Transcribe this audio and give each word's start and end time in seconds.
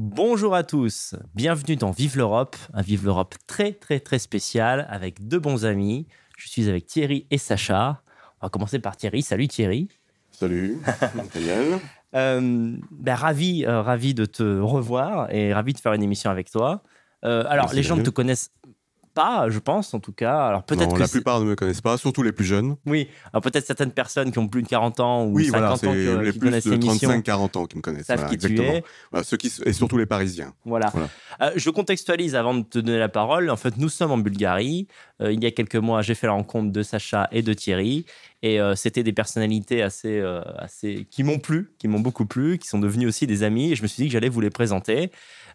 Bonjour 0.00 0.54
à 0.54 0.62
tous, 0.62 1.16
bienvenue 1.34 1.74
dans 1.74 1.90
Vive 1.90 2.16
l'Europe, 2.16 2.54
un 2.72 2.82
Vive 2.82 3.04
l'Europe 3.04 3.34
très 3.48 3.72
très 3.72 3.98
très 3.98 4.20
spécial 4.20 4.86
avec 4.90 5.26
deux 5.26 5.40
bons 5.40 5.64
amis. 5.64 6.06
Je 6.36 6.48
suis 6.48 6.68
avec 6.68 6.86
Thierry 6.86 7.26
et 7.32 7.36
Sacha. 7.36 8.00
On 8.40 8.46
va 8.46 8.48
commencer 8.48 8.78
par 8.78 8.96
Thierry. 8.96 9.22
Salut 9.22 9.48
Thierry. 9.48 9.88
Salut, 10.30 10.78
Daniel. 11.34 11.80
Euh, 12.14 12.76
ben, 12.92 13.14
ravi, 13.16 13.64
euh, 13.66 13.82
ravi 13.82 14.14
de 14.14 14.24
te 14.24 14.60
revoir 14.60 15.34
et 15.34 15.52
ravi 15.52 15.72
de 15.72 15.80
faire 15.80 15.94
une 15.94 16.04
émission 16.04 16.30
avec 16.30 16.48
toi. 16.48 16.84
Euh, 17.24 17.42
alors, 17.48 17.64
Merci, 17.64 17.76
les 17.76 17.82
gens 17.82 17.96
ne 17.96 18.04
te 18.04 18.10
connaissent 18.10 18.52
pas, 19.18 19.50
je 19.50 19.58
pense, 19.58 19.94
en 19.94 19.98
tout 19.98 20.12
cas. 20.12 20.46
Alors, 20.46 20.62
peut-être 20.62 20.94
que 20.94 21.00
la 21.00 21.08
plupart 21.08 21.40
ne 21.40 21.46
me 21.46 21.56
connaissent 21.56 21.80
pas, 21.80 21.98
surtout 21.98 22.22
les 22.22 22.30
plus 22.30 22.44
jeunes. 22.44 22.76
Oui, 22.86 23.08
alors 23.32 23.42
peut-être 23.42 23.66
certaines 23.66 23.90
personnes 23.90 24.30
qui 24.30 24.38
ont 24.38 24.46
plus 24.46 24.62
de 24.62 24.68
40 24.68 25.00
ans 25.00 25.24
ou 25.24 25.32
Oui, 25.32 25.46
50 25.46 25.58
voilà, 25.58 25.72
ans 25.72 25.76
qui, 25.76 26.24
les 26.24 26.32
qui 26.32 26.38
plus 26.38 26.46
connaissent 26.46 26.64
de 26.66 26.70
l'émission 26.70 27.10
35-40 27.10 27.58
ans 27.58 27.66
qui 27.66 27.76
me 27.76 27.82
connaissent. 27.82 28.06
savent 28.06 28.20
voilà, 28.20 28.30
qui 28.30 28.38
tu 28.38 28.46
exactement. 28.46 28.78
es. 28.78 28.84
Voilà, 29.10 29.24
ceux 29.24 29.36
qui, 29.36 29.52
et 29.64 29.72
surtout 29.72 29.98
les 29.98 30.06
Parisiens. 30.06 30.54
Voilà. 30.64 30.92
Euh, 31.40 31.50
je 31.56 31.68
contextualise 31.70 32.36
avant 32.36 32.54
de 32.54 32.62
te 32.62 32.78
donner 32.78 33.00
la 33.00 33.08
parole. 33.08 33.50
En 33.50 33.56
fait, 33.56 33.76
nous 33.76 33.88
sommes 33.88 34.12
en 34.12 34.18
Bulgarie. 34.18 34.86
Euh, 35.20 35.32
il 35.32 35.42
y 35.42 35.46
a 35.46 35.50
quelques 35.50 35.74
mois, 35.74 36.00
j'ai 36.02 36.14
fait 36.14 36.28
la 36.28 36.34
rencontre 36.34 36.70
de 36.70 36.82
Sacha 36.84 37.28
et 37.32 37.42
de 37.42 37.52
Thierry. 37.52 38.06
Et 38.42 38.60
euh, 38.60 38.76
c'était 38.76 39.02
des 39.02 39.12
personnalités 39.12 39.82
assez, 39.82 40.20
euh, 40.20 40.42
assez 40.56 41.06
qui 41.10 41.24
m'ont 41.24 41.40
plu, 41.40 41.72
qui 41.78 41.88
m'ont 41.88 41.98
beaucoup 41.98 42.24
plu, 42.24 42.58
qui 42.58 42.68
sont 42.68 42.78
devenus 42.78 43.08
aussi 43.08 43.26
des 43.26 43.42
amis. 43.42 43.72
Et 43.72 43.74
je 43.74 43.82
me 43.82 43.88
suis 43.88 44.04
dit 44.04 44.08
que 44.08 44.12
j'allais 44.12 44.28
vous 44.28 44.40
les 44.40 44.50
présenter. 44.50 45.10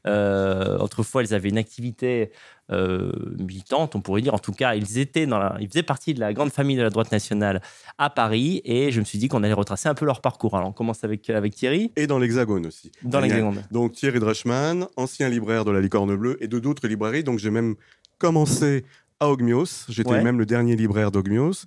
Euh, 0.06 0.78
autrefois, 0.80 1.24
ils 1.24 1.34
avaient 1.34 1.50
une 1.50 1.58
activité 1.58 2.32
euh, 2.72 3.12
militante, 3.40 3.96
on 3.96 4.02
pourrait 4.02 4.22
dire. 4.22 4.34
En 4.34 4.40
tout 4.40 4.54
cas, 4.54 4.74
ils 4.76 4.98
étaient 4.98 5.26
dans 5.26 5.38
la, 5.38 5.58
ils 5.60 5.68
faisaient 5.68 5.84
partie 5.84 6.14
de 6.14 6.20
la 6.20 6.34
grande 6.34 6.50
famille 6.52 6.78
de 6.78 6.82
la 6.82 6.90
droite 6.90 7.12
nationale 7.12 7.62
à 7.98 8.10
Paris. 8.10 8.62
Et 8.64 8.92
je 8.92 9.00
me 9.00 9.06
suis 9.06 9.18
dit 9.20 9.28
qu'on 9.28 9.44
allait 9.44 9.54
retracer 9.54 9.90
un 9.90 9.94
peu 9.96 10.06
leur 10.06 10.22
parcours. 10.22 10.56
Alors, 10.56 10.70
on 10.70 10.74
commence 10.74 11.04
avec, 11.04 11.30
avec 11.30 11.56
Thierry, 11.56 11.92
Et 11.96 12.08
dans 12.08 12.20
l'Hexagone 12.20 12.66
aussi. 12.66 12.92
dans 13.04 13.20
l'Hexagone. 13.20 13.64
Donc 13.72 13.94
Thierry 13.94 14.20
Dreschmann, 14.20 14.88
ancien 14.96 15.28
libraire 15.30 15.66
de 15.66 15.72
la 15.72 15.82
Licorne 15.82 16.16
Bleue 16.16 16.38
et 16.42 16.48
de 16.48 16.60
d'autres 16.60 16.88
librairies. 16.88 17.24
Donc 17.24 17.40
j'ai 17.40 17.50
même 17.52 17.76
commencé 18.18 18.86
à 19.20 19.30
Ogmios. 19.30 19.86
J'étais 19.90 20.10
Ouais. 20.12 20.24
même 20.24 20.40
le 20.40 20.46
dernier 20.46 20.76
libraire 20.76 21.12
d'Ogmios. 21.12 21.66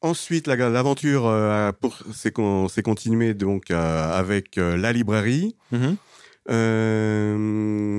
Ensuite, 0.00 0.48
la- 0.48 0.56
l'aventure 0.68 1.26
euh, 1.28 1.70
pour- 1.80 1.96
s'est 2.12 2.32
con- 2.32 2.66
s'est 2.68 2.82
continuée 2.82 3.34
donc 3.34 3.70
euh, 3.70 4.12
avec 4.12 4.58
euh, 4.58 4.76
la 4.76 4.92
librairie. 4.92 5.54
Mhm. 5.70 5.96
Euh, 6.50 7.92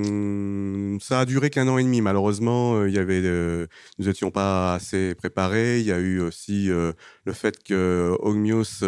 ça 1.00 1.22
a 1.22 1.26
duré 1.26 1.50
qu'un 1.50 1.68
an 1.68 1.78
et 1.78 1.84
demi. 1.84 2.02
Malheureusement, 2.02 2.76
euh, 2.76 2.90
il 2.90 2.96
y 2.96 3.00
avait, 3.00 3.22
euh, 3.24 3.68
nous 4.00 4.06
n'étions 4.06 4.32
pas 4.32 4.76
assez 4.76 5.16
préparés. 5.16 5.80
Il 5.80 5.86
y 5.86 5.92
a 5.92 6.00
eu 6.00 6.20
aussi 6.20 6.70
euh, 6.70 6.92
le 7.26 7.34
fait 7.34 7.62
que 7.64 8.16
Ogmios 8.20 8.84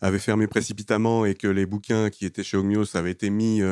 avait 0.00 0.18
fermé 0.18 0.46
précipitamment 0.46 1.24
et 1.24 1.34
que 1.34 1.48
les 1.48 1.66
bouquins 1.66 2.10
qui 2.10 2.26
étaient 2.26 2.42
chez 2.42 2.56
Ogmios 2.56 2.96
avaient 2.96 3.10
été 3.10 3.30
mis 3.30 3.62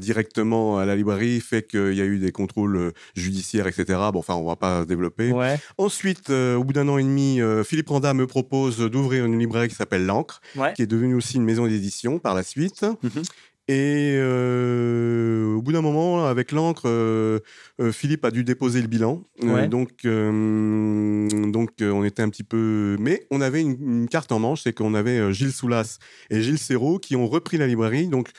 directement 0.00 0.78
à 0.78 0.86
la 0.86 0.96
librairie, 0.96 1.40
fait 1.40 1.66
qu'il 1.66 1.94
y 1.94 2.00
a 2.00 2.04
eu 2.04 2.18
des 2.18 2.32
contrôles 2.32 2.92
judiciaires, 3.14 3.66
etc. 3.66 3.84
Bon, 4.12 4.18
enfin, 4.20 4.34
on 4.34 4.46
va 4.46 4.56
pas 4.56 4.84
développer. 4.84 5.32
Ouais. 5.32 5.58
Ensuite, 5.78 6.30
au 6.30 6.64
bout 6.64 6.72
d'un 6.72 6.88
an 6.88 6.98
et 6.98 7.02
demi, 7.02 7.40
Philippe 7.64 7.88
Randa 7.90 8.14
me 8.14 8.26
propose 8.26 8.78
d'ouvrir 8.78 9.24
une 9.26 9.38
librairie 9.38 9.68
qui 9.68 9.74
s'appelle 9.74 10.06
L'Ancre, 10.06 10.40
Ouais. 10.56 10.72
qui 10.74 10.82
est 10.82 10.86
devenue 10.86 11.14
aussi 11.14 11.36
une 11.36 11.44
maison 11.44 11.66
d'édition 11.66 12.18
par 12.18 12.34
la 12.34 12.42
suite. 12.42 12.84
Mhm. 13.02 13.22
Et 13.68 14.16
euh, 14.16 15.54
au 15.54 15.62
bout 15.62 15.72
d'un 15.72 15.82
moment, 15.82 16.26
avec 16.26 16.50
l'encre, 16.50 16.82
euh, 16.86 17.38
euh, 17.80 17.92
Philippe 17.92 18.24
a 18.24 18.30
dû 18.32 18.42
déposer 18.42 18.82
le 18.82 18.88
bilan. 18.88 19.22
Ouais. 19.40 19.68
donc, 19.68 19.90
euh, 20.04 21.28
donc 21.50 21.70
on 21.80 22.04
était 22.04 22.22
un 22.22 22.28
petit 22.28 22.42
peu. 22.42 22.96
Mais 22.98 23.26
on 23.30 23.40
avait 23.40 23.60
une, 23.60 23.76
une 23.80 24.08
carte 24.08 24.32
en 24.32 24.40
manche, 24.40 24.62
c'est 24.62 24.72
qu'on 24.72 24.94
avait 24.94 25.32
Gilles 25.32 25.52
Soulas 25.52 25.98
et 26.30 26.42
Gilles 26.42 26.58
Serrault 26.58 26.98
qui 26.98 27.14
ont 27.14 27.28
repris 27.28 27.56
la 27.56 27.66
librairie. 27.68 28.08
Donc, 28.08 28.30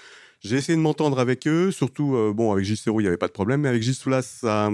j'ai 0.42 0.58
essayé 0.58 0.76
de 0.76 0.82
m'entendre 0.82 1.20
avec 1.20 1.48
eux. 1.48 1.72
Surtout, 1.72 2.18
bon, 2.36 2.52
avec 2.52 2.66
Gilles 2.66 2.78
Serrault, 2.78 3.00
il 3.00 3.04
n'y 3.04 3.08
avait 3.08 3.18
pas 3.18 3.28
de 3.28 3.34
problème, 3.34 3.62
mais 3.62 3.70
avec 3.70 3.82
Gilles 3.82 3.96
Soulas, 3.96 4.24
ça. 4.24 4.70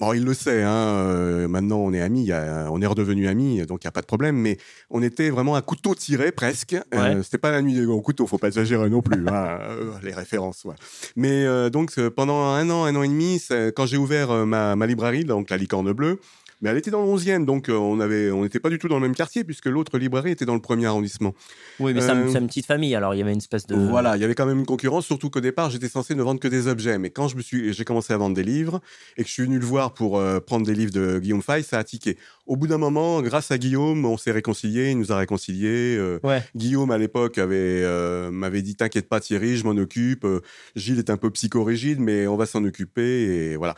Bon, 0.00 0.12
il 0.12 0.24
le 0.24 0.34
sait, 0.34 0.62
hein, 0.62 0.72
euh, 0.72 1.46
maintenant 1.46 1.78
on 1.78 1.92
est 1.92 2.00
amis, 2.00 2.24
y 2.24 2.32
a- 2.32 2.68
on 2.70 2.82
est 2.82 2.86
redevenus 2.86 3.28
amis, 3.28 3.64
donc 3.64 3.84
il 3.84 3.86
n'y 3.86 3.88
a 3.88 3.92
pas 3.92 4.00
de 4.00 4.06
problème, 4.06 4.34
mais 4.36 4.58
on 4.90 5.02
était 5.02 5.30
vraiment 5.30 5.54
à 5.54 5.62
couteau 5.62 5.94
tiré 5.94 6.32
presque. 6.32 6.74
Euh, 6.94 7.22
C'était 7.22 7.38
pas 7.38 7.52
la 7.52 7.62
nuit 7.62 7.74
des 7.74 7.84
grands 7.84 8.00
couteaux, 8.00 8.26
faut 8.26 8.36
pas 8.38 8.48
exagérer 8.48 8.90
non 8.90 9.02
plus, 9.02 9.24
hein, 9.28 9.58
euh, 9.60 9.92
les 10.02 10.12
références. 10.12 10.64
ouais. 10.64 10.74
Mais 11.14 11.44
euh, 11.44 11.70
donc 11.70 11.92
euh, 11.98 12.10
pendant 12.10 12.42
un 12.42 12.68
an, 12.70 12.84
un 12.84 12.96
an 12.96 13.02
et 13.04 13.08
demi, 13.08 13.40
quand 13.76 13.86
j'ai 13.86 13.96
ouvert 13.96 14.32
euh, 14.32 14.44
ma, 14.44 14.74
ma 14.74 14.86
librairie, 14.86 15.24
donc 15.24 15.48
la 15.50 15.56
Licorne 15.56 15.92
Bleue, 15.92 16.18
mais 16.62 16.70
elle 16.70 16.76
était 16.76 16.90
dans 16.90 17.02
le 17.04 17.08
11e, 17.08 17.44
donc 17.44 17.68
euh, 17.68 17.74
on 17.74 18.00
avait, 18.00 18.30
on 18.30 18.42
n'était 18.42 18.60
pas 18.60 18.70
du 18.70 18.78
tout 18.78 18.88
dans 18.88 18.96
le 18.96 19.02
même 19.02 19.14
quartier 19.14 19.44
puisque 19.44 19.66
l'autre 19.66 19.98
librairie 19.98 20.30
était 20.30 20.44
dans 20.46 20.54
le 20.54 20.60
premier 20.60 20.86
arrondissement. 20.86 21.34
Oui, 21.80 21.92
mais 21.94 22.00
c'est 22.00 22.10
Euh, 22.10 22.26
un- 22.28 22.32
c'est 22.32 22.38
une 22.38 22.46
petite 22.46 22.66
famille, 22.66 22.94
alors 22.94 23.14
il 23.14 23.18
y 23.18 23.22
avait 23.22 23.32
une 23.32 23.38
espèce 23.38 23.66
de. 23.66 23.74
Voilà, 23.74 24.16
il 24.16 24.22
y 24.22 24.24
avait 24.24 24.34
quand 24.34 24.46
même 24.46 24.58
une 24.60 24.66
concurrence, 24.66 25.06
surtout 25.06 25.30
qu'au 25.30 25.40
départ, 25.40 25.70
j'étais 25.70 25.88
censé 25.88 26.14
ne 26.14 26.22
vendre 26.22 26.40
que 26.40 26.48
des 26.48 26.68
objets. 26.68 26.98
Mais 26.98 27.10
quand 27.10 27.28
je 27.28 27.36
me 27.36 27.42
suis, 27.42 27.72
j'ai 27.72 27.84
commencé 27.84 28.12
à 28.12 28.16
vendre 28.16 28.34
des 28.36 28.44
livres 28.44 28.80
et 29.16 29.22
que 29.22 29.28
je 29.28 29.32
suis 29.32 29.42
venu 29.44 29.58
le 29.58 29.64
voir 29.66 29.92
pour 29.94 30.18
euh, 30.18 30.40
prendre 30.40 30.66
des 30.66 30.74
livres 30.74 30.92
de 30.92 31.18
Guillaume 31.18 31.42
Fay, 31.42 31.62
ça 31.62 31.78
a 31.78 31.84
tiqué. 31.84 32.16
Au 32.46 32.56
bout 32.56 32.66
d'un 32.66 32.78
moment, 32.78 33.22
grâce 33.22 33.50
à 33.50 33.58
Guillaume, 33.58 34.04
on 34.04 34.16
s'est 34.16 34.30
réconciliés, 34.32 34.90
il 34.90 34.98
nous 34.98 35.12
a 35.12 35.16
réconciliés. 35.16 35.96
euh, 35.98 36.18
Ouais. 36.22 36.42
Guillaume, 36.54 36.90
à 36.90 36.98
l'époque, 36.98 37.38
avait 37.38 37.56
euh, 37.82 38.30
m'avait 38.30 38.62
dit 38.62 38.76
T'inquiète 38.76 39.08
pas, 39.08 39.20
Thierry, 39.20 39.56
je 39.56 39.64
m'en 39.64 39.70
occupe. 39.80 40.24
Euh, 40.24 40.40
Gilles 40.76 40.98
est 40.98 41.10
un 41.10 41.16
peu 41.16 41.30
psychorigide, 41.30 42.00
mais 42.00 42.26
on 42.26 42.36
va 42.36 42.46
s'en 42.46 42.62
occuper. 42.64 43.22
Et 43.52 43.56
voilà. 43.56 43.74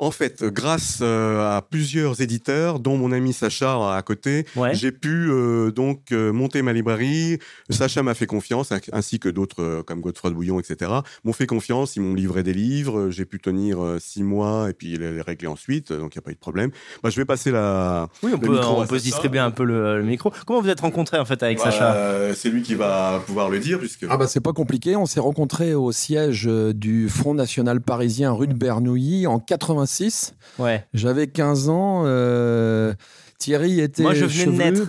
En 0.00 0.12
fait, 0.12 0.44
grâce 0.44 1.00
euh, 1.02 1.56
à 1.56 1.60
plusieurs 1.60 2.20
éditeurs, 2.20 2.78
dont 2.78 2.96
mon 2.96 3.10
ami 3.10 3.32
Sacha 3.32 3.96
à 3.96 4.00
côté, 4.02 4.46
Ouais. 4.54 4.72
j'ai 4.72 4.92
pu 4.92 5.28
euh, 5.28 5.72
donc 5.72 6.12
euh, 6.12 6.32
monter 6.32 6.62
ma 6.62 6.72
librairie. 6.72 7.38
Sacha 7.68 8.04
m'a 8.04 8.14
fait 8.14 8.26
confiance, 8.26 8.72
ainsi- 8.92 9.18
que 9.18 9.28
d'autres 9.28 9.60
euh, 9.62 9.82
comme 9.82 10.00
Godefroy 10.00 10.30
de 10.30 10.36
Bouillon, 10.36 10.60
etc. 10.60 10.92
M'ont 11.24 11.32
fait 11.32 11.48
confiance, 11.48 11.96
ils 11.96 12.00
m'ont 12.00 12.14
livré 12.14 12.44
des 12.44 12.54
livres. 12.54 13.10
J'ai 13.10 13.24
pu 13.24 13.40
tenir 13.40 13.82
euh, 13.82 13.98
six 13.98 14.22
mois 14.22 14.70
et 14.70 14.72
puis 14.72 14.96
les, 14.96 15.20
régler 15.20 15.48
ensuite, 15.48 15.92
donc 15.92 16.14
il 16.14 16.18
n'y 16.18 16.22
a 16.22 16.22
pas 16.22 16.30
eu 16.30 16.34
de 16.34 16.38
problème. 16.38 16.70
Bah, 17.02 17.10
je 17.10 17.16
vais 17.16 17.24
passer 17.24 17.50
la. 17.50 18.08
Oui, 18.22 18.30
on 18.32 18.36
le 18.36 18.40
peut, 18.46 18.52
micro 18.52 18.74
on 18.76 18.82
à 18.82 18.86
peut 18.86 18.98
se 19.00 19.04
Sacha. 19.04 19.10
distribuer 19.16 19.40
un 19.40 19.50
peu 19.50 19.64
le, 19.64 19.98
le 19.98 20.04
micro. 20.04 20.32
Comment 20.46 20.60
vous 20.60 20.68
êtes 20.68 20.80
rencontrés 20.80 21.18
en 21.18 21.24
fait 21.24 21.42
avec 21.42 21.58
Sacha? 21.58 21.94
Euh, 21.94 22.34
c'est 22.36 22.50
lui 22.50 22.62
qui 22.62 22.76
va 22.76 23.20
pouvoir 23.26 23.48
le 23.50 23.58
dire 23.58 23.80
puisque. 23.80 24.06
Ah 24.08 24.16
bah 24.16 24.28
c'est 24.28 24.40
pas 24.40 24.52
compliqué, 24.52 24.94
on 24.94 25.06
s'est 25.06 25.18
rencontrés 25.18 25.74
au 25.74 25.90
siège 25.90 26.46
euh, 26.46 26.72
du 26.72 27.08
Front 27.08 27.34
National 27.34 27.80
Parisien 27.80 28.30
rue 28.30 28.46
de 28.46 28.54
Bernouilly 28.54 29.26
en 29.26 29.40
86. 29.40 29.87
Ouais. 30.58 30.84
J'avais 30.94 31.26
15 31.28 31.68
ans, 31.68 32.02
euh, 32.06 32.92
Thierry 33.38 33.80
était 33.80 34.02
Moi, 34.02 34.14
je 34.14 34.24
venais 34.26 34.46
de 34.46 34.76
chevelu. 34.76 34.80
naître. 34.80 34.88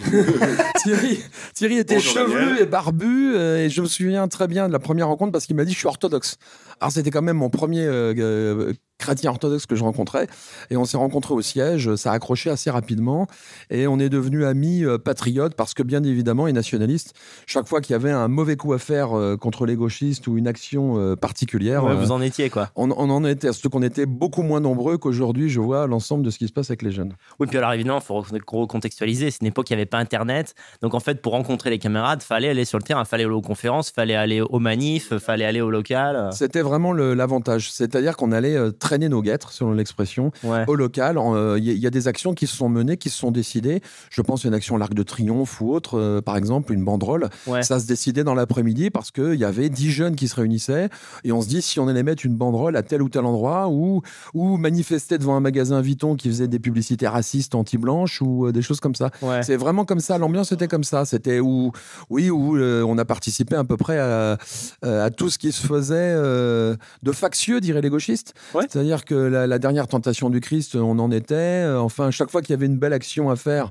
Thierry, 0.82 1.18
Thierry 1.54 1.78
était 1.78 1.96
Bonjour, 1.96 2.12
chevelu 2.14 2.34
Daniel. 2.46 2.62
et 2.62 2.66
barbu 2.66 3.34
euh, 3.34 3.64
et 3.64 3.68
je 3.70 3.80
me 3.82 3.86
souviens 3.86 4.28
très 4.28 4.46
bien 4.46 4.68
de 4.68 4.72
la 4.72 4.78
première 4.78 5.08
rencontre 5.08 5.32
parce 5.32 5.44
qu'il 5.46 5.56
m'a 5.56 5.64
dit 5.64 5.72
je 5.72 5.78
suis 5.78 5.88
orthodoxe. 5.88 6.36
Alors 6.80 6.92
c'était 6.92 7.10
quand 7.10 7.22
même 7.22 7.36
mon 7.38 7.50
premier 7.50 7.84
euh, 7.84 8.72
euh, 9.00 9.04
chrétien 9.04 9.30
orthodoxe 9.30 9.66
que 9.66 9.76
je 9.76 9.82
rencontrais 9.84 10.26
et 10.70 10.76
on 10.76 10.84
s'est 10.84 10.96
rencontrés 10.96 11.34
au 11.34 11.42
siège, 11.42 11.94
ça 11.96 12.12
a 12.12 12.14
accroché 12.14 12.50
assez 12.50 12.70
rapidement 12.70 13.26
et 13.70 13.86
on 13.86 13.98
est 13.98 14.08
devenus 14.08 14.44
amis 14.44 14.84
euh, 14.84 14.98
patriotes 14.98 15.54
parce 15.54 15.74
que 15.74 15.82
bien 15.82 16.02
évidemment 16.02 16.46
et 16.46 16.52
nationalistes, 16.52 17.14
chaque 17.46 17.68
fois 17.68 17.80
qu'il 17.80 17.92
y 17.92 17.96
avait 17.96 18.10
un 18.10 18.28
mauvais 18.28 18.56
coup 18.56 18.72
à 18.72 18.78
faire 18.78 19.16
euh, 19.16 19.36
contre 19.36 19.66
les 19.66 19.76
gauchistes 19.76 20.26
ou 20.26 20.36
une 20.36 20.46
action 20.48 20.98
euh, 20.98 21.16
particulière, 21.16 21.84
Ouais, 21.84 21.92
euh, 21.92 21.94
vous 21.94 22.12
en 22.12 22.20
étiez 22.20 22.50
quoi. 22.50 22.70
on, 22.76 22.90
on 22.90 23.10
en 23.10 23.24
était, 23.24 23.52
surtout 23.52 23.70
qu'on 23.70 23.82
était 23.82 24.06
beaucoup 24.06 24.42
moins 24.42 24.60
nombreux 24.60 24.98
qu'aujourd'hui, 24.98 25.48
je 25.48 25.60
vois 25.60 25.86
l'ensemble 25.86 26.24
de 26.24 26.30
ce 26.30 26.38
qui 26.38 26.48
se 26.48 26.52
passe 26.52 26.70
avec 26.70 26.82
les 26.82 26.90
jeunes. 26.90 27.14
Oui, 27.38 27.46
puis 27.46 27.58
alors 27.58 27.72
évidemment, 27.72 27.98
il 27.98 28.04
faut 28.04 28.22
recontextualiser. 28.58 29.30
C'est 29.30 29.40
une 29.42 29.46
époque 29.48 29.66
où 29.68 29.72
il 29.72 29.76
n'y 29.76 29.80
avait 29.80 29.86
pas 29.86 29.98
Internet. 29.98 30.54
Donc 30.82 30.94
en 30.94 31.00
fait, 31.00 31.22
pour 31.22 31.32
rencontrer 31.32 31.70
les 31.70 31.78
camarades, 31.78 32.22
fallait 32.22 32.48
aller 32.48 32.64
sur 32.64 32.78
le 32.78 32.82
terrain, 32.84 33.04
fallait 33.04 33.24
aller 33.24 33.32
aux 33.32 33.40
conférences, 33.42 33.90
fallait 33.90 34.14
aller 34.14 34.40
aux 34.40 34.58
manifs, 34.58 35.16
fallait 35.18 35.44
aller 35.44 35.60
au 35.60 35.70
local. 35.70 36.30
C'était 36.32 36.62
vraiment 36.62 36.92
l'avantage. 36.92 37.70
C'est-à-dire 37.70 38.16
qu'on 38.16 38.32
allait 38.32 38.56
euh, 38.56 38.70
traîner 38.88 39.08
nos 39.10 39.20
guêtres, 39.22 39.52
selon 39.52 39.72
l'expression, 39.72 40.30
Ouais. 40.44 40.64
au 40.66 40.74
local. 40.74 41.18
Il 41.58 41.64
y, 41.64 41.70
a- 41.70 41.74
y 41.74 41.86
a 41.86 41.90
des 41.90 42.08
actions 42.08 42.32
qui 42.32 42.46
se 42.46 42.56
sont 42.56 42.68
menées, 42.70 42.96
qui 42.96 43.10
se 43.10 43.18
sont 43.18 43.30
décidées. 43.30 43.82
Je 44.10 44.22
pense 44.22 44.44
à 44.44 44.48
une 44.48 44.54
action 44.54 44.76
l'Arc 44.78 44.94
de 44.94 45.02
Triomphe 45.02 45.60
ou 45.60 45.72
autre, 45.74 45.98
euh, 45.98 46.20
par 46.22 46.36
exemple, 46.36 46.72
une 46.72 46.84
banderole. 46.84 47.28
Ouais. 47.46 47.62
Ça 47.62 47.78
se 47.80 47.86
décidait 47.86 48.24
dans 48.24 48.34
l'après-midi 48.34 48.88
parce 48.90 49.10
qu'il 49.10 49.34
y 49.34 49.44
avait 49.44 49.68
dix 49.68 49.90
jeunes 49.90 50.16
qui 50.16 50.26
se 50.28 50.36
réunissaient 50.36 50.88
et 51.24 51.32
on 51.32 51.42
se 51.42 51.48
dit 51.48 51.60
si 51.60 51.78
on 51.80 51.86
allait 51.88 52.02
mettre 52.02 52.24
une 52.24 52.34
banderole 52.34 52.76
à 52.76 52.82
tel 52.82 53.02
ou 53.02 53.08
tel 53.10 53.24
endroit 53.26 53.68
ou, 53.68 54.00
ou 54.34 54.56
manifester 54.56 55.18
devant 55.18 55.36
un 55.36 55.40
magasin 55.40 55.80
Vuitton 55.82 56.16
qui 56.16 56.28
faisait 56.28 56.48
des 56.48 56.58
publicités 56.58 57.06
racistes 57.08 57.54
anti-blanches 57.54 58.22
ou 58.22 58.46
euh, 58.46 58.52
des 58.52 58.62
choses 58.62 58.80
comme 58.80 58.94
ça. 58.94 59.10
Ouais. 59.20 59.42
C'est 59.42 59.56
vraiment 59.56 59.84
comme 59.84 60.00
ça, 60.00 60.16
l'ambiance 60.18 60.50
était 60.52 60.68
comme 60.68 60.84
ça. 60.84 61.04
C'était 61.04 61.40
où, 61.40 61.72
oui, 62.08 62.30
où 62.30 62.56
euh, 62.56 62.82
on 62.84 62.96
a 62.98 63.04
participé 63.04 63.54
à 63.56 63.64
peu 63.64 63.76
près 63.76 63.98
à, 63.98 64.38
euh, 64.84 65.04
à 65.06 65.10
tout 65.10 65.28
ce 65.28 65.36
qui 65.38 65.52
se 65.52 65.66
faisait 65.66 65.94
euh, 65.98 66.76
de 67.02 67.12
factieux, 67.12 67.60
diraient 67.60 67.82
les 67.82 67.90
gauchistes. 67.90 68.34
Ouais. 68.54 68.66
C'est-à-dire 68.78 69.04
que 69.04 69.14
la, 69.14 69.48
la 69.48 69.58
dernière 69.58 69.88
tentation 69.88 70.30
du 70.30 70.40
Christ, 70.40 70.76
on 70.76 70.98
en 71.00 71.10
était. 71.10 71.34
Euh, 71.34 71.80
Enfin, 71.80 72.10
chaque 72.12 72.30
fois 72.30 72.42
qu'il 72.42 72.50
y 72.50 72.54
avait 72.54 72.66
une 72.66 72.78
belle 72.78 72.92
action 72.92 73.28
à 73.30 73.34
faire 73.36 73.70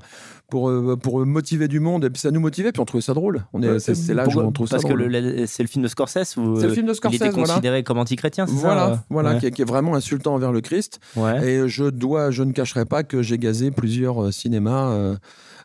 pour, 0.50 0.68
euh, 0.70 0.96
pour 0.96 1.24
motiver 1.24 1.66
du 1.68 1.78
monde, 1.80 2.04
et 2.04 2.10
puis 2.10 2.20
ça 2.20 2.30
nous 2.30 2.40
motivait, 2.40 2.72
puis 2.72 2.80
on 2.80 2.84
trouvait 2.84 3.00
ça 3.02 3.14
drôle. 3.14 3.44
On 3.52 3.62
est, 3.62 3.78
c'est, 3.78 3.94
c'est 3.94 4.12
l'âge 4.14 4.34
où 4.36 4.40
on 4.40 4.52
trouve 4.52 4.66
ça 4.66 4.76
Parce 4.76 4.84
que 4.84 4.88
drôle. 4.88 5.04
le- 5.10 5.20
le- 5.20 5.46
c'est 5.46 5.62
le 5.62 5.68
film 5.68 5.82
de 5.82 5.88
Scorsese 5.88 6.36
où 6.36 6.56
C'est 6.56 6.66
le 6.66 6.70
euh, 6.70 6.74
film 6.74 6.86
de 6.86 6.92
il 6.92 6.94
Scorsese, 6.94 7.16
était 7.16 7.30
voilà. 7.30 7.46
considéré 7.48 7.82
comme 7.84 7.98
antichrétien, 7.98 8.46
c'est 8.46 8.52
Voilà, 8.54 8.94
ça 8.94 9.04
voilà, 9.10 9.32
Ouais. 9.32 9.38
qui, 9.40 9.46
est, 9.46 9.50
qui 9.50 9.62
est 9.62 9.66
vraiment 9.66 9.94
insultant 9.94 10.34
envers 10.34 10.52
le 10.52 10.60
Christ. 10.60 11.00
Ouais. 11.16 11.46
Et 11.48 11.68
je 11.68 11.84
dois, 11.84 12.30
je 12.30 12.42
ne 12.42 12.52
cacherai 12.52 12.84
pas 12.84 13.02
que 13.02 13.22
j'ai 13.22 13.38
gazé 13.38 13.70
plusieurs 13.70 14.32
cinémas 14.32 14.90
euh, 14.90 15.16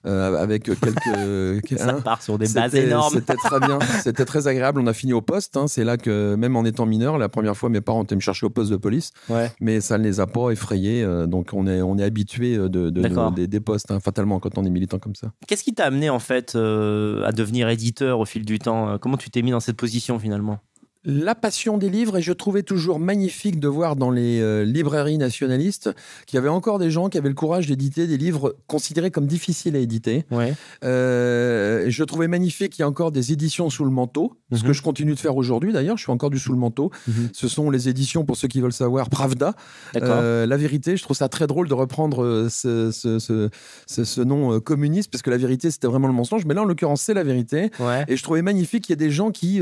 euh, 0.06 0.42
avec 0.42 0.64
quelques. 0.64 1.78
Ça 1.78 1.90
hein, 1.90 2.02
part 2.02 2.22
sur 2.22 2.38
des 2.38 2.48
bases 2.50 2.76
énormes. 2.76 3.14
C'était 3.14 3.36
très 3.36 3.60
bien, 3.60 3.80
c'était 4.04 4.26
très 4.26 4.48
agréable. 4.48 4.80
On 4.82 4.88
a 4.88 4.94
fini 4.94 5.14
au 5.14 5.22
poste. 5.22 5.58
hein. 5.58 5.68
C'est 5.68 5.84
là 5.84 5.98
que, 5.98 6.36
même 6.36 6.56
en 6.56 6.66
étant 6.66 6.86
mineur, 6.86 7.18
la 7.18 7.30
première 7.30 7.56
fois, 7.58 7.70
mes 7.70 7.82
parents 7.82 8.04
étaient 8.04 8.16
me 8.16 8.22
chercher 8.22 8.46
au 8.46 8.50
poste 8.50 8.72
de 8.72 8.78
police, 8.78 9.12
Ouais. 9.30 9.52
mais 9.62 9.82
ça 9.82 9.98
ne 9.98 10.04
les 10.04 10.20
a 10.20 10.28
pas 10.28 10.50
effrayés. 10.52 11.04
euh, 11.04 11.26
donc 11.28 11.50
on 11.54 11.68
est, 11.68 11.82
on 11.82 11.98
est 11.98 12.04
habitué 12.04 12.58
de, 12.58 12.68
de- 12.68 13.32
des, 13.36 13.48
des 13.48 13.60
postes, 13.60 13.92
hein, 13.92 14.00
fatalement, 14.00 14.40
quand 14.40 14.58
on 14.58 14.66
est 14.66 14.70
militant 14.70 15.00
comme 15.00 15.16
ça. 15.16 15.32
Qu'est-ce 15.48 15.64
qui 15.64 15.74
t'a 15.74 15.86
amené 15.86 16.10
en 16.10 16.20
fait 16.20 16.56
euh, 16.56 17.24
à 17.26 17.32
devenir 17.32 17.70
éditeur 17.70 18.20
au 18.20 18.26
fil 18.26 18.46
du 18.46 18.60
temps? 18.60 18.90
Euh, 18.90 18.98
Comment 18.98 19.18
tu 19.18 19.30
t'es 19.30 19.42
mis 19.42 19.52
dans 19.52 19.60
cette 19.60 19.78
position 19.78 20.20
finalement? 20.20 20.60
La 21.06 21.36
passion 21.36 21.78
des 21.78 21.90
livres, 21.90 22.18
et 22.18 22.22
je 22.22 22.32
trouvais 22.32 22.64
toujours 22.64 22.98
magnifique 22.98 23.60
de 23.60 23.68
voir 23.68 23.98
dans 23.98 24.10
les 24.10 24.40
euh, 24.40 24.64
librairies 24.64 25.18
nationalistes 25.18 25.90
qu'il 26.26 26.38
y 26.38 26.40
avait 26.40 26.48
encore 26.48 26.80
des 26.80 26.90
gens 26.92 27.10
qui 27.10 27.18
avaient 27.18 27.28
le 27.28 27.36
courage 27.36 27.68
d'éditer 27.68 28.08
des 28.08 28.16
livres 28.18 28.56
considérés 28.68 29.12
comme 29.12 29.28
difficiles 29.28 29.76
à 29.76 29.80
éditer. 29.80 30.24
Ouais. 30.32 30.54
Euh, 30.86 31.86
je 31.90 32.04
trouvais 32.06 32.30
magnifique 32.30 32.72
qu'il 32.72 32.84
y 32.84 32.86
a 32.86 32.88
encore 32.88 33.12
des 33.12 33.34
éditions 33.34 33.70
sous 33.70 33.84
le 33.84 33.92
manteau, 33.92 34.38
ce 34.54 34.62
Mhm. 34.62 34.68
que 34.68 34.74
je 34.74 34.82
continue 34.82 35.14
de 35.14 35.20
faire 35.20 35.36
aujourd'hui 35.36 35.74
d'ailleurs, 35.74 35.98
je 35.98 36.04
suis 36.04 36.12
encore 36.12 36.30
du 36.30 36.40
sous 36.40 36.54
le 36.54 36.58
manteau. 36.58 36.90
Mhm. 37.08 37.30
Ce 37.34 37.48
sont 37.50 37.70
les 37.70 37.90
éditions, 37.90 38.24
pour 38.24 38.38
ceux 38.38 38.48
qui 38.48 38.62
veulent 38.62 38.72
savoir, 38.72 39.10
Pravda. 39.10 39.56
Euh, 39.98 40.46
la 40.46 40.56
vérité, 40.58 40.96
je 40.96 41.04
trouve 41.04 41.18
ça 41.18 41.28
très 41.28 41.48
drôle 41.48 41.68
de 41.68 41.74
reprendre 41.74 42.48
ce, 42.50 42.92
ce- 42.92 43.20
ce- 43.20 43.50
ce- 43.88 44.04
ce 44.06 44.22
nom 44.22 44.60
communiste, 44.62 45.12
parce 45.12 45.22
que 45.22 45.30
la 45.30 45.38
vérité, 45.38 45.70
c'était 45.70 45.88
vraiment 45.88 46.08
le 46.08 46.14
mensonge. 46.14 46.46
Mais 46.46 46.54
là, 46.54 46.62
en 46.62 46.66
l'occurrence, 46.66 47.02
c'est 47.02 47.14
la 47.14 47.24
vérité. 47.24 47.72
Ouais. 47.80 48.06
Et 48.08 48.16
je 48.16 48.24
trouvais 48.24 48.42
magnifique 48.42 48.86
qu'il 48.86 48.94
y 48.94 48.98
ait 49.04 49.06
des 49.08 49.12
gens 49.12 49.32
qui 49.32 49.62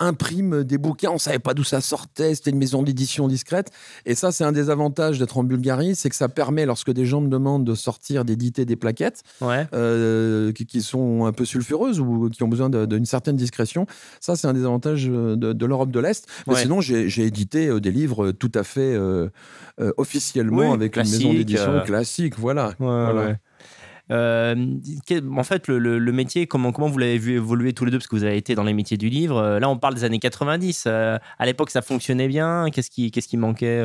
impriment 0.00 0.64
des 0.64 0.71
bouquins, 0.78 1.10
on 1.10 1.18
savait 1.18 1.38
pas 1.38 1.54
d'où 1.54 1.64
ça 1.64 1.80
sortait, 1.80 2.34
c'était 2.34 2.50
une 2.50 2.58
maison 2.58 2.82
d'édition 2.82 3.28
discrète. 3.28 3.70
Et 4.06 4.14
ça, 4.14 4.32
c'est 4.32 4.44
un 4.44 4.52
des 4.52 4.70
avantages 4.70 5.18
d'être 5.18 5.38
en 5.38 5.44
Bulgarie, 5.44 5.94
c'est 5.94 6.08
que 6.10 6.16
ça 6.16 6.28
permet, 6.28 6.66
lorsque 6.66 6.90
des 6.92 7.06
gens 7.06 7.20
me 7.20 7.28
demandent 7.28 7.64
de 7.64 7.74
sortir, 7.74 8.24
d'éditer 8.24 8.64
des 8.64 8.76
plaquettes, 8.76 9.22
Ouais. 9.40 9.66
euh, 9.74 10.52
qui, 10.52 10.66
qui 10.66 10.82
sont 10.82 11.24
un 11.26 11.32
peu 11.32 11.44
sulfureuses 11.44 12.00
ou 12.00 12.28
qui 12.30 12.42
ont 12.42 12.48
besoin 12.48 12.70
d'une 12.70 13.06
certaine 13.06 13.36
discrétion. 13.36 13.86
Ça, 14.20 14.36
c'est 14.36 14.46
un 14.46 14.52
des 14.52 14.64
avantages 14.64 15.08
euh, 15.08 15.36
de, 15.36 15.52
de 15.52 15.66
l'Europe 15.66 15.90
de 15.90 16.00
l'Est. 16.00 16.26
Mais 16.46 16.54
Ouais. 16.54 16.62
sinon, 16.62 16.80
j'ai 16.80 17.22
édité 17.24 17.68
euh, 17.68 17.80
des 17.80 17.90
livres 17.90 18.30
tout 18.32 18.52
à 18.54 18.62
fait 18.64 18.94
euh, 18.94 19.28
officiellement 19.96 20.58
Oui, 20.58 20.66
avec 20.74 20.96
une 20.96 21.02
maison 21.02 21.32
d'édition 21.32 21.80
classique. 21.84 22.38
Voilà. 22.38 22.68
Ouais, 22.68 22.74
Voilà. 22.80 23.36
Euh, 24.10 24.56
en 25.36 25.44
fait, 25.44 25.68
le, 25.68 25.78
le- 25.78 25.98
le 25.98 26.12
métier, 26.12 26.46
comment, 26.46 26.72
comment 26.72 26.88
vous 26.88 26.98
l'avez 26.98 27.18
vu 27.18 27.34
évoluer 27.36 27.72
tous 27.72 27.84
les 27.84 27.90
deux? 27.90 27.98
Parce 27.98 28.08
que 28.08 28.16
vous 28.16 28.24
avez 28.24 28.36
été 28.36 28.54
dans 28.54 28.64
les 28.64 28.74
métiers 28.74 28.96
du 28.98 29.08
livre. 29.08 29.36
Euh, 29.38 29.58
Là, 29.60 29.68
on 29.70 29.78
parle 29.78 29.94
des 29.94 30.04
années 30.04 30.18
90. 30.18 30.84
Euh, 30.86 31.18
à 31.38 31.46
l'époque, 31.46 31.70
ça 31.70 31.82
fonctionnait 31.82 32.28
bien? 32.28 32.66
Qu'est-ce 32.72 32.90
qui, 32.90 33.10
qu'est-ce 33.10 33.28
qui 33.28 33.36
manquait 33.36 33.82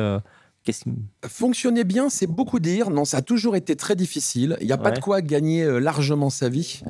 Fonctionner 1.26 1.84
bien, 1.84 2.10
c'est 2.10 2.26
beaucoup 2.26 2.60
dire. 2.60 2.90
Non, 2.90 3.06
ça 3.06 3.18
a 3.18 3.22
toujours 3.22 3.56
été 3.56 3.74
très 3.74 3.96
difficile. 3.96 4.56
Il 4.60 4.66
n'y 4.66 4.72
a 4.72 4.76
pas 4.76 4.90
de 4.90 5.00
quoi 5.00 5.22
gagner 5.22 5.62
euh, 5.62 5.78
largement 5.78 6.28
sa 6.28 6.48
vie. 6.50 6.82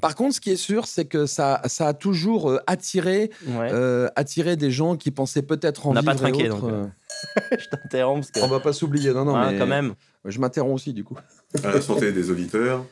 Par 0.00 0.14
contre, 0.14 0.36
ce 0.36 0.40
qui 0.40 0.50
est 0.50 0.56
sûr, 0.56 0.86
c'est 0.86 1.04
que 1.04 1.26
ça, 1.26 1.60
ça 1.66 1.88
a 1.88 1.92
toujours 1.94 2.50
euh, 2.50 2.58
attiré, 2.66 3.30
Ouais. 3.46 3.68
euh, 3.72 4.08
attiré 4.16 4.56
des 4.56 4.70
gens 4.70 4.96
qui 4.96 5.10
pensaient 5.10 5.42
peut-être 5.42 5.86
en 5.86 5.90
On 5.90 5.94
n'a 5.94 6.02
pas 6.02 6.14
trinqué, 6.14 6.48
donc. 6.48 6.62
Je 7.58 7.68
t'interromps. 7.68 8.30
Parce 8.30 8.30
que... 8.30 8.40
On 8.40 8.48
va 8.54 8.60
pas 8.60 8.72
s'oublier. 8.72 9.12
Non, 9.12 9.24
non, 9.26 9.36
Hein, 9.36 9.52
mais 9.52 9.58
quand 9.58 9.66
même. 9.66 9.94
Je 10.24 10.38
m'interromps 10.40 10.74
aussi, 10.74 10.92
du 10.94 11.04
coup. 11.04 11.16
À 11.62 11.72
la 11.72 11.80
santé 11.80 12.12
des 12.12 12.30
auditeurs, 12.30 12.84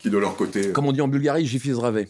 qui 0.00 0.10
de 0.10 0.18
leur 0.18 0.36
côté. 0.36 0.72
Comme 0.72 0.86
on 0.86 0.92
dit 0.92 1.00
en 1.00 1.08
Bulgarie, 1.08 1.46
j'y 1.46 1.58
fais 1.58 1.72
zdravé. 1.72 2.08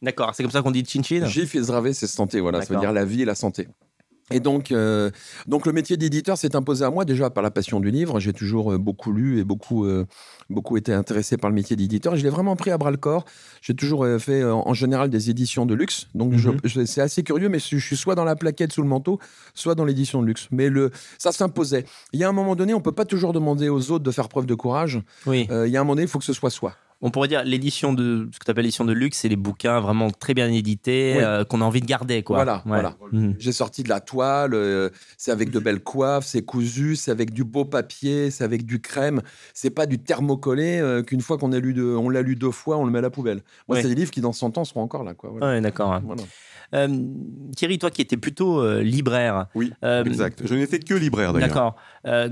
D'accord, 0.00 0.34
c'est 0.34 0.42
comme 0.42 0.52
ça 0.52 0.62
qu'on 0.62 0.70
dit 0.70 0.84
chin-chin 0.84 1.26
J'y 1.26 1.46
fais 1.46 1.62
zdravé, 1.62 1.92
c'est 1.92 2.06
santé. 2.06 2.40
Voilà, 2.40 2.60
ça 2.60 2.68
veut 2.68 2.74
D'accord. 2.74 2.92
dire 2.92 2.92
la 2.92 3.04
vie 3.04 3.22
et 3.22 3.24
la 3.24 3.34
santé. 3.34 3.68
Et 4.34 4.40
donc, 4.40 4.72
euh, 4.72 5.10
donc 5.46 5.66
le 5.66 5.72
métier 5.72 5.96
d'éditeur 5.96 6.36
s'est 6.38 6.56
imposé 6.56 6.84
à 6.84 6.90
moi 6.90 7.04
déjà 7.04 7.30
par 7.30 7.42
la 7.42 7.50
passion 7.50 7.80
du 7.80 7.90
livre. 7.90 8.20
J'ai 8.20 8.32
toujours 8.32 8.72
euh, 8.72 8.78
beaucoup 8.78 9.12
lu 9.12 9.38
et 9.38 9.44
beaucoup, 9.44 9.84
euh, 9.84 10.06
beaucoup 10.50 10.76
été 10.76 10.92
intéressé 10.92 11.36
par 11.36 11.50
le 11.50 11.54
métier 11.54 11.76
d'éditeur. 11.76 12.16
Je 12.16 12.22
l'ai 12.22 12.30
vraiment 12.30 12.56
pris 12.56 12.70
à 12.70 12.78
bras 12.78 12.90
le 12.90 12.96
corps. 12.96 13.24
J'ai 13.60 13.74
toujours 13.74 14.06
fait 14.18 14.44
en 14.44 14.74
général 14.74 15.10
des 15.10 15.30
éditions 15.30 15.66
de 15.66 15.74
luxe. 15.74 16.08
Donc 16.14 16.32
Mhm. 16.32 16.58
c'est 16.86 17.00
assez 17.00 17.22
curieux, 17.22 17.48
mais 17.48 17.58
je 17.58 17.76
suis 17.78 17.96
soit 17.96 18.14
dans 18.14 18.24
la 18.24 18.36
plaquette 18.36 18.72
sous 18.72 18.82
le 18.82 18.88
manteau, 18.88 19.18
soit 19.54 19.74
dans 19.74 19.84
l'édition 19.84 20.22
de 20.22 20.26
luxe. 20.26 20.48
Mais 20.50 20.68
le, 20.68 20.90
ça 21.18 21.32
s'imposait. 21.32 21.84
Il 22.12 22.20
y 22.20 22.24
a 22.24 22.28
un 22.28 22.32
moment 22.32 22.56
donné, 22.56 22.74
on 22.74 22.80
peut 22.80 22.92
pas 22.92 23.04
toujours 23.04 23.32
demander 23.32 23.68
aux 23.68 23.90
autres 23.90 24.04
de 24.04 24.10
faire 24.10 24.28
preuve 24.28 24.46
de 24.46 24.54
courage. 24.54 25.00
Oui. 25.26 25.46
Euh, 25.50 25.66
il 25.66 25.72
y 25.72 25.76
a 25.76 25.80
un 25.80 25.84
moment 25.84 25.94
donné, 25.94 26.04
il 26.04 26.08
faut 26.08 26.18
que 26.18 26.24
ce 26.24 26.32
soit 26.32 26.50
soi. 26.50 26.74
On 27.04 27.10
pourrait 27.10 27.28
dire 27.28 27.42
l'édition 27.44 27.92
de 27.92 28.28
ce 28.32 28.38
que 28.38 28.44
tu 28.44 28.50
appelles 28.50 28.62
l'édition 28.64 28.84
de 28.84 28.92
luxe, 28.92 29.18
c'est 29.18 29.28
les 29.28 29.36
bouquins 29.36 29.80
vraiment 29.80 30.10
très 30.10 30.34
bien 30.34 30.48
édités 30.50 31.14
Oui. 31.16 31.22
euh, 31.24 31.44
qu'on 31.44 31.60
a 31.60 31.64
envie 31.64 31.80
de 31.80 31.86
garder. 31.86 32.22
Quoi. 32.22 32.36
Voilà, 32.36 32.56
Ouais. 32.64 32.72
voilà. 32.80 32.94
Mhm. 33.10 33.34
J'ai 33.38 33.50
sorti 33.52 33.82
de 33.82 33.88
la 33.88 34.00
toile, 34.00 34.54
euh, 34.54 34.88
c'est 35.16 35.32
avec 35.32 35.50
de 35.50 35.58
belles 35.58 35.80
coiffes, 35.80 36.24
c'est 36.24 36.42
cousu, 36.42 36.94
c'est 36.96 37.10
avec 37.10 37.32
du 37.32 37.42
beau 37.44 37.64
papier, 37.64 38.30
c'est 38.30 38.44
avec 38.44 38.64
du 38.64 38.80
crème. 38.80 39.20
C'est 39.52 39.70
pas 39.70 39.86
du 39.86 39.98
thermocollé 39.98 40.78
euh, 40.78 41.02
qu'une 41.02 41.20
fois 41.20 41.38
qu'on 41.38 41.52
a 41.52 41.58
lu 41.58 41.72
on 41.96 42.08
l'a 42.08 42.22
lu 42.22 42.36
deux 42.36 42.50
fois, 42.52 42.76
on 42.78 42.84
le 42.84 42.92
met 42.92 42.98
à 42.98 43.02
la 43.02 43.10
poubelle. 43.10 43.42
Moi, 43.68 43.76
Ouais. 43.76 43.82
c'est 43.82 43.88
des 43.88 43.94
livres 43.96 44.10
qui 44.12 44.20
dans 44.20 44.32
100 44.32 44.56
ans 44.58 44.64
seront 44.64 44.82
encore 44.82 45.02
là. 45.02 45.14
Quoi. 45.14 45.30
Voilà. 45.30 45.46
Ouais, 45.56 45.60
d'accord. 45.60 46.00
Voilà. 46.04 46.22
Euh, 46.74 46.88
Thierry, 47.56 47.78
toi 47.78 47.90
qui 47.90 48.00
étais 48.02 48.16
plutôt 48.16 48.60
euh, 48.60 48.82
libraire. 48.82 49.46
Oui, 49.54 49.72
euh, 49.84 50.04
exact. 50.04 50.40
Je 50.46 50.54
n'étais 50.54 50.78
que 50.78 50.94
libraire 50.94 51.32
d'ailleurs. 51.32 51.48
D'accord. 51.48 51.76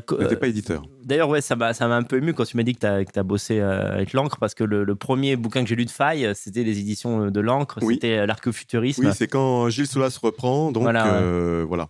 Co- 0.07 0.17
Je 0.19 0.23
n'étais 0.25 0.37
pas 0.37 0.49
éditeur. 0.49 0.83
D'ailleurs, 1.05 1.29
ouais, 1.29 1.41
ça 1.41 1.57
m'a 1.57 1.73
un 1.81 2.03
peu 2.03 2.19
ému 2.19 2.33
quand 2.35 2.45
tu 2.45 2.57
m'as 2.57 2.63
dit 2.63 2.75
que 2.75 3.05
tu 3.13 3.19
as, 3.19 3.23
bossé 3.23 3.61
avec 3.61 4.13
l'encre, 4.13 4.39
parce 4.39 4.55
que 4.55 4.65
le, 4.65 4.85
le 4.85 4.95
premier 4.95 5.37
bouquin 5.37 5.63
que 5.63 5.69
j'ai 5.69 5.77
lu 5.77 5.85
de 5.85 5.91
Faille, 5.91 6.31
c'était 6.35 6.65
les 6.65 6.79
éditions 6.79 7.31
de 7.31 7.41
l'encre, 7.41 7.79
Oui. 7.83 7.95
c'était 7.95 8.19
euh, 8.19 8.27
l'archéofuturisme. 8.27 9.07
Oui, 9.07 9.13
c'est 9.15 9.29
quand 9.29 9.69
Gilles 9.69 9.87
Soulas 9.87 10.19
reprend. 10.23 10.73
Donc 10.73 10.83
voilà. 10.83 11.87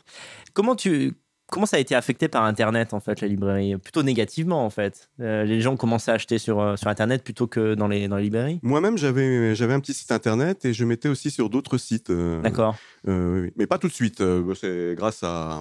Comment 0.53 0.75
tu 0.75 1.15
comment 1.51 1.67
ça 1.67 1.77
a 1.77 1.81
été 1.81 1.95
affecté 1.95 2.29
par 2.29 2.45
Internet 2.45 2.95
en 2.95 3.01
fait 3.01 3.21
la 3.21 3.29
librairie? 3.29 3.77
Plutôt 3.77 4.03
négativement 4.03 4.65
en 4.65 4.71
fait. 4.71 5.11
Euh, 5.21 5.45
les 5.45 5.61
gens 5.61 5.77
commençaient 5.77 6.11
à 6.11 6.15
acheter 6.15 6.39
sur 6.39 6.61
euh, 6.61 6.77
sur 6.77 6.89
Internet 6.89 7.23
plutôt 7.23 7.47
que 7.47 7.75
dans 7.75 7.89
les 7.89 8.09
dans 8.09 8.17
les 8.17 8.25
librairies? 8.25 8.61
Moi-même, 8.63 8.97
j'avais 8.97 9.55
j'avais 9.55 9.75
un 9.75 9.81
petit 9.81 9.95
site 9.95 10.13
internet 10.13 10.65
et 10.65 10.73
je 10.73 10.85
mettais 10.85 11.09
aussi 11.09 11.31
sur 11.31 11.51
d'autres 11.51 11.79
sites. 11.79 12.11
euh, 12.11 12.41
D'accord. 12.41 12.77
euh, 13.09 13.43
oui, 13.45 13.53
mais 13.57 13.67
pas 13.67 13.79
tout 13.79 13.89
de 13.89 13.93
suite. 13.93 14.23
C'est 14.55 14.95
grâce 14.97 15.23
à 15.23 15.61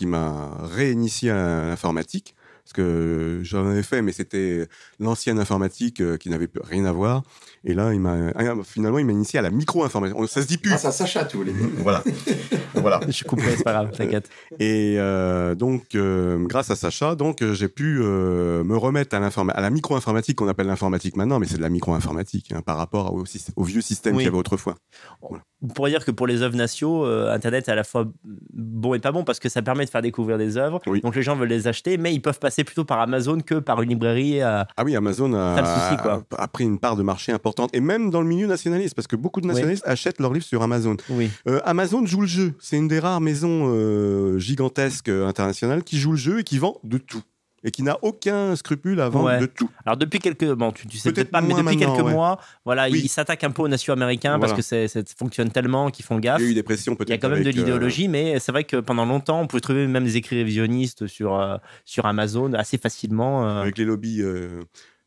qui 0.00 0.06
m'a 0.06 0.56
réinitié 0.62 1.30
à 1.30 1.66
l'informatique. 1.68 2.33
Parce 2.64 2.72
que 2.72 3.40
j'en 3.42 3.66
avais 3.66 3.82
fait, 3.82 4.00
mais 4.00 4.12
c'était 4.12 4.66
l'ancienne 4.98 5.38
informatique 5.38 6.00
euh, 6.00 6.16
qui 6.16 6.30
n'avait 6.30 6.48
rien 6.62 6.86
à 6.86 6.92
voir. 6.92 7.22
Et 7.64 7.74
là, 7.74 7.92
il 7.92 8.00
m'a 8.00 8.30
ah, 8.34 8.54
finalement, 8.64 8.98
il 8.98 9.04
m'a 9.04 9.12
initié 9.12 9.38
à 9.38 9.42
la 9.42 9.50
micro-informatique. 9.50 10.16
Ça 10.28 10.42
se 10.42 10.46
dit 10.46 10.56
plus. 10.58 10.70
ça 10.78 10.90
Sacha, 10.90 11.24
tu 11.24 11.36
voulais 11.36 11.52
dire. 11.52 11.68
voilà. 11.78 12.02
voilà. 12.74 13.00
Je 13.08 13.24
couperai, 13.24 13.56
c'est 13.56 13.64
pas 13.64 13.72
grave, 13.72 13.90
t'inquiète. 13.90 14.30
Et 14.58 14.96
euh, 14.98 15.54
donc, 15.54 15.94
euh, 15.94 16.38
grâce 16.46 16.70
à 16.70 16.76
Sacha, 16.76 17.14
donc 17.14 17.42
euh, 17.42 17.54
j'ai 17.54 17.68
pu 17.68 17.98
euh, 18.00 18.64
me 18.64 18.76
remettre 18.76 19.16
à, 19.16 19.18
à 19.18 19.60
la 19.60 19.70
micro-informatique 19.70 20.36
qu'on 20.36 20.48
appelle 20.48 20.66
l'informatique 20.66 21.16
maintenant, 21.16 21.38
mais 21.38 21.46
c'est 21.46 21.56
de 21.56 21.62
la 21.62 21.68
micro-informatique 21.68 22.52
hein, 22.52 22.62
par 22.62 22.76
rapport 22.76 23.14
au, 23.14 23.24
vieux 23.64 23.80
système 23.80 24.14
Oui. 24.14 24.18
qu'il 24.18 24.26
y 24.26 24.28
avait 24.28 24.38
autrefois. 24.38 24.76
On 25.22 25.68
pourrait 25.68 25.90
dire 25.90 26.04
que 26.04 26.10
pour 26.10 26.26
les 26.26 26.42
œuvres 26.42 26.56
nationaux, 26.56 27.06
euh, 27.06 27.32
Internet 27.32 27.68
est 27.68 27.72
à 27.72 27.74
la 27.74 27.84
fois 27.84 28.06
bon 28.52 28.94
et 28.94 28.98
pas 28.98 29.12
bon 29.12 29.24
parce 29.24 29.40
que 29.40 29.48
ça 29.48 29.62
permet 29.62 29.86
de 29.86 29.90
faire 29.90 30.02
découvrir 30.02 30.36
des 30.36 30.58
œuvres. 30.58 30.80
Oui. 30.86 31.00
Donc 31.00 31.16
les 31.16 31.22
gens 31.22 31.36
veulent 31.36 31.48
les 31.48 31.66
acheter, 31.66 31.96
mais 31.96 32.12
ils 32.14 32.20
peuvent 32.20 32.38
passer 32.38 32.53
plutôt 32.62 32.84
par 32.84 33.00
Amazon 33.00 33.40
que 33.40 33.56
par 33.56 33.82
une 33.82 33.88
librairie. 33.88 34.40
euh, 34.40 34.62
Ah 34.76 34.84
oui, 34.84 34.94
Amazon 34.94 35.32
a, 35.34 35.56
souci, 35.56 36.00
quoi. 36.02 36.22
pris 36.52 36.62
une 36.64 36.78
part 36.78 36.94
de 36.94 37.02
marché 37.02 37.32
importante, 37.32 37.70
et 37.72 37.80
même 37.80 38.10
dans 38.10 38.20
le 38.20 38.28
milieu 38.28 38.46
nationaliste, 38.46 38.94
parce 38.94 39.08
que 39.08 39.16
beaucoup 39.16 39.40
de 39.40 39.48
nationalistes 39.48 39.82
achètent 39.86 40.20
leurs 40.20 40.32
livres 40.32 40.46
sur 40.46 40.62
Amazon. 40.62 40.96
Oui. 41.10 41.30
Euh, 41.48 41.60
Amazon 41.64 42.06
joue 42.06 42.20
le 42.20 42.26
jeu. 42.28 42.54
C'est 42.60 42.76
une 42.76 42.86
des 42.86 43.00
rares 43.00 43.20
maisons 43.20 43.72
euh, 43.74 44.38
gigantesques 44.38 45.08
internationales 45.08 45.82
qui 45.82 45.98
joue 45.98 46.12
le 46.12 46.18
jeu 46.18 46.38
et 46.40 46.44
qui 46.44 46.58
vend 46.58 46.78
de 46.84 46.98
tout. 46.98 47.22
Et 47.66 47.70
qui 47.70 47.82
n'a 47.82 47.96
aucun 48.02 48.54
scrupule 48.56 49.00
à 49.00 49.08
vendre 49.08 49.24
Ouais. 49.26 49.40
de 49.40 49.46
tout. 49.46 49.70
Alors 49.86 49.96
depuis 49.96 50.18
quelques, 50.18 50.52
bon, 50.52 50.70
tu, 50.70 50.86
tu 50.86 50.98
sais 50.98 51.12
Peut-être 51.12 51.30
pas, 51.30 51.40
mais 51.40 51.54
depuis 51.54 51.78
quelques 51.78 51.96
ouais. 52.04 52.12
mois, 52.12 52.38
voilà, 52.64 52.88
Oui. 52.90 53.00
ils 53.04 53.08
s'attaquent 53.08 53.44
un 53.44 53.50
peu 53.50 53.62
aux 53.62 53.68
nations 53.68 53.94
américains 53.94 54.38
parce 54.38 54.52
Voilà. 54.52 54.56
que 54.56 54.62
c'est, 54.62 54.86
c'est- 54.86 55.08
ça 55.08 55.14
fonctionne 55.18 55.50
tellement 55.50 55.90
qu'ils 55.90 56.04
font 56.04 56.18
gaffe. 56.18 56.40
Il 56.40 56.44
y 56.44 56.48
a 56.48 56.50
eu 56.50 56.54
des 56.54 56.62
pressions 56.62 56.94
peut-être. 56.94 57.08
Il 57.08 57.12
y 57.12 57.14
a 57.14 57.18
quand 57.18 57.30
même 57.30 57.42
de 57.42 57.48
euh, 57.48 57.52
l'idéologie, 57.52 58.08
mais 58.08 58.38
c'est 58.38 58.52
vrai 58.52 58.64
que 58.64 58.76
pendant 58.76 59.06
longtemps, 59.06 59.40
on 59.40 59.46
pouvait 59.46 59.60
trouver 59.62 59.86
même 59.86 60.04
des 60.04 60.18
écrits 60.18 60.36
révisionnistes 60.36 61.06
sur, 61.06 61.40
euh, 61.40 61.56
sur 61.86 62.04
Amazon 62.04 62.52
assez 62.52 62.76
facilement. 62.76 63.48
euh, 63.48 63.62
Avec 63.62 63.78
les 63.78 63.84
lobbies 63.86 64.20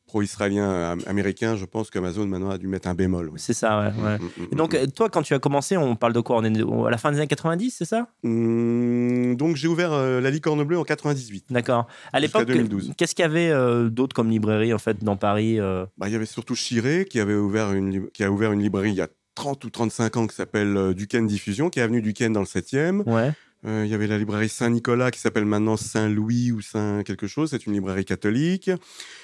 euh, 0.07 0.11
pro-israéliens 0.11 0.91
am- 0.91 0.99
américains, 1.05 1.55
je 1.55 1.65
pense 1.65 1.89
qu'Amazon 1.89 2.25
maintenant 2.27 2.49
a 2.49 2.57
dû 2.57 2.67
mettre 2.67 2.87
un 2.87 2.95
bémol. 2.95 3.29
oui. 3.29 3.39
c'est 3.39 3.53
ça, 3.53 3.79
ouais. 3.79 4.03
ouais. 4.03 4.17
Mm, 4.17 4.23
mm, 4.23 4.47
Et 4.51 4.55
donc, 4.55 4.73
mm, 4.73 4.77
euh, 4.77 4.87
toi, 4.87 5.09
quand 5.09 5.21
tu 5.21 5.33
as 5.33 5.39
commencé, 5.39 5.77
on 5.77 5.95
parle 5.95 6.13
de 6.13 6.19
quoi? 6.21 6.37
On 6.37 6.43
est 6.43 6.61
à 6.61 6.89
la 6.89 6.97
fin 6.97 7.11
des 7.11 7.17
années 7.17 7.27
90, 7.27 7.71
c'est 7.77 7.85
ça? 7.85 8.07
Mm. 8.23 9.35
Donc 9.35 9.55
j'ai 9.55 9.67
ouvert 9.67 9.91
euh, 9.93 10.21
la 10.21 10.29
Licorne 10.31 10.63
Bleue 10.63 10.79
en 10.79 10.83
98. 10.83 11.45
D'accord. 11.49 11.87
À 12.13 12.19
l'époque, 12.19 12.45
2012. 12.47 12.93
qu'est-ce 12.97 13.13
qu'il 13.15 13.23
y 13.23 13.25
avait 13.25 13.49
euh, 13.51 13.89
d'autre 13.89 14.15
comme 14.15 14.29
librairie 14.29 14.73
en 14.73 14.77
fait 14.79 15.03
dans 15.03 15.15
Paris 15.17 15.59
euh? 15.59 15.85
Bah, 15.97 16.07
il 16.07 16.13
y 16.13 16.15
avait 16.15 16.25
surtout 16.25 16.55
Chiré 16.55 17.05
qui, 17.09 17.19
avait 17.19 17.35
ouvert 17.35 17.73
une, 17.73 18.09
qui 18.11 18.23
a 18.23 18.31
ouvert 18.31 18.51
une 18.51 18.61
librairie 18.61 18.91
il 18.91 18.95
y 18.95 19.01
a 19.01 19.07
30 19.35 19.63
ou 19.65 19.69
35 19.69 20.17
ans 20.17 20.27
qui 20.27 20.35
s'appelle 20.35 20.75
euh, 20.77 20.93
Duquesne 20.93 21.27
Diffusion, 21.27 21.69
qui 21.69 21.79
est 21.79 21.83
avenue 21.83 22.01
Duquesne 22.01 22.33
dans 22.33 22.39
le 22.39 22.45
7e. 22.47 23.03
Ouais. 23.07 23.31
Euh, 23.67 23.83
Il 23.85 23.91
y 23.91 23.93
avait 23.93 24.07
la 24.07 24.17
librairie 24.17 24.49
Saint-Nicolas 24.49 25.11
qui 25.11 25.19
s'appelle 25.19 25.45
maintenant 25.45 25.77
Saint-Louis 25.77 26.51
ou 26.51 26.61
Saint 26.61 27.03
quelque 27.03 27.27
chose. 27.27 27.49
C'est 27.51 27.65
une 27.65 27.73
librairie 27.73 28.05
catholique. 28.05 28.71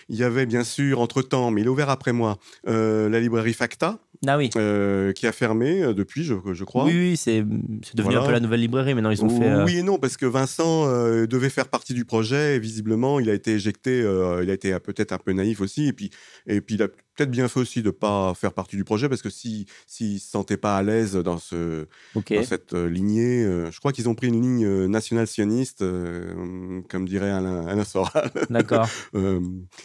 Il 0.10 0.16
y 0.18 0.24
avait 0.24 0.46
bien 0.46 0.64
sûr, 0.64 1.00
entre-temps, 1.00 1.50
mais 1.52 1.62
il 1.62 1.66
est 1.66 1.70
ouvert 1.70 1.90
après 1.90 2.12
moi, 2.14 2.38
euh, 2.68 3.08
la 3.10 3.20
librairie 3.22 3.54
Facta 3.54 4.00
Ah 4.28 4.38
oui. 4.38 4.50
euh, 4.58 5.14
qui 5.14 5.28
a 5.28 5.32
fermé 5.32 5.94
depuis, 5.94 6.24
je, 6.24 6.34
je 6.54 6.64
crois. 6.66 6.86
Oui, 6.86 6.94
oui, 6.94 7.18
c'est 7.18 7.42
devenu 7.42 8.04
Voilà. 8.04 8.22
un 8.24 8.26
peu 8.26 8.32
la 8.34 8.40
nouvelle 8.42 8.60
librairie. 8.60 8.94
Maintenant, 8.94 9.12
ils 9.12 9.24
ont 9.24 9.30
fait. 9.30 9.64
Oui 9.64 9.78
et 9.78 9.84
non, 9.84 9.98
parce 9.98 10.18
que 10.18 10.26
Vincent 10.26 10.88
devait 11.26 11.50
faire 11.50 11.68
partie 11.70 11.94
du 11.94 12.04
projet 12.06 12.58
et 12.58 12.60
visiblement, 12.60 13.20
il 13.20 13.30
a 13.30 13.34
été 13.34 13.52
éjecté. 13.54 14.00
il 14.42 14.50
a 14.50 14.54
été 14.54 14.78
peut-être 14.80 15.14
un 15.14 15.20
peu 15.20 15.32
naïf 15.32 15.62
aussi. 15.62 15.88
Et 15.88 15.94
puis, 15.94 16.10
et 16.48 16.60
puis 16.60 16.76
il 16.76 16.84
a 16.84 16.88
peut-être 17.16 17.32
bien 17.32 17.48
fait 17.48 17.60
aussi 17.60 17.82
de 17.84 17.92
pas 17.92 18.34
faire 18.34 18.54
partie 18.54 18.76
du 18.76 18.84
projet 18.84 19.10
parce 19.10 19.22
que 19.22 19.30
si 19.30 19.66
s'il 19.88 20.20
se 20.20 20.30
sentait 20.30 20.58
pas 20.58 20.78
à 20.78 20.84
l'aise 20.84 21.14
dans 21.16 21.38
ce 21.38 21.88
dans 22.16 22.44
cette 22.44 22.74
euh, 22.74 22.90
lignée, 22.90 23.44
euh, 23.44 23.72
je 23.72 23.80
crois 23.80 23.92
qu'ils 23.92 24.10
ont 24.10 24.16
pris 24.16 24.28
une 24.28 24.42
ligne 24.42 24.66
euh, 24.66 24.88
nationale 24.88 25.28
sioniste, 25.28 25.82
euh, 25.82 26.82
comme 26.90 27.08
dirait 27.08 27.32
Alain, 27.32 27.66
Alain 27.68 27.84
Soral, 27.84 28.32
D'accord. 28.50 28.88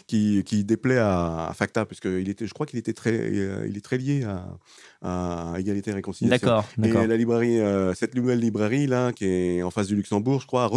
qui, 0.07 0.43
qui 0.43 0.63
déplaît 0.63 0.97
à, 0.97 1.47
à 1.47 1.53
Facta, 1.53 1.85
parce 1.85 1.99
que 1.99 2.19
il 2.19 2.29
était, 2.29 2.47
je 2.47 2.53
crois 2.53 2.65
qu'il 2.65 2.79
était 2.79 2.93
très, 2.93 3.31
il 3.67 3.77
est 3.77 3.83
très 3.83 3.97
lié 3.97 4.23
à, 4.23 4.57
à 5.01 5.59
égalité 5.59 5.91
et 5.91 5.93
réconciliation. 5.93 6.47
D'accord. 6.47 6.65
Et 7.03 7.07
la 7.07 7.17
librairie, 7.17 7.59
cette 7.95 8.15
nouvelle 8.15 8.39
librairie 8.39 8.87
là, 8.87 9.11
qui 9.13 9.25
est 9.25 9.63
en 9.63 9.71
face 9.71 9.87
du 9.87 9.95
Luxembourg, 9.95 10.41
je 10.41 10.47
crois, 10.47 10.69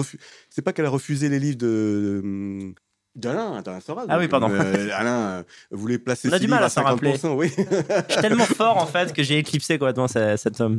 c'est 0.51 0.63
pas 0.63 0.73
qu'elle 0.73 0.87
a 0.87 0.91
refusé 0.91 1.29
les 1.29 1.39
livres 1.39 1.59
de 1.59 2.73
d'Alain, 3.15 3.61
d'Alain 3.63 3.81
Soral. 3.81 4.07
Ah 4.09 4.17
oui, 4.19 4.23
donc, 4.29 4.31
pardon. 4.31 4.51
euh, 4.51 4.89
Alain 4.95 5.19
euh, 5.21 5.43
voulait 5.71 5.99
placer 5.99 6.29
On 6.29 6.33
a 6.33 6.37
ses 6.39 6.41
du 6.45 6.49
mal 6.49 6.59
livres 6.61 6.67
à 6.67 6.71
s'en 6.71 6.83
rappeler. 6.83 7.15
50%, 7.15 7.35
Oui. 7.37 7.53
Je 7.57 8.13
suis 8.13 8.23
tellement 8.23 8.45
fort 8.45 8.79
en 8.79 8.87
fait 8.87 9.13
que 9.13 9.23
j'ai 9.23 9.39
éclipsé 9.39 9.79
complètement 9.79 10.09
ce- 10.09 10.37
cet 10.37 10.61
homme. 10.61 10.79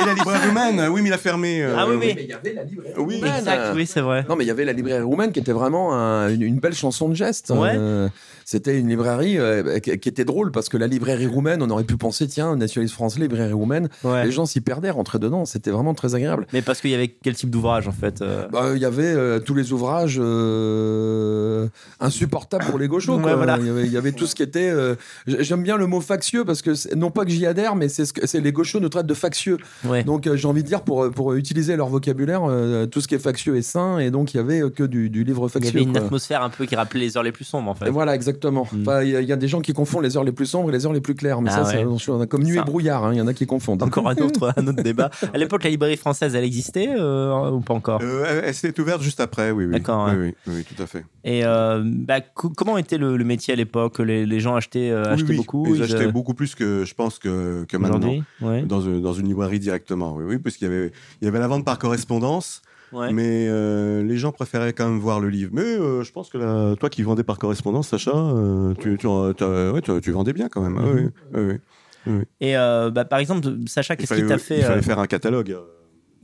Et 0.00 0.04
la 0.04 0.14
librairie 0.14 0.48
roumaine, 0.48 0.88
oui, 0.90 1.02
mais 1.02 1.08
il 1.08 1.12
a 1.12 1.18
fermé. 1.18 1.62
euh, 1.62 1.74
Ah 1.76 1.86
oui, 1.88 1.96
oui. 1.98 2.12
Mais 2.16 2.22
il 2.24 2.28
y 2.28 2.32
avait 2.32 2.52
la 2.54 2.64
librairie 2.64 2.94
Oui. 2.98 3.16
roumaine. 3.16 3.34
Exact, 3.38 3.72
oui, 3.74 3.86
c'est 3.86 4.00
vrai. 4.00 4.24
Non, 4.28 4.36
mais 4.36 4.44
il 4.44 4.48
y 4.48 4.50
avait 4.50 4.64
la 4.64 4.72
librairie 4.72 5.02
roumaine 5.02 5.32
qui 5.32 5.40
était 5.40 5.52
vraiment 5.52 5.94
un- 5.94 6.28
une, 6.28 6.42
une 6.42 6.58
belle 6.58 6.74
chanson 6.74 7.08
de 7.08 7.14
geste. 7.14 7.50
Ouais. 7.50 7.72
Euh, 7.76 8.08
C'était 8.48 8.78
une 8.78 8.88
librairie 8.88 9.38
euh, 9.38 9.80
qui, 9.80 9.98
qui 9.98 10.08
était 10.08 10.24
drôle 10.24 10.52
parce 10.52 10.68
que 10.68 10.76
la 10.76 10.86
librairie 10.86 11.26
roumaine, 11.26 11.62
on 11.62 11.70
aurait 11.70 11.82
pu 11.82 11.96
penser, 11.96 12.28
tiens, 12.28 12.54
nationaliste 12.54 12.94
français, 12.94 13.18
librairie 13.18 13.52
roumaine. 13.52 13.88
Ouais. 14.04 14.24
Les 14.24 14.30
gens 14.30 14.46
s'y 14.46 14.60
perdaient, 14.60 14.90
rentraient 14.90 15.18
dedans. 15.18 15.44
C'était 15.46 15.72
vraiment 15.72 15.94
très 15.94 16.14
agréable. 16.14 16.46
Mais 16.52 16.62
parce 16.62 16.80
qu'il 16.80 16.90
y 16.90 16.94
avait 16.94 17.08
quel 17.08 17.34
type 17.34 17.50
d'ouvrage 17.50 17.88
en 17.88 17.92
fait 17.92 18.22
euh, 18.22 18.46
Bah, 18.52 18.66
Il 18.76 18.80
y 18.80 18.84
avait 18.84 19.02
euh, 19.02 19.40
tous 19.40 19.54
les 19.54 19.72
ouvrages 19.72 20.20
euh, 20.20 21.66
insupportables 22.00 22.64
pour 22.66 22.78
les 22.78 22.88
gauchos. 22.88 23.16
Ouais, 23.16 23.22
quoi. 23.22 23.36
voilà. 23.36 23.56
il, 23.60 23.66
y 23.66 23.70
avait, 23.70 23.84
il 23.86 23.92
y 23.92 23.96
avait 23.96 24.12
tout 24.12 24.26
ce 24.26 24.34
qui 24.34 24.42
était. 24.42 24.70
euh, 24.70 24.94
j- 25.26 25.36
J'aime 25.40 25.62
bien 25.62 25.76
le 25.76 25.86
mot 25.86 26.00
factieux 26.00 26.44
parce 26.44 26.62
que, 26.62 26.74
c'est- 26.74 26.94
non 26.94 27.10
pas 27.10 27.24
que 27.24 27.30
j'y 27.30 27.46
adhère, 27.46 27.74
mais 27.76 27.88
c'est 27.88 28.04
ce 28.04 28.12
que 28.12 28.26
c'est 28.26 28.40
les 28.40 28.52
gauchos 28.52 28.80
nous 28.80 28.88
traitent 28.88 29.06
de 29.06 29.14
factieux. 29.14 29.58
Ouais. 29.88 30.04
Donc 30.04 30.26
euh, 30.26 30.36
j'ai 30.36 30.48
envie 30.48 30.62
de 30.62 30.68
dire, 30.68 30.82
pour, 30.82 31.10
pour 31.10 31.34
utiliser 31.34 31.76
leur 31.76 31.88
vocabulaire, 31.88 32.42
euh, 32.44 32.86
tout 32.86 33.00
ce 33.00 33.08
qui 33.08 33.14
est 33.14 33.18
factieux 33.18 33.56
est 33.56 33.62
sain. 33.62 33.98
Et 33.98 34.10
donc 34.10 34.34
il 34.34 34.38
y 34.38 34.40
avait 34.40 34.60
euh, 34.62 34.70
que 34.70 34.82
du, 34.84 35.10
du 35.10 35.24
livre 35.24 35.42
Il 35.44 35.48
y 35.48 35.50
factieux. 35.52 35.70
avait 35.70 35.82
une 35.82 35.92
quoi. 35.92 36.02
atmosphère 36.02 36.42
un 36.42 36.50
peu 36.50 36.66
qui 36.66 36.76
rappelait 36.76 37.00
les 37.00 37.16
heures 37.16 37.22
les 37.22 37.32
plus 37.32 37.44
sombres 37.44 37.70
en 37.70 37.74
fait. 37.74 37.86
Et 37.86 37.90
voilà, 37.90 38.14
exactement. 38.14 38.66
Mm. 38.72 38.80
Enfin, 38.82 39.02
Il 39.02 39.10
y, 39.10 39.16
a- 39.16 39.20
il 39.20 39.28
y 39.28 39.32
a 39.32 39.36
des 39.36 39.48
gens 39.48 39.60
qui 39.60 39.72
confondent 39.72 40.02
les 40.04 40.16
heures 40.16 40.24
les 40.24 40.32
plus 40.32 40.46
sombres 40.46 40.68
et 40.70 40.72
les 40.72 40.86
heures 40.86 40.92
les 40.92 41.00
plus 41.00 41.14
claires. 41.14 41.40
Mais 41.40 41.50
Ah 41.52 41.56
ça, 41.58 41.64
c'est 41.66 41.76
ouais. 41.76 41.82
attention, 41.82 42.24
comme 42.26 42.42
nuit 42.42 42.56
Ça. 42.56 42.62
et 42.62 42.64
brouillard. 42.64 43.04
hein, 43.04 43.10
Il 43.12 43.18
y 43.18 43.20
en 43.20 43.26
a 43.26 43.34
qui 43.34 43.46
confondent. 43.46 43.82
Encore 43.86 44.08
un 44.08 44.16
autre, 44.16 44.52
un 44.56 44.66
autre 44.66 44.82
débat. 44.82 45.10
À 45.34 45.38
l'époque, 45.38 45.64
la 45.64 45.70
librairie 45.70 45.96
française, 45.96 46.34
elle 46.34 46.44
existait 46.44 46.88
euh, 46.96 47.50
ou 47.50 47.60
pas 47.60 47.74
encore? 47.74 48.00
Euh, 48.02 48.40
elle 48.44 48.54
s'est 48.54 48.78
ouverte 48.80 49.02
juste 49.02 49.20
après, 49.20 49.50
oui, 49.50 49.64
oui. 49.66 49.72
D'accord, 49.72 50.08
Oui, 50.10 50.16
ouais. 50.16 50.34
oui, 50.46 50.54
oui, 50.56 50.64
tout 50.64 50.82
à 50.82 50.86
fait. 50.86 51.04
Et 51.24 51.44
euh, 51.44 51.82
bah, 51.84 52.20
co- 52.20 52.50
comment 52.56 52.78
était 52.78 52.98
le, 52.98 53.16
le 53.16 53.24
métier 53.24 53.52
à 53.52 53.56
l'époque? 53.56 53.98
Les, 53.98 54.24
les 54.26 54.40
gens 54.40 54.54
achetaient, 54.54 54.90
euh, 54.90 55.02
Oui, 55.06 55.08
achetaient 55.12 55.30
oui, 55.30 55.36
beaucoup 55.36 55.66
Ils 55.68 55.76
ils, 55.76 55.82
achetaient 55.82 56.06
euh, 56.06 56.10
beaucoup 56.12 56.34
plus 56.34 56.54
que 56.54 56.84
je 56.84 56.94
pense 56.94 57.18
que, 57.18 57.64
que 57.68 57.76
maintenant. 57.76 58.14
ouais. 58.40 58.62
Dans, 58.62 58.80
une- 58.80 59.00
dans 59.02 59.12
une 59.12 59.26
librairie 59.26 59.58
directement, 59.76 60.14
oui, 60.16 60.24
oui, 60.26 60.38
parce 60.38 60.56
qu'il 60.56 60.68
y 60.68 60.70
avait, 60.70 60.90
il 61.20 61.24
y 61.24 61.28
avait 61.28 61.38
la 61.38 61.48
vente 61.48 61.64
par 61.64 61.78
correspondance, 61.78 62.62
Ouais. 62.92 63.12
mais 63.12 63.46
euh, 63.48 64.02
les 64.02 64.16
gens 64.16 64.32
préféraient 64.32 64.72
quand 64.72 64.88
même 64.88 64.98
voir 65.00 65.20
le 65.20 65.28
livre. 65.28 65.50
Mais 65.52 65.62
euh, 65.62 66.02
je 66.04 66.12
pense 66.12 66.30
que 66.30 66.38
la- 66.38 66.76
toi 66.76 66.88
qui 66.88 67.02
vendais 67.02 67.24
par 67.24 67.36
correspondance, 67.38 67.88
Sacha, 67.88 68.12
euh, 68.14 68.74
tu, 68.78 68.96
tu, 68.96 69.06
ouais, 69.06 69.34
tu- 69.82 70.00
tu 70.00 70.10
vendais 70.12 70.32
bien 70.32 70.48
quand 70.48 70.62
même. 70.62 70.78
Ah 70.78 70.88
oui, 70.94 71.08
oui, 71.34 71.58
oui. 72.06 72.22
Et 72.40 72.54
bah, 72.54 73.04
par 73.04 73.18
exemple, 73.18 73.48
Sacha, 73.66 73.94
Il 73.94 73.96
qu'est-ce 73.98 74.14
qui 74.14 74.20
fallait, 74.20 74.28
t'a 74.28 74.34
il 74.36 74.40
fait 74.40 74.62
fallait 74.62 74.78
euh, 74.78 74.82
faire 74.82 74.98
un 75.00 75.06
catalogue. 75.06 75.56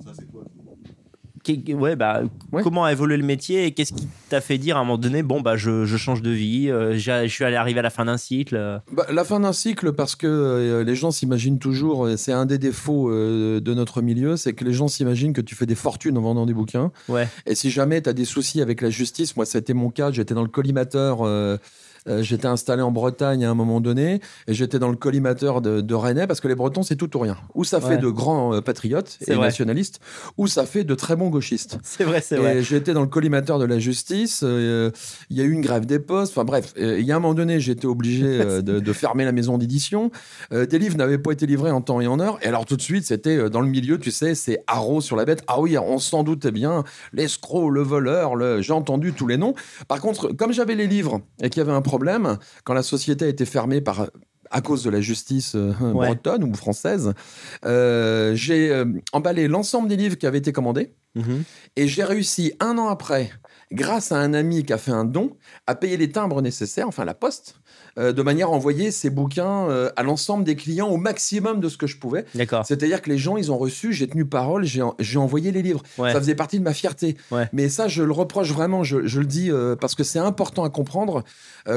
Ça, 0.04 0.12
c'est 0.16 0.24
qui- 0.26 0.36
ouais, 1.74 1.96
bah, 1.96 2.22
Ouais. 2.52 2.62
Comment 2.62 2.84
a 2.84 2.92
évolué 2.92 3.16
le 3.16 3.24
métier 3.24 3.66
et 3.66 3.72
qu'est-ce 3.72 3.92
qui 3.92 4.06
t'a 4.28 4.40
fait 4.40 4.58
dire 4.58 4.76
à 4.76 4.80
un 4.80 4.84
moment 4.84 4.98
donné, 4.98 5.22
bon, 5.22 5.40
bah, 5.40 5.56
je, 5.56 5.84
je 5.84 5.96
change 5.96 6.22
de 6.22 6.30
vie, 6.30 6.70
euh, 6.70 6.96
j'ai- 6.96 7.26
je 7.26 7.32
suis 7.32 7.44
allé 7.44 7.56
arriver 7.56 7.80
à 7.80 7.82
la 7.82 7.90
fin 7.90 8.04
d'un 8.04 8.16
cycle 8.16 8.56
euh, 8.56 8.78
Bah, 8.92 9.06
la 9.10 9.24
fin 9.24 9.40
d'un 9.40 9.52
cycle, 9.52 9.92
parce 9.92 10.14
que 10.16 10.26
euh, 10.26 10.84
les 10.84 10.94
gens 10.94 11.10
s'imaginent 11.10 11.58
toujours, 11.58 12.08
et 12.08 12.16
c'est 12.16 12.32
un 12.32 12.46
des 12.46 12.58
défauts 12.58 13.10
euh, 13.10 13.60
de 13.60 13.74
notre 13.74 14.02
milieu, 14.02 14.36
c'est 14.36 14.52
que 14.52 14.64
les 14.64 14.72
gens 14.72 14.88
s'imaginent 14.88 15.32
que 15.32 15.40
tu 15.40 15.54
fais 15.54 15.66
des 15.66 15.74
fortunes 15.74 16.18
en 16.18 16.22
vendant 16.22 16.46
des 16.46 16.54
bouquins. 16.54 16.92
Ouais. 17.08 17.28
Et 17.46 17.54
si 17.54 17.70
jamais 17.70 18.00
tu 18.02 18.08
as 18.08 18.12
des 18.12 18.24
soucis 18.24 18.60
avec 18.60 18.80
la 18.80 18.90
justice, 18.90 19.36
moi, 19.36 19.44
c'était 19.46 19.74
mon 19.74 19.90
cas, 19.90 20.10
j'étais 20.12 20.34
dans 20.34 20.42
le 20.42 20.48
collimateur. 20.48 21.18
Euh, 22.08 22.22
j'étais 22.22 22.46
installé 22.48 22.82
en 22.82 22.90
Bretagne 22.90 23.44
à 23.44 23.50
un 23.50 23.54
moment 23.54 23.80
donné 23.80 24.20
et 24.48 24.54
j'étais 24.54 24.78
dans 24.78 24.88
le 24.88 24.96
collimateur 24.96 25.60
de, 25.60 25.80
de 25.80 25.94
Rennais 25.94 26.26
parce 26.26 26.40
que 26.40 26.48
les 26.48 26.54
Bretons 26.54 26.82
c'est 26.82 26.96
tout 26.96 27.16
ou 27.16 27.20
rien. 27.20 27.36
Ou 27.54 27.64
ça 27.64 27.80
fait 27.80 27.92
Ouais. 27.92 27.98
de 27.98 28.08
grands 28.08 28.54
euh, 28.54 28.60
patriotes 28.60 29.18
et 29.26 29.34
vrai. 29.34 29.46
nationalistes, 29.46 30.00
ou 30.38 30.46
ça 30.46 30.64
fait 30.66 30.84
de 30.84 30.94
très 30.94 31.14
bons 31.16 31.28
gauchistes. 31.28 31.78
C'est 31.82 32.04
vrai, 32.04 32.20
c'est 32.20 32.36
vrai. 32.36 32.62
J'étais 32.62 32.94
dans 32.94 33.02
le 33.02 33.06
collimateur 33.06 33.58
de 33.58 33.64
la 33.64 33.78
justice. 33.78 34.40
euh, 34.44 34.90
Il 35.30 35.36
y 35.36 35.40
a 35.40 35.44
eu 35.44 35.50
une 35.52 35.60
grève 35.60 35.84
des 35.86 35.98
postes. 35.98 36.32
Enfin 36.32 36.44
bref, 36.44 36.72
il 36.76 37.00
y 37.02 37.12
a 37.12 37.16
un 37.16 37.18
moment 37.20 37.34
donné, 37.34 37.60
j'étais 37.60 37.86
obligé 37.86 38.38
de, 38.62 38.80
de 38.80 38.92
fermer 38.92 39.24
la 39.24 39.32
maison 39.32 39.58
d'édition. 39.58 40.10
Des 40.50 40.78
livres 40.78 40.96
n'avaient 40.96 41.18
pas 41.18 41.32
été 41.32 41.46
livrés 41.46 41.70
en 41.70 41.80
temps 41.80 42.00
et 42.00 42.06
en 42.06 42.18
heure. 42.20 42.38
Et 42.42 42.46
alors 42.46 42.64
tout 42.66 42.76
de 42.76 42.82
suite, 42.82 43.04
c'était 43.06 43.50
dans 43.50 43.60
le 43.60 43.68
milieu, 43.68 43.98
tu 43.98 44.10
sais, 44.10 44.34
c'est 44.34 44.62
haro 44.66 45.00
sur 45.00 45.16
la 45.16 45.24
bête. 45.24 45.42
Ah 45.46 45.60
oui, 45.60 45.76
on 45.78 45.98
s'en 45.98 46.22
doutait 46.24 46.50
bien. 46.52 46.84
L'escroc, 47.12 47.70
le 47.70 47.82
voleur, 47.82 48.34
le... 48.36 48.60
j'ai 48.62 48.72
entendu 48.72 49.12
tous 49.12 49.26
les 49.26 49.36
noms. 49.36 49.54
Par 49.88 50.00
contre, 50.00 50.28
comme 50.32 50.52
j'avais 50.52 50.74
les 50.74 50.86
livres 50.86 51.20
et 51.42 51.50
qu'il 51.50 51.60
y 51.60 51.64
avait 51.64 51.72
un 51.76 51.82
problème, 51.92 52.38
quand 52.64 52.74
la 52.74 52.82
société 52.82 53.26
a 53.26 53.28
été 53.28 53.44
fermée 53.44 53.82
par 53.82 54.06
à 54.50 54.60
cause 54.60 54.82
de 54.84 54.90
la 54.90 55.00
justice 55.00 55.54
euh, 55.54 55.72
Ouais. 55.80 56.06
bretonne 56.06 56.44
ou 56.44 56.54
française, 56.54 57.12
euh, 57.64 58.34
j'ai 58.34 58.70
euh, 58.70 58.84
emballé 59.12 59.48
l'ensemble 59.48 59.88
des 59.88 59.96
livres 59.96 60.16
qui 60.16 60.26
avaient 60.26 60.38
été 60.44 60.52
commandés. 60.52 60.94
Mhm. 61.14 61.42
Et 61.76 61.88
j'ai 61.88 62.04
réussi 62.04 62.52
un 62.60 62.78
an 62.78 62.88
après, 62.88 63.30
grâce 63.70 64.12
à 64.12 64.18
un 64.18 64.32
ami 64.34 64.62
qui 64.64 64.72
a 64.72 64.78
fait 64.78 64.90
un 64.92 65.04
don, 65.04 65.36
à 65.66 65.74
payer 65.74 65.96
les 65.96 66.10
timbres 66.10 66.40
nécessaires, 66.42 66.88
enfin 66.88 67.04
la 67.04 67.14
poste, 67.14 67.56
euh, 67.98 68.12
de 68.12 68.22
manière 68.22 68.48
à 68.48 68.50
envoyer 68.50 68.90
ces 68.90 69.10
bouquins 69.10 69.68
euh, 69.68 69.90
à 69.96 70.02
l'ensemble 70.02 70.44
des 70.44 70.56
clients 70.56 70.88
au 70.88 70.96
maximum 70.96 71.60
de 71.60 71.68
ce 71.68 71.76
que 71.76 71.86
je 71.86 71.96
pouvais. 71.98 72.24
D'accord. 72.34 72.64
C'est-à-dire 72.66 73.02
que 73.02 73.10
les 73.10 73.18
gens, 73.18 73.36
ils 73.36 73.52
ont 73.52 73.58
reçu, 73.58 73.92
j'ai 73.92 74.08
tenu 74.08 74.24
parole, 74.24 74.64
j'ai 74.64 74.82
j'ai 74.98 75.18
envoyé 75.18 75.52
les 75.52 75.62
livres. 75.62 75.82
Ouais. 75.98 76.12
Ça 76.12 76.18
faisait 76.20 76.34
partie 76.34 76.58
de 76.58 76.64
ma 76.64 76.72
fierté. 76.74 77.16
Ouais. 77.30 77.48
Mais 77.52 77.68
ça, 77.68 77.88
je 77.88 78.02
le 78.02 78.12
reproche 78.12 78.50
vraiment, 78.52 78.82
je, 78.84 79.06
je 79.06 79.20
le 79.20 79.26
dis 79.26 79.50
euh, 79.50 79.76
parce 79.76 79.94
que 79.94 80.04
c'est 80.04 80.18
important 80.18 80.64
à 80.64 80.70
comprendre. 80.70 81.22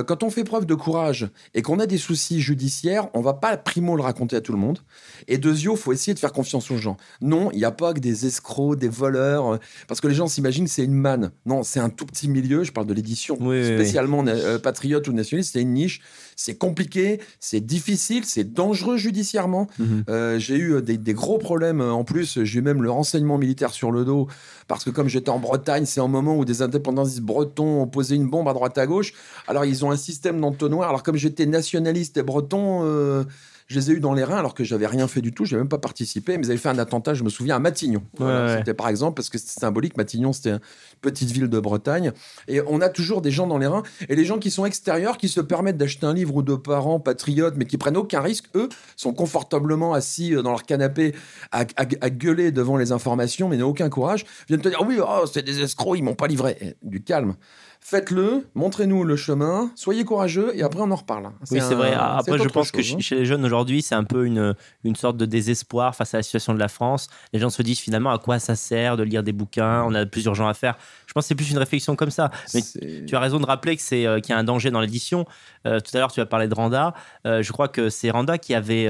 Quand 0.08 0.24
on 0.24 0.32
fait 0.32 0.44
preuve 0.44 0.66
de 0.66 0.74
courage 0.74 1.30
et 1.54 1.62
qu'on 1.62 1.78
a 1.80 1.86
des 1.86 2.00
soucis 2.00 2.42
judiciaires, 2.42 3.08
on 3.14 3.22
va 3.22 3.34
pas 3.34 3.56
primo 3.56 3.96
le 3.96 4.02
raconter 4.02 4.36
à 4.36 4.42
tout 4.42 4.52
le 4.52 4.58
monde. 4.58 4.80
Et 5.28 5.38
deuxio, 5.38 5.76
faut 5.76 5.94
essayer 5.94 6.16
de 6.16 6.20
faire 6.20 6.32
confiance 6.34 6.72
aux 6.72 6.78
gens. 6.78 6.98
Non, 7.22 7.52
il 7.52 7.58
n'y 7.60 7.66
a 7.66 7.72
pas 7.72 7.94
que 7.94 8.00
des 8.00 8.26
escrocs, 8.26 8.80
des 8.80 8.90
voleurs, 8.90 9.60
parce 9.88 10.02
que 10.02 10.08
les 10.08 10.16
gens 10.16 10.26
s'imaginent 10.26 10.66
que 10.66 10.72
c'est 10.72 10.84
une 10.84 10.96
manne. 10.96 11.30
Non, 11.46 11.62
c'est 11.62 11.80
un 11.80 11.90
tout 11.90 12.08
petit 12.08 12.28
milieu. 12.28 12.64
Je 12.64 12.72
parle 12.72 12.88
de 12.88 12.96
l'édition, 12.96 13.38
Oui, 13.40 13.48
oui, 13.48 13.60
oui. 13.60 13.74
spécialement 13.76 14.26
patriote 14.64 15.08
ou 15.08 15.14
nationaliste. 15.14 15.54
C'est 15.54 15.62
une 15.62 15.74
niche. 15.74 16.02
C'est 16.36 16.58
compliqué, 16.58 17.22
c'est 17.40 17.62
difficile, 17.62 18.26
c'est 18.26 18.54
dangereux 18.54 18.98
judiciairement. 18.98 19.68
Mhm. 19.80 20.04
Euh, 20.10 20.38
j'ai 20.38 20.56
eu 20.56 20.74
euh, 20.74 20.82
des, 20.82 20.98
des 20.98 21.14
gros 21.14 21.38
problèmes. 21.38 21.80
euh, 21.80 21.92
En 21.94 22.04
plus, 22.04 22.44
j'ai 22.44 22.60
eu 22.60 22.62
même 22.62 22.84
le 22.84 22.92
renseignement 22.92 23.38
militaire 23.38 23.72
sur 23.72 23.92
le 23.92 24.04
dos. 24.04 24.28
Parce 24.68 24.84
que 24.84 24.90
comme 24.90 25.08
j'étais 25.08 25.30
en 25.30 25.40
Bretagne, 25.40 25.86
c'est 25.86 26.02
un 26.02 26.08
moment 26.10 26.36
où 26.38 26.44
des 26.44 26.62
indépendantistes 26.62 27.22
bretons 27.22 27.82
ont 27.84 27.88
posé 27.88 28.16
une 28.16 28.30
bombe 28.30 28.50
à 28.50 28.54
droite 28.54 28.78
à 28.78 28.86
gauche. 28.86 29.14
Alors, 29.48 29.64
ils 29.64 29.86
ont 29.86 29.92
un 29.92 29.98
système 29.98 30.42
d'entonnoir. 30.42 30.90
Alors, 30.90 31.04
comme 31.04 31.16
j'étais 31.16 31.46
nationaliste 31.46 32.18
et 32.18 32.24
breton, 32.24 32.82
euh, 32.84 33.24
je 33.68 33.80
les 33.80 33.92
ai 33.92 33.94
eu 33.96 34.00
dans 34.00 34.14
les 34.14 34.24
reins 34.24 34.38
alors 34.38 34.54
que 34.54 34.64
j'avais 34.64 34.88
rien 34.88 35.08
fait 35.08 35.22
du 35.22 35.32
tout. 35.34 35.46
J'ai 35.46 35.58
même 35.58 35.68
pas 35.70 35.78
participé. 35.78 36.38
Mais 36.38 36.46
ils 36.46 36.50
avaient 36.52 36.58
fait 36.60 36.70
un 36.70 36.78
attentat, 36.78 37.14
je 37.14 37.24
me 37.24 37.30
souviens, 37.30 37.56
à 37.56 37.60
Matignon. 37.60 38.04
Voilà, 38.18 38.46
ouais. 38.46 38.58
C'était 38.60 38.74
par 38.74 38.90
exemple 38.90 39.16
parce 39.16 39.30
que 39.30 39.38
c'était 39.38 39.60
symbolique. 39.60 39.98
Matignon, 39.98 40.34
c'était 40.34 40.52
une 40.52 40.60
petite 41.02 41.32
ville 41.32 41.50
de 41.50 41.60
Bretagne. 41.60 42.12
Et 42.48 42.62
on 42.68 42.82
a 42.82 42.90
toujours 42.90 43.22
des 43.22 43.32
gens 43.32 43.48
dans 43.48 43.58
les 43.58 43.68
reins. 43.68 43.84
Et 44.10 44.16
les 44.16 44.26
gens 44.26 44.38
qui 44.40 44.52
sont 44.52 44.66
extérieurs, 44.66 45.18
qui 45.18 45.30
se 45.30 45.42
permettent 45.42 45.78
d'acheter 45.78 46.06
un 46.06 46.14
livre 46.14 46.36
ou 46.36 46.42
de 46.44 46.56
parents 46.56 47.00
patriotes, 47.00 47.56
mais 47.58 47.66
qui 47.66 47.78
prennent 47.78 47.98
aucun 47.98 48.22
risque, 48.22 48.46
eux, 48.56 48.70
sont 48.96 49.14
confortablement 49.14 49.94
assis 49.94 50.36
euh, 50.36 50.42
dans 50.44 50.52
leur 50.52 50.64
canapé 50.64 51.16
à, 51.52 51.62
à- 51.62 51.86
à 52.02 52.10
gueuler 52.10 52.52
devant 52.52 52.78
les 52.78 52.92
informations, 52.92 53.50
mais 53.50 53.58
n'ont 53.58 53.70
aucun 53.70 53.90
courage, 53.90 54.26
viennent 54.48 54.62
te 54.62 54.70
dire 54.70 54.84
oui, 54.88 55.00
oh, 55.02 55.26
c'est 55.32 55.44
des 55.44 55.62
escrocs, 55.62 55.98
ils 55.98 56.04
m'ont 56.04 56.16
pas 56.16 56.28
livré. 56.28 56.76
Du 56.84 57.02
calme. 57.04 57.36
Faites-le, 57.88 58.48
montrez-nous 58.56 59.04
le 59.04 59.16
chemin, 59.16 59.70
soyez 59.76 60.04
courageux 60.06 60.52
et 60.56 60.64
après 60.64 60.82
on 60.82 60.90
en 60.90 60.96
reparle. 60.96 61.30
Oui, 61.52 61.60
c'est 61.62 61.76
vrai. 61.76 61.94
Après, 61.94 62.40
je 62.40 62.48
pense 62.48 62.72
que 62.72 62.80
hein. 62.80 63.00
chez 63.00 63.14
les 63.14 63.26
jeunes 63.26 63.46
aujourd'hui, 63.46 63.84
c'est 63.84 63.94
un 63.94 64.04
peu 64.04 64.26
une, 64.26 64.56
une 64.84 64.96
sorte 64.96 65.18
de 65.18 65.26
désespoir 65.28 65.96
face 65.96 66.16
à 66.16 66.18
la 66.18 66.24
situation 66.24 66.56
de 66.56 66.60
la 66.60 66.68
France. 66.68 67.10
Les 67.32 67.40
gens 67.40 67.52
se 67.52 67.62
disent 67.62 67.78
finalement 67.78 68.10
à 68.10 68.18
quoi 68.18 68.40
ça 68.40 68.56
sert 68.56 68.98
de 68.98 69.04
lire 69.04 69.22
des 69.22 69.34
bouquins 69.34 69.84
On 69.84 69.94
a 69.94 70.04
plusieurs 70.08 70.34
gens 70.34 70.48
à 70.48 70.56
faire. 70.56 70.78
Je 71.06 71.14
pense 71.14 71.26
que 71.26 71.28
c'est 71.28 71.36
plus 71.36 71.52
une 71.52 71.60
réflexion 71.60 71.96
comme 71.96 72.10
ça. 72.10 72.32
Mais 72.56 72.62
tu 73.06 73.16
as 73.16 73.20
raison 73.20 73.40
de 73.40 73.46
rappeler 73.46 73.76
que 73.76 73.84
c'est 73.84 74.08
euh, 74.08 74.20
qu'il 74.20 74.34
y 74.34 74.36
a 74.36 74.40
un 74.40 74.44
danger 74.44 74.72
dans 74.72 74.82
l'édition. 74.82 75.26
Euh, 75.68 75.80
tout 75.80 75.96
à 75.96 76.00
l'heure, 76.00 76.12
tu 76.12 76.22
as 76.22 76.26
parlé 76.26 76.48
de 76.48 76.56
Randa. 76.56 76.96
Euh, 77.28 77.44
je 77.44 77.52
crois 77.52 77.68
que 77.68 77.90
c'est 77.90 78.10
Randa 78.10 78.40
qui 78.40 78.56
avait, 78.56 78.90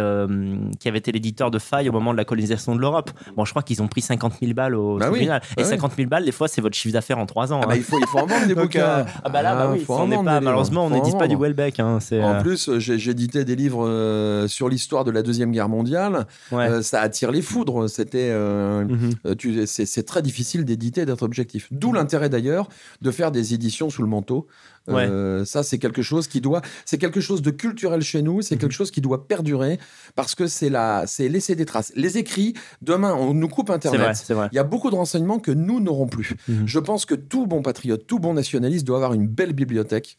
qui 0.79 0.87
avait 0.87 0.99
été 0.99 1.11
l'éditeur 1.11 1.51
de 1.51 1.59
Faille 1.59 1.89
au 1.89 1.91
moment 1.91 2.13
de 2.13 2.17
la 2.17 2.25
colonisation 2.25 2.75
de 2.75 2.79
l'Europe. 2.79 3.11
Bon, 3.35 3.43
je 3.43 3.51
crois 3.51 3.61
qu'ils 3.61 3.83
ont 3.83 3.89
pris 3.89 4.01
50 4.01 4.35
000 4.39 4.53
balles 4.53 4.75
au 4.75 4.97
bah 4.97 5.09
tribunal. 5.09 5.41
Bah 5.57 5.61
Et 5.61 5.65
50 5.65 5.95
000 5.97 6.07
balles, 6.07 6.23
des 6.23 6.31
fois, 6.31 6.47
c'est 6.47 6.61
votre 6.61 6.75
chiffre 6.77 6.93
d'affaires 6.93 7.19
en 7.19 7.25
3 7.25 7.51
ans. 7.51 7.59
Ah 7.61 7.67
bah, 7.67 7.73
hein. 7.73 7.77
il, 7.77 7.83
faut, 7.83 7.99
il 7.99 8.07
faut 8.07 8.19
en 8.19 8.25
vendre 8.25 8.47
des 8.47 8.55
Donc, 8.55 8.75
bouquins. 8.85 9.05
ah 9.23 9.29
bah 9.29 9.41
là, 9.41 9.55
bah 9.55 9.61
Ah, 9.69 9.71
oui, 9.73 9.85
on 9.87 10.23
pas, 10.23 10.41
malheureusement, 10.41 10.85
on 10.85 10.89
n'édite 10.89 11.17
pas 11.17 11.27
du. 11.27 11.35
Welbeck. 11.35 11.79
Hein, 11.79 11.99
En 12.11 12.15
euh, 12.15 12.41
plus, 12.41 12.69
j'ai- 12.79 12.97
j'éditais 12.99 13.45
des 13.45 13.55
livres 13.55 13.85
euh, 13.87 14.47
sur 14.47 14.69
l'histoire 14.69 15.03
de 15.03 15.11
la 15.11 15.21
Deuxième 15.21 15.51
Guerre 15.51 15.69
mondiale. 15.69 16.25
ouais. 16.51 16.69
Euh, 16.69 16.81
ça 16.81 17.01
attire 17.01 17.31
les 17.31 17.41
foudres. 17.41 17.89
C'était, 17.89 18.29
euh, 18.31 18.85
Mhm. 18.85 19.11
euh, 19.25 19.65
c'est 19.65 20.05
très 20.05 20.21
difficile 20.21 20.65
d'éditer, 20.65 21.05
d'être 21.05 21.23
objectif. 21.23 21.67
D'où 21.71 21.91
l'intérêt 21.93 22.29
d'ailleurs 22.29 22.69
de 23.01 23.11
faire 23.11 23.31
des 23.31 23.53
éditions 23.53 23.89
sous 23.89 24.01
le 24.01 24.07
manteau. 24.07 24.47
Euh, 24.89 25.45
Ça, 25.45 25.63
c'est 25.63 25.79
quelque 25.79 26.01
chose 26.01 26.27
qui 26.27 26.41
doit, 26.41 26.61
c'est 26.85 26.97
quelque 26.97 27.19
chose 27.21 27.41
de 27.41 27.49
culturel 27.51 28.01
chez 28.01 28.21
nous. 28.21 28.41
C'est 28.41 28.55
Mhm. 28.55 28.61
quelque 28.61 28.71
chose 28.73 28.91
qui 28.91 29.01
doit 29.01 29.27
perdurer 29.27 29.79
parce 30.15 30.35
que 30.35 30.47
c'est 30.47 30.69
la, 30.69 31.03
c'est 31.07 31.27
laisser 31.29 31.55
des 31.55 31.65
traces. 31.65 31.91
Les 31.95 32.17
écrits, 32.17 32.53
demain, 32.81 33.13
on 33.13 33.33
nous 33.33 33.47
coupe 33.47 33.69
Internet. 33.69 34.01
vrai, 34.01 34.13
c'est 34.13 34.33
vrai. 34.33 34.47
Il 34.51 34.55
y 34.55 34.59
a 34.59 34.63
beaucoup 34.63 34.91
de 34.91 34.95
renseignements 34.95 35.39
que 35.39 35.51
nous 35.51 35.79
n'aurons 35.79 36.07
plus. 36.07 36.35
Mhm. 36.47 36.67
Je 36.67 36.79
pense 36.79 37.05
que 37.05 37.15
tout 37.15 37.47
bon 37.47 37.61
patriote, 37.61 38.05
tout 38.07 38.19
bon 38.19 38.33
nationaliste 38.33 38.85
doit 38.85 38.97
avoir 38.97 39.13
une 39.13 39.27
belle 39.27 39.53
bibliothèque. 39.53 40.17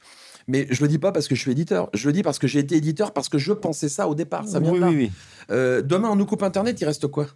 Mais 0.49 0.67
je 0.71 0.81
le 0.83 0.89
dis 0.89 0.99
pas 0.99 1.11
parce 1.11 1.27
que 1.27 1.35
je 1.35 1.41
suis 1.41 1.51
éditeur. 1.51 1.91
Je 1.93 2.07
le 2.07 2.13
dis 2.13 2.23
parce 2.23 2.39
que 2.39 2.47
j'ai 2.47 2.61
été 2.61 2.77
éditeur, 2.77 3.13
parce 3.13 3.29
que 3.29 3.37
je 3.39 3.53
pensais 3.53 3.89
ça 3.89 4.07
au 4.09 4.15
départ. 4.15 4.47
Ça 4.47 4.61
vient 4.61 4.71
oui, 4.71 4.79
de 4.79 4.85
là. 4.85 4.91
oui, 4.91 4.97
oui. 4.97 5.11
Euh, 5.51 5.83
demain, 5.83 6.09
on 6.11 6.15
nous 6.17 6.27
coupe 6.27 6.43
Internet, 6.45 6.81
il 6.81 6.85
reste 6.85 7.09
quoi? 7.09 7.27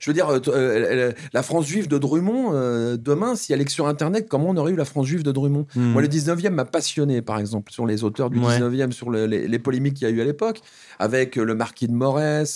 Je 0.00 0.10
veux 0.10 0.14
dire, 0.14 0.28
euh, 0.30 0.40
euh, 0.48 1.12
la 1.32 1.42
France 1.42 1.66
juive 1.66 1.86
de 1.86 1.98
Drummond, 1.98 2.52
euh, 2.54 2.96
demain, 2.96 3.36
si 3.36 3.52
elle 3.52 3.60
est 3.60 3.66
que 3.66 3.70
sur 3.70 3.86
Internet, 3.86 4.26
comment 4.28 4.46
on 4.48 4.56
aurait 4.56 4.72
eu 4.72 4.76
la 4.76 4.86
France 4.86 5.06
juive 5.06 5.22
de 5.22 5.30
Drummond? 5.30 5.66
Mhm. 5.76 5.92
Moi, 5.92 6.02
le 6.02 6.08
19e 6.08 6.54
m'a 6.54 6.64
passionné, 6.64 7.20
par 7.22 7.38
exemple, 7.38 7.70
sur 7.70 7.86
les 7.86 8.02
auteurs 8.02 8.30
du 8.30 8.38
Ouais. 8.38 8.46
19e, 8.58 8.92
sur 8.92 9.10
le- 9.10 9.26
les, 9.26 9.46
les 9.46 9.58
polémiques 9.58 9.94
qu'il 9.94 10.08
y 10.08 10.10
a 10.10 10.14
eu 10.14 10.20
à 10.20 10.24
l'époque, 10.24 10.60
avec 10.98 11.36
le 11.36 11.54
marquis 11.54 11.86
de 11.86 11.92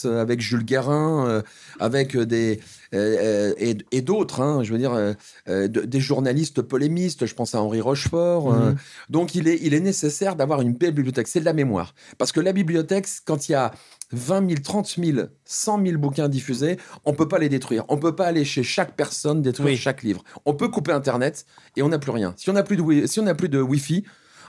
euh, 0.06 0.22
avec 0.22 0.40
Jules 0.40 0.64
Guérin, 0.64 1.26
euh, 1.28 1.42
avec 1.78 2.16
des. 2.16 2.60
et 2.94 3.76
et 3.92 4.00
d'autres, 4.00 4.40
hein, 4.40 4.62
je 4.62 4.72
veux 4.72 4.78
dire, 4.78 4.94
de- 5.46 5.66
des 5.66 6.00
journalistes 6.00 6.62
polémistes, 6.62 7.26
je 7.26 7.34
pense 7.34 7.54
à 7.54 7.60
Henri 7.60 7.80
Rochefort. 7.82 8.52
Mhm. 8.52 8.76
donc, 9.10 9.34
il 9.34 9.48
est, 9.48 9.58
il 9.62 9.74
est 9.74 9.80
nécessaire 9.80 10.34
d'avoir 10.36 10.62
une 10.62 10.72
belle 10.72 10.92
bibliothèque. 10.94 11.28
C'est 11.28 11.40
de 11.40 11.44
la 11.44 11.52
mémoire. 11.52 11.94
Parce 12.16 12.32
que 12.32 12.40
la 12.40 12.52
bibliothèque, 12.52 13.06
quand 13.26 13.48
il 13.48 13.52
y 13.52 13.54
a 13.54 13.72
20 14.14 14.48
000, 14.48 14.60
30 14.62 14.94
000, 14.98 15.18
100 15.44 15.84
000 15.86 15.98
bouquins 15.98 16.28
diffusés, 16.28 16.78
on 17.04 17.12
peut 17.12 17.28
pas 17.28 17.38
les 17.38 17.48
détruire. 17.48 17.84
On 17.88 17.96
peut 17.98 18.14
pas 18.16 18.26
aller 18.26 18.44
chez 18.44 18.62
chaque 18.62 18.96
personne 18.96 19.42
détruire 19.42 19.68
Oui. 19.72 19.76
chaque 19.76 20.02
livre. 20.02 20.22
On 20.44 20.54
peut 20.54 20.68
couper 20.68 20.92
Internet 20.92 21.46
et 21.76 21.82
on 21.82 21.88
n'a 21.88 21.98
plus 21.98 22.10
rien. 22.12 22.34
Si 22.36 22.48
on 22.50 22.54
n'a 22.54 22.62
plus 22.62 22.76
de, 22.76 22.82
wi- 22.82 23.08
si 23.08 23.20
on 23.20 23.24
n'a 23.24 23.34
plus 23.34 23.48
de 23.48 23.60
Wi-Fi, 23.60 24.04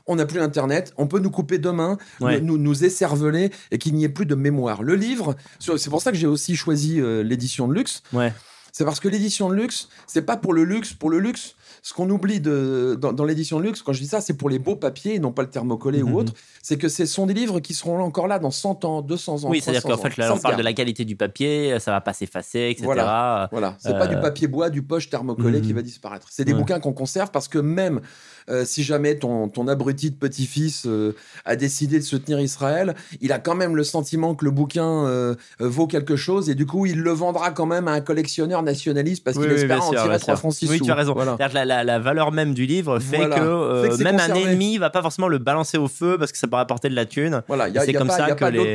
on 0.07 0.15
n'a 0.17 0.25
plus 0.27 0.39
Internet, 0.39 0.93
on 0.97 1.07
peut 1.07 1.19
nous 1.19 1.31
couper 1.31 1.57
demain, 1.57 1.97
Ouais. 2.21 2.39
nous, 2.39 2.57
nous 2.59 2.83
écerveler 2.85 3.51
et 3.71 3.77
qu'il 3.79 3.95
n'y 3.95 4.03
ait 4.03 4.09
plus 4.09 4.27
de 4.27 4.35
mémoire. 4.35 4.83
Le 4.83 4.95
livre, 4.95 5.35
c'est 5.59 5.89
pour 5.89 6.01
ça 6.01 6.11
que 6.11 6.17
j'ai 6.17 6.27
aussi 6.27 6.55
choisi 6.55 7.01
euh, 7.01 7.23
l'édition 7.23 7.67
de 7.67 7.73
luxe. 7.73 8.03
Ouais. 8.13 8.31
C'est 8.71 8.83
parce 8.85 8.99
que 8.99 9.07
l'édition 9.07 9.49
de 9.49 9.55
luxe, 9.55 9.87
c'est 10.05 10.21
pas 10.23 10.37
pour 10.37 10.53
le 10.53 10.63
luxe, 10.65 10.93
pour 10.93 11.09
le 11.09 11.17
luxe. 11.19 11.55
Ce 11.87 11.93
qu'on 11.93 12.09
oublie 12.09 12.39
de, 12.41 12.97
dans, 12.99 13.13
dans 13.13 13.25
l'édition 13.25 13.59
de 13.59 13.63
luxe, 13.63 13.83
quand 13.83 13.93
je 13.93 14.01
dis 14.01 14.07
ça, 14.07 14.19
c'est 14.19 14.33
pour 14.33 14.49
les 14.49 14.57
beaux 14.57 14.75
papiers 14.75 15.13
et 15.13 15.19
non 15.19 15.31
pas 15.31 15.43
le 15.43 15.51
thermocollé 15.51 16.01
Mhm. 16.01 16.11
ou 16.13 16.17
autre. 16.17 16.33
C'est 16.63 16.77
que 16.77 16.89
ce 16.89 17.05
sont 17.05 17.27
des 17.27 17.35
livres 17.35 17.59
qui 17.59 17.75
seront 17.75 17.99
encore 18.01 18.27
là 18.27 18.39
dans 18.39 18.49
100 18.49 18.85
ans, 18.85 19.03
200 19.03 19.43
ans. 19.43 19.49
Oui, 19.51 19.61
c'est-à-dire 19.61 19.83
300 19.83 20.01
qu'en 20.01 20.09
fait, 20.09 20.17
là, 20.19 20.33
on 20.33 20.39
parle 20.39 20.55
de 20.57 20.63
la 20.63 20.73
qualité 20.73 21.05
du 21.05 21.15
papier, 21.15 21.77
ça 21.79 21.91
va 21.91 22.01
pas 22.01 22.13
s'effacer, 22.13 22.69
etc. 22.71 22.85
Voilà. 22.85 23.49
Voilà, 23.51 23.75
c'est 23.77 23.91
pas 23.91 24.05
Euh, 24.05 24.15
du 24.15 24.19
papier 24.19 24.47
bois, 24.47 24.71
du 24.71 24.81
poche 24.81 25.11
thermocollé 25.11 25.59
Mhm. 25.59 25.65
qui 25.67 25.73
va 25.73 25.83
disparaître. 25.83 26.25
C'est 26.31 26.43
des 26.43 26.53
Ouais. 26.53 26.57
bouquins 26.57 26.79
qu'on 26.79 26.93
conserve 26.93 27.29
parce 27.29 27.47
que 27.47 27.59
même 27.59 28.01
euh, 28.47 28.63
si 28.63 28.83
jamais 28.83 29.17
ton, 29.17 29.47
ton 29.49 29.67
abruti 29.67 30.11
de 30.11 30.15
petit-fils 30.15 30.85
euh, 30.85 31.15
a 31.45 31.55
décidé 31.55 31.97
de 31.97 32.03
soutenir 32.03 32.39
Israël, 32.39 32.93
il 33.21 33.31
a 33.31 33.39
quand 33.39 33.55
même 33.55 33.75
le 33.75 33.83
sentiment 33.83 34.35
que 34.35 34.45
le 34.45 34.51
bouquin 34.51 34.85
euh, 35.07 35.33
euh, 35.61 35.67
vaut 35.67 35.87
quelque 35.87 36.15
chose 36.15 36.47
et 36.49 36.53
du 36.53 36.67
coup 36.67 36.85
il 36.85 36.99
le 36.99 37.09
vendra 37.11 37.49
quand 37.49 37.65
même 37.65 37.87
à 37.87 37.93
un 37.93 38.01
collectionneur 38.01 38.61
nationaliste 38.61 39.23
parce 39.23 39.37
Oui, 39.37 39.43
qu'il 39.45 39.53
oui, 39.53 39.61
espère 39.61 39.83
en 39.83 39.89
tirer 39.89 40.09
bien 40.09 40.17
3 40.19 40.35
sûr. 40.35 40.39
francs 40.39 40.53
6 40.53 40.69
Oui, 40.69 40.79
tu 40.79 40.91
as 40.91 40.95
raison. 40.95 41.13
Voilà. 41.13 41.37
Que 41.37 41.53
la, 41.55 41.74
la- 41.77 41.83
la 41.83 41.99
valeur 41.99 42.31
même 42.31 42.53
du 42.53 42.65
livre 42.65 42.99
fait 42.99 43.17
Voilà. 43.17 43.35
que, 43.39 43.41
euh, 43.43 43.87
que 43.97 44.03
même 44.03 44.19
un 44.19 44.33
ennemi 44.33 44.77
va 44.77 44.89
pas 44.89 45.01
forcément 45.01 45.27
le 45.27 45.37
balancer 45.37 45.77
au 45.77 45.87
feu 45.87 46.17
parce 46.17 46.31
que 46.31 46.37
ça 46.37 46.47
pourrait 46.47 46.61
apporter 46.61 46.89
de 46.89 46.95
la 46.95 47.05
thune. 47.05 47.41
Voilà, 47.47 47.67
il 47.67 47.71
n'y 47.71 47.77
a, 47.77 47.81
C'est 47.81 47.93
comme 47.93 48.07
pas, 48.07 48.17
ça 48.17 48.27
y 48.27 48.31
a 48.31 48.35
que 48.35 48.39
pas 48.39 48.51
les-. 48.51 48.73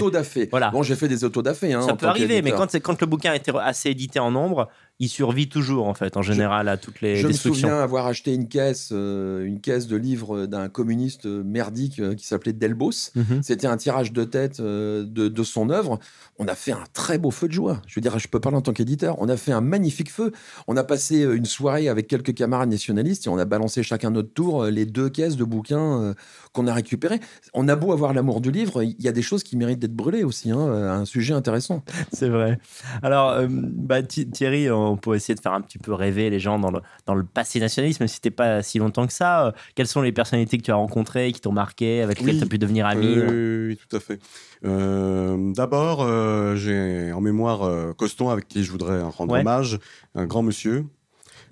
Voilà. 0.51 0.71
Bon, 0.71 0.83
j'ai 0.83 0.97
fait 0.97 1.09
des 1.09 1.25
autodafés. 1.25 1.73
Hein, 1.73 1.83
ça 1.83 1.95
peut 1.95 2.07
arriver, 2.07 2.43
mais 2.43 2.53
quand, 2.53 2.73
quand 2.81 3.01
le 3.01 3.07
bouquin 3.07 3.33
était 3.35 3.53
assez 3.59 3.91
édité 3.91 4.19
en 4.19 4.31
nombre, 4.31 4.69
il 5.01 5.09
survit 5.09 5.49
toujours, 5.49 5.89
en 5.89 5.95
fait, 5.95 6.17
en 6.17 6.23
général, 6.23 6.69
à 6.69 6.77
toutes 6.77 7.01
les 7.01 7.17
Je 7.17 7.27
me 7.27 7.33
destructions. 7.33 7.69
souviens 7.69 7.81
avoir 7.83 8.07
acheté 8.07 8.33
une 8.35 8.47
caisse, 8.49 8.91
euh, 8.93 9.45
une 9.45 9.61
caisse 9.61 9.87
de 9.89 9.97
livres 9.97 10.47
d'un 10.47 10.69
communiste 10.69 11.27
euh, 11.27 11.43
merdique 11.43 11.99
euh, 11.99 12.15
qui 12.15 12.27
s'appelait 12.27 12.53
Delbos. 12.53 13.11
Mhm. 13.17 13.43
C'était 13.43 13.67
un 13.67 13.77
tirage 13.79 14.13
de 14.13 14.25
tête 14.25 14.61
euh, 14.61 15.05
de, 15.05 15.29
de 15.29 15.43
son 15.43 15.71
œuvre. 15.71 15.99
On 16.39 16.47
a 16.47 16.55
fait 16.55 16.73
un 16.73 16.85
très 16.93 17.19
beau 17.19 17.31
feu 17.31 17.49
de 17.49 17.53
joie. 17.53 17.81
Je 17.87 17.95
veux 17.97 18.01
dire, 18.03 18.19
je 18.19 18.29
peux 18.29 18.41
parler 18.41 18.59
en 18.59 18.63
tant 18.63 18.73
qu'éditeur. 18.73 19.17
On 19.21 19.29
a 19.29 19.37
fait 19.37 19.53
un 19.53 19.61
magnifique 19.63 20.11
feu. 20.13 20.33
On 20.69 20.77
a 20.77 20.85
passé 20.85 21.23
une 21.23 21.45
soirée 21.47 21.89
avec 21.89 22.07
quelques 22.07 22.35
camarades 22.35 22.69
nationalistes 22.71 23.27
et 23.27 23.31
on 23.31 23.39
a 23.39 23.45
balancé 23.47 23.83
chacun 23.83 24.11
notre 24.11 24.33
tour 24.35 24.65
les 24.67 24.85
deux 24.87 25.09
caisses 25.09 25.37
de 25.37 25.45
bouquins 25.45 26.15
qu'on 26.53 26.67
a 26.67 26.75
récupérées. 26.75 27.21
On 27.55 27.69
a 27.69 27.77
beau 27.77 27.93
avoir 27.93 28.13
l'amour 28.13 28.41
du 28.41 28.51
livre, 28.51 28.83
il 28.83 28.97
y 29.01 29.09
a 29.09 29.13
des 29.13 29.23
choses 29.23 29.43
qui 29.43 29.57
méritent 29.57 29.79
d'être 29.81 29.95
brûlées 29.97 30.25
aussi. 30.25 30.51
hein, 30.51 30.59
un 30.59 31.05
sujet 31.05 31.33
intéressant. 31.35 31.83
C'est 32.13 32.29
vrai. 32.29 32.59
Alors, 33.03 33.41
bah, 33.49 34.03
Thi- 34.03 34.29
Thierry, 34.31 34.71
on 34.71 34.90
peut 34.97 35.15
essayer 35.15 35.35
de 35.35 35.41
faire 35.41 35.53
un 35.53 35.61
petit 35.61 35.79
peu 35.79 35.93
rêver 35.93 36.31
les 36.31 36.39
gens 36.41 36.59
dans 36.59 36.71
le, 36.71 36.81
dans 37.07 37.15
le 37.15 37.25
passé 37.25 37.61
nationaliste, 37.61 38.01
même 38.01 38.09
si 38.09 38.17
c'était 38.17 38.31
pas 38.31 38.63
si 38.63 38.79
longtemps 38.79 39.07
que 39.07 39.13
ça. 39.13 39.47
Euh, 39.47 39.53
Quelles 39.75 39.87
sont 39.89 40.03
les 40.03 40.13
personnalités 40.13 40.59
que 40.59 40.63
tu 40.63 40.71
as 40.71 40.75
rencontrées, 40.77 41.33
qui 41.33 41.41
t'ont 41.41 41.53
marqué, 41.53 42.03
avec 42.03 42.19
lesquelles 42.19 42.35
Oui. 42.35 42.41
tu 42.41 42.45
as 42.45 42.49
pu 42.49 42.59
devenir 42.59 42.87
ami 42.87 43.19
Oui, 43.19 43.25
oui, 43.29 43.67
oui, 43.69 43.79
tout 43.89 43.97
à 43.97 44.01
fait. 44.01 44.19
Euh, 44.65 45.53
D'abord, 45.53 46.03
euh, 46.03 46.55
j'ai 46.57 47.13
en 47.13 47.21
mémoire 47.21 47.63
euh, 47.63 47.93
Coston, 47.93 48.29
avec 48.31 48.47
qui 48.49 48.63
je 48.65 48.71
voudrais 48.71 49.01
rendre 49.03 49.33
Ouais. 49.33 49.41
hommage, 49.41 49.79
un 50.15 50.27
grand 50.27 50.43
monsieur. 50.43 50.85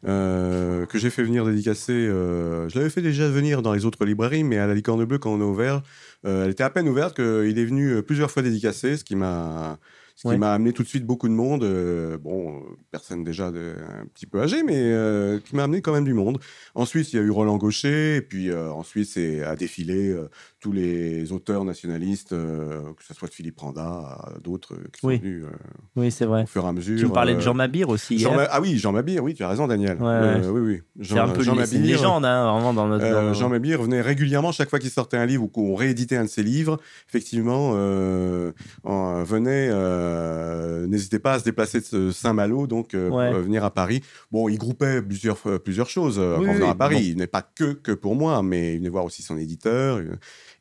euh, 0.07 0.87
que 0.87 0.96
j'ai 0.98 1.11
fait 1.11 1.22
venir 1.24 1.44
dédicacer. 1.44 1.92
euh, 1.92 2.68
je 2.68 2.79
l'avais 2.79 2.90
fait 2.90 3.03
déjà 3.03 3.29
venir 3.29 3.62
dans 3.62 3.72
les 3.72 3.85
autres 3.85 4.05
librairies, 4.05 4.44
mais 4.44 4.59
à 4.59 4.66
la 4.66 4.74
Licorne 4.74 5.05
Bleue, 5.05 5.18
quand 5.18 5.33
on 5.33 5.40
a 5.40 5.44
ouvert, 5.44 5.83
euh, 6.24 6.44
elle 6.44 6.51
était 6.53 6.62
à 6.62 6.70
peine 6.70 6.88
ouverte 6.88 7.16
qu'il 7.16 7.59
est 7.59 7.64
venu 7.64 7.90
euh, 7.94 8.03
plusieurs 8.03 8.31
fois 8.31 8.42
dédicacer, 8.42 8.96
ce 8.96 9.03
qui 9.05 9.16
m'a 9.16 9.79
ce 10.18 10.26
qui 10.26 10.35
Ouais. 10.35 10.37
m'a 10.37 10.52
amené 10.52 10.72
tout 10.72 10.83
de 10.83 10.88
suite 10.88 11.07
beaucoup 11.07 11.28
de 11.28 11.33
monde. 11.33 11.62
euh, 11.62 12.18
bon, 12.18 12.57
euh, 12.57 12.76
personne 12.90 13.22
déjà 13.22 13.52
de, 13.52 13.76
un 14.00 14.07
petit 14.07 14.26
peu 14.26 14.40
âgée, 14.42 14.64
mais 14.64 14.74
euh, 14.76 15.38
qui 15.38 15.54
m'a 15.54 15.62
amené 15.62 15.81
quand 15.81 15.92
même 15.92 16.04
du 16.04 16.12
monde. 16.12 16.40
Ensuite, 16.74 17.12
il 17.12 17.16
y 17.16 17.18
a 17.20 17.22
eu 17.22 17.31
Roland 17.31 17.57
Gaucher, 17.57 18.16
et 18.16 18.22
puis 18.22 18.50
euh, 18.50 18.68
ensuite, 18.72 19.09
c'est 19.09 19.44
à 19.44 19.54
défiler 19.54 20.12
tous 20.61 20.73
les 20.73 21.31
auteurs 21.31 21.64
nationalistes, 21.64 22.33
euh, 22.33 22.81
que 22.97 23.05
ce 23.05 23.14
soit 23.14 23.29
de 23.29 23.33
Philippe 23.33 23.61
Randa, 23.61 24.18
d'autres 24.42 24.75
euh, 24.75 24.88
qui 24.92 25.01
sont 25.03 25.07
Oui. 25.09 25.18
venus 25.18 25.44
euh, 25.44 25.51
Oui, 25.94 26.11
c'est 26.11 26.25
vrai. 26.25 26.42
au 26.42 26.47
fur 26.47 26.64
et 26.64 26.68
à 26.68 26.73
mesure. 26.73 26.99
Tu 26.99 27.07
me 27.07 27.12
parlais 27.12 27.35
de 27.37 27.40
Jean 27.40 27.55
Mabir 27.55 27.88
aussi 27.88 28.18
Jean 28.18 28.31
hier. 28.31 28.38
Ma- 28.38 28.49
Ah 28.51 28.61
oui, 28.61 28.77
Jean 28.77 28.90
Mabir, 28.90 29.23
oui, 29.23 29.35
tu 29.35 29.44
as 29.44 29.49
raison, 29.49 29.68
Daniel. 29.68 29.97
Ouais, 29.99 30.07
Euh, 30.09 30.40
ouais. 30.51 30.61
oui, 30.61 30.83
oui. 30.99 31.05
C'est 31.07 31.18
un 31.18 31.29
peu 31.29 31.42
Jean 31.44 31.55
une, 31.55 31.64
c'est 31.64 31.77
une 31.77 31.83
Mabir, 31.83 31.97
légende, 31.97 32.25
hein, 32.25 32.53
vraiment, 32.53 32.75
dans 32.75 32.88
notre. 32.88 33.05
euh, 33.05 33.29
dans- 33.29 33.35
Jean 33.35 33.49
Mabir 33.49 33.81
venait 33.83 34.01
régulièrement, 34.01 34.51
chaque 34.51 34.68
fois 34.68 34.81
qu'il 34.81 34.90
sortait 34.90 35.16
un 35.16 35.27
livre 35.27 35.44
ou 35.44 35.49
qu'on 35.49 35.77
rééditait 35.77 36.16
un 36.16 36.25
de 36.25 36.29
ses 36.29 36.42
livres, 36.42 36.79
effectivement, 37.09 37.73
euh, 37.75 38.51
en- 38.83 39.23
venait, 39.23 39.68
euh, 39.71 40.87
n'hésitait 40.88 41.18
pas 41.21 41.35
à 41.35 41.38
se 41.38 41.44
déplacer 41.44 41.81
de 41.92 42.11
Saint-Malo, 42.11 42.66
donc 42.66 42.94
euh, 42.94 43.09
Ouais. 43.11 43.29
pour, 43.31 43.38
euh, 43.38 43.42
venir 43.42 43.64
à 43.64 43.71
Paris. 43.71 44.03
Bon, 44.33 44.49
il 44.49 44.59
groupait 44.59 45.03
plusieurs, 45.03 45.38
plusieurs 45.62 45.88
choses 45.88 46.18
Oui, 46.18 46.49
en 46.49 46.53
venant 46.55 46.64
oui, 46.66 46.71
à 46.71 46.75
Paris. 46.75 46.94
bon. 46.97 47.03
Il 47.03 47.16
n'est 47.16 47.27
pas 47.29 47.42
que, 47.42 47.73
que 47.75 47.92
pour 47.92 48.16
moi, 48.16 48.42
mais 48.42 48.75
il 48.75 48.79
venait 48.79 48.88
voir 48.88 49.05
aussi 49.05 49.23
son 49.23 49.37
éditeur. 49.38 50.01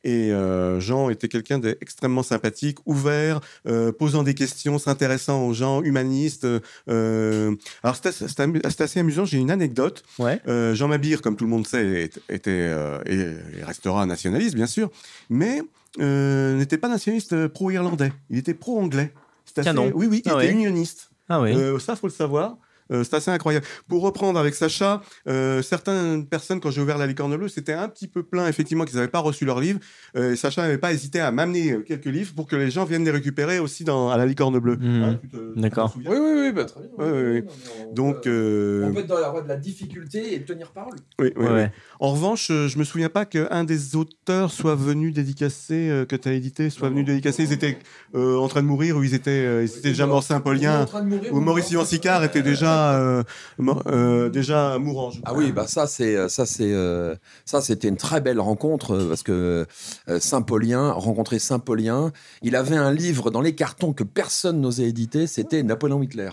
Et 0.04 0.32
euh, 0.32 0.80
Jean 0.80 1.10
était 1.10 1.28
quelqu'un 1.28 1.58
d'extrêmement 1.58 2.22
sympathique, 2.22 2.78
ouvert, 2.86 3.40
euh, 3.66 3.90
posant 3.92 4.22
des 4.22 4.34
questions, 4.34 4.78
s'intéressant 4.78 5.46
aux 5.46 5.54
gens, 5.54 5.82
humaniste. 5.82 6.46
euh, 6.88 7.54
alors, 7.82 7.96
c'était 7.96 8.82
assez 8.82 9.00
amusant. 9.00 9.24
J'ai 9.24 9.38
une 9.38 9.50
anecdote. 9.50 10.04
Ouais. 10.18 10.40
Jean 10.74 10.88
Mabir, 10.88 11.20
comme 11.22 11.36
tout 11.36 11.44
le 11.44 11.50
monde 11.50 11.66
sait, 11.66 11.84
est- 12.04 12.20
était 12.28 12.70
et, 13.06 13.62
restera 13.64 14.06
nationaliste, 14.06 14.54
bien 14.54 14.66
sûr, 14.66 14.90
mais 15.30 15.62
n'était 15.98 16.78
pas 16.78 16.88
nationaliste 16.88 17.48
pro-irlandais. 17.48 18.12
Il 18.30 18.38
était 18.38 18.54
pro-anglais. 18.54 19.12
C'est. 19.44 19.92
Oui, 19.94 20.06
oui, 20.06 20.22
il 20.24 20.30
Ah 20.30 20.34
était 20.34 20.46
ouais. 20.48 20.52
unioniste. 20.52 21.10
Ah 21.28 21.40
oui. 21.40 21.54
Ça, 21.80 21.96
faut 21.96 22.06
le 22.06 22.12
savoir. 22.12 22.56
Euh, 22.92 23.04
c'est 23.04 23.14
assez 23.16 23.30
incroyable. 23.30 23.64
Pour 23.88 24.02
reprendre 24.02 24.38
avec 24.38 24.54
Sacha, 24.54 25.02
euh, 25.28 25.62
certaines 25.62 26.26
personnes, 26.26 26.60
quand 26.60 26.70
j'ai 26.70 26.80
ouvert 26.80 26.98
la 26.98 27.06
licorne 27.06 27.36
bleue, 27.36 27.48
c'était 27.48 27.72
un 27.74 27.88
petit 27.88 28.08
peu 28.08 28.22
plein, 28.22 28.48
effectivement, 28.48 28.84
qu'ils 28.84 28.96
n'avaient 28.96 29.08
pas 29.08 29.18
reçu 29.18 29.44
leur 29.44 29.60
livre. 29.60 29.78
Euh, 30.16 30.32
et 30.32 30.36
Sacha 30.36 30.62
n'avait 30.62 30.78
pas 30.78 30.92
hésité 30.92 31.20
à 31.20 31.30
m'amener 31.30 31.72
euh, 31.72 31.80
quelques 31.86 32.06
livres 32.06 32.32
pour 32.34 32.46
que 32.46 32.56
les 32.56 32.70
gens 32.70 32.84
viennent 32.84 33.04
les 33.04 33.10
récupérer 33.10 33.58
aussi 33.58 33.84
dans, 33.84 34.10
à 34.10 34.16
la 34.16 34.26
licorne 34.26 34.58
bleue. 34.58 34.76
Mhm. 34.76 35.02
Hein, 35.02 35.20
D'accord. 35.56 35.94
Oui, 35.96 36.04
oui, 36.08 36.16
oui, 36.36 36.52
bah, 36.52 36.64
très 36.64 36.80
bien. 36.80 36.90
On 36.98 37.92
Donc, 37.94 38.22
peut- 38.22 38.30
euh, 38.30 38.86
on 38.88 38.92
peut 38.94 39.00
être 39.00 39.06
dans 39.06 39.18
la 39.20 39.30
voie 39.30 39.42
de 39.42 39.48
la 39.48 39.56
difficulté 39.56 40.34
et 40.34 40.42
tenir 40.44 40.70
parole. 40.72 40.96
oui, 41.18 41.32
oui, 41.36 41.42
Ouais, 41.44 41.48
oui. 41.50 41.54
ouais. 41.54 41.72
En 42.00 42.12
revanche, 42.12 42.48
je 42.48 42.78
me 42.78 42.84
souviens 42.84 43.08
pas 43.08 43.24
qu'un 43.24 43.64
des 43.64 43.96
auteurs 43.96 44.50
soit 44.52 44.74
venu 44.74 45.10
dédicacer, 45.12 45.90
euh, 45.90 46.04
que 46.04 46.16
tu 46.16 46.28
as 46.28 46.32
édité, 46.32 46.70
soit 46.70 46.88
Non, 46.88 46.94
venu 46.94 47.02
non, 47.02 47.08
dédicacer. 47.08 47.42
non, 47.42 47.48
Ils 47.50 47.52
étaient 47.54 47.78
euh, 48.14 48.36
en 48.36 48.48
train 48.48 48.62
de 48.62 48.66
mourir 48.66 48.96
ou 48.96 49.02
ils 49.02 49.14
étaient, 49.14 49.30
euh, 49.30 49.64
ils 49.64 49.78
étaient 49.78 49.90
déjà 49.90 50.06
morts 50.06 50.22
Saint-Paulien. 50.22 50.86
Ou 51.32 51.40
Maurice 51.40 51.70
Yvan 51.70 51.84
Sicard 51.84 52.24
était 52.24 52.42
déjà, 52.42 52.77
euh, 52.78 53.22
euh, 53.86 54.28
déjà 54.28 54.78
mourant. 54.78 55.10
je 55.10 55.20
Ah 55.24 55.34
oui, 55.34 55.52
bah 55.52 55.66
ça 55.66 55.86
c'est 55.86 56.28
ça 56.28 56.46
c'est 56.46 56.72
euh, 56.72 57.14
ça 57.44 57.60
c'était 57.60 57.88
une 57.88 57.96
très 57.96 58.20
belle 58.20 58.40
rencontre 58.40 58.96
parce 59.08 59.22
que 59.22 59.66
Saint-Paulien 60.18 60.92
rencontrer 60.92 61.38
Saint-Paulien, 61.38 62.12
il 62.42 62.56
avait 62.56 62.76
un 62.76 62.92
livre 62.92 63.30
dans 63.30 63.40
les 63.40 63.54
cartons 63.54 63.92
que 63.92 64.04
personne 64.04 64.60
n'osait 64.60 64.88
éditer, 64.88 65.26
c'était 65.26 65.62
Napoléon 65.62 66.02
Hitler. 66.02 66.30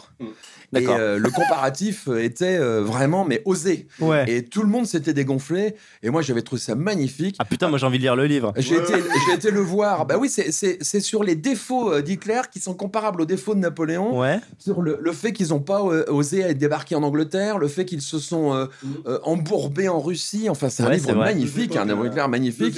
Et 0.75 0.87
euh, 0.87 1.17
le 1.17 1.29
comparatif 1.29 2.07
était 2.19 2.57
euh, 2.57 2.81
vraiment 2.81 3.25
mais 3.25 3.41
osé. 3.45 3.87
Ouais. 3.99 4.25
Et 4.29 4.43
tout 4.45 4.61
le 4.61 4.67
monde 4.67 4.85
s'était 4.85 5.13
dégonflé 5.13 5.75
et 6.03 6.09
moi 6.09 6.21
j'avais 6.21 6.41
trouvé 6.41 6.61
ça 6.61 6.75
magnifique. 6.75 7.35
Ah 7.39 7.45
putain, 7.45 7.67
moi 7.69 7.77
j'ai 7.77 7.85
envie 7.85 7.97
de 7.97 8.03
lire 8.03 8.15
le 8.15 8.25
livre. 8.25 8.53
J'ai 8.57 8.77
Ouais. 8.77 8.83
été, 8.83 8.93
j'ai 9.29 9.35
été 9.35 9.51
le 9.51 9.61
voir. 9.61 10.05
Bah 10.05 10.17
oui, 10.19 10.29
c'est- 10.29 10.51
c'est 10.51 10.77
c'est 10.81 10.99
sur 10.99 11.23
les 11.23 11.35
défauts 11.35 11.91
euh, 11.93 12.01
d'Hitler 12.01 12.41
qui 12.51 12.59
sont 12.59 12.73
comparables 12.73 13.21
aux 13.21 13.25
défauts 13.25 13.55
de 13.55 13.59
Napoléon. 13.59 14.19
Ouais. 14.19 14.39
Sur 14.59 14.81
le, 14.81 14.97
le 15.01 15.11
fait 15.11 15.31
qu'ils 15.33 15.49
n'ont 15.49 15.59
pas 15.59 15.81
osé 15.81 16.53
débarquer 16.53 16.95
en 16.95 17.03
Angleterre, 17.03 17.57
le 17.57 17.67
fait 17.67 17.85
qu'ils 17.85 18.01
se 18.01 18.19
sont 18.19 18.53
euh, 18.53 18.65
Mhm. 18.83 18.93
euh, 19.07 19.19
embourbés 19.23 19.87
en 19.89 19.99
Russie. 20.01 20.47
Enfin, 20.49 20.69
c'est 20.69 20.83
un 20.83 20.87
Ouais, 20.87 20.95
livre 20.97 21.13
magnifique, 21.15 21.71
Deux 21.73 21.79
un 21.79 21.87
époques, 21.89 22.07
Hitler 22.07 22.27
magnifique. 22.27 22.75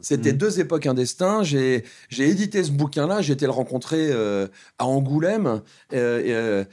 C'était 0.00 0.32
deux 0.32 0.60
époques, 0.60 0.86
un 0.86 0.94
destin. 0.94 1.42
J'ai 1.42 1.84
j'ai 2.08 2.28
édité 2.28 2.62
ce 2.64 2.70
bouquin-là. 2.70 3.20
J'ai 3.22 3.32
été 3.34 3.44
le 3.46 3.52
rencontrer 3.52 4.08
euh, 4.10 4.46
à 4.78 4.86
Angoulême. 4.86 5.60
Euh, 5.92 6.20
et, 6.24 6.32
euh, 6.34 6.64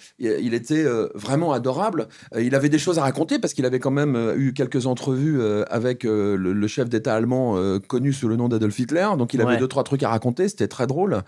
il 0.41 0.53
était 0.53 0.83
euh, 0.83 1.07
vraiment 1.15 1.53
adorable. 1.53 2.07
Euh, 2.35 2.41
il 2.41 2.55
avait 2.55 2.69
des 2.69 2.79
choses 2.79 2.97
à 2.99 3.01
raconter 3.03 3.39
parce 3.39 3.53
qu'il 3.53 3.65
avait 3.65 3.79
quand 3.79 3.91
même 3.91 4.15
euh, 4.15 4.35
eu 4.37 4.53
quelques 4.53 4.85
entrevues 4.85 5.41
avec 5.69 6.03
le, 6.03 6.35
le 6.35 6.67
chef 6.67 6.89
d'État 6.89 7.15
allemand 7.15 7.57
connu 7.87 8.13
sous 8.13 8.27
le 8.27 8.35
nom 8.35 8.47
d'Adolf 8.49 8.77
Hitler. 8.79 9.07
Donc 9.17 9.33
il 9.33 9.41
avait 9.41 9.49
Ouais. 9.53 9.57
deux 9.57 9.67
trois 9.67 9.83
trucs 9.83 10.03
à 10.03 10.09
raconter. 10.09 10.47
C'était 10.47 10.67
très 10.67 10.85
drôle. 10.87 11.21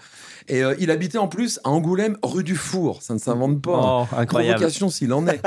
Et 0.48 0.62
il 0.80 0.92
habitait 0.92 1.18
en 1.18 1.28
plus 1.28 1.60
à 1.64 1.70
Angoulême, 1.70 2.18
rue 2.24 2.44
du 2.44 2.56
Four. 2.56 3.02
Ça 3.02 3.14
ne 3.14 3.20
s'invente 3.20 3.62
pas. 3.62 4.08
Oh, 4.12 4.16
incroyable. 4.16 4.56
Provocation 4.56 4.90
s'il 4.90 5.12
en 5.14 5.26
est. 5.28 5.42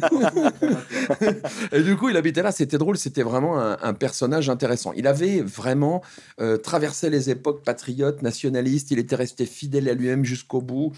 et 1.72 1.82
du 1.82 1.96
coup, 1.96 2.08
il 2.08 2.16
habitait 2.16 2.42
là, 2.42 2.52
c'était 2.52 2.78
drôle, 2.78 2.96
c'était 2.96 3.22
vraiment 3.22 3.58
un, 3.60 3.76
un 3.82 3.94
personnage 3.94 4.48
intéressant. 4.48 4.92
Il 4.96 5.06
avait 5.06 5.40
vraiment 5.40 6.02
euh, 6.40 6.56
traversé 6.56 7.10
les 7.10 7.30
époques 7.30 7.62
patriotes, 7.64 8.22
nationalistes, 8.22 8.90
il 8.90 8.98
était 8.98 9.16
resté 9.16 9.46
fidèle 9.46 9.88
à 9.88 9.94
lui-même 9.94 10.24
jusqu'au 10.24 10.60
bout. 10.60 10.92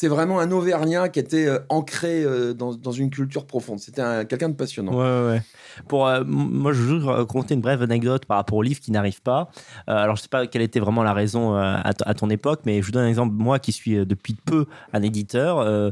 C'est 0.00 0.06
vraiment 0.06 0.38
un 0.38 0.52
Auvergnat 0.52 1.08
qui 1.08 1.18
était 1.18 1.48
euh, 1.48 1.58
ancré 1.70 2.22
euh, 2.22 2.54
dans, 2.54 2.72
dans 2.72 2.92
une 2.92 3.10
culture 3.10 3.46
profonde. 3.46 3.80
C'était 3.80 4.00
un- 4.00 4.24
quelqu'un 4.24 4.48
de 4.48 4.54
passionnant. 4.54 4.92
Ouais, 4.92 5.32
ouais. 5.32 5.42
Pour, 5.88 6.06
euh, 6.06 6.22
moi, 6.24 6.72
je 6.72 6.80
veux 6.82 6.94
juste 7.00 7.06
raconter 7.08 7.54
une 7.54 7.60
brève 7.60 7.82
anecdote 7.82 8.24
par 8.24 8.36
rapport 8.36 8.58
au 8.58 8.62
livre 8.62 8.78
qui 8.78 8.92
n'arrive 8.92 9.20
pas. 9.22 9.48
Euh, 9.90 9.96
alors, 9.96 10.14
je 10.14 10.22
sais 10.22 10.28
pas 10.28 10.46
quelle 10.46 10.62
était 10.62 10.78
vraiment 10.78 11.02
la 11.02 11.12
raison 11.14 11.56
à, 11.56 11.92
ton 12.14 12.30
époque, 12.30 12.60
mais 12.64 12.80
je 12.80 12.86
vous 12.86 12.92
donne 12.92 13.06
un 13.06 13.08
exemple. 13.08 13.34
Moi, 13.34 13.58
qui 13.58 13.72
suis 13.72 14.06
depuis 14.06 14.34
peu 14.34 14.66
un 14.92 15.02
éditeur, 15.02 15.58
euh, 15.58 15.90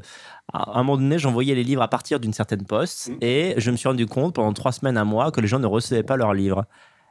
à 0.53 0.79
un 0.79 0.85
moment 0.85 0.99
donné, 0.99 1.19
j'envoyais 1.19 1.57
les 1.57 1.64
livres 1.64 1.83
à 1.83 1.88
partir 1.88 2.21
d'une 2.21 2.33
certaine 2.33 2.62
poste 2.62 3.09
Mhm. 3.09 3.16
et 3.23 3.55
je 3.57 3.73
me 3.73 3.77
suis 3.77 3.88
rendu 3.88 4.07
compte 4.07 4.37
pendant 4.37 4.53
trois 4.53 4.71
semaines, 4.71 4.99
un 4.99 5.05
mois, 5.05 5.33
que 5.33 5.40
les 5.40 5.49
gens 5.49 5.59
ne 5.59 5.66
recevaient 5.66 6.05
pas 6.05 6.16
leurs 6.16 6.33
livres. 6.33 6.64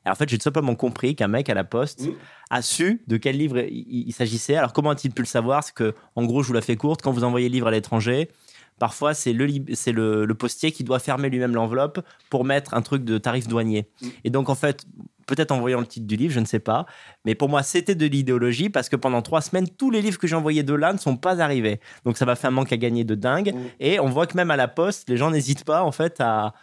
Et 0.05 0.09
en 0.09 0.15
fait, 0.15 0.29
j'ai 0.29 0.37
tout 0.37 0.43
simplement 0.43 0.75
compris 0.75 1.15
qu'un 1.15 1.27
mec 1.27 1.49
à 1.49 1.53
la 1.53 1.63
poste 1.63 2.01
Mhm. 2.07 2.13
a 2.49 2.61
su 2.61 3.01
de 3.07 3.17
quel 3.17 3.37
livre 3.37 3.59
il, 3.59 4.13
s'agissait. 4.13 4.55
Alors, 4.55 4.73
comment 4.73 4.91
a-t-il 4.91 5.13
pu 5.13 5.21
le 5.21 5.27
savoir? 5.27 5.63
C'est 5.63 5.73
que, 5.73 5.93
en 6.15 6.25
gros, 6.25 6.43
je 6.43 6.47
vous 6.47 6.53
la 6.53 6.61
fais 6.61 6.75
courte, 6.75 7.01
quand 7.01 7.11
vous 7.11 7.23
envoyez 7.23 7.49
le 7.49 7.53
livre 7.53 7.67
à 7.67 7.71
l'étranger, 7.71 8.29
Parfois, 8.77 9.13
c'est 9.13 9.31
le, 9.31 9.45
le, 9.45 10.25
le 10.25 10.33
postier 10.35 10.71
qui 10.71 10.83
doit 10.83 10.99
fermer 10.99 11.29
lui-même 11.29 11.55
l'enveloppe 11.55 12.05
pour 12.29 12.43
mettre 12.43 12.73
un 12.73 12.81
truc 12.81 13.05
de 13.05 13.17
tarif 13.17 13.47
douanier. 13.47 13.87
Mm. 14.01 14.07
Et 14.25 14.29
donc, 14.29 14.49
en 14.49 14.55
fait, 14.55 14.85
peut-être 15.27 15.51
en 15.51 15.61
voyant 15.61 15.79
le 15.79 15.87
titre 15.87 16.05
du 16.05 16.17
livre, 16.17 16.33
je 16.33 16.41
ne 16.41 16.45
sais 16.45 16.59
pas. 16.59 16.85
Mais 17.23 17.35
pour 17.35 17.47
moi, 17.47 17.63
c'était 17.63 17.95
de 17.95 18.05
l'idéologie 18.05 18.69
parce 18.69 18.89
que 18.89 18.97
pendant 18.97 19.21
trois 19.21 19.39
semaines, 19.39 19.69
tous 19.69 19.91
les 19.91 20.01
livres 20.01 20.19
que 20.19 20.27
j'ai 20.27 20.35
envoyés 20.35 20.63
de 20.63 20.73
là 20.73 20.91
ne 20.91 20.97
sont 20.97 21.15
pas 21.15 21.39
arrivés. 21.41 21.79
Donc, 22.03 22.17
ça 22.17 22.25
m'a 22.25 22.35
fait 22.35 22.47
un 22.47 22.51
manque 22.51 22.73
à 22.73 22.77
gagner 22.77 23.05
de 23.05 23.15
dingue. 23.15 23.53
Mm. 23.55 23.59
Et 23.79 23.99
on 24.01 24.09
voit 24.09 24.27
que 24.27 24.35
même 24.35 24.51
à 24.51 24.57
la 24.57 24.67
poste, 24.67 25.09
les 25.09 25.15
gens 25.15 25.31
n'hésitent 25.31 25.63
pas, 25.63 25.81
en 25.83 25.93
fait, 25.93 26.19
à, 26.19 26.53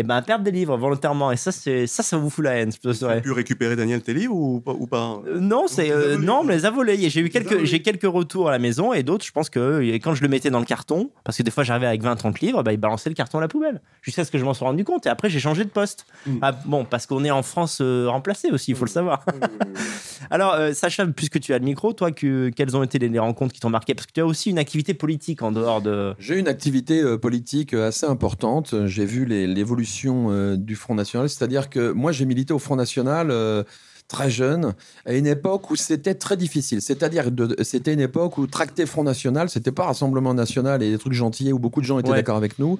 eh 0.00 0.04
ben, 0.04 0.22
perdre 0.22 0.44
des 0.44 0.52
livres 0.52 0.76
volontairement. 0.76 1.32
Et 1.32 1.36
ça, 1.36 1.50
c'est, 1.50 1.88
ça, 1.88 2.04
ça 2.04 2.16
vous 2.16 2.30
fout 2.30 2.44
la 2.44 2.52
haine, 2.52 2.70
Tu 2.72 3.04
as 3.04 3.20
pu 3.20 3.32
récupérer, 3.32 3.74
Daniel, 3.74 4.00
tes 4.00 4.14
livres 4.14 4.36
ou 4.36 4.60
pas, 4.60 4.72
ou 4.72 4.86
pas 4.86 5.20
Euh, 5.26 5.40
non, 5.40 5.66
c'est 5.66 5.90
euh, 5.90 6.16
non, 6.16 6.36
quoi. 6.36 6.44
mais 6.44 6.56
les 6.56 6.66
a 6.66 6.70
volés. 6.70 6.94
Et 7.04 7.10
J'ai 7.10 7.20
eu 7.20 7.30
quelques, 7.30 7.64
j'ai 7.64 7.82
quelques 7.82 8.04
retours 8.04 8.48
à 8.48 8.52
la 8.52 8.60
maison 8.60 8.92
et 8.92 9.02
d'autres, 9.02 9.24
je 9.24 9.32
pense 9.32 9.50
que 9.50 9.80
quand 9.98 10.14
je 10.14 10.22
le 10.22 10.28
mettais 10.28 10.50
dans 10.50 10.60
le 10.60 10.64
carton, 10.64 11.10
parce 11.24 11.36
que 11.36 11.42
des 11.42 11.50
fois 11.50 11.64
j'arrivais 11.64 11.86
avec 11.86 12.02
20-30 12.02 12.40
livres, 12.40 12.62
bah, 12.62 12.72
ils 12.72 12.78
balançaient 12.78 13.10
le 13.10 13.16
carton 13.16 13.38
à 13.38 13.40
la 13.40 13.48
poubelle. 13.48 13.80
Jusqu'à 14.02 14.24
ce 14.24 14.30
que 14.30 14.38
je 14.38 14.44
m'en 14.44 14.54
sois 14.54 14.68
rendu 14.68 14.84
compte. 14.84 15.06
Et 15.06 15.08
après, 15.08 15.28
j'ai 15.28 15.40
changé 15.40 15.64
de 15.64 15.68
poste. 15.70 16.06
Mm. 16.26 16.38
Ah, 16.42 16.52
bon, 16.64 16.84
parce 16.84 17.06
qu'on 17.06 17.24
est 17.24 17.30
en 17.30 17.42
France 17.42 17.78
euh, 17.80 18.06
remplacé 18.08 18.50
aussi, 18.50 18.70
il 18.70 18.76
faut 18.76 18.84
le 18.84 18.90
savoir. 18.90 19.24
Alors, 20.30 20.54
euh, 20.54 20.72
Sacha, 20.72 21.06
puisque 21.06 21.40
tu 21.40 21.52
as 21.54 21.58
le 21.58 21.64
micro, 21.64 21.92
toi, 21.92 22.10
que, 22.12 22.48
quelles 22.50 22.76
ont 22.76 22.82
été 22.82 22.98
les, 22.98 23.08
les 23.08 23.18
rencontres 23.18 23.52
qui 23.52 23.60
t'ont 23.60 23.70
marqué? 23.70 23.94
Parce 23.94 24.06
que 24.06 24.12
tu 24.12 24.20
as 24.20 24.26
aussi 24.26 24.50
une 24.50 24.58
activité 24.58 24.94
politique 24.94 25.42
en 25.42 25.52
dehors 25.52 25.80
de. 25.82 26.14
J'ai 26.18 26.36
une 26.38 26.48
activité 26.48 27.00
euh, 27.00 27.18
politique 27.18 27.74
assez 27.74 28.06
importante. 28.06 28.74
J'ai 28.86 29.04
vu 29.04 29.24
l'évolution 29.26 30.54
du 30.56 30.76
Front 30.76 30.94
National. 30.94 31.28
C'est-à-dire 31.28 31.70
que 31.70 31.90
moi, 31.92 32.12
j'ai 32.12 32.24
milité 32.24 32.52
au 32.52 32.58
Front 32.58 32.76
National 32.76 33.32
très 34.08 34.30
jeune, 34.30 34.74
à 35.04 35.12
une 35.12 35.26
époque 35.26 35.70
où 35.70 35.76
c'était 35.76 36.14
très 36.14 36.36
difficile. 36.38 36.80
C'est-à-dire 36.80 37.30
de- 37.30 37.54
c'était 37.62 37.92
une 37.92 38.00
époque 38.00 38.38
où 38.38 38.46
tracter 38.46 38.86
Front 38.86 39.04
National, 39.04 39.50
c'était 39.50 39.70
pas 39.70 39.84
Rassemblement 39.84 40.32
National 40.32 40.82
et 40.82 40.90
des 40.90 40.96
trucs 40.96 41.12
gentils 41.12 41.52
où 41.52 41.58
beaucoup 41.58 41.82
de 41.82 41.86
gens 41.86 41.98
étaient 41.98 42.08
Ouais. 42.08 42.16
d'accord 42.16 42.38
avec 42.38 42.58
nous. 42.58 42.78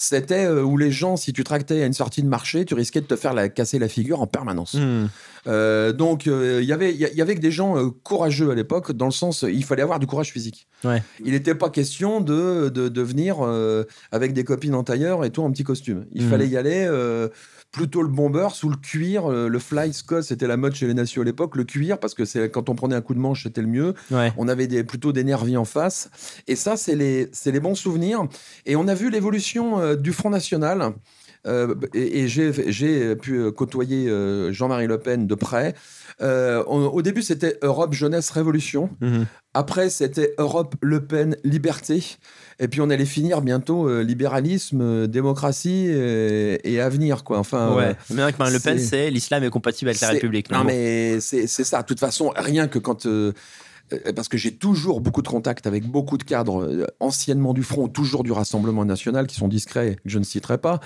C'était 0.00 0.44
euh, 0.46 0.62
où 0.62 0.76
les 0.76 0.92
gens, 0.92 1.16
si 1.16 1.32
tu 1.32 1.42
tractais 1.42 1.82
à 1.82 1.86
une 1.86 1.92
sortie 1.92 2.22
de 2.22 2.28
marché, 2.28 2.64
tu 2.64 2.74
risquais 2.74 3.00
de 3.00 3.06
te 3.06 3.16
faire 3.16 3.34
la, 3.34 3.48
casser 3.48 3.80
la 3.80 3.88
figure 3.88 4.22
en 4.22 4.28
permanence. 4.28 4.74
Hmm. 4.74 5.08
Euh, 5.48 5.92
donc, 5.92 6.28
euh, 6.28 6.60
il 6.62 6.68
y 6.68 6.72
avait- 6.72 6.94
il 6.94 7.00
y, 7.00 7.20
avait 7.20 7.34
que 7.34 7.40
des 7.40 7.50
gens 7.50 7.76
euh, 7.76 7.90
courageux 8.04 8.50
à 8.50 8.54
l'époque, 8.54 8.92
dans 8.92 9.06
le 9.06 9.10
sens, 9.12 9.42
euh, 9.42 9.50
il 9.50 9.64
fallait 9.64 9.82
avoir 9.82 9.98
du 9.98 10.06
courage 10.06 10.30
physique. 10.30 10.68
Ouais. 10.84 11.02
Il 11.24 11.32
n'était 11.32 11.56
pas 11.56 11.68
question 11.68 12.20
de, 12.20 12.68
de, 12.68 12.88
de 12.88 13.02
venir 13.02 13.38
euh, 13.40 13.84
avec 14.12 14.34
des 14.34 14.44
copines 14.44 14.74
en 14.76 14.84
tailleur 14.84 15.24
et 15.24 15.30
tout 15.30 15.42
en 15.42 15.50
petit 15.50 15.64
costume. 15.64 16.06
Il 16.12 16.24
Mhm. 16.24 16.30
fallait 16.30 16.48
y 16.48 16.56
aller 16.56 16.86
euh, 16.88 17.28
plutôt 17.70 18.02
le 18.02 18.08
bomber 18.08 18.48
sous 18.52 18.68
le 18.68 18.76
cuir. 18.76 19.30
euh, 19.30 19.48
le 19.48 19.58
fly 19.58 19.92
Scott, 19.92 20.22
c'était 20.22 20.46
la 20.46 20.56
mode 20.56 20.74
chez 20.74 20.86
les 20.86 20.94
nations 20.94 21.22
à 21.22 21.24
l'époque. 21.24 21.56
Le 21.56 21.64
cuir, 21.64 21.98
parce 21.98 22.14
que 22.14 22.24
c'est 22.24 22.50
quand 22.50 22.68
on 22.68 22.74
prenait 22.74 22.96
un 22.96 23.00
coup 23.00 23.14
de 23.14 23.18
manche, 23.18 23.42
c'était 23.44 23.60
le 23.60 23.66
mieux. 23.68 23.94
Ouais. 24.10 24.32
On 24.36 24.48
avait 24.48 24.66
des, 24.66 24.84
plutôt 24.84 25.12
des 25.12 25.24
nervis 25.24 25.56
en 25.56 25.64
face. 25.64 26.10
Et 26.46 26.56
ça, 26.56 26.76
c'est 26.76 26.96
les, 26.96 27.30
les 27.44 27.60
bons 27.60 27.74
souvenirs. 27.74 28.26
Et 28.66 28.76
on 28.76 28.88
a 28.88 28.94
vu 28.94 29.10
l'évolution 29.10 29.80
euh, 29.80 29.96
du 29.96 30.12
Front 30.12 30.30
National. 30.30 30.92
Euh, 31.46 31.74
et 31.94 32.24
et 32.24 32.28
j'ai 32.28 33.14
pu 33.16 33.52
côtoyer 33.52 34.10
Jean-Marie 34.50 34.88
Le 34.88 34.98
Pen 34.98 35.26
de 35.26 35.34
près. 35.34 35.74
Euh, 36.20 36.64
on- 36.66 36.86
au 36.86 37.02
début, 37.02 37.22
c'était 37.22 37.58
Europe 37.62 37.94
Jeunesse 37.94 38.30
Révolution. 38.30 38.90
Mhm. 39.00 39.26
Après, 39.54 39.88
c'était 39.90 40.34
Europe 40.38 40.74
Le 40.80 41.04
Pen 41.04 41.36
Liberté. 41.44 42.02
Et 42.60 42.68
puis, 42.68 42.80
on 42.80 42.90
allait 42.90 43.04
finir 43.04 43.40
bientôt 43.40 43.88
euh, 43.88 44.02
libéralisme, 44.02 44.80
euh, 44.80 45.06
démocratie 45.06 45.86
et, 45.88 46.60
et 46.72 46.80
avenir. 46.80 47.24
Quoi. 47.24 47.38
Enfin, 47.38 47.74
Ouais. 47.74 47.94
Mais 48.10 48.22
avec 48.22 48.38
Le 48.38 48.58
Pen, 48.58 48.78
c'est- 48.78 49.10
l'islam 49.10 49.44
est 49.44 49.50
compatible 49.50 49.88
avec 49.90 50.00
la 50.00 50.08
République. 50.10 50.50
Non, 50.50 50.64
mais 50.64 51.20
c'est 51.20 51.46
ça. 51.46 51.82
De 51.82 51.86
toute 51.86 52.00
façon, 52.00 52.32
rien 52.36 52.68
que 52.68 52.78
quand. 52.78 53.06
Euh, 53.92 54.12
parce 54.12 54.28
que 54.28 54.36
j'ai 54.36 54.54
toujours 54.54 55.00
beaucoup 55.00 55.22
de 55.22 55.28
contacts 55.28 55.66
avec 55.66 55.84
beaucoup 55.86 56.18
de 56.18 56.22
cadres 56.22 56.62
euh, 56.64 56.86
anciennement 57.00 57.54
du 57.54 57.62
Front, 57.62 57.88
toujours 57.88 58.22
du 58.22 58.32
Rassemblement 58.32 58.84
national, 58.84 59.26
qui 59.26 59.36
sont 59.36 59.48
discrets, 59.48 59.96
que 59.96 60.10
je 60.10 60.18
ne 60.18 60.24
citerai 60.24 60.58
pas. 60.58 60.80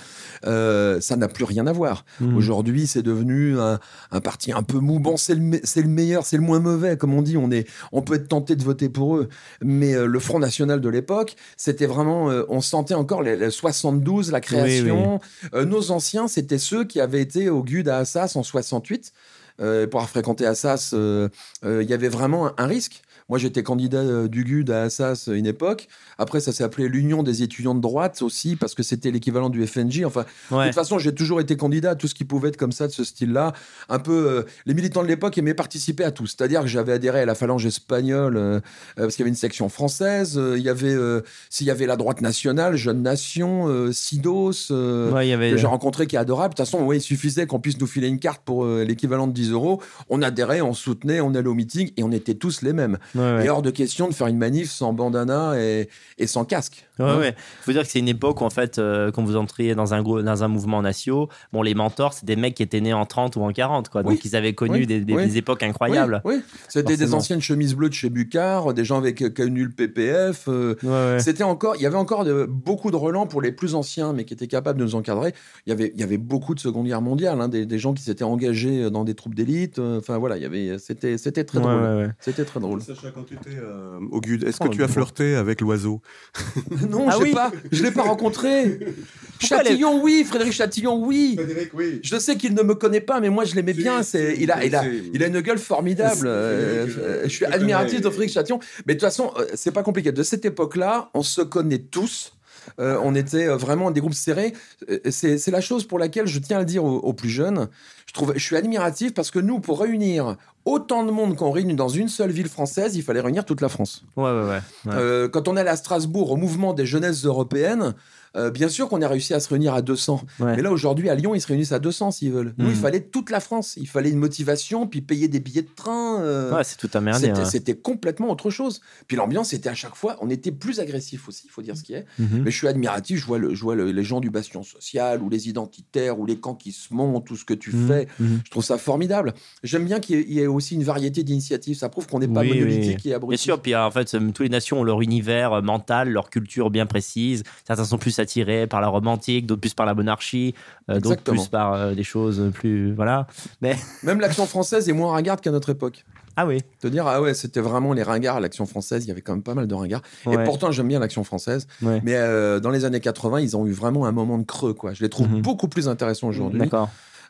Euh, 0.47 1.01
ça 1.01 1.17
n'a 1.17 1.29
plus 1.29 1.45
rien 1.45 1.67
à 1.67 1.73
voir. 1.73 2.05
Mhm. 2.21 2.37
Aujourd'hui, 2.37 2.87
c'est 2.87 3.03
devenu 3.03 3.59
un, 3.59 3.79
un 4.11 4.21
parti 4.21 4.53
un 4.53 4.63
peu 4.63 4.79
mou. 4.79 4.99
Bon, 4.99 5.17
c'est 5.17 5.35
le, 5.35 5.89
meilleur, 5.89 6.25
c'est 6.25 6.37
le 6.37 6.43
moins 6.43 6.61
mauvais, 6.61 6.97
comme 6.97 7.15
on 7.15 7.23
dit. 7.23 7.37
On, 7.37 7.51
est, 7.51 7.69
on 7.93 8.03
peut 8.03 8.15
être 8.15 8.29
tenté 8.29 8.57
de 8.57 8.63
voter 8.63 8.89
pour 8.89 9.17
eux. 9.17 9.29
Mais 9.63 9.95
euh, 9.95 10.07
le 10.07 10.19
Front 10.19 10.39
National 10.39 10.81
de 10.81 10.89
l'époque, 10.89 11.37
c'était 11.57 11.87
vraiment. 11.87 12.31
euh, 12.31 12.45
on 12.49 12.61
sentait 12.61 12.95
encore 12.95 13.23
les, 13.23 13.37
les 13.37 13.51
72, 13.51 14.31
la 14.31 14.41
création. 14.41 15.21
Nos 15.55 15.91
anciens, 15.91 16.29
c'était 16.29 16.59
ceux 16.59 16.85
qui 16.85 17.01
avaient 17.01 17.21
été 17.21 17.49
au 17.51 17.63
GUD 17.63 17.89
à 17.89 17.99
Assas 17.99 18.37
en 18.37 18.43
68. 18.43 19.13
Euh, 19.61 19.87
pour 19.87 20.01
avoir 20.01 20.11
fréquenté 20.11 20.47
Assas, 20.47 20.93
euh, 20.95 21.29
euh, 21.65 21.83
il 21.83 21.91
y 21.91 21.95
avait 21.95 22.09
vraiment 22.09 22.47
un, 22.47 22.55
un 22.59 22.67
risque. 22.67 23.03
Moi, 23.29 23.39
j'étais 23.39 23.63
candidat 23.63 23.99
euh, 23.99 24.29
du 24.29 24.45
GUD 24.45 24.71
à 24.71 24.83
Assas 24.83 25.29
à 25.29 25.33
une 25.35 25.47
époque. 25.47 25.89
Après, 26.19 26.41
ça 26.41 26.53
s'est 26.53 26.65
appelé 26.65 26.89
l'Union 26.89 27.23
des 27.23 27.43
étudiants 27.43 27.75
de 27.75 27.81
droite 27.81 28.21
aussi, 28.23 28.57
parce 28.57 28.75
que 28.75 28.83
c'était 28.83 29.11
l'équivalent 29.11 29.49
du 29.51 29.67
FNJ. 29.67 30.05
Enfin, 30.05 30.25
de 30.51 30.57
toute 30.69 30.75
façon, 30.75 30.99
j'ai 30.99 31.15
toujours 31.15 31.41
été 31.41 31.57
candidat 31.57 31.91
à 31.91 31.95
tout 31.95 32.09
ce 32.09 32.15
qui 32.15 32.25
pouvait 32.25 32.49
être 32.51 32.57
comme 32.57 32.73
ça, 32.73 32.87
de 32.87 32.93
ce 32.93 33.05
style-là. 33.05 33.53
Un 33.89 33.99
peu, 33.99 34.13
euh, 34.29 34.43
les 34.67 34.75
militants 34.75 35.03
de 35.03 35.09
l'époque 35.09 35.39
aimaient 35.39 35.55
participer 35.55 36.05
à 36.05 36.11
tout. 36.11 36.27
C'est-à-dire 36.27 36.61
que 36.63 36.67
j'avais 36.69 36.93
adhéré 36.93 37.21
à 37.21 37.25
la 37.27 37.35
phalange 37.35 37.65
espagnole 37.67 38.37
euh, 38.37 38.41
euh, 38.43 38.61
parce 38.97 39.15
qu'il 39.17 39.21
y 39.21 39.25
avait 39.25 39.31
une 39.31 39.35
section 39.37 39.69
française. 39.69 40.37
euh, 40.39 40.57
Il 40.59 40.63
y 40.65 40.69
avait, 40.69 40.93
euh, 40.93 41.21
s'il 41.51 41.67
y 41.67 41.71
avait 41.71 41.87
la 41.87 41.97
droite 41.97 42.21
nationale, 42.21 42.77
Jeune 42.77 43.03
Nation, 43.03 43.69
euh, 43.69 43.93
Sidos. 43.93 44.69
euh, 44.71 45.11
Ouais, 45.13 45.27
il 45.27 45.31
y 45.31 45.33
avait. 45.33 45.51
que 45.51 45.57
j'ai 45.57 45.67
rencontré 45.67 46.07
qui 46.07 46.17
est 46.17 46.19
adorable. 46.19 46.55
De 46.55 46.57
toute 46.57 46.67
façon, 46.67 46.85
ouais, 46.85 46.99
il 46.99 47.01
suffisait 47.01 47.47
qu'on 47.47 47.61
puisse 47.61 47.79
nous 47.81 47.87
filer 47.87 48.09
une 48.09 48.19
carte 48.19 48.43
pour 48.45 48.65
euh, 48.65 48.85
l'équivalent 48.85 49.27
de 49.27 49.33
10 49.33 49.51
euros. 49.53 49.81
On 50.09 50.23
adhérait, 50.23 50.61
on 50.61 50.75
soutenait, 50.75 51.21
on 51.21 51.35
allait 51.35 51.49
au 51.49 51.55
meeting 51.55 51.91
et 51.97 52.03
on 52.03 52.13
était 52.13 52.35
tous 52.35 52.63
les 52.63 52.73
mêmes. 52.73 52.99
Ouais, 53.15 53.21
ouais. 53.21 53.47
Et 53.47 53.49
hors 53.51 53.63
de 53.63 53.71
question 53.71 54.09
de 54.09 54.15
faire 54.15 54.27
une 54.27 54.39
manif 54.39 54.71
sans 54.71 54.93
bandana 54.93 55.55
et, 55.61 55.89
et 56.19 56.27
sans 56.27 56.45
casque. 56.45 56.87
Ouais, 56.99 57.07
Hein 57.07 57.19
ouais. 57.19 57.35
faut 57.63 57.73
dire 57.73 57.83
que 57.83 57.89
c'est 57.89 57.99
une 57.99 58.09
époque 58.09 58.41
où, 58.41 58.45
en 58.45 58.51
fait, 58.51 58.79
euh, 58.79 59.11
quand 59.11 59.25
vous 59.25 59.37
entriez 59.37 59.75
dans 59.75 59.93
un, 59.95 60.03
gros, 60.03 60.23
dans 60.23 60.45
un 60.45 60.49
mouvement 60.49 60.83
national, 60.83 61.27
bon, 61.53 61.63
les 61.63 61.75
mentors, 61.75 62.13
c'est 62.13 62.25
des 62.27 62.37
mecs 62.37 62.55
qui 62.55 62.63
étaient 62.63 62.81
nés 62.81 62.93
en 62.93 63.07
30 63.07 63.37
ou 63.37 63.43
en 63.43 63.53
40, 63.53 63.89
quoi. 63.89 64.03
Donc, 64.03 64.13
Oui. 64.13 64.21
ils 64.25 64.37
avaient 64.37 64.53
connu 64.55 64.81
Oui. 64.81 64.87
des, 64.87 65.01
des- 65.01 65.15
Oui. 65.15 65.27
des 65.27 65.37
époques 65.39 65.63
incroyables. 65.63 66.21
Oui, 66.25 66.35
oui. 66.37 66.43
c'était 66.69 66.97
des 66.97 67.15
anciennes 67.15 67.41
chemises 67.41 67.75
bleues 67.75 67.89
de 67.89 67.95
chez 67.95 68.09
Bucard, 68.11 68.73
des 68.75 68.85
gens 68.85 68.99
avec 68.99 69.21
euh, 69.23 69.31
connu 69.31 69.65
le 69.65 69.71
PPF. 69.71 70.45
euh, 70.49 70.75
Ouais, 70.83 70.89
ouais. 70.91 71.19
C'était 71.21 71.43
encore, 71.43 71.77
il 71.77 71.83
y 71.83 71.87
avait 71.87 71.97
encore 71.97 72.25
de- 72.25 72.45
beaucoup 72.49 72.91
de 72.91 72.97
relents 72.97 73.27
pour 73.27 73.43
les 73.43 73.53
plus 73.53 73.75
anciens, 73.75 74.13
mais 74.13 74.25
qui 74.25 74.35
étaient 74.35 74.47
capables 74.47 74.79
de 74.79 74.85
nous 74.85 74.95
encadrer. 74.95 75.35
Il 75.67 75.71
y 75.71 75.73
avait, 75.73 75.93
il 75.95 76.01
y 76.01 76.05
avait 76.05 76.19
beaucoup 76.19 76.55
de 76.55 76.61
Seconde 76.61 76.87
Guerre 76.87 77.03
mondiale, 77.03 77.41
hein, 77.41 77.49
des, 77.49 77.67
des 77.67 77.79
gens 77.79 77.95
qui 77.95 78.03
s'étaient 78.03 78.23
engagés 78.25 78.91
dans 78.91 79.05
des 79.05 79.15
troupes 79.15 79.35
d'élite. 79.35 79.79
euh, 79.79 79.99
Enfin 79.99 80.19
voilà, 80.19 80.37
il 80.37 80.43
y 80.43 80.47
avait, 80.47 80.79
c'était, 80.79 81.19
c'était 81.19 81.45
très 81.45 81.59
Ouais, 81.59 81.65
drôle. 81.65 82.15
C'était 82.21 82.45
très 82.45 82.61
drôle. 82.61 82.81
Sacha, 83.03 83.13
quand 83.15 83.25
tu 83.25 83.35
étais 83.35 83.57
euh, 83.59 83.99
au 84.11 84.21
GUD, 84.21 84.45
est-ce 84.45 84.59
Oh, 84.61 84.69
que 84.69 84.75
tu 84.75 84.83
as 84.83 84.89
flirté 84.89 85.35
avec 85.35 85.61
l'oiseau 85.61 86.01
Non, 86.89 87.07
Ah 87.09 87.15
je 87.17 87.23
oui. 87.23 87.29
l'ai 87.29 87.35
pas, 87.35 87.53
je 87.73 87.83
l'ai 87.83 87.91
pas 87.91 88.03
rencontré. 88.03 88.79
Chatillon, 89.41 90.01
oui, 90.03 90.25
Frédéric 90.25 90.53
Chatillon, 90.53 91.05
oui. 91.05 91.35
Frédéric, 91.37 91.71
oui. 91.75 92.01
Je 92.03 92.17
sais 92.19 92.37
qu'il 92.37 92.55
ne 92.55 92.63
me 92.63 92.75
connaît 92.75 93.01
pas, 93.01 93.21
mais 93.21 93.29
moi 93.31 93.45
je 93.45 93.55
l'aimais 93.55 93.73
bien. 93.73 94.03
C'est, 94.03 94.37
il 94.39 94.51
a, 94.51 94.65
il 94.65 94.75
a, 94.77 94.83
si. 94.83 95.11
il 95.15 95.23
a 95.23 95.27
une 95.27 95.41
gueule 95.41 95.59
formidable. 95.59 96.27
Euh, 96.27 96.87
je- 96.89 97.01
euh, 97.01 97.23
je 97.25 97.29
suis 97.29 97.45
admiratif 97.45 98.01
de 98.01 98.09
Frédéric 98.09 98.33
Chatillon. 98.33 98.61
Mais 98.87 98.95
de 98.95 99.01
toute 99.01 99.09
façon, 99.09 99.33
euh, 99.39 99.47
c'est 99.55 99.73
pas 99.73 99.83
compliqué. 99.83 100.13
De 100.13 100.23
cette 100.23 100.45
époque-là, 100.45 101.11
on 101.15 101.23
se 101.23 101.41
connaît 101.43 101.79
tous. 101.79 102.33
Euh, 102.79 102.99
on 103.03 103.15
était 103.15 103.49
euh, 103.49 103.57
vraiment 103.57 103.91
des 103.91 104.01
groupes 104.01 104.15
serrés. 104.15 104.53
Euh, 104.89 104.99
C'est, 105.11 105.51
la 105.51 105.61
chose 105.61 105.85
pour 105.85 105.99
laquelle 105.99 106.27
je 106.27 106.39
tiens 106.39 106.59
à 106.59 106.61
le 106.61 106.67
dire 106.67 106.85
aux, 106.85 106.99
aux 106.99 107.13
plus 107.13 107.29
jeunes. 107.29 107.69
Je 108.07 108.13
trouve, 108.13 108.33
je 108.35 108.45
suis 108.45 108.57
admiratif 108.57 109.15
parce 109.15 109.31
que 109.31 109.39
nous, 109.39 109.61
pour 109.61 109.81
réunir 109.81 110.37
autant 110.65 111.05
de 111.05 111.11
monde 111.11 111.37
qu'on 111.37 111.51
réunit 111.51 111.75
dans 111.75 111.89
une 111.89 112.09
seule 112.09 112.31
ville 112.31 112.49
française, 112.49 112.97
il 112.97 113.03
fallait 113.03 113.21
réunir 113.21 113.45
toute 113.45 113.61
la 113.61 113.69
France. 113.69 114.05
Ouais, 114.17 114.25
ouais, 114.25 114.31
ouais. 114.31 114.61
Ouais. 114.87 114.93
Euh, 114.93 115.29
quand 115.29 115.49
on 115.49 115.57
allait 115.57 115.71
à 115.71 115.77
Strasbourg 115.77 116.31
au 116.31 116.37
mouvement 116.37 116.73
des 116.73 116.87
jeunesses 116.87 117.25
européennes, 117.25 117.95
euh, 118.37 118.51
bien 118.51 118.69
sûr 118.69 118.89
qu'on 118.89 119.03
a 119.03 119.09
réussi 119.09 119.35
à 119.35 119.41
se 119.41 119.49
réunir 119.49 119.75
à 119.75 119.83
200. 119.83 120.23
Ouais. 120.41 120.57
Mais 120.57 120.63
là, 120.63 120.71
aujourd'hui, 120.73 121.09
à 121.11 121.15
Lyon, 121.15 121.35
ils 121.35 121.41
se 121.41 121.47
réunissent 121.47 121.73
à 121.73 121.79
200 121.79 122.13
s'ils 122.13 122.33
veulent. 122.33 122.55
Nous, 122.59 122.71
il 122.71 122.77
fallait 122.77 123.01
toute 123.01 123.31
la 123.31 123.41
France. 123.41 123.75
Il 123.77 123.87
fallait 123.89 124.11
une 124.11 124.19
motivation, 124.19 124.87
puis 124.87 125.01
payer 125.03 125.29
des 125.29 125.41
billets 125.41 125.63
de 125.63 125.69
train. 125.75 126.21
euh, 126.23 126.55
Ouais, 126.55 126.65
c'est 126.65 126.77
tout 126.77 126.91
un 126.95 127.01
merdier. 127.01 127.29
c'était, 127.29 127.41
hein. 127.41 127.45
c'était 127.45 127.75
complètement 127.77 128.31
autre 128.31 128.51
chose. 128.51 128.81
Puis 129.09 129.17
l'ambiance 129.17 129.53
était 129.53 129.69
à 129.69 129.75
chaque 129.75 129.95
fois, 129.97 130.17
on 130.21 130.31
était 130.31 130.53
plus 130.53 130.81
agressif 130.81 131.29
aussi, 131.29 131.43
il 131.47 131.51
faut 131.51 131.63
dire 131.63 131.77
ce 131.77 131.83
qui 131.83 131.93
est. 131.95 132.05
Mhm. 132.19 132.43
Mais 132.45 132.51
je 132.51 132.57
suis 132.57 132.69
admiratif, 132.69 133.21
je 133.21 133.27
vois, 133.27 133.39
le, 133.39 133.55
je 133.55 133.63
vois 133.63 133.75
le- 133.75 133.91
les 133.91 134.05
gens 134.05 134.21
du 134.21 134.31
bastion 134.31 134.63
social, 134.63 135.23
ou 135.23 135.29
les 135.29 135.49
identitaires, 135.49 136.19
ou 136.19 136.27
les 136.27 136.37
camps 136.39 136.55
qui 136.55 136.73
se 136.73 136.93
montent, 136.95 137.27
tout 137.27 137.37
ce 137.37 137.45
que 137.45 137.55
tu 137.55 137.75
Mhm. 137.75 137.89
fais. 137.89 138.07
Mhm. 138.19 138.41
Je 138.45 138.51
trouve 138.51 138.65
ça 138.65 138.79
formidable. 138.79 139.35
J'aime 139.63 139.85
bien 139.85 140.01
qu'il 140.01 140.17
y 140.17 140.19
ait, 140.21 140.25
il 140.29 140.35
y 140.35 140.41
ait 140.41 140.47
aussi 140.47 140.75
une 140.75 140.85
variété 140.85 141.23
d'initiatives. 141.23 141.77
Ça 141.77 141.89
prouve 141.89 142.07
qu'on 142.07 142.19
n'est 142.19 142.29
pas 142.29 142.41
Oui, 142.41 142.49
monolithique 142.49 143.01
oui. 143.05 143.11
et 143.11 143.15
abruti. 143.15 143.31
Bien 143.31 143.37
sûr, 143.55 143.61
puis 143.61 143.75
en 143.77 143.91
fait, 143.91 144.15
euh, 144.15 144.21
toutes 144.29 144.41
les 144.41 144.49
nations 144.49 144.81
ont 144.81 144.85
leur 144.85 145.01
univers 145.03 145.63
mental, 145.63 146.09
leur 146.11 146.31
culture 146.31 146.71
bien 146.71 146.87
précise. 146.87 147.43
Certains 147.67 147.85
sont 147.85 147.99
plus 147.99 148.11
attirés 148.23 148.67
par 148.67 148.81
la 148.81 148.89
romantique, 148.89 149.47
d'autres 149.47 149.61
plus 149.61 149.75
par 149.75 149.85
la 149.87 149.95
monarchie, 149.95 150.55
euh, 150.91 150.99
d'autres 151.01 151.23
plus 151.23 151.49
par 151.49 151.75
euh, 151.75 151.95
des 151.95 152.05
choses 152.05 152.51
plus. 152.55 152.93
Voilà. 152.95 153.27
Mais. 153.61 153.77
Même 154.03 154.21
l'action 154.21 154.47
française 154.47 154.89
est 154.89 154.93
moins 154.93 155.13
ringarde 155.13 155.41
qu'à 155.41 155.51
notre 155.51 155.71
époque. 155.71 156.05
Ah 156.35 156.47
oui. 156.47 156.61
Te 156.81 156.87
dire, 156.87 157.07
ah 157.07 157.21
ouais, 157.21 157.35
c'était 157.35 157.61
vraiment 157.61 157.93
les 157.93 158.03
ringards, 158.03 158.41
l'action 158.41 158.65
française, 158.65 159.05
il 159.05 159.09
y 159.09 159.11
avait 159.11 159.21
quand 159.21 159.35
même 159.35 159.43
pas 159.43 159.53
mal 159.55 159.67
de 159.67 159.75
ringards. 159.75 160.01
Ouais. 160.25 160.35
Et 160.35 160.45
pourtant, 160.45 160.71
j'aime 160.71 160.89
bien 160.89 160.99
l'action 160.99 161.25
française. 161.25 161.67
Ouais. 161.83 162.01
Mais 162.05 162.15
euh, 162.15 162.59
dans 162.59 162.71
les 162.71 162.87
années 162.87 163.01
80, 163.01 163.41
ils 163.41 163.55
ont 163.55 163.67
eu 163.67 163.73
vraiment 163.73 164.07
un 164.07 164.13
moment 164.13 164.39
de 164.39 164.45
creux, 164.47 164.73
quoi. 164.73 164.95
Je 164.95 165.03
les 165.03 165.11
trouve 165.11 165.29
Mhm. 165.29 165.43
beaucoup 165.43 165.69
plus 165.69 165.89
intéressants 165.89 166.29
aujourd'hui. 166.29 166.59
D'accord. 166.61 166.89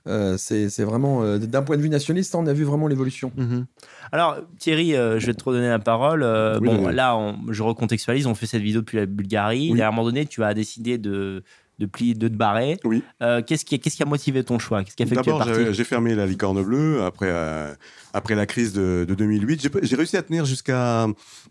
Euh, 0.08 0.36
c'est 0.36 0.82
vraiment, 0.82 1.22
euh, 1.22 1.38
d'un 1.38 1.62
point 1.62 1.76
de 1.76 1.82
vue 1.82 1.88
nationaliste, 1.88 2.34
on 2.34 2.46
a 2.46 2.52
vu 2.52 2.64
vraiment 2.64 2.88
l'évolution. 2.88 3.30
Mhm. 3.36 3.66
Alors, 4.10 4.36
Thierry, 4.58 4.96
euh, 4.96 5.20
je 5.20 5.26
vais 5.26 5.34
te 5.34 5.44
redonner 5.44 5.68
la 5.68 5.78
parole. 5.78 6.22
Oui, 6.60 6.66
bon, 6.66 6.86
oui. 6.88 6.94
là, 6.94 7.16
on- 7.16 7.36
je 7.50 7.62
recontextualise. 7.62 8.26
On 8.26 8.34
fait 8.34 8.46
cette 8.46 8.62
vidéo 8.62 8.80
depuis 8.80 8.98
la 8.98 9.06
Bulgarie. 9.06 9.70
Oui. 9.72 9.78
Et 9.78 9.82
à 9.82 9.88
un 9.88 9.90
moment 9.90 10.04
donné, 10.04 10.26
tu 10.26 10.42
as 10.42 10.54
décidé 10.54 10.98
de, 10.98 11.44
de, 11.82 11.86
plier, 11.86 12.14
de 12.14 12.28
te 12.28 12.34
barrer. 12.34 12.78
Oui. 12.84 13.02
Euh, 13.22 13.42
Qu'est-ce 13.46 13.64
qui, 13.64 13.78
qu'est-ce 13.80 13.96
qui 13.96 14.02
a 14.02 14.06
motivé 14.06 14.42
ton 14.44 14.58
choix? 14.58 14.82
Qu'est-ce 14.84 14.96
qui 14.96 15.02
a 15.02 15.06
fait 15.06 15.16
que 15.16 15.20
D'abord, 15.22 15.38
parti? 15.44 15.64
j'ai 15.72 15.84
fermé 15.84 16.14
la 16.14 16.26
licorne 16.26 16.62
bleue 16.62 17.02
après, 17.04 17.28
euh, 17.28 17.72
après 18.14 18.34
la 18.34 18.46
crise 18.46 18.72
de, 18.72 19.04
de 19.08 19.14
2008. 19.14 19.68
J'ai- 19.82 19.96
réussi 19.96 20.16
à 20.16 20.22
tenir 20.22 20.44
jusqu'à 20.44 21.06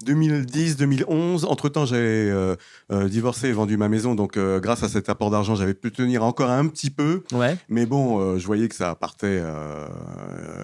2010-2011. 0.05 1.45
Entre-temps, 1.45 1.85
j'ai 1.85 1.95
euh, 1.97 2.55
divorcé 3.09 3.49
et 3.49 3.51
vendu 3.51 3.77
ma 3.77 3.89
maison. 3.89 4.15
Donc, 4.15 4.37
grâce 4.37 4.83
à 4.83 4.89
cet 4.89 5.09
apport 5.09 5.29
d'argent, 5.31 5.55
j'avais 5.55 5.73
pu 5.73 5.91
tenir 5.91 6.23
encore 6.23 6.49
un 6.49 6.67
petit 6.67 6.89
peu. 6.89 7.23
Ouais. 7.33 7.57
Mais 7.69 7.85
bon, 7.85 8.37
je 8.37 8.45
voyais 8.45 8.67
que 8.67 8.75
ça 8.75 8.95
partait. 8.95 9.41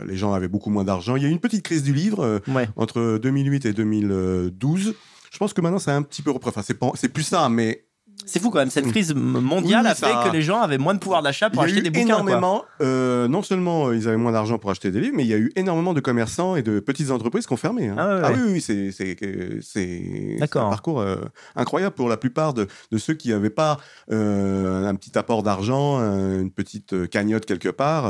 les 0.05 0.15
gens 0.17 0.33
avaient 0.33 0.47
beaucoup 0.47 0.69
moins 0.69 0.83
d'argent. 0.83 1.15
Il 1.15 1.23
y 1.23 1.25
a 1.25 1.29
eu 1.29 1.31
une 1.31 1.39
petite 1.39 1.63
crise 1.63 1.83
du 1.83 1.93
livre 1.93 2.41
Ouais. 2.47 2.67
entre 2.75 3.17
2008 3.21 3.65
et 3.65 3.73
2012. 3.73 4.93
Je 5.31 5.37
pense 5.37 5.53
que 5.53 5.61
maintenant, 5.61 5.79
c'est 5.79 5.91
un 5.91 6.01
petit 6.01 6.21
peu. 6.21 6.31
Enfin, 6.43 6.61
c'est 6.63 6.73
pas- 6.73 6.91
c'est 6.95 7.09
plus 7.09 7.23
ça, 7.23 7.49
mais 7.49 7.83
C'est 8.27 8.39
fou 8.41 8.49
quand 8.51 8.59
même. 8.59 8.69
Cette 8.69 8.87
crise 8.87 9.15
mondiale 9.15 9.83
Oui, 9.85 9.91
a 9.91 9.95
fait 9.95 10.05
ça- 10.05 10.23
que 10.27 10.33
les 10.33 10.41
gens 10.41 10.61
avaient 10.61 10.77
moins 10.77 10.93
de 10.93 10.99
pouvoir 10.99 11.23
d'achat 11.23 11.49
pour 11.49 11.63
acheter 11.63 11.81
des 11.81 11.89
bouquins. 11.89 12.05
quoi. 12.05 12.13
énormément. 12.19 12.63
euh, 12.81 13.27
non 13.27 13.41
seulement 13.41 13.87
euh, 13.87 13.95
ils 13.95 14.07
avaient 14.07 14.17
moins 14.17 14.31
d'argent 14.33 14.57
pour 14.59 14.69
acheter 14.69 14.91
des 14.91 14.99
livres, 14.99 15.15
mais 15.15 15.23
il 15.23 15.29
y 15.29 15.33
a 15.33 15.37
eu 15.37 15.51
énormément 15.55 15.93
de 15.93 15.99
commerçants 16.01 16.55
et 16.55 16.61
de 16.61 16.79
petites 16.79 17.09
entreprises 17.11 17.47
qui 17.47 17.53
ont 17.53 17.57
fermé. 17.57 17.87
hein. 17.87 17.95
Ah 17.97 18.07
ouais, 18.07 18.21
ouais. 18.21 18.35
oui, 18.45 18.49
oui, 18.53 18.61
c'est 18.61 18.91
c'est 18.91 19.15
que- 19.15 19.59
c'est 19.61 19.77
c'est 19.77 20.35
D'accord. 20.39 20.67
un 20.67 20.69
parcours 20.69 20.99
euh, 21.01 21.15
incroyable 21.55 21.95
pour 21.95 22.09
la 22.09 22.17
plupart 22.17 22.53
de, 22.53 22.67
de 22.91 22.97
ceux 22.97 23.13
qui 23.13 23.29
n'avaient 23.29 23.49
pas 23.49 23.79
euh, 24.11 24.85
un 24.87 24.95
petit 24.95 25.17
apport 25.17 25.41
d'argent, 25.43 25.97
un- 25.97 26.39
une 26.41 26.51
petite 26.51 27.07
cagnotte 27.09 27.45
quelque 27.45 27.69
part. 27.69 28.05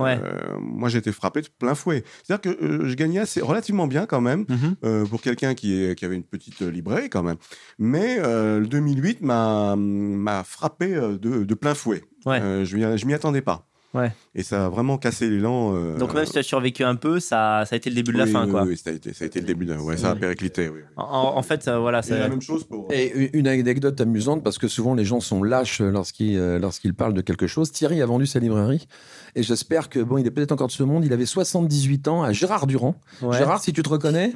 Ouais. 0.00 0.18
moi, 0.60 0.88
j'ai 0.88 0.98
été 0.98 1.12
frappé 1.12 1.40
de 1.42 1.48
plein 1.58 1.74
fouet. 1.74 2.02
C'est-à-dire 2.24 2.52
que 2.52 2.88
je 2.88 2.94
gagnais 2.94 3.20
assez, 3.20 3.40
relativement 3.40 3.86
bien 3.86 4.06
quand 4.06 4.20
même. 4.20 4.44
Mhm. 4.48 4.74
euh, 4.84 5.04
pour 5.06 5.20
quelqu'un 5.22 5.54
qui, 5.54 5.80
est- 5.80 5.94
qui 5.96 6.04
avait 6.04 6.16
une 6.16 6.22
petite 6.24 6.60
librairie 6.60 7.08
quand 7.10 7.22
même. 7.22 7.36
Mais 7.78 8.18
le 8.18 8.66
2008 8.66 9.20
m'a 9.22 9.51
m'a 9.76 10.44
frappé 10.44 10.94
euh, 10.94 11.18
de, 11.18 11.44
de 11.44 11.54
plein 11.54 11.74
fouet. 11.74 12.02
Ouais. 12.26 12.40
Euh, 12.40 12.64
je 12.64 13.06
m'y 13.06 13.14
attendais 13.14 13.42
pas. 13.42 13.66
Ouais. 13.94 14.10
Et 14.34 14.42
ça 14.42 14.64
a 14.64 14.68
vraiment 14.70 14.96
cassé 14.96 15.28
l'élan. 15.28 15.74
euh, 15.74 15.98
Donc 15.98 16.14
même 16.14 16.24
si 16.24 16.32
tu 16.32 16.38
as 16.38 16.42
survécu 16.42 16.82
un 16.82 16.94
peu, 16.94 17.20
ça, 17.20 17.64
ça 17.66 17.74
a 17.74 17.76
été 17.76 17.90
le 17.90 17.94
début 17.96 18.12
de 18.14 18.16
la 18.16 18.24
oui, 18.24 18.30
fin. 18.32 18.46
oui, 18.46 18.50
quoi. 18.50 18.62
Oui, 18.62 18.74
ça 18.78 18.88
a 18.88 18.94
été, 18.94 19.12
ça 19.12 19.24
a 19.24 19.26
été 19.26 19.38
le 19.40 19.44
début 19.46 19.66
de. 19.66 19.74
Ouais, 19.74 19.98
ça 19.98 20.12
a 20.12 20.14
Oui. 20.14 20.20
périclité. 20.20 20.70
Oui. 20.70 20.80
En, 20.96 21.04
en 21.36 21.42
fait, 21.42 21.68
euh, 21.68 21.78
voilà. 21.78 21.98
Et 21.98 22.02
ça- 22.02 22.18
la 22.18 22.30
même 22.30 22.40
chose 22.40 22.64
pour. 22.64 22.88
Et 22.90 23.36
une 23.36 23.46
anecdote 23.46 24.00
amusante, 24.00 24.42
parce 24.42 24.56
que 24.56 24.66
souvent 24.66 24.94
les 24.94 25.04
gens 25.04 25.20
sont 25.20 25.42
lâches 25.42 25.82
lorsqu'ils 25.82 26.38
euh, 26.38 26.58
lorsqu'ils 26.58 26.94
parlent 26.94 27.12
de 27.12 27.20
quelque 27.20 27.46
chose. 27.46 27.70
Thierry 27.70 28.00
a 28.00 28.06
vendu 28.06 28.24
sa 28.26 28.38
librairie, 28.38 28.88
et 29.36 29.42
j'espère 29.42 29.90
que, 29.90 29.98
bon, 29.98 30.16
il 30.16 30.26
est 30.26 30.30
peut-être 30.30 30.52
encore 30.52 30.68
de 30.68 30.72
ce 30.72 30.84
monde, 30.84 31.04
il 31.04 31.12
avait 31.12 31.26
78 31.26 32.08
ans 32.08 32.22
à 32.22 32.32
Gérard 32.32 32.66
Durand. 32.66 32.94
Ouais. 33.20 33.36
Gérard, 33.36 33.62
si 33.62 33.74
tu 33.74 33.82
te 33.82 33.90
reconnais, 33.90 34.32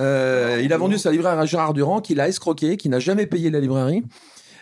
euh, 0.00 0.60
il 0.64 0.72
a 0.72 0.78
vendu 0.78 0.98
sa 0.98 1.12
librairie 1.12 1.38
à 1.40 1.46
Gérard 1.46 1.74
Durand, 1.74 2.00
qui 2.00 2.16
l'a 2.16 2.26
escroqué, 2.26 2.76
qui 2.76 2.88
n'a 2.88 2.98
jamais 2.98 3.26
payé 3.26 3.50
la 3.50 3.60
librairie. 3.60 4.02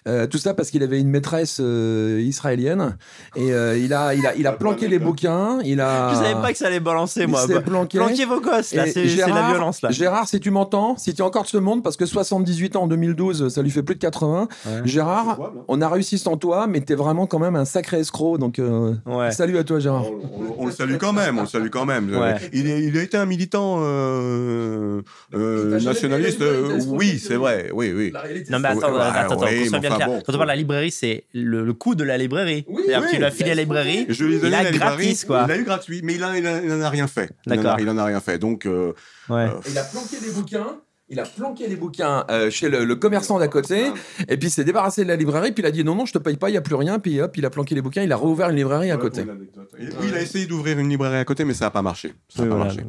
Euh, 0.09 0.27
tout 0.27 0.38
ça 0.38 0.55
parce 0.55 0.71
qu'il 0.71 0.83
avait 0.83 0.99
une 1.01 1.11
maîtresse 1.11 1.59
euh, 1.61 2.18
israélienne 2.23 2.97
et 3.37 3.53
euh, 3.53 3.77
il 3.77 3.92
a 3.92 4.14
il 4.14 4.27
a 4.27 4.35
il 4.35 4.47
a 4.47 4.53
planqué 4.53 4.88
les 4.88 4.99
bouquins 4.99 5.59
il 5.64 5.81
a 5.81 6.11
Je 6.14 6.16
savais 6.16 6.40
pas 6.40 6.51
que 6.53 6.59
ça 6.59 6.66
allait 6.68 6.81
balancer, 6.81 7.23
il 7.23 7.29
moi. 7.29 7.47
s'est 7.47 7.55
Bah, 7.55 7.61
planqué 7.61 7.99
Planquez 7.99 8.25
vos 8.25 8.40
gosses, 8.40 8.73
là. 8.75 8.87
C'est 8.87 9.07
c'est 9.09 9.27
la 9.29 9.49
violence, 9.51 9.83
là. 9.83 9.90
Gérard, 9.90 10.27
si 10.27 10.40
tu 10.40 10.51
m'entends, 10.51 10.97
si 10.97 11.12
tu 11.14 11.21
es 11.21 11.25
encore 11.25 11.42
de 11.42 11.49
ce 11.49 11.59
monde, 11.59 11.83
parce 11.83 11.97
que 11.97 12.07
78 12.07 12.77
ans 12.77 12.85
en 12.85 12.87
2012, 12.88 13.49
ça 13.53 13.61
lui 13.62 13.71
fait 13.71 13.83
plus 13.83 13.97
de 13.97 14.01
80. 14.01 14.49
Ouais. 14.66 14.73
Gérard, 14.85 15.38
on 15.68 15.81
a 15.83 15.88
réussi 15.88 16.18
sans 16.18 16.37
toi, 16.37 16.66
mais 16.66 16.81
t'es 16.81 16.94
vraiment 16.94 17.27
quand 17.27 17.38
même 17.38 17.57
un 17.57 17.64
sacré 17.64 17.99
escroc. 18.01 18.38
Donc, 18.38 18.59
euh, 18.59 18.94
Ouais. 19.07 19.31
salut 19.31 19.59
à 19.59 19.64
toi, 19.64 19.79
Gérard. 19.79 20.05
On, 20.07 20.14
on- 20.16 20.62
on 20.62 20.66
le 20.66 20.73
salue 20.73 20.97
quand 20.99 21.12
même, 21.12 21.38
on 21.38 21.42
le 21.42 21.47
salue 21.49 21.68
quand 21.71 21.85
même. 21.87 22.11
Ouais. 22.16 22.37
Il, 22.53 22.68
est- 22.68 22.83
il 22.85 22.97
a 22.97 23.03
été 23.03 23.16
un 23.16 23.27
militant 23.27 23.79
euh, 23.81 25.03
euh, 25.35 25.77
Il 25.81 25.85
nationaliste. 25.85 26.40
euh, 26.42 26.79
il 26.81 26.88
oui, 26.88 27.18
c'est 27.18 27.35
vrai. 27.37 27.71
Oui, 27.75 27.92
oui. 27.94 28.12
Non, 28.51 28.59
mais 28.59 28.68
attends, 28.68 28.79
attends, 28.97 28.99
attends, 29.18 29.40
ouais, 29.42 29.59
qu'on 29.64 29.68
soit 29.68 29.81
mais 29.81 29.88
bien 29.88 29.97
enfin, 29.98 30.06
clair. 30.06 30.18
bon, 30.18 30.22
Quand 30.26 30.32
on 30.32 30.37
parle 30.37 30.46
de 30.48 30.52
la 30.52 30.56
librairie, 30.56 30.90
c'est 30.90 31.24
le, 31.34 31.64
le 31.64 31.72
coût 31.74 31.94
de 31.94 32.04
la 32.04 32.16
librairie. 32.18 32.64
Oui, 32.68 32.82
C'est-à-dire 32.87 33.02
oui, 33.08 33.14
qu'il 33.14 33.24
a 33.24 33.28
il 33.28 33.34
filé 33.34 33.50
a 33.50 33.52
à 33.52 33.56
la 33.56 33.62
librairie. 33.62 34.06
Je 34.08 34.24
lui 34.24 34.34
ai 34.34 34.38
donné 34.38 34.48
Il 34.48 34.54
a 34.54 34.62
la 34.62 34.70
librairie, 34.70 34.96
gratis, 35.04 35.24
quoi. 35.24 35.44
Il 35.46 35.52
a 35.52 35.56
eu 35.58 35.64
gratuit, 35.64 36.00
mais 36.02 36.14
il 36.14 36.24
en 36.24 36.28
a, 36.28 36.87
a 36.87 36.90
rien 36.90 37.06
fait. 37.06 37.30
A- 37.46 37.54
D'accord. 37.56 37.76
Il 37.80 37.88
en 37.90 37.98
a 37.98 38.04
rien 38.04 38.20
fait. 38.20 38.38
Donc, 38.38 38.66
euh, 38.66 38.92
Ouais. 39.28 39.42
euh, 39.44 39.48
Il 39.70 39.76
a 39.78 39.84
planqué 39.84 40.16
les 40.24 40.30
bouquins. 40.32 40.78
Il 41.11 41.18
a 41.20 41.22
planqué 41.24 41.66
les 41.68 41.76
bouquins 41.76 42.26
euh, 42.30 42.50
chez 42.50 42.68
le, 42.68 42.84
le 42.84 42.94
commerçant 42.94 43.38
d'à 43.38 43.48
côté, 43.48 43.87
et 44.28 44.37
puis 44.37 44.48
il 44.48 44.50
s'est 44.50 44.64
débarrassé 44.64 45.04
de 45.04 45.08
la 45.08 45.16
librairie, 45.16 45.52
puis 45.52 45.62
il 45.62 45.66
a 45.66 45.70
dit 45.70 45.82
non, 45.82 45.94
non, 45.94 46.04
je 46.04 46.12
te 46.12 46.18
paye 46.18 46.37
pas, 46.37 46.50
il 46.50 46.52
n'y 46.52 46.58
a 46.58 46.61
plus 46.61 46.74
rien, 46.74 46.98
puis 46.98 47.18
hop, 47.22 47.34
il 47.38 47.46
a 47.46 47.50
planqué 47.50 47.74
les 47.74 47.80
bouquins, 47.80 48.02
il 48.02 48.12
a 48.12 48.16
rouvert 48.16 48.50
une 48.50 48.56
librairie 48.56 48.90
à 48.90 48.98
côté. 48.98 49.24
puis, 49.24 49.87
il 50.06 50.14
a 50.14 50.20
essayé 50.20 50.44
d'ouvrir 50.44 50.78
une 50.78 50.90
librairie 50.90 51.16
à 51.16 51.24
côté, 51.24 51.46
mais 51.46 51.54
ça 51.54 51.64
n'a 51.64 51.70
pas 51.70 51.80
marché. 51.80 52.12
Ça 52.28 52.42
n'a 52.42 52.44
Oui, 52.44 52.50
pas 52.50 52.56
voilà. 52.56 52.64
marché. 52.74 52.87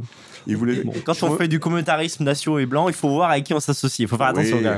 Il 0.48 0.58
voulait. 0.58 0.84
Bon, 0.84 0.94
quand 1.06 1.22
on 1.24 1.36
fait 1.38 1.48
du 1.48 1.60
communautarisme 1.60 2.24
nationaux 2.24 2.60
et 2.60 2.66
blanc, 2.66 2.88
il 2.88 2.94
faut 2.96 3.10
voir 3.10 3.32
avec 3.32 3.44
qui 3.44 3.54
on 3.54 3.60
s'associe. 3.60 4.00
Il 4.00 4.08
faut 4.08 4.18
faire 4.18 4.28
attention. 4.28 4.58
Oui, 4.58 4.66
euh, 4.66 4.78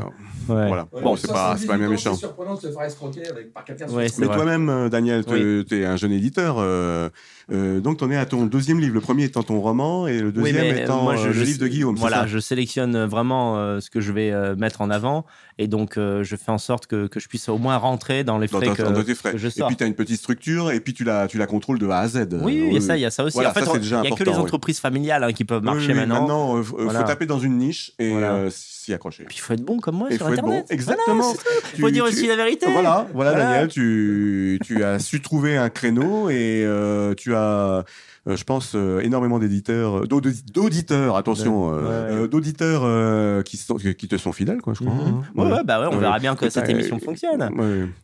Ouais. 0.49 0.67
Voilà. 0.67 0.87
Bon, 0.91 1.15
c'est 1.15 1.31
pas, 1.31 1.55
c'est 1.55 1.67
pas 1.67 1.77
bien 1.77 1.87
méchant. 1.87 2.13
C'est 2.15 2.21
surprenant 2.21 2.55
de 2.55 2.59
se 2.61 2.71
faire 2.71 2.81
escroquer 2.81 3.27
avec, 3.29 3.53
par 3.53 3.63
quelqu'un. 3.63 3.87
sur 3.87 3.95
Ouais, 3.95 4.07
Mais 4.17 4.25
toi-même, 4.25 4.69
euh, 4.69 4.89
Daniel, 4.89 5.23
tu 5.23 5.63
es 5.79 5.85
un 5.85 5.95
jeune 5.97 6.11
éditeur. 6.11 6.55
euh, 6.59 7.09
euh, 7.51 7.79
donc, 7.79 7.97
tu 7.97 8.03
en 8.05 8.11
es 8.11 8.17
à 8.17 8.25
ton 8.25 8.45
deuxième 8.47 8.79
livre. 8.79 8.93
Le 8.95 9.01
premier 9.01 9.25
étant 9.25 9.43
ton 9.43 9.59
roman 9.61 10.07
et 10.07 10.19
le 10.19 10.27
Oui, 10.27 10.51
deuxième 10.51 10.77
étant 10.77 11.03
moi, 11.03 11.15
euh, 11.17 11.31
le 11.31 11.43
livre 11.43 11.59
de 11.59 11.67
Guillaume. 11.67 11.95
Voilà, 11.95 12.21
ça? 12.21 12.27
je 12.27 12.39
sélectionne 12.39 13.05
vraiment 13.05 13.57
euh, 13.57 13.79
ce 13.81 13.89
que 13.91 14.01
je 14.01 14.11
vais 14.11 14.31
euh, 14.31 14.55
mettre 14.55 14.81
en 14.81 14.89
avant 14.89 15.25
et 15.57 15.67
donc 15.67 15.97
euh, 15.97 16.23
je 16.23 16.35
fais 16.37 16.51
en 16.51 16.57
sorte 16.57 16.87
que, 16.87 17.07
que 17.07 17.19
je 17.19 17.27
puisse 17.27 17.47
au 17.49 17.57
moins 17.57 17.77
rentrer 17.77 18.23
dans 18.23 18.37
les 18.39 18.47
dans, 18.47 18.57
frais 18.57 18.67
ta- 18.67 18.75
que, 18.75 18.81
dans 18.89 19.03
tes 19.03 19.13
frais. 19.15 19.33
que 19.33 19.37
je 19.37 19.47
Et 19.47 19.51
puis, 19.67 19.75
tu 19.75 19.83
as 19.83 19.87
une 19.87 19.93
petite 19.95 20.17
structure 20.17 20.71
et 20.71 20.79
puis 20.79 20.93
tu 20.93 21.03
la, 21.03 21.27
tu 21.27 21.37
la 21.37 21.45
contrôles 21.45 21.77
de 21.77 21.87
A 21.87 21.99
à 21.99 22.07
Z. 22.07 22.27
oui, 22.31 22.63
oui, 22.63 22.67
il 22.69 22.73
y 22.73 22.77
a 22.77 22.81
ça, 22.81 22.97
il 22.97 23.01
y 23.01 23.05
a 23.05 23.11
ça 23.11 23.23
aussi. 23.23 23.35
Voilà, 23.35 23.51
en 23.51 23.53
fait, 23.53 23.59
il 23.61 23.81
n'y 23.81 23.93
a 23.93 24.01
que 24.01 24.07
important, 24.07 24.23
les 24.25 24.31
oui. 24.31 24.37
entreprises 24.37 24.79
familiales 24.79 25.23
hein, 25.23 25.33
qui 25.33 25.43
peuvent 25.51 25.63
marcher 25.63 25.89
oui, 25.89 25.93
maintenant. 25.99 26.21
Maintenant, 26.21 26.57
il 26.57 26.63
Voilà. 26.63 26.99
faut 27.01 27.05
taper 27.07 27.25
dans 27.25 27.39
une 27.39 27.57
niche 27.57 27.91
et 27.99 28.09
Voilà. 28.11 28.33
euh, 28.33 28.49
s'y 28.51 28.93
accrocher. 28.93 29.25
Puis 29.25 29.37
il 29.37 29.41
faut 29.41 29.53
être 29.53 29.63
bon 29.63 29.79
comme 29.79 29.95
moi 29.97 30.07
Il 30.09 30.17
sur 30.17 30.25
faut 30.27 30.33
être 30.33 30.39
Internet. 30.39 30.65
bon. 30.69 30.73
Exactement. 30.73 31.33
Il 31.75 31.81
faut 31.81 31.89
dire 31.91 32.05
tu- 32.05 32.11
aussi 32.11 32.27
la 32.27 32.35
vérité. 32.35 32.65
Voilà, 32.71 33.07
voilà. 33.13 33.33
Daniel, 33.33 33.67
tu, 33.67 34.59
tu 34.65 34.83
as 34.83 34.97
su 34.99 35.21
trouver 35.21 35.57
un 35.57 35.69
créneau 35.69 36.29
et 36.29 36.63
euh, 36.65 37.13
tu 37.15 37.35
as, 37.35 37.83
euh, 38.27 38.35
je 38.35 38.43
pense, 38.43 38.73
euh, 38.75 38.99
énormément 39.01 39.39
d'éditeurs, 39.39 40.07
d'audi- 40.07 40.43
d'auditeurs, 40.53 41.15
attention, 41.17 41.71
euh, 41.73 41.77
Ouais. 41.81 41.87
euh, 42.23 42.27
d'auditeurs 42.27 42.81
euh, 42.85 43.41
qui, 43.43 43.57
sont- 43.57 43.75
qui 43.75 44.07
te 44.07 44.17
sont 44.17 44.31
fidèles, 44.31 44.61
quoi, 44.61 44.73
je 44.73 44.83
crois. 44.83 44.93
Ouais, 44.95 45.43
Ouais. 45.45 45.51
ouais, 45.57 45.63
bah 45.63 45.79
ouais, 45.81 45.87
on 45.91 45.97
verra 45.97 46.17
bien 46.19 46.35
que 46.35 46.45
Et 46.45 46.49
cette 46.49 46.69
émission 46.69 46.97
fonctionne. 46.99 47.49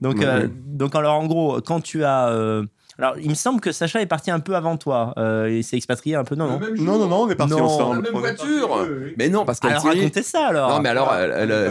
Donc, 0.02 0.22
euh, 0.22 0.48
donc 0.66 0.94
alors 0.96 1.16
en 1.20 1.26
gros, 1.26 1.60
quand 1.66 1.82
tu 1.82 2.04
as, 2.04 2.30
euh, 2.30 2.64
alors 3.00 3.16
il 3.20 3.30
me 3.30 3.36
semble 3.36 3.62
que 3.62 3.72
Sacha 3.72 4.02
est 4.02 4.06
parti 4.08 4.32
un 4.32 4.40
peu 4.40 4.56
avant 4.56 4.78
toi. 4.78 5.14
Euh, 5.18 5.50
il 5.52 5.64
s'est 5.64 5.78
expatrié 5.78 6.16
un 6.16 6.24
peu, 6.24 6.36
non, 6.36 6.48
non. 6.48 6.60
Non, 6.78 6.98
non, 6.98 7.08
non, 7.08 7.16
on 7.24 7.30
est 7.30 7.36
partis 7.36 7.54
Non. 7.54 7.64
ensemble. 7.66 8.04
La 8.04 8.12
même 8.12 8.20
voiture. 8.20 8.88
Mais 9.18 9.30
non, 9.30 9.46
parce 9.46 9.60
qu'elle 9.60 9.72
Alors 9.72 9.84
Thierry- 9.84 10.00
racontez 10.00 10.24
ça 10.24 10.48
alors. 10.48 10.70
Non, 10.72 10.80
mais 10.82 10.90
alors, 10.90 11.14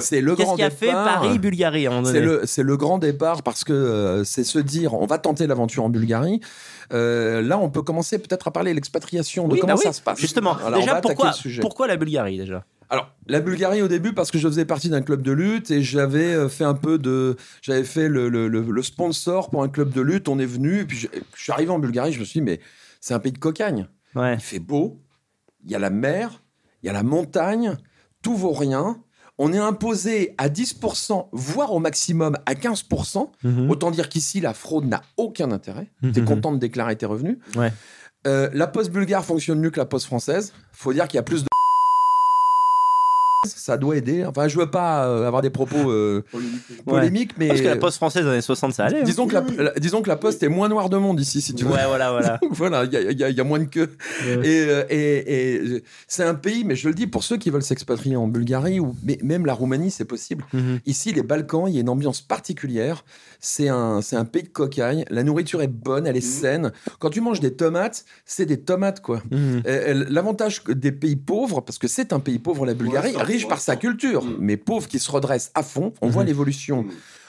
c'est 0.01 0.21
le 0.21 0.35
Qu'est-ce 0.37 0.47
grand 0.47 0.57
qui 0.57 0.63
a 0.63 0.71
fait 0.71 0.87
départ. 0.87 1.21
Paris-Bulgarie 1.21 1.87
à 1.87 1.91
un 1.91 1.95
moment 1.95 2.07
C'est 2.07 2.13
donné 2.15 2.27
le, 2.27 2.41
c'est 2.45 2.63
le 2.63 2.77
grand 2.77 2.99
départ 2.99 3.43
parce 3.43 3.65
que 3.65 3.73
euh, 3.73 4.25
c'est 4.25 4.45
se 4.45 4.59
dire 4.59 4.95
on 4.95 5.07
va 5.07 5.19
tenter 5.19 5.47
l'aventure 5.47 5.85
en 5.85 5.89
Bulgarie. 5.89 6.41
Euh, 6.93 7.43
là, 7.43 7.59
on 7.59 7.71
peut 7.71 7.83
commencer 7.83 8.19
peut-être 8.19 8.49
à 8.49 8.51
parler 8.51 8.71
de 8.73 8.77
l'expatriation, 8.77 9.49
de 9.49 9.55
Oui, 9.55 9.61
comment 9.61 9.75
bah 9.75 9.79
oui, 9.81 9.85
ça 9.87 9.93
se 9.93 10.01
passe. 10.03 10.19
Justement, 10.21 10.57
Alors, 10.59 10.81
déjà 10.81 10.97
pourquoi, 11.01 11.33
pourquoi 11.61 11.87
la 11.87 11.97
Bulgarie 11.97 12.39
déjà? 12.39 12.65
Alors, 12.89 13.11
la 13.27 13.41
Bulgarie 13.41 13.83
au 13.83 13.89
début, 13.89 14.13
parce 14.13 14.31
que 14.31 14.39
je 14.39 14.47
faisais 14.47 14.65
partie 14.65 14.89
d'un 14.89 15.03
club 15.03 15.21
de 15.23 15.33
lutte 15.33 15.73
et 15.73 15.83
j'avais 15.83 16.35
euh, 16.35 16.49
fait 16.49 16.63
un 16.65 16.75
peu 16.75 16.99
de. 16.99 17.37
J'avais 17.61 17.83
fait 17.83 18.09
le, 18.09 18.29
le- 18.29 18.47
le- 18.47 18.61
le 18.63 18.83
sponsor 18.83 19.51
pour 19.51 19.63
un 19.65 19.69
club 19.69 19.91
de 19.93 20.01
lutte. 20.01 20.29
On 20.29 20.39
est 20.39 20.47
venu, 20.47 20.81
et 20.81 20.85
puis 20.85 20.97
je, 20.97 21.09
je 21.35 21.43
suis 21.43 21.51
arrivé 21.53 21.71
en 21.73 21.81
Bulgarie, 21.81 22.13
je 22.13 22.21
me 22.21 22.25
suis 22.25 22.39
dit, 22.41 22.45
mais 22.45 22.61
c'est 23.01 23.13
un 23.15 23.19
pays 23.19 23.33
de 23.33 23.39
cocagne. 23.39 23.89
Ouais. 24.15 24.35
Il 24.35 24.41
fait 24.41 24.61
beau, 24.61 25.03
il 25.65 25.73
y 25.73 25.75
a 25.75 25.81
la 25.81 25.91
mer, 25.91 26.43
il 26.83 26.87
y 26.87 26.89
a 26.91 26.93
la 26.93 27.03
montagne, 27.03 27.77
tout 28.23 28.37
vaut 28.37 28.53
rien. 28.53 29.03
On 29.39 29.53
est 29.53 29.59
imposé 29.59 30.35
à 30.39 30.49
10%, 30.49 31.29
voire 31.33 31.73
au 31.73 31.79
maximum 31.79 32.37
à 32.47 32.55
15%. 32.55 33.31
Mhm. 33.43 33.71
Autant 33.71 33.91
dire 33.91 34.09
qu'ici, 34.09 34.41
la 34.41 34.55
fraude 34.55 34.87
n'a 34.87 35.03
aucun 35.17 35.53
intérêt. 35.53 35.91
Tu 36.03 36.21
es 36.21 36.25
content 36.25 36.53
de 36.53 36.59
déclarer 36.59 36.97
tes 36.97 37.07
revenus. 37.07 37.39
Ouais. 37.55 37.73
Euh, 38.27 38.49
la 38.53 38.67
poste 38.67 38.91
bulgare 38.91 39.25
fonctionne 39.25 39.61
mieux 39.61 39.71
que 39.71 39.79
la 39.79 39.87
poste 39.87 40.07
française. 40.07 40.53
faut 40.73 40.93
dire 40.93 41.07
qu'il 41.07 41.17
y 41.17 41.21
a 41.21 41.23
plus 41.23 41.43
de. 41.43 41.49
Ça 43.57 43.77
doit 43.77 43.97
aider. 43.97 44.25
Enfin, 44.25 44.49
je 44.49 44.59
veux 44.59 44.71
pas 44.71 45.07
euh, 45.07 45.27
avoir 45.27 45.43
des 45.43 45.51
propos 45.51 45.91
euh, 45.91 46.25
polémiques, 46.85 47.33
mais. 47.39 47.49
Parce 47.49 47.61
que 47.61 47.67
la 47.69 47.77
poste 47.77 47.97
française 47.97 48.25
dans 48.25 48.33
les 48.33 48.41
60, 48.41 48.73
ça 48.75 48.85
allait. 48.87 49.01
hein. 49.01 49.05
Disons 49.05 49.27
que 49.27 49.35
la, 49.35 49.45
la- 49.59 49.73
disons 49.75 50.03
que 50.03 50.09
la 50.09 50.17
poste 50.17 50.43
est 50.43 50.49
moins 50.49 50.69
noire 50.69 50.89
de 50.91 50.97
monde 50.97 51.21
ici, 51.21 51.41
si 51.41 51.55
tu 51.55 51.65
veux. 51.65 51.71
Ouais, 51.73 51.87
voilà, 51.87 52.11
voilà. 52.13 52.39
Donc 52.43 52.53
voilà, 52.55 52.85
il 52.85 52.93
y 52.93 53.25
a, 53.25 53.29
y 53.31 53.35
y 53.35 53.43
moins 53.43 53.59
de 53.59 53.65
queue. 53.65 53.91
Et, 54.25 54.65
euh, 54.69 54.85
et- 54.91 55.55
et 55.77 55.83
c'est 56.09 56.25
un 56.25 56.35
pays, 56.35 56.65
mais 56.65 56.77
je 56.77 56.89
le 56.89 56.95
dis 56.95 57.07
pour 57.07 57.25
ceux 57.25 57.37
qui 57.37 57.51
veulent 57.51 57.63
s'expatrier 57.63 58.17
en 58.17 58.29
Bulgarie, 58.29 58.81
ou 58.81 58.95
mais 59.03 59.19
même 59.23 59.47
la 59.47 59.55
Roumanie, 59.55 59.91
c'est 59.91 60.05
possible. 60.05 60.45
Mhm. 60.53 60.81
Ici, 60.87 61.13
les 61.13 61.23
Balkans, 61.23 61.65
il 61.69 61.75
y 61.75 61.79
a 61.79 61.81
une 61.81 61.89
ambiance 61.89 62.21
particulière. 62.21 63.05
C'est 63.49 63.69
un, 63.69 64.03
c'est 64.03 64.17
un 64.17 64.25
pays 64.25 64.43
de 64.43 64.49
cocagne. 64.49 65.05
La 65.09 65.23
nourriture 65.23 65.63
est 65.63 65.69
bonne, 65.69 66.05
elle 66.09 66.17
est 66.17 66.21
saine. 66.21 66.73
Quand 66.99 67.11
tu 67.11 67.21
manges 67.21 67.39
des 67.39 67.55
tomates, 67.55 68.05
c'est 68.25 68.45
des 68.45 68.61
tomates, 68.61 69.01
quoi. 69.01 69.23
Mhm. 69.31 69.63
Euh, 69.69 70.05
L'avantage 70.09 70.65
des 70.65 70.91
pays 70.91 71.15
pauvres, 71.15 71.61
parce 71.61 71.79
que 71.79 71.87
c'est 71.87 72.13
un 72.13 72.19
pays 72.19 72.41
pauvre, 72.41 72.67
la 72.67 72.75
Bulgarie, 72.75 73.13
Ouais, 73.13 73.19
ça, 73.19 73.23
riche 73.23 73.45
ouais, 73.45 73.49
par 73.49 73.61
sa 73.61 73.77
culture, 73.77 74.25
Mm. 74.25 74.37
mais 74.41 74.57
pauvre 74.57 74.89
qui 74.89 74.99
se 74.99 75.09
redresse 75.13 75.53
à 75.55 75.63
fond. 75.63 75.93
On 76.01 76.09
voit 76.09 76.25
l'évolution. 76.25 76.87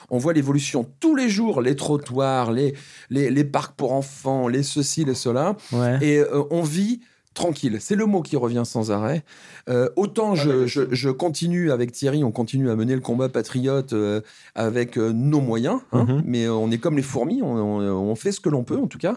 On 0.09 0.17
voit 0.17 0.33
l'évolution 0.33 0.89
tous 0.99 1.15
les 1.15 1.29
jours, 1.29 1.61
les 1.61 1.75
trottoirs, 1.75 2.51
les, 2.51 2.73
les, 3.11 3.29
les 3.29 3.43
parcs 3.43 3.75
pour 3.75 3.91
enfants, 3.91 4.47
les 4.47 4.63
ceci, 4.63 5.05
les 5.05 5.13
cela. 5.13 5.55
Ouais. 5.71 5.99
Et 6.01 6.17
euh, 6.19 6.43
on 6.49 6.63
vit 6.63 7.01
tranquille. 7.37 7.77
C'est 7.79 7.95
le 7.95 8.05
mot 8.05 8.21
qui 8.21 8.35
revient 8.35 8.63
sans 8.65 8.91
arrêt. 8.91 9.23
Euh, 9.69 9.89
autant 9.95 10.33
je, 10.35 10.65
je, 10.67 10.81
je 10.91 11.09
continue 11.09 11.71
avec 11.71 11.91
Thierry, 11.91 12.23
on 12.23 12.31
continue 12.31 12.69
à 12.69 12.75
mener 12.75 12.95
le 12.95 13.01
combat 13.01 13.29
patriote 13.29 13.93
euh, 13.93 14.21
avec 14.55 14.97
euh, 14.97 15.11
nos 15.13 15.39
moyens, 15.39 15.79
hein, 15.91 16.05
Mhm. 16.05 16.23
mais 16.25 16.49
on 16.49 16.71
est 16.71 16.79
comme 16.79 16.97
les 16.97 17.03
fourmis, 17.03 17.41
on, 17.43 17.55
on- 17.55 17.81
on 18.11 18.15
fait 18.15 18.31
ce 18.31 18.39
que 18.39 18.49
l'on 18.49 18.63
peut 18.63 18.77
en 18.77 18.87
tout 18.87 18.97
cas. 18.97 19.15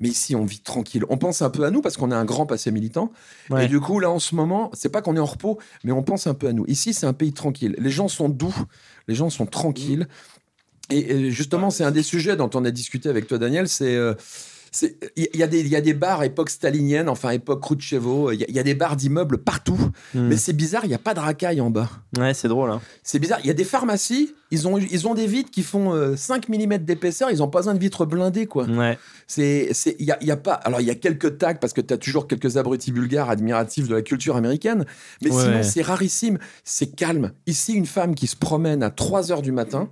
Mais 0.00 0.08
ici, 0.08 0.34
on 0.36 0.44
vit 0.44 0.60
tranquille. 0.60 1.04
On 1.10 1.18
pense 1.18 1.42
un 1.42 1.50
peu 1.50 1.64
à 1.64 1.70
nous 1.70 1.82
parce 1.82 1.96
qu'on 1.96 2.10
a 2.12 2.16
un 2.16 2.24
grand 2.24 2.46
passé 2.46 2.70
militant. 2.70 3.10
Ouais. 3.50 3.64
Et 3.64 3.68
du 3.68 3.80
coup, 3.80 3.98
là, 4.00 4.08
en 4.10 4.20
ce 4.20 4.34
moment, 4.36 4.70
c'est 4.72 4.88
pas 4.90 5.02
qu'on 5.02 5.16
est 5.16 5.20
en 5.20 5.24
repos, 5.26 5.58
mais 5.84 5.90
on 5.92 6.04
pense 6.04 6.26
un 6.28 6.34
peu 6.34 6.46
à 6.46 6.52
nous. 6.52 6.64
Ici, 6.68 6.94
c'est 6.94 7.06
un 7.06 7.12
pays 7.12 7.32
tranquille. 7.32 7.74
Les 7.78 7.90
gens 7.90 8.06
sont 8.08 8.28
doux, 8.28 8.54
les 9.08 9.14
gens 9.16 9.28
sont 9.28 9.46
tranquilles. 9.46 10.06
Et, 10.90 11.00
et 11.12 11.30
justement, 11.32 11.70
c'est 11.70 11.84
un 11.84 11.90
des 11.90 12.04
sujets 12.04 12.36
dont 12.36 12.48
on 12.54 12.64
a 12.64 12.70
discuté 12.70 13.08
avec 13.10 13.26
toi, 13.26 13.38
Daniel. 13.38 13.68
C'est- 13.68 13.98
il 15.16 15.28
y, 15.34 15.42
a 15.42 15.46
des- 15.46 15.66
y 15.66 15.76
a 15.76 15.80
des 15.80 15.94
bars 15.94 16.22
époque 16.24 16.50
stalinienne, 16.50 17.08
enfin 17.08 17.30
époque 17.30 17.60
Khrouchtchevo. 17.62 18.32
Il 18.32 18.40
y, 18.40 18.44
a- 18.44 18.46
il 18.48 18.54
y 18.54 18.58
a 18.58 18.62
des 18.62 18.74
bars 18.74 18.96
d'immeubles 18.96 19.38
partout. 19.38 19.78
Mhm. 20.14 20.28
Mais 20.28 20.36
c'est 20.36 20.52
bizarre, 20.52 20.84
il 20.84 20.88
n'y 20.88 20.94
a 20.94 20.98
pas 20.98 21.14
de 21.14 21.20
racaille 21.20 21.60
en 21.60 21.70
bas. 21.70 21.88
Ouais, 22.18 22.34
c'est 22.34 22.48
drôle. 22.48 22.70
Hein. 22.70 22.80
C'est 23.02 23.18
bizarre. 23.18 23.38
Il 23.44 23.46
y 23.46 23.50
a 23.50 23.54
des 23.54 23.64
pharmacies, 23.64 24.34
ils 24.50 24.66
ont, 24.68 24.78
ils 24.78 25.06
ont 25.08 25.14
des 25.14 25.26
vitres 25.26 25.50
qui 25.50 25.62
font 25.62 25.92
euh, 25.94 26.16
5 26.16 26.48
mm 26.48 26.78
d'épaisseur. 26.78 27.30
Ils 27.30 27.38
n'ont 27.38 27.48
pas 27.48 27.60
besoin 27.60 27.74
de 27.74 27.78
vitres 27.80 28.06
blindées, 28.06 28.46
quoi. 28.46 28.64
Ouais. 28.66 28.98
C'est, 29.26 29.68
c'est, 29.72 29.96
il 29.98 30.06
y 30.06 30.10
a, 30.12 30.18
il 30.20 30.26
y 30.26 30.30
a 30.30 30.36
pas. 30.36 30.54
Alors 30.54 30.80
il 30.80 30.86
y 30.86 30.90
a 30.90 30.94
quelques 30.94 31.38
tags 31.38 31.54
parce 31.54 31.72
que 31.72 31.80
tu 31.80 31.92
as 31.92 31.98
toujours 31.98 32.26
quelques 32.28 32.56
abrutis 32.56 32.92
bulgares 32.92 33.28
admiratifs 33.30 33.88
de 33.88 33.94
la 33.94 34.02
culture 34.02 34.36
américaine, 34.36 34.86
mais 35.22 35.30
Ouais. 35.30 35.42
sinon 35.42 35.62
c'est 35.62 35.82
rarissime, 35.82 36.38
c'est 36.64 36.94
calme. 36.94 37.32
Ici, 37.46 37.74
une 37.74 37.86
femme 37.86 38.14
qui 38.14 38.26
se 38.26 38.36
promène 38.36 38.82
à 38.82 38.90
3 38.90 39.30
heures 39.32 39.42
du 39.42 39.52
matin, 39.52 39.90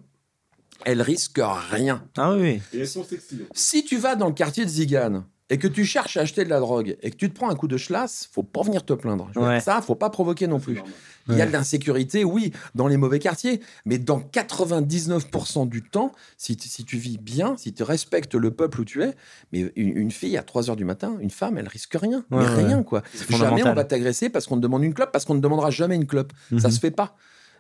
elle 0.85 1.03
risque 1.03 1.41
rien. 1.71 2.05
Ah 2.17 2.35
oui. 2.35 2.61
Et 2.73 2.81
elles 2.81 2.89
sont 2.89 3.05
sexy. 3.05 3.41
Si 3.55 3.85
tu 3.85 3.97
vas 3.99 4.15
dans 4.17 4.27
le 4.29 4.35
quartier 4.35 4.65
de 4.65 4.71
Zigan 4.71 5.25
et 5.49 5.59
que 5.59 5.69
tu 5.69 5.85
cherches 5.85 6.17
à 6.17 6.23
acheter 6.23 6.45
de 6.45 6.51
la 6.51 6.59
drogue 6.59 6.97
et 7.03 7.11
que 7.11 7.17
tu 7.17 7.31
te 7.31 7.35
prends 7.35 7.49
un 7.49 7.55
coup 7.55 7.69
de 7.69 7.77
schlass, 7.77 8.29
faut 8.33 8.43
pas 8.43 8.63
venir 8.63 8.85
te 8.85 8.93
plaindre. 8.93 9.29
Je 9.35 9.39
Ouais. 9.41 9.61
Ça, 9.61 9.81
faut 9.81 9.95
pas 9.95 10.11
provoquer 10.11 10.47
non 10.49 10.59
plus. 10.59 10.81
Il 11.29 11.35
y 11.37 11.41
a 11.41 11.45
Ouais. 11.45 11.47
de 11.47 11.53
l'insécurité, 11.53 12.25
oui, 12.25 12.53
dans 12.75 12.87
les 12.89 12.97
mauvais 12.97 13.19
quartiers, 13.21 13.61
mais 13.85 13.99
dans 13.99 14.21
99% 14.21 15.67
du 15.67 15.83
temps, 15.83 16.13
si, 16.37 16.57
tu- 16.57 16.69
si 16.69 16.85
tu 16.85 16.97
vis 16.99 17.19
bien, 17.19 17.57
si 17.57 17.73
tu 17.73 17.83
respectes 17.83 18.35
le 18.35 18.51
peuple 18.51 18.81
où 18.81 18.85
tu 18.85 19.03
es, 19.03 19.15
mais 19.53 19.73
une, 19.77 19.97
une 19.97 20.11
fille 20.11 20.37
à 20.37 20.43
3 20.43 20.69
heures 20.71 20.77
du 20.77 20.85
matin, 20.85 21.17
une 21.21 21.31
femme, 21.31 21.59
elle 21.59 21.69
risque 21.69 21.95
rien. 22.01 22.25
Ouais, 22.31 22.39
mais 22.45 22.49
ouais. 22.49 22.65
rien, 22.67 22.83
quoi. 22.83 23.03
Jamais 23.31 23.65
on 23.65 23.75
va 23.75 23.85
t'agresser 23.85 24.29
parce 24.31 24.47
qu'on 24.47 24.57
te 24.57 24.61
demande 24.63 24.85
une 24.85 24.95
clope, 24.95 25.13
parce 25.13 25.25
qu'on 25.25 25.35
ne 25.35 25.41
demandera 25.41 25.71
jamais 25.71 25.97
une 25.97 26.07
clope. 26.07 26.33
Ça 26.59 26.69
Mhm. 26.69 26.71
se 26.71 26.81
fait 26.81 26.91
pas. 26.91 27.17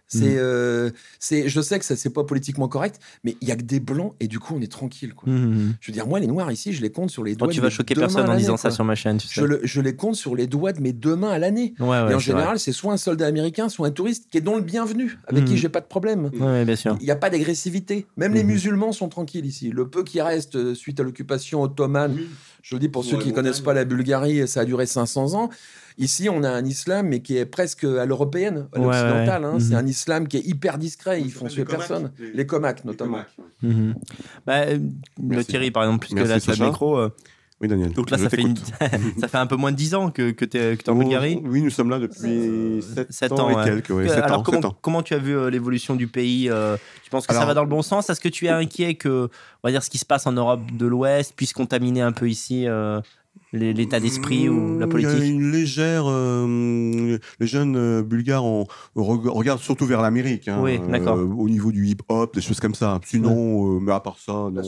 C'est, 0.09 0.37
euh, 0.39 0.91
c'est, 1.19 1.49
je 1.49 1.61
sais 1.61 1.79
que 1.81 1.85
ça 1.85 1.97
c'est 1.97 2.11
pas 2.11 2.23
politiquement 2.23 2.69
correct, 2.69 3.01
mais 3.25 3.37
il 3.41 3.49
y 3.49 3.51
a 3.51 3.57
que 3.57 3.63
des 3.63 3.81
blancs 3.81 4.15
et 4.21 4.29
du 4.29 4.39
coup 4.39 4.55
on 4.57 4.61
est 4.61 4.71
tranquille. 4.71 5.15
Quoi. 5.15 5.29
Mhm. 5.33 5.75
Je 5.81 5.91
veux 5.91 5.93
dire, 5.93 6.07
moi 6.07 6.21
les 6.21 6.29
noirs 6.29 6.53
ici, 6.53 6.73
je 6.73 6.81
les 6.81 6.91
compte 6.93 7.11
sur 7.11 7.25
les 7.25 7.35
doigts. 7.35 7.49
Toi, 7.49 7.53
tu 7.55 7.59
de 7.59 7.63
vas 7.63 7.69
mes 7.71 7.75
choquer 7.75 7.95
personne 7.97 8.29
en 8.31 8.37
disant 8.37 8.57
ça 8.57 8.71
sur 8.71 8.85
ma 8.85 8.95
chaîne, 8.95 9.17
tu 9.19 9.27
sais. 9.27 9.33
Je, 9.41 9.45
le- 9.45 9.61
je 9.65 9.81
les 9.81 9.97
compte 9.97 10.15
sur 10.15 10.37
les 10.37 10.47
doigts 10.47 10.73
de 10.73 10.81
mes 10.81 10.93
deux 10.93 11.17
mains 11.17 11.31
à 11.31 11.39
l'année. 11.41 11.75
Ouais, 11.81 11.89
ouais, 11.89 12.13
et 12.13 12.15
en 12.15 12.19
général, 12.21 12.61
c'est 12.61 12.71
soit 12.73 12.93
un 12.93 12.97
soldat 12.97 13.27
américain, 13.27 13.69
soit 13.69 13.89
un 13.89 13.91
touriste 13.91 14.29
qui 14.31 14.39
est 14.39 14.43
dont 14.43 14.55
le 14.57 14.63
bienvenu, 14.63 15.19
avec 15.27 15.43
Mhm. 15.43 15.49
qui 15.51 15.57
j'ai 15.57 15.69
pas 15.69 15.81
de 15.81 15.87
problème. 15.87 16.31
Ouais, 16.39 16.65
bien 16.65 16.77
sûr. 16.77 16.97
Il 17.01 17.05
n'y 17.05 17.11
a 17.11 17.17
pas 17.17 17.29
d'agressivité. 17.31 18.07
Même 18.17 18.33
les 18.35 18.45
musulmans 18.45 18.93
sont 18.93 19.09
tranquilles 19.09 19.47
ici. 19.47 19.71
Le 19.71 19.89
peu 19.89 20.05
qui 20.05 20.21
reste 20.21 20.55
euh, 20.57 20.75
suite 20.75 21.01
à 21.01 21.03
l'occupation 21.03 21.63
ottomane, 21.63 22.17
je 22.63 22.77
le 22.77 22.79
dis 22.81 22.89
pour 22.89 23.05
ceux 23.05 23.19
qui 23.19 23.33
connaissent 23.33 23.61
pas 23.61 23.75
la 23.75 23.85
Bulgarie, 23.85 24.47
ça 24.47 24.61
a 24.61 24.65
duré 24.65 24.87
500 24.87 25.35
ans. 25.35 25.51
Ici, 25.99 26.29
on 26.29 26.43
a 26.43 26.51
un 26.51 26.65
islam, 26.65 27.09
mais 27.09 27.21
qui 27.21 27.37
est 27.39 27.47
presque 27.47 27.85
à 27.85 28.05
l'européenne, 28.05 28.69
à 28.75 28.79
l'occidentale. 28.79 29.43
ouais. 29.43 29.49
hein. 29.49 29.53
Mhm. 29.55 29.61
C'est 29.61 29.75
un 29.75 29.87
islam 29.87 30.29
qui 30.29 30.37
est 30.37 30.47
hyper 30.47 30.77
discret. 30.79 31.21
Ils 31.23 31.33
font 31.33 31.47
tuer 31.47 31.63
les 31.63 31.65
personne. 31.65 32.13
les- 32.19 32.33
Les 32.33 32.47
comacs, 32.47 32.85
notamment. 32.85 33.21
Mhm. 33.63 33.95
Bah, 34.47 34.61
euh, 34.67 34.79
le. 35.23 35.45
Thierry, 35.45 35.71
par 35.71 35.85
exemple, 35.85 36.07
puisque 36.07 36.19
là, 36.29 36.39
tu 36.39 36.51
as 36.51 36.55
le 36.57 36.67
micro. 36.67 36.99
euh, 36.99 37.09
Oui, 37.63 37.69
Daniel. 37.69 37.91
donc 37.95 38.11
là, 38.11 38.19
ça 38.19 38.29
fait, 38.29 38.43
une- 38.43 38.55
ça 39.19 39.29
fait 39.29 39.39
un 39.39 39.47
peu 39.47 39.57
moins 39.57 39.73
de 39.73 39.77
10 39.79 39.95
ans 39.95 40.11
que, 40.11 40.33
que 40.33 40.45
tu 40.45 40.59
es, 40.59 40.73
en 40.91 40.93
Oh, 40.93 40.95
Bulgarie. 40.97 41.41
Oui, 41.43 41.63
nous 41.63 41.71
sommes 41.71 41.89
là 41.89 41.99
depuis 41.99 42.83
7, 42.83 43.11
sept 43.11 43.33
ans, 43.33 43.49
ans, 43.51 43.63
et 43.63 43.65
quelques. 43.65 43.89
ouais, 43.89 44.05
Euh, 44.05 44.15
sept 44.15 44.25
Alors, 44.25 44.41
ans, 44.41 44.43
comment, 44.43 44.61
ans. 44.69 44.77
comment 44.83 45.03
tu 45.03 45.15
as 45.15 45.19
vu 45.19 45.35
euh, 45.35 45.49
l'évolution 45.49 45.97
du 45.97 46.07
pays 46.09 46.51
euh, 46.51 46.77
Tu 47.05 47.09
penses 47.09 47.27
que 47.27 47.33
ça 47.33 47.47
va 47.47 47.55
dans 47.55 47.63
le 47.65 47.71
bon 47.71 47.81
sens? 47.81 48.11
Est-ce 48.11 48.21
que 48.21 48.29
tu 48.29 48.45
es 48.45 48.51
inquiet 48.51 48.97
que, 48.97 49.31
on 49.63 49.69
va 49.69 49.71
dire, 49.71 49.83
ce 49.83 49.89
qui 49.89 49.97
se 49.97 50.05
passe 50.05 50.27
en 50.27 50.33
Europe 50.33 50.61
de 50.77 50.85
l'Ouest 50.87 51.33
puisse 51.35 51.55
contaminer 51.55 52.03
un 52.03 52.13
peu 52.13 52.29
ici 52.29 52.67
euh, 52.69 53.01
les- 53.01 53.03
l'état 53.53 54.01
d'esprit 54.01 54.49
ou 54.49 54.79
la 54.79 54.87
Mmh, 54.87 54.99
Il 54.99 55.03
y 55.03 55.07
a 55.07 55.11
politique 55.11 55.25
une 55.31 55.51
légère. 55.51 56.05
euh, 56.07 57.19
les 57.41 57.47
jeunes 57.47 57.77
euh, 57.77 58.03
bulgares 58.03 58.45
regardent 58.95 59.61
surtout 59.61 59.87
vers 59.87 60.03
l'Amérique. 60.03 60.49
hein, 60.49 60.61
Oui, 60.63 60.79
d'accord. 60.89 61.19
au 61.19 61.49
niveau 61.49 61.73
du 61.73 61.87
hip-hop, 61.87 62.35
des 62.35 62.41
choses 62.41 62.61
comme 62.61 62.75
ça. 62.75 63.01
Sinon, 63.05 63.77
euh, 63.77 63.81
mais 63.81 63.93
à 63.93 64.01
part 64.01 64.19
ça, 64.19 64.33
non. 64.53 64.63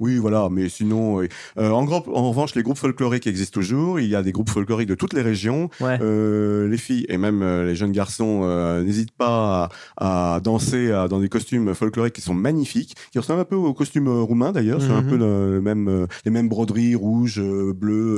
Oui, 0.00 0.16
voilà, 0.18 0.48
mais 0.50 0.68
sinon. 0.68 1.20
Euh, 1.58 1.70
en, 1.70 1.84
gros, 1.84 2.02
en 2.14 2.28
revanche, 2.30 2.54
les 2.54 2.62
groupes 2.62 2.78
folkloriques 2.78 3.26
existent 3.26 3.58
toujours. 3.60 4.00
Il 4.00 4.08
y 4.08 4.14
a 4.14 4.22
des 4.22 4.32
groupes 4.32 4.50
folkloriques 4.50 4.88
de 4.88 4.94
toutes 4.94 5.12
les 5.12 5.22
régions. 5.22 5.68
Ouais. 5.80 5.98
Euh, 6.00 6.68
les 6.68 6.78
filles 6.78 7.06
et 7.08 7.18
même 7.18 7.42
euh, 7.42 7.64
les 7.66 7.74
jeunes 7.74 7.92
garçons 7.92 8.40
euh, 8.44 8.82
n'hésitent 8.82 9.16
pas 9.16 9.68
à, 9.98 10.34
à 10.36 10.40
danser 10.40 10.90
à- 10.92 11.08
dans 11.08 11.20
des 11.20 11.28
costumes 11.28 11.74
folkloriques 11.74 12.14
qui 12.14 12.20
sont 12.20 12.34
magnifiques, 12.34 12.94
qui 13.12 13.18
ressemblent 13.18 13.40
un 13.40 13.44
peu 13.44 13.56
aux 13.56 13.74
costumes 13.74 14.08
euh, 14.08 14.22
roumains 14.22 14.52
d'ailleurs. 14.52 14.80
C'est 14.80 14.90
un 14.90 15.02
Mhm. 15.02 15.08
peu 15.10 15.16
le, 15.16 15.52
le 15.54 15.60
même, 15.60 15.88
euh, 15.88 16.06
les 16.24 16.30
mêmes 16.30 16.48
broderies 16.48 16.94
rouges, 16.94 17.38
euh, 17.40 17.72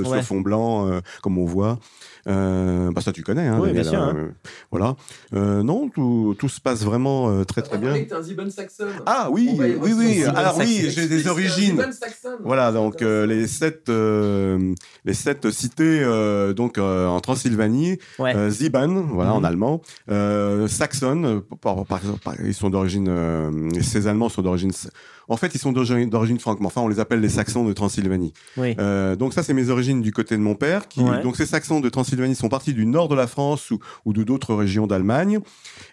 Ouais. 0.04 0.18
sur 0.18 0.22
fond 0.24 0.40
blanc, 0.40 0.88
euh, 0.88 1.00
comme 1.22 1.38
on 1.38 1.44
voit. 1.46 1.78
Euh, 2.28 2.90
bah 2.92 3.00
ça 3.02 3.12
tu 3.12 3.22
connais, 3.22 3.46
hein, 3.46 3.58
Oui, 3.60 3.72
bien 3.72 3.84
sûr, 3.84 4.00
hein, 4.00 4.14
hein. 4.16 4.18
euh, 4.18 4.30
voilà. 4.72 4.96
Euh, 5.34 5.62
non, 5.62 5.88
tout, 5.88 6.34
tout 6.38 6.48
se 6.48 6.60
passe 6.60 6.82
vraiment 6.84 7.28
euh, 7.30 7.44
très 7.44 7.62
très 7.62 7.78
bien. 7.78 7.94
Ah 9.06 9.28
oui, 9.30 9.48
y 9.54 9.74
oui, 9.76 9.92
oui. 9.96 10.24
Alors 10.24 10.56
oui, 10.58 10.86
j'ai 10.90 11.06
des 11.06 11.28
origines. 11.28 11.82
Voilà, 12.44 12.72
donc 12.72 13.00
euh, 13.02 13.26
les 13.26 13.46
sept, 13.46 13.88
euh, 13.88 14.74
les 15.04 15.14
sept 15.14 15.50
cités 15.50 16.00
euh, 16.02 16.52
donc 16.52 16.78
euh, 16.78 17.06
en 17.06 17.20
Transylvanie, 17.20 17.98
Ouais. 18.18 18.34
euh, 18.36 18.50
Ziban, 18.50 18.88
voilà 19.12 19.32
en 19.34 19.38
Mhm. 19.40 19.44
allemand, 19.44 19.82
euh, 20.10 20.66
Saxon, 20.68 21.42
par, 21.60 21.84
par 21.86 22.00
ils 22.44 22.54
sont 22.54 22.70
d'origine, 22.70 23.06
euh, 23.08 23.70
ces 23.82 24.06
Allemands 24.08 24.28
sont 24.28 24.42
d'origine, 24.42 24.72
en 25.28 25.36
fait 25.36 25.54
ils 25.54 25.58
sont 25.58 25.72
d'origine 25.72 26.38
franque, 26.38 26.60
mais 26.60 26.66
enfin 26.66 26.80
on 26.80 26.88
les 26.88 27.00
appelle 27.00 27.20
les 27.20 27.28
Saxons 27.28 27.64
de 27.64 27.72
Transylvanie. 27.72 28.32
Oui. 28.56 28.74
Euh, 28.78 29.16
donc 29.16 29.32
ça 29.32 29.42
c'est 29.42 29.54
mes 29.54 29.70
origines 29.70 30.02
du 30.02 30.12
côté 30.12 30.36
de 30.36 30.42
mon 30.42 30.54
père, 30.54 30.88
qui 30.88 31.00
Ouais. 31.00 31.22
donc 31.22 31.36
ces 31.36 31.46
Saxons 31.46 31.80
de 31.80 31.88
Transylvanie 31.88 32.34
sont 32.34 32.48
partis 32.48 32.74
du 32.74 32.86
nord 32.86 33.08
de 33.08 33.14
la 33.14 33.26
France 33.26 33.70
ou, 33.70 33.78
ou 34.04 34.12
de 34.12 34.22
d'autres 34.24 34.54
régions 34.54 34.86
d'Allemagne, 34.86 35.40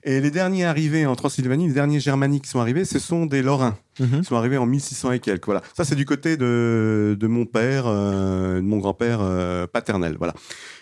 et 0.04 0.22
les 0.22 0.32
derniers 0.32 0.66
arrivés 0.66 1.06
en 1.06 1.16
Transylvanie, 1.16 1.68
les 1.68 1.74
derniers 1.74 2.00
germaniques 2.00 2.44
qui 2.44 2.50
sont 2.50 2.60
arrivés, 2.60 2.86
ce 2.86 3.00
sont 3.00 3.26
des 3.26 3.42
Lorrains. 3.42 3.78
Mhm. 4.00 4.20
Ils 4.20 4.26
sont 4.26 4.36
arrivés 4.36 4.58
en 4.58 4.66
1600 4.66 5.12
et 5.12 5.20
quelques. 5.20 5.46
Voilà. 5.46 5.62
Ça, 5.76 5.86
c'est 5.86 5.96
du 5.96 6.06
côté 6.06 6.38
de, 6.38 7.16
de 7.20 7.28
mon 7.28 7.46
père, 7.46 7.86
euh, 7.88 8.56
de 8.58 8.62
mon 8.66 8.78
grand-père 8.78 9.20
euh, 9.22 9.68
paternel. 9.68 10.16
Voilà. 10.18 10.34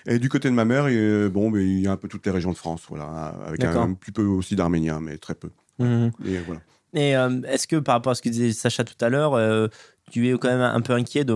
Et 0.07 0.19
du 0.19 0.29
côté 0.29 0.49
de 0.49 0.53
ma 0.53 0.65
mère, 0.65 0.85
euh, 0.87 1.29
bon, 1.29 1.51
mais 1.51 1.63
il 1.65 1.81
y 1.81 1.87
a 1.87 1.91
un 1.91 1.97
peu 1.97 2.07
toutes 2.07 2.25
les 2.25 2.31
régions 2.31 2.51
de 2.51 2.57
France. 2.57 2.83
Voilà. 2.89 3.35
Avec 3.45 3.63
un, 3.63 3.93
petit 3.93 4.11
peu 4.11 4.23
aussi 4.23 4.55
d'arménien, 4.55 4.99
mais 5.01 5.17
très 5.17 5.35
peu. 5.35 5.49
Mhm. 5.79 6.11
Et 6.25 6.37
voilà. 6.45 6.61
Et 6.93 7.15
euh, 7.15 7.41
est-ce 7.47 7.67
que 7.67 7.77
par 7.77 7.95
rapport 7.95 8.11
à 8.11 8.15
ce 8.15 8.21
que 8.21 8.29
disait 8.29 8.51
Sacha 8.51 8.83
tout 8.83 9.03
à 9.03 9.09
l'heure, 9.09 9.33
euh, 9.33 9.67
tu 10.11 10.27
es 10.29 10.37
quand 10.37 10.49
même 10.49 10.61
un 10.61 10.81
peu 10.81 10.93
inquiet 10.93 11.23
de 11.23 11.35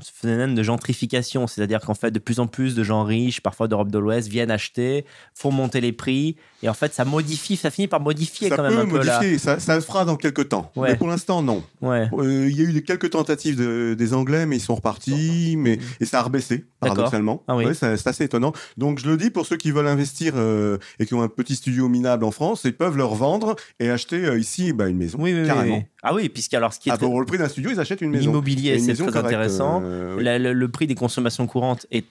ce 0.00 0.10
phénomène 0.12 0.54
de 0.54 0.62
gentrification? 0.62 1.46
C'est-à-dire 1.46 1.80
qu'en 1.80 1.94
fait, 1.94 2.10
de 2.10 2.18
plus 2.18 2.40
en 2.40 2.46
plus 2.46 2.74
de 2.74 2.82
gens 2.82 3.04
riches, 3.04 3.40
parfois 3.40 3.68
d'Europe 3.68 3.90
de 3.90 3.98
l'Ouest, 3.98 4.28
viennent 4.28 4.50
acheter, 4.50 5.04
font 5.34 5.52
monter 5.52 5.80
les 5.80 5.92
prix, 5.92 6.36
et 6.62 6.68
en 6.68 6.74
fait, 6.74 6.94
ça 6.94 7.04
modifie, 7.04 7.56
ça 7.56 7.70
finit 7.70 7.88
par 7.88 8.00
modifier 8.00 8.48
Ça 8.48 8.56
quand 8.56 8.62
même 8.62 8.72
peut 8.74 8.78
un 8.80 8.86
peu 8.86 8.96
modifier, 8.98 9.38
ça, 9.38 9.58
ça 9.60 9.74
le 9.74 9.80
fera 9.80 10.04
dans 10.04 10.16
quelques 10.16 10.48
temps. 10.48 10.70
Ouais. 10.76 10.90
Mais 10.90 10.96
pour 10.96 11.08
l'instant, 11.08 11.42
non. 11.42 11.62
Ouais. 11.82 12.08
Euh, 12.18 12.48
Il 12.50 12.56
y 12.60 12.64
a 12.64 12.68
eu 12.70 12.82
quelques 12.82 13.10
tentatives 13.10 13.56
de- 13.56 13.94
des 13.96 14.14
Anglais, 14.14 14.46
mais 14.46 14.56
ils 14.56 14.60
sont 14.60 14.74
repartis, 14.74 15.56
mais, 15.58 15.78
et 16.00 16.04
ça 16.06 16.20
a 16.20 16.22
rebaissé, 16.22 16.64
paradoxalement. 16.80 17.42
Ah 17.48 17.56
oui. 17.56 17.66
Ouais, 17.66 17.74
c'est 17.74 18.06
assez 18.06 18.24
étonnant. 18.24 18.52
Donc 18.76 18.98
je 19.00 19.08
le 19.08 19.16
dis 19.16 19.30
pour 19.30 19.46
ceux 19.46 19.56
qui 19.56 19.70
veulent 19.70 19.86
investir 19.86 20.34
euh, 20.36 20.78
et 20.98 21.06
qui 21.06 21.14
ont 21.14 21.22
un 21.22 21.28
petit 21.28 21.56
studio 21.56 21.88
minable 21.88 22.24
en 22.24 22.30
France, 22.30 22.62
ils 22.64 22.72
peuvent 22.76 22.96
leur 22.96 23.14
vendre 23.14 23.56
et 23.80 23.90
acheter 23.90 24.24
euh, 24.24 24.38
ici 24.38 24.72
bah, 24.72 24.88
une 24.88 24.96
maison. 24.98 25.18
Oui, 25.20 25.34
carrément. 25.46 25.82
Ah 26.02 26.14
oui, 26.14 26.28
puisqu'alors 26.28 26.72
ce 26.72 26.78
qui 26.78 26.88
est 26.88 26.92
Ah, 26.92 26.96
très- 26.96 27.06
pour 27.06 27.18
le 27.18 27.26
prix 27.26 27.38
d'un 27.38 27.48
studio, 27.48 27.70
ils 27.72 27.80
achètent 27.80 28.00
une 28.00 28.10
maison. 28.10 28.26
l'immobilier, 28.26 28.78
c'est 28.78 28.94
très 28.94 29.06
correcte, 29.06 29.26
intéressant. 29.26 29.82
oui. 30.16 30.22
La- 30.22 30.38
le, 30.38 30.52
le 30.52 30.68
prix 30.68 30.86
des 30.86 30.94
consommations 30.94 31.46
courantes 31.46 31.86
est, 31.90 32.04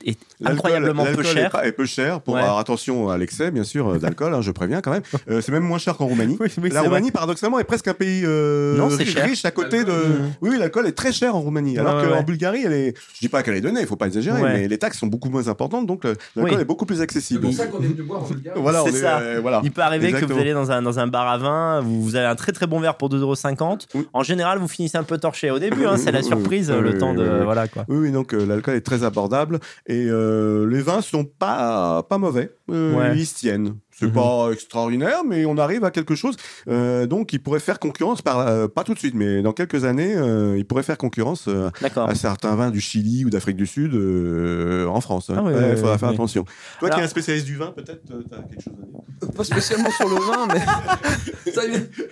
incroyablement 0.44 1.06
peu 1.06 1.24
cher. 1.24 1.48
Est, 1.48 1.50
pas- 1.50 1.66
est 1.68 1.72
peu 1.72 1.86
cher. 1.86 2.22
Pour, 2.22 2.38
alors, 2.38 2.60
attention 2.60 3.10
à 3.10 3.18
l'excès, 3.18 3.52
bien 3.52 3.64
sûr, 3.64 3.98
d'alcool, 4.00 4.34
hein, 4.34 4.42
je 4.46 4.52
préviens 4.52 4.82
quand 4.82 4.92
même. 4.92 5.02
Euh, 5.30 5.42
c'est 5.42 5.52
même 5.52 5.64
moins 5.64 5.78
cher 5.78 5.98
qu'en 5.98 6.06
Roumanie. 6.06 6.38
Oui, 6.46 6.48
oui, 6.62 6.70
la 6.70 6.82
c'est 6.82 6.88
Roumanie, 6.88 7.12
paradoxalement, 7.12 7.60
est 7.60 7.64
presque 7.64 7.88
un 7.88 7.94
pays 7.94 8.24
euh, 8.26 8.78
Non, 8.78 8.90
c'est 8.90 9.04
riche 9.22 9.44
à 9.46 9.52
côté 9.52 9.84
de. 9.84 9.94
Oui, 10.42 10.58
l'alcool 10.58 10.88
est 10.88 10.92
très 10.94 11.12
cher 11.12 11.36
en 11.36 11.42
Roumanie. 11.42 11.78
Alors 11.80 11.98
Ouais, 11.98 12.04
qu'en 12.10 12.16
ouais. 12.18 12.24
Bulgarie, 12.24 12.64
elle 12.66 12.74
est. 12.74 12.94
Je 13.14 13.20
dis 13.22 13.30
pas 13.30 13.42
qu'elle 13.44 13.56
est 13.56 13.62
donnée, 13.62 13.82
il 13.82 13.88
faut 13.88 13.96
pas 13.96 14.08
exagérer, 14.08 14.42
Ouais. 14.42 14.54
mais 14.54 14.68
les 14.68 14.78
taxes 14.78 15.00
sont 15.00 15.08
beaucoup 15.08 15.30
moins 15.30 15.48
importantes, 15.48 15.86
donc 15.88 16.04
le- 16.04 16.16
l'alcool 16.36 16.56
Oui. 16.56 16.62
est 16.62 16.66
beaucoup 16.66 16.86
plus 16.86 17.02
accessible. 17.02 17.48
qu'on 17.48 17.82
est 17.82 17.88
venu 17.88 18.04
boire 18.04 18.24
en 18.24 18.28
Bulgarie. 18.28 18.60
Voilà, 18.62 18.84
on 18.84 18.88
C'est 18.88 18.98
est, 18.98 19.02
ça. 19.02 19.20
euh, 19.20 19.40
voilà. 19.42 19.62
Il 19.64 19.72
peut 19.72 19.82
arriver 19.82 20.12
que 20.12 20.26
vous 20.26 20.40
allez 20.40 20.54
dans 20.54 20.72
un, 20.72 20.82
dans 20.82 21.00
un 21.00 21.08
bar 21.08 21.28
à 21.28 21.38
vin, 21.38 21.82
vous, 21.82 22.02
vous 22.04 22.16
avez 22.16 22.28
un 22.28 22.36
très 22.36 22.52
très 22.52 22.68
bon 22.68 22.80
verre 22.80 22.96
pour 22.98 23.10
2,50€. 23.10 23.88
Oui. 23.96 24.08
En 24.14 24.24
général, 24.24 24.60
vous 24.60 24.68
finissez 24.68 24.98
un 24.98 25.04
peu 25.04 25.18
torché 25.18 25.52
au 25.52 25.60
début, 25.60 25.86
hein, 25.86 25.98
c'est 25.98 26.12
la 26.12 26.22
surprise, 26.24 26.72
oui, 26.76 26.82
le 26.84 26.92
oui, 26.92 26.98
temps 26.98 27.14
de. 27.14 27.42
Voilà 27.44 27.68
quoi. 27.68 27.86
Oui, 27.88 28.12
donc 28.12 28.34
euh, 28.34 28.46
l'alcool 28.46 28.76
est 28.76 28.82
très 28.82 29.04
abordable 29.04 29.60
et 29.88 30.06
euh, 30.10 30.68
les 30.70 30.82
vins 30.82 31.02
sont 31.02 31.24
pas 31.26 32.04
pas 32.10 32.18
mauvais. 32.18 32.52
Euh, 32.72 32.94
Ouais. 32.96 33.14
Ils 33.18 33.26
se 33.26 33.36
tiennent. 33.36 33.76
C'est 33.98 34.08
Mhm. 34.08 34.12
pas 34.12 34.50
extraordinaire, 34.52 35.24
mais 35.26 35.46
on 35.46 35.58
arrive 35.58 35.86
à 35.86 35.92
quelque 35.92 36.16
chose. 36.16 36.36
Euh, 36.68 37.06
donc, 37.08 37.32
il 37.32 37.42
pourrait 37.42 37.62
faire 37.62 37.80
concurrence, 37.80 38.22
par, 38.22 38.40
euh, 38.40 38.68
pas 38.68 38.84
tout 38.84 38.94
de 38.94 39.00
suite, 39.00 39.16
mais 39.16 39.42
dans 39.42 39.54
quelques 39.54 39.86
années, 39.86 40.14
euh, 40.16 40.58
il 40.58 40.66
pourrait 40.66 40.84
faire 40.84 40.98
concurrence 40.98 41.46
euh, 41.48 41.70
à 41.96 42.14
certains 42.16 42.56
vins 42.56 42.72
du 42.72 42.82
Chili 42.82 43.24
ou 43.24 43.30
d'Afrique 43.30 43.56
du 43.56 43.66
Sud 43.66 43.94
euh, 43.96 44.86
en 44.88 45.00
France. 45.00 45.30
hein. 45.30 45.36
Ah 45.38 45.44
oui, 45.46 45.54
Ouais, 45.54 45.60
oui, 45.60 45.66
il 45.72 45.78
faudra 45.78 45.94
oui, 45.94 46.00
faire 46.00 46.10
oui. 46.10 46.16
attention. 46.16 46.44
Toi 46.80 46.90
Alors- 46.90 46.98
qui 46.98 47.02
es 47.02 47.06
un 47.06 47.10
spécialiste 47.10 47.46
du 47.46 47.56
vin, 47.56 47.72
peut-être, 47.76 48.02
tu 48.06 48.14
as 48.14 48.18
quelque 48.50 48.64
chose 48.64 48.74
à 48.82 48.86
dire? 48.86 49.32
Pas 49.34 49.44
spécialement 49.46 49.92
sur 49.92 50.10
le 50.10 50.16
vin, 50.16 50.48
mais. 50.54 50.60
Ça, 51.54 51.62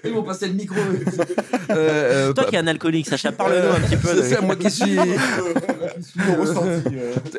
ils- 0.05 0.11
m'ont 0.13 0.23
passé 0.23 0.47
le 0.47 0.53
micro. 0.53 0.77
Euh, 0.79 1.03
euh, 1.69 2.34
Toi 2.34 2.45
qui 2.45 2.55
es 2.55 2.59
un 2.59 2.67
alcoolique, 2.67 3.07
Sacha, 3.09 3.34
parle-nous 3.34 3.75
un 3.75 3.79
petit 3.81 3.97
peu. 3.97 4.21
C'est 4.23 4.41
moi 4.41 4.55
qui 4.55 4.71
suis. 4.71 4.97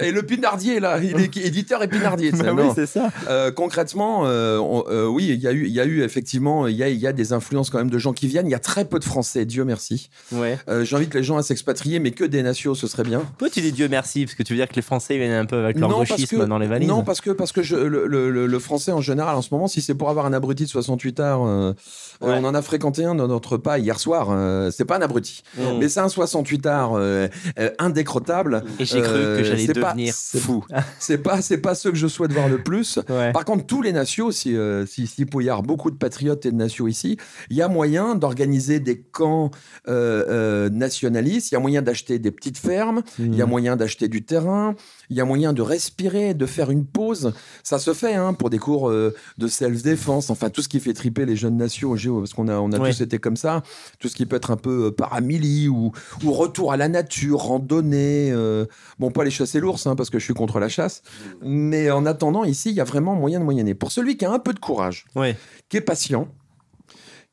Et 0.00 0.10
le 0.12 0.22
Pinardier, 0.22 0.80
là, 0.80 0.98
il 0.98 1.18
est 1.20 1.36
éditeur 1.38 1.82
et 1.82 1.88
Pinardier. 1.88 2.30
tu 2.30 2.36
sais, 2.38 2.42
Bah 2.44 2.52
oui, 2.54 2.68
c'est 2.74 2.86
ça. 2.86 3.10
Euh, 3.28 3.50
concrètement, 3.52 4.22
euh, 4.26 4.33
on- 4.60 4.84
euh, 4.88 5.06
oui, 5.06 5.28
il 5.30 5.40
y, 5.40 5.46
a 5.48 5.52
eu, 5.52 5.66
il 5.66 5.72
y 5.72 5.80
a 5.80 5.84
eu 5.84 6.02
effectivement, 6.02 6.66
il 6.66 6.76
y 6.76 6.82
a, 6.82 6.88
y 6.88 7.06
a 7.06 7.12
des 7.12 7.32
influences 7.32 7.70
quand 7.70 7.78
même 7.78 7.90
de 7.90 7.98
gens 7.98 8.12
qui 8.12 8.26
viennent. 8.26 8.46
Il 8.46 8.50
y 8.50 8.54
a 8.54 8.58
très 8.58 8.84
peu 8.84 8.98
de 8.98 9.04
Français, 9.04 9.44
Dieu 9.44 9.64
merci. 9.64 10.08
Ouais. 10.32 10.58
Euh, 10.68 10.84
J'invite 10.84 11.14
les 11.14 11.22
gens 11.22 11.36
à 11.36 11.42
s'expatrier, 11.42 11.98
mais 11.98 12.10
que 12.10 12.24
des 12.24 12.42
nationaux, 12.42 12.74
ce 12.74 12.86
serait 12.86 13.02
bien. 13.04 13.22
Toi, 13.38 13.48
tu 13.50 13.60
dis 13.60 13.72
Dieu 13.72 13.88
merci, 13.88 14.24
parce 14.24 14.34
que 14.34 14.42
tu 14.42 14.52
veux 14.52 14.58
dire 14.58 14.68
que 14.68 14.76
les 14.76 14.82
Français 14.82 15.16
viennent 15.18 15.32
un 15.32 15.46
peu 15.46 15.56
avec 15.62 15.78
leur 15.78 15.88
Non, 15.90 15.98
gauchisme 15.98 16.38
que- 16.40 16.44
dans 16.44 16.58
les 16.58 16.66
valises. 16.66 16.88
Non, 16.88 17.02
parce 17.02 17.20
que, 17.20 17.30
parce 17.30 17.52
que 17.52 17.62
je, 17.62 17.76
le, 17.76 18.06
le- 18.06 18.30
le- 18.30 18.46
le 18.46 18.58
français 18.58 18.92
en 18.92 19.00
général, 19.00 19.36
en 19.36 19.42
ce 19.42 19.48
moment, 19.52 19.66
si 19.68 19.80
c'est 19.80 19.94
pour 19.94 20.10
avoir 20.10 20.26
un 20.26 20.32
abruti 20.32 20.64
de 20.64 20.68
68 20.68 21.20
heures, 21.20 21.44
euh, 21.46 21.72
Ouais. 22.20 22.28
euh, 22.30 22.38
on 22.40 22.44
en 22.44 22.54
a 22.54 22.62
fréquenté 22.62 23.04
un 23.04 23.14
dans 23.14 23.28
notre 23.28 23.56
pas 23.56 23.78
hier 23.78 23.98
soir. 23.98 24.28
euh, 24.30 24.70
c'est 24.70 24.84
pas 24.84 24.98
un 24.98 25.02
abruti, 25.02 25.42
mais 25.78 25.88
c'est 25.88 26.00
un 26.00 26.08
68 26.08 26.66
heures 26.66 26.92
euh, 26.94 27.28
euh, 27.58 27.70
indécrottable. 27.78 28.64
Et 28.78 28.84
j'ai 28.84 29.00
cru 29.00 29.12
Euh, 29.14 29.38
que 29.38 29.44
j'allais 29.44 29.66
pas- 29.68 29.90
devenir 29.92 30.14
c'est- 30.14 30.38
fou. 30.38 30.64
C'est 30.98 31.18
pas, 31.18 31.40
c'est 31.42 31.58
pas 31.58 31.74
ceux 31.74 31.90
que 31.90 31.96
je 31.96 32.06
souhaite 32.06 32.32
voir 32.32 32.48
le 32.48 32.62
plus. 32.62 32.98
Ouais. 33.08 33.32
Par 33.32 33.44
contre, 33.44 33.66
tous 33.66 33.82
les 33.82 33.92
si, 34.30 34.56
euh, 34.56 34.86
si, 34.86 35.06
si 35.06 35.22
il 35.22 35.46
y 35.46 35.48
avoir 35.48 35.62
beaucoup 35.62 35.90
de 35.90 35.96
patriotes 35.96 36.46
et 36.46 36.50
de 36.50 36.56
nations 36.56 36.86
ici, 36.86 37.16
il 37.50 37.56
y 37.56 37.62
a 37.62 37.68
moyen 37.68 38.14
d'organiser 38.14 38.80
des 38.80 39.00
camps 39.00 39.50
euh, 39.88 40.24
euh, 40.28 40.70
nationalistes, 40.70 41.50
il 41.50 41.54
y 41.54 41.56
a 41.56 41.60
moyen 41.60 41.82
d'acheter 41.82 42.18
des 42.18 42.30
petites 42.30 42.58
fermes, 42.58 43.02
il 43.18 43.34
y 43.34 43.42
a 43.42 43.46
Mm. 43.46 43.48
moyen 43.48 43.76
d'acheter 43.76 44.08
du 44.08 44.24
terrain, 44.24 44.74
il 45.10 45.16
y 45.16 45.20
a 45.20 45.24
moyen 45.24 45.52
de 45.52 45.62
respirer, 45.62 46.34
de 46.34 46.46
faire 46.46 46.70
une 46.70 46.84
pause. 46.86 47.32
Ça 47.62 47.78
se 47.78 47.92
fait 47.94 48.14
hein, 48.14 48.34
pour 48.34 48.50
des 48.50 48.58
cours 48.58 48.88
euh, 48.90 49.14
de 49.38 49.46
self-défense, 49.48 50.30
enfin 50.30 50.50
tout 50.50 50.62
ce 50.62 50.68
qui 50.68 50.80
fait 50.80 50.92
triper 50.94 51.26
les 51.26 51.36
jeunes 51.36 51.56
nations 51.56 51.90
au 51.90 51.96
géo, 51.96 52.18
parce 52.20 52.32
qu'on 52.34 52.48
a, 52.48 52.56
on 52.58 52.72
a 52.72 52.78
Ouais. 52.78 52.90
tous 52.90 53.00
été 53.02 53.18
comme 53.18 53.36
ça, 53.36 53.62
tout 53.98 54.08
ce 54.08 54.14
qui 54.16 54.26
peut 54.26 54.36
être 54.36 54.50
un 54.50 54.56
peu 54.56 54.86
euh, 54.86 54.90
paramili 54.90 55.68
ou, 55.68 55.92
ou 56.24 56.32
retour 56.32 56.72
à 56.72 56.76
la 56.76 56.88
nature, 56.88 57.40
randonnée. 57.40 58.30
euh, 58.32 58.66
bon, 58.98 59.10
pas 59.10 59.24
les 59.24 59.30
chasser 59.30 59.60
l'ours, 59.60 59.86
hein, 59.86 59.96
parce 59.96 60.10
que 60.10 60.18
je 60.18 60.24
suis 60.24 60.34
contre 60.34 60.58
la 60.60 60.68
chasse. 60.68 61.02
Mais 61.42 61.90
en 61.90 62.06
attendant, 62.06 62.44
ici, 62.44 62.70
il 62.70 62.76
y 62.76 62.80
a 62.80 62.84
vraiment 62.84 63.14
moyen 63.14 63.40
de 63.40 63.44
moyenner. 63.44 63.74
Pour 63.74 63.92
celui 63.92 64.16
qui 64.16 64.24
a 64.24 64.32
un 64.32 64.38
peu 64.38 64.52
de 64.52 64.58
courage, 64.60 65.06
Ouais. 65.14 65.36
qui 65.68 65.76
est 65.76 65.80
patient, 65.80 66.28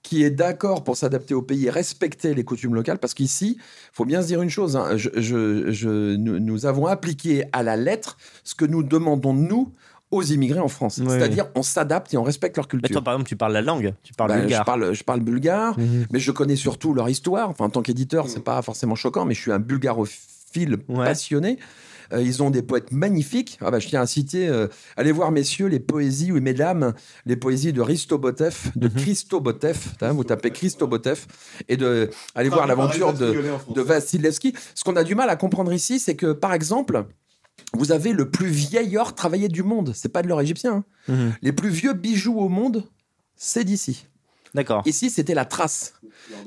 qui 0.03 0.23
est 0.23 0.31
d'accord 0.31 0.83
pour 0.83 0.97
s'adapter 0.97 1.33
au 1.33 1.41
pays 1.41 1.67
et 1.67 1.69
respecter 1.69 2.33
les 2.33 2.43
coutumes 2.43 2.73
locales, 2.75 2.97
parce 2.97 3.13
qu'ici, 3.13 3.57
faut 3.93 4.05
bien 4.05 4.21
se 4.21 4.27
dire 4.27 4.41
une 4.41 4.49
chose, 4.49 4.75
hein, 4.75 4.97
je- 4.97 5.09
je- 5.15 5.71
je- 5.71 6.15
nous, 6.15 6.39
nous 6.39 6.65
avons 6.65 6.87
appliqué 6.87 7.43
à 7.53 7.61
la 7.63 7.75
lettre 7.77 8.17
ce 8.43 8.55
que 8.55 8.65
nous 8.65 8.81
demandons, 8.83 9.33
nous, 9.33 9.71
aux 10.09 10.23
immigrés 10.23 10.59
en 10.59 10.67
France. 10.67 10.95
C'est-à-dire, 11.07 11.45
on 11.55 11.63
s'adapte 11.63 12.13
et 12.13 12.17
on 12.17 12.23
respecte 12.23 12.57
leur 12.57 12.65
Mais 12.65 12.79
culture. 12.79 12.91
toi, 12.95 13.01
par 13.01 13.13
exemple, 13.13 13.29
tu 13.29 13.37
parles 13.37 13.53
la 13.53 13.61
langue, 13.61 13.93
tu 14.03 14.11
parles 14.13 14.29
Bah, 14.31 14.35
je, 14.37 14.41
bulgare. 14.41 14.65
parle, 14.65 14.93
je 14.93 15.03
parle 15.05 15.19
bulgare, 15.21 15.79
Mhm. 15.79 16.07
mais 16.11 16.19
je 16.19 16.31
connais 16.31 16.57
surtout 16.57 16.93
leur 16.93 17.07
histoire. 17.07 17.49
Enfin, 17.49 17.65
en 17.65 17.69
tant 17.69 17.81
qu'éditeur, 17.81 18.27
c'est 18.27 18.43
pas 18.43 18.61
forcément 18.61 18.95
choquant, 18.95 19.23
mais 19.23 19.33
je 19.35 19.39
suis 19.41 19.51
un 19.53 19.59
bulgarophile 19.59 20.77
Ouais. 20.89 21.05
passionné. 21.05 21.59
Euh, 22.13 22.21
ils 22.21 22.41
ont 22.43 22.49
des 22.49 22.61
poètes 22.61 22.91
magnifiques. 22.91 23.57
Ah 23.61 23.71
bah, 23.71 23.79
je 23.79 23.87
tiens 23.87 24.01
à 24.01 24.05
citer, 24.07 24.47
euh, 24.47 24.67
allez 24.97 25.11
voir, 25.11 25.31
messieurs, 25.31 25.67
les 25.67 25.79
poésies, 25.79 26.31
ou 26.31 26.41
mesdames, 26.41 26.93
les 27.25 27.35
poésies 27.35 27.73
de 27.73 27.81
Ristobotev, 27.81 28.71
de 28.75 28.87
Mhm. 28.87 28.93
Christobotev. 28.95 29.77
Hein, 30.01 30.13
vous 30.13 30.23
tapez 30.23 30.51
Christobotev. 30.51 31.25
Et 31.69 31.77
de, 31.77 32.09
allez 32.35 32.49
voir 32.49 32.67
l'aventure 32.67 33.13
de, 33.13 33.33
de 33.73 33.81
Vassilevski. 33.81 34.53
Ce 34.75 34.83
qu'on 34.83 34.95
a 34.95 35.03
du 35.03 35.15
mal 35.15 35.29
à 35.29 35.35
comprendre 35.35 35.71
ici, 35.73 35.99
c'est 35.99 36.15
que, 36.15 36.33
par 36.33 36.53
exemple, 36.53 37.05
vous 37.73 37.91
avez 37.91 38.11
le 38.13 38.29
plus 38.29 38.47
vieil 38.49 38.97
or 38.97 39.15
travaillé 39.15 39.47
du 39.47 39.63
monde. 39.63 39.91
C'est 39.95 40.09
pas 40.09 40.21
de 40.23 40.27
l'or 40.27 40.41
égyptien. 40.41 40.83
hein. 41.07 41.13
Mhm. 41.13 41.33
Les 41.41 41.51
plus 41.53 41.69
vieux 41.69 41.93
bijoux 41.93 42.37
au 42.39 42.49
monde, 42.49 42.83
c'est 43.35 43.63
d'ici. 43.63 44.07
D'accord. 44.53 44.81
Ici, 44.85 45.09
c'était 45.09 45.33
la 45.33 45.45
trace. 45.45 45.93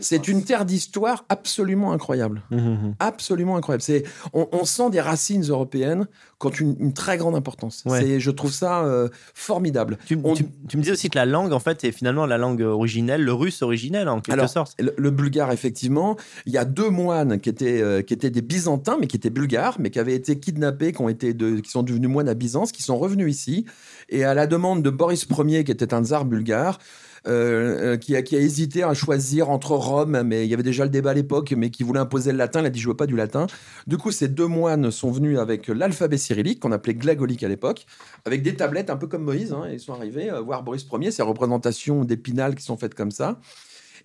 C'est 0.00 0.28
une 0.28 0.44
terre 0.44 0.64
d'histoire 0.64 1.24
absolument 1.28 1.92
incroyable. 1.92 2.42
Mhm. 2.50 2.94
Absolument 3.00 3.56
incroyable. 3.56 3.82
C'est, 3.82 4.04
on, 4.32 4.48
on 4.52 4.64
sent 4.64 4.90
des 4.90 5.00
racines 5.00 5.42
européennes 5.44 6.06
qui 6.40 6.46
ont 6.46 6.50
une, 6.50 6.76
une 6.80 6.92
très 6.94 7.16
grande 7.16 7.34
importance. 7.34 7.82
Ouais. 7.86 8.00
C'est, 8.00 8.20
je 8.20 8.30
trouve 8.30 8.52
ça 8.52 8.84
euh, 8.84 9.08
formidable. 9.34 9.98
Tu, 10.06 10.18
On- 10.24 10.34
tu- 10.34 10.46
tu 10.68 10.76
me 10.76 10.82
disais 10.82 10.92
aussi 10.92 11.10
que 11.10 11.18
la 11.18 11.26
langue, 11.26 11.52
en 11.52 11.58
fait, 11.58 11.84
est 11.84 11.92
finalement 11.92 12.26
la 12.26 12.38
langue 12.38 12.60
originelle, 12.62 13.22
le 13.22 13.32
russe 13.32 13.62
originel, 13.62 14.08
en 14.08 14.20
quelque 14.20 14.34
Alors, 14.34 14.48
sorte. 14.48 14.74
Le, 14.78 14.94
le 14.96 15.10
bulgare, 15.10 15.52
effectivement, 15.52 16.16
il 16.46 16.52
y 16.52 16.58
a 16.58 16.64
deux 16.64 16.90
moines 16.90 17.40
qui 17.40 17.48
étaient, 17.48 17.80
euh, 17.82 18.02
qui 18.02 18.14
étaient 18.14 18.30
des 18.30 18.42
byzantins, 18.42 18.96
mais 19.00 19.06
qui 19.06 19.16
étaient 19.16 19.30
bulgares, 19.30 19.76
mais 19.78 19.90
qui 19.90 19.98
avaient 19.98 20.14
été 20.14 20.38
kidnappés, 20.38 20.92
qui, 20.92 21.00
ont 21.02 21.08
été 21.08 21.34
de, 21.34 21.60
qui 21.60 21.70
sont 21.70 21.82
devenus 21.82 22.08
moines 22.10 22.28
à 22.28 22.34
Byzance, 22.34 22.72
qui 22.72 22.82
sont 22.82 22.96
revenus 22.96 23.34
ici. 23.34 23.64
Et 24.08 24.24
à 24.24 24.34
la 24.34 24.46
demande 24.46 24.82
de 24.82 24.90
Boris 24.90 25.26
Ier, 25.46 25.64
qui 25.64 25.72
était 25.72 25.94
un 25.94 26.04
tsar 26.04 26.24
bulgare, 26.24 26.78
euh, 27.26 27.94
euh, 27.94 27.96
qui, 27.96 28.14
a, 28.16 28.20
hésité 28.38 28.82
à 28.82 28.92
choisir 28.92 29.48
entre 29.48 29.72
Rome, 29.72 30.22
mais 30.24 30.44
il 30.44 30.50
y 30.50 30.54
avait 30.54 30.62
déjà 30.62 30.84
le 30.84 30.90
débat 30.90 31.10
à 31.10 31.14
l'époque, 31.14 31.54
mais 31.56 31.70
qui 31.70 31.82
voulait 31.82 32.00
imposer 32.00 32.32
le 32.32 32.38
latin, 32.38 32.60
il 32.60 32.66
a 32.66 32.70
dit 32.70 32.80
je 32.80 32.88
veux 32.88 32.96
pas 32.96 33.06
du 33.06 33.16
latin. 33.16 33.46
Du 33.86 33.96
coup, 33.96 34.10
ces 34.10 34.28
deux 34.28 34.46
moines 34.46 34.90
sont 34.90 35.10
venus 35.10 35.38
avec 35.38 35.68
l'alphabet 35.68 36.18
cyrillique, 36.18 36.60
qu'on 36.60 36.72
appelait 36.72 36.94
glagolique 36.94 37.42
à 37.42 37.48
l'époque, 37.48 37.86
avec 38.26 38.42
des 38.42 38.54
tablettes 38.56 38.90
un 38.90 38.96
peu 38.96 39.06
comme 39.06 39.24
Moïse. 39.24 39.52
hein, 39.52 39.66
ils 39.72 39.80
sont 39.80 39.94
arrivés 39.94 40.30
euh, 40.30 40.40
voir 40.40 40.62
Boris 40.62 40.86
Ier, 40.92 41.10
ces 41.10 41.22
représentations 41.22 42.04
d'épinal 42.04 42.54
qui 42.54 42.62
sont 42.62 42.76
faites 42.76 42.94
comme 42.94 43.10
ça. 43.10 43.40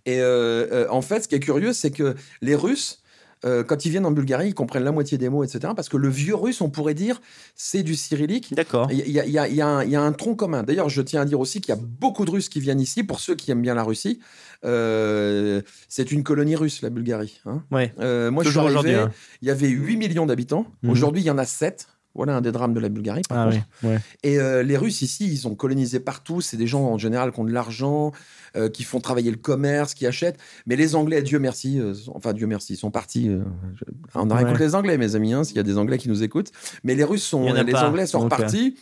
Et 0.05 0.23
en 0.23 1.01
fait, 1.01 1.23
ce 1.23 1.27
qui 1.27 1.35
est 1.35 1.39
curieux, 1.41 1.73
c'est 1.73 1.91
que 1.91 2.15
les 2.41 2.55
Russes, 2.55 3.03
euh, 3.45 3.63
quand 3.63 3.85
ils 3.85 3.89
viennent 3.89 4.05
en 4.05 4.11
Bulgarie, 4.11 4.49
ils 4.49 4.53
comprennent 4.53 4.83
la 4.83 4.91
moitié 4.91 5.17
des 5.17 5.29
mots, 5.29 5.43
etc. 5.43 5.73
Parce 5.75 5.87
que 5.89 5.95
le 5.97 6.09
vieux 6.09 6.35
russe, 6.35 6.59
on 6.61 6.69
pourrait 6.69 6.93
dire, 6.93 7.21
c'est 7.55 7.83
du 7.83 7.95
cyrillique. 7.95 8.53
D'accord. 8.53 8.91
Il 8.91 8.97
y, 9.09 9.19
a- 9.19 9.25
y 9.25 9.31
y 9.31 9.61
un- 9.61 9.83
il 9.83 9.89
y 9.89 9.95
a 9.95 10.01
un 10.01 10.11
tronc 10.11 10.35
commun. 10.35 10.63
D'ailleurs, 10.63 10.89
je 10.89 11.01
tiens 11.01 11.21
à 11.21 11.25
dire 11.25 11.39
aussi 11.39 11.61
qu'il 11.61 11.73
y 11.73 11.77
a 11.77 11.81
beaucoup 11.81 12.25
de 12.25 12.31
Russes 12.31 12.49
qui 12.49 12.59
viennent 12.59 12.81
ici. 12.81 13.03
Pour 13.03 13.19
ceux 13.19 13.35
qui 13.35 13.51
aiment 13.51 13.61
bien 13.61 13.75
la 13.75 13.83
Russie, 13.83 14.19
euh, 14.65 15.61
c'est 15.87 16.11
une 16.11 16.23
colonie 16.23 16.55
russe, 16.55 16.81
la 16.81 16.89
Bulgarie. 16.89 17.39
hein. 17.45 17.63
Ouais. 17.71 17.93
Euh, 17.99 18.29
moi, 18.31 18.43
je 18.43 18.49
suis 18.49 18.59
Toujours 18.59 18.77
arrivé, 18.77 18.95
hein. 18.95 19.11
il 19.41 19.47
y 19.47 19.51
avait 19.51 19.69
8 19.69 19.97
millions 19.97 20.25
d'habitants. 20.25 20.65
Mhm. 20.83 20.89
Aujourd'hui, 20.91 21.21
il 21.21 21.25
y 21.25 21.31
en 21.31 21.37
a 21.37 21.45
7. 21.45 21.87
Voilà 22.15 22.35
un 22.35 22.41
des 22.41 22.51
drames 22.51 22.73
de 22.73 22.79
la 22.79 22.89
Bulgarie. 22.89 23.21
par 23.29 23.37
Ah 23.37 23.51
contre. 23.51 23.63
oui. 23.83 23.89
Ouais. 23.89 23.99
Et 24.23 24.39
euh, 24.39 24.63
les 24.63 24.75
Russes 24.77 25.01
ici, 25.01 25.27
ils 25.27 25.37
sont 25.37 25.55
colonisés 25.55 25.99
partout. 25.99 26.41
C'est 26.41 26.57
des 26.57 26.67
gens 26.67 26.81
en 26.81 26.97
général 26.97 27.31
qui 27.31 27.39
ont 27.39 27.45
de 27.45 27.51
l'argent, 27.53 28.11
euh, 28.57 28.67
qui 28.69 28.83
font 28.83 28.99
travailler 28.99 29.31
le 29.31 29.37
commerce, 29.37 29.93
qui 29.93 30.05
achètent. 30.07 30.37
Mais 30.65 30.75
les 30.75 30.95
Anglais, 30.95 31.21
Dieu 31.21 31.39
merci, 31.39 31.79
euh, 31.79 31.93
enfin 32.13 32.33
Dieu 32.33 32.47
merci, 32.47 32.73
ils 32.73 32.77
sont 32.77 32.91
partis. 32.91 33.25
je- 33.29 33.83
On 34.15 34.29
a 34.31 34.35
Ouais. 34.35 34.43
contre 34.43 34.59
les 34.59 34.75
Anglais, 34.75 34.97
mes 34.97 35.15
amis, 35.15 35.33
hein, 35.33 35.43
s'il 35.43 35.55
y 35.55 35.59
a 35.59 35.63
des 35.63 35.77
Anglais 35.77 35.97
qui 35.97 36.09
nous 36.09 36.23
écoutent. 36.23 36.51
Mais 36.83 36.95
les 36.95 37.03
Russes 37.03 37.23
sont, 37.23 37.53
les 37.53 37.71
pas, 37.71 37.87
Anglais 37.87 38.05
sont 38.07 38.19
euh. 38.21 38.23
repartis. 38.23 38.75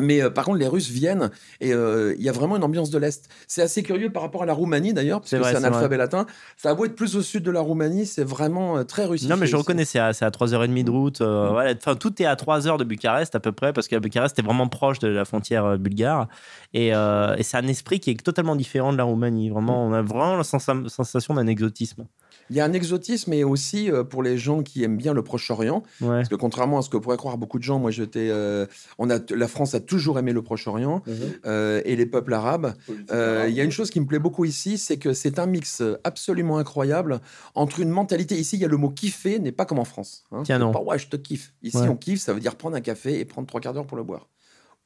Mais 0.00 0.22
euh, 0.22 0.30
par 0.30 0.44
contre, 0.44 0.58
les 0.58 0.66
Russes 0.66 0.88
viennent 0.88 1.30
et 1.60 1.72
euh, 1.72 2.14
il 2.18 2.22
y 2.24 2.28
a 2.28 2.32
vraiment 2.32 2.56
une 2.56 2.64
ambiance 2.64 2.90
de 2.90 2.98
l'Est. 2.98 3.28
C'est 3.46 3.62
assez 3.62 3.82
curieux 3.82 4.10
par 4.10 4.22
rapport 4.22 4.42
à 4.42 4.46
la 4.46 4.52
Roumanie 4.54 4.92
d'ailleurs, 4.92 5.20
parce 5.20 5.30
que 5.30 5.42
c'est 5.42 5.56
un 5.56 5.60
vrai. 5.60 5.66
alphabet 5.68 5.96
latin. 5.96 6.26
Ça 6.56 6.70
a 6.70 6.74
beau 6.74 6.84
être 6.84 6.94
plus 6.96 7.16
au 7.16 7.22
sud 7.22 7.42
de 7.42 7.50
la 7.50 7.60
Roumanie, 7.60 8.06
c'est 8.06 8.24
vraiment 8.24 8.78
euh, 8.78 8.84
très 8.84 9.04
russifié. 9.04 9.32
Non, 9.32 9.38
mais 9.40 9.46
je 9.46 9.56
reconnais, 9.56 9.84
c'est 9.84 9.98
à, 9.98 10.06
à 10.06 10.10
3h30 10.30 10.84
de 10.84 10.90
route. 10.90 11.20
voilà. 11.20 11.72
Enfin, 11.76 11.94
tout 11.94 12.20
est 12.22 12.26
à 12.26 12.36
3 12.36 12.66
heures 12.68 12.78
de 12.78 12.84
Bucarest 12.84 13.34
à 13.34 13.40
peu 13.40 13.52
près, 13.52 13.72
parce 13.72 13.88
que 13.88 13.96
Bucarest 13.96 14.38
est 14.38 14.42
vraiment 14.42 14.68
proche 14.68 14.98
de 14.98 15.08
la 15.08 15.24
frontière 15.24 15.78
bulgare. 15.78 16.28
Et, 16.74 16.88
et 16.88 17.42
c'est 17.42 17.56
un 17.56 17.66
esprit 17.66 18.00
qui 18.00 18.10
est 18.10 18.22
totalement 18.22 18.56
différent 18.56 18.92
de 18.92 18.98
la 18.98 19.04
Roumanie. 19.04 19.50
Vraiment, 19.50 19.86
on 19.86 19.92
a 19.92 20.02
vraiment 20.02 20.36
la 20.36 20.42
sensa- 20.42 20.88
sensation 20.88 21.34
d'un 21.34 21.46
exotisme. 21.46 22.06
Il 22.50 22.56
y 22.56 22.60
a 22.60 22.64
un 22.64 22.72
exotisme 22.72 23.32
et 23.32 23.44
aussi 23.44 23.90
euh, 23.90 24.02
pour 24.04 24.22
les 24.22 24.36
gens 24.36 24.62
qui 24.62 24.82
aiment 24.82 24.96
bien 24.96 25.14
le 25.14 25.22
Proche-Orient, 25.22 25.82
Ouais. 26.00 26.08
Parce 26.08 26.28
que 26.28 26.34
contrairement 26.34 26.78
à 26.78 26.82
ce 26.82 26.90
que 26.90 26.96
pourraient 26.96 27.16
croire 27.16 27.38
beaucoup 27.38 27.58
de 27.58 27.62
gens, 27.64 27.78
moi 27.78 27.90
j'étais, 27.90 28.28
euh, 28.30 28.66
on 28.98 29.08
a, 29.08 29.18
la 29.34 29.48
France 29.48 29.74
a 29.74 29.80
toujours 29.80 30.18
aimé 30.18 30.32
le 30.32 30.42
Proche-Orient 30.42 31.02
euh, 31.46 31.80
et 31.84 31.96
les 31.96 32.06
peuples 32.06 32.34
arabes. 32.34 32.74
Euh, 33.12 33.46
Il 33.48 33.54
y 33.54 33.60
a 33.60 33.64
une 33.64 33.70
chose 33.70 33.90
qui 33.90 34.00
me 34.00 34.06
plaît 34.06 34.18
beaucoup 34.18 34.44
ici, 34.44 34.78
c'est 34.78 34.96
que 34.98 35.12
c'est 35.14 35.38
un 35.38 35.46
mix 35.46 35.82
absolument 36.04 36.58
incroyable 36.58 37.20
entre 37.54 37.80
une 37.80 37.90
mentalité. 37.90 38.34
Ici, 38.36 38.56
il 38.56 38.62
y 38.62 38.64
a 38.64 38.68
le 38.68 38.76
mot 38.76 38.90
kiffer, 38.90 39.38
n'est 39.38 39.52
pas 39.52 39.64
comme 39.64 39.78
en 39.78 39.84
France. 39.84 40.24
hein. 40.32 40.42
Tiens, 40.44 40.58
non. 40.58 40.72
Pas, 40.72 40.80
ouais, 40.82 40.98
je 40.98 41.08
te 41.08 41.16
kiffe. 41.16 41.54
Ici, 41.62 41.76
Ouais. 41.78 41.88
on 41.88 41.96
kiffe, 41.96 42.20
ça 42.20 42.32
veut 42.32 42.40
dire 42.40 42.56
prendre 42.56 42.76
un 42.76 42.80
café 42.80 43.20
et 43.20 43.24
prendre 43.24 43.46
trois 43.46 43.60
quarts 43.60 43.74
d'heure 43.74 43.86
pour 43.86 43.96
le 43.96 44.02
boire. 44.02 44.28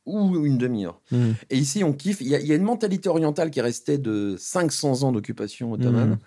Ou 0.07 0.45
une 0.45 0.59
demi-heure. 0.59 1.01
Mhm. 1.13 1.35
Et 1.49 1.57
ici, 1.57 1.83
on 1.83 1.95
kiffe. 1.95 2.21
Il 2.21 2.29
y, 2.29 2.35
a, 2.35 2.41
il 2.41 2.47
y 2.47 2.53
a 2.53 2.57
une 2.57 2.63
mentalité 2.63 3.09
orientale 3.09 3.51
qui 3.51 3.59
est 3.61 3.63
restée 3.63 3.97
de 3.97 4.37
500 4.39 5.03
ans 5.03 5.13
d'occupation 5.13 5.73
ottomane. 5.73 6.11
Mhm. 6.11 6.19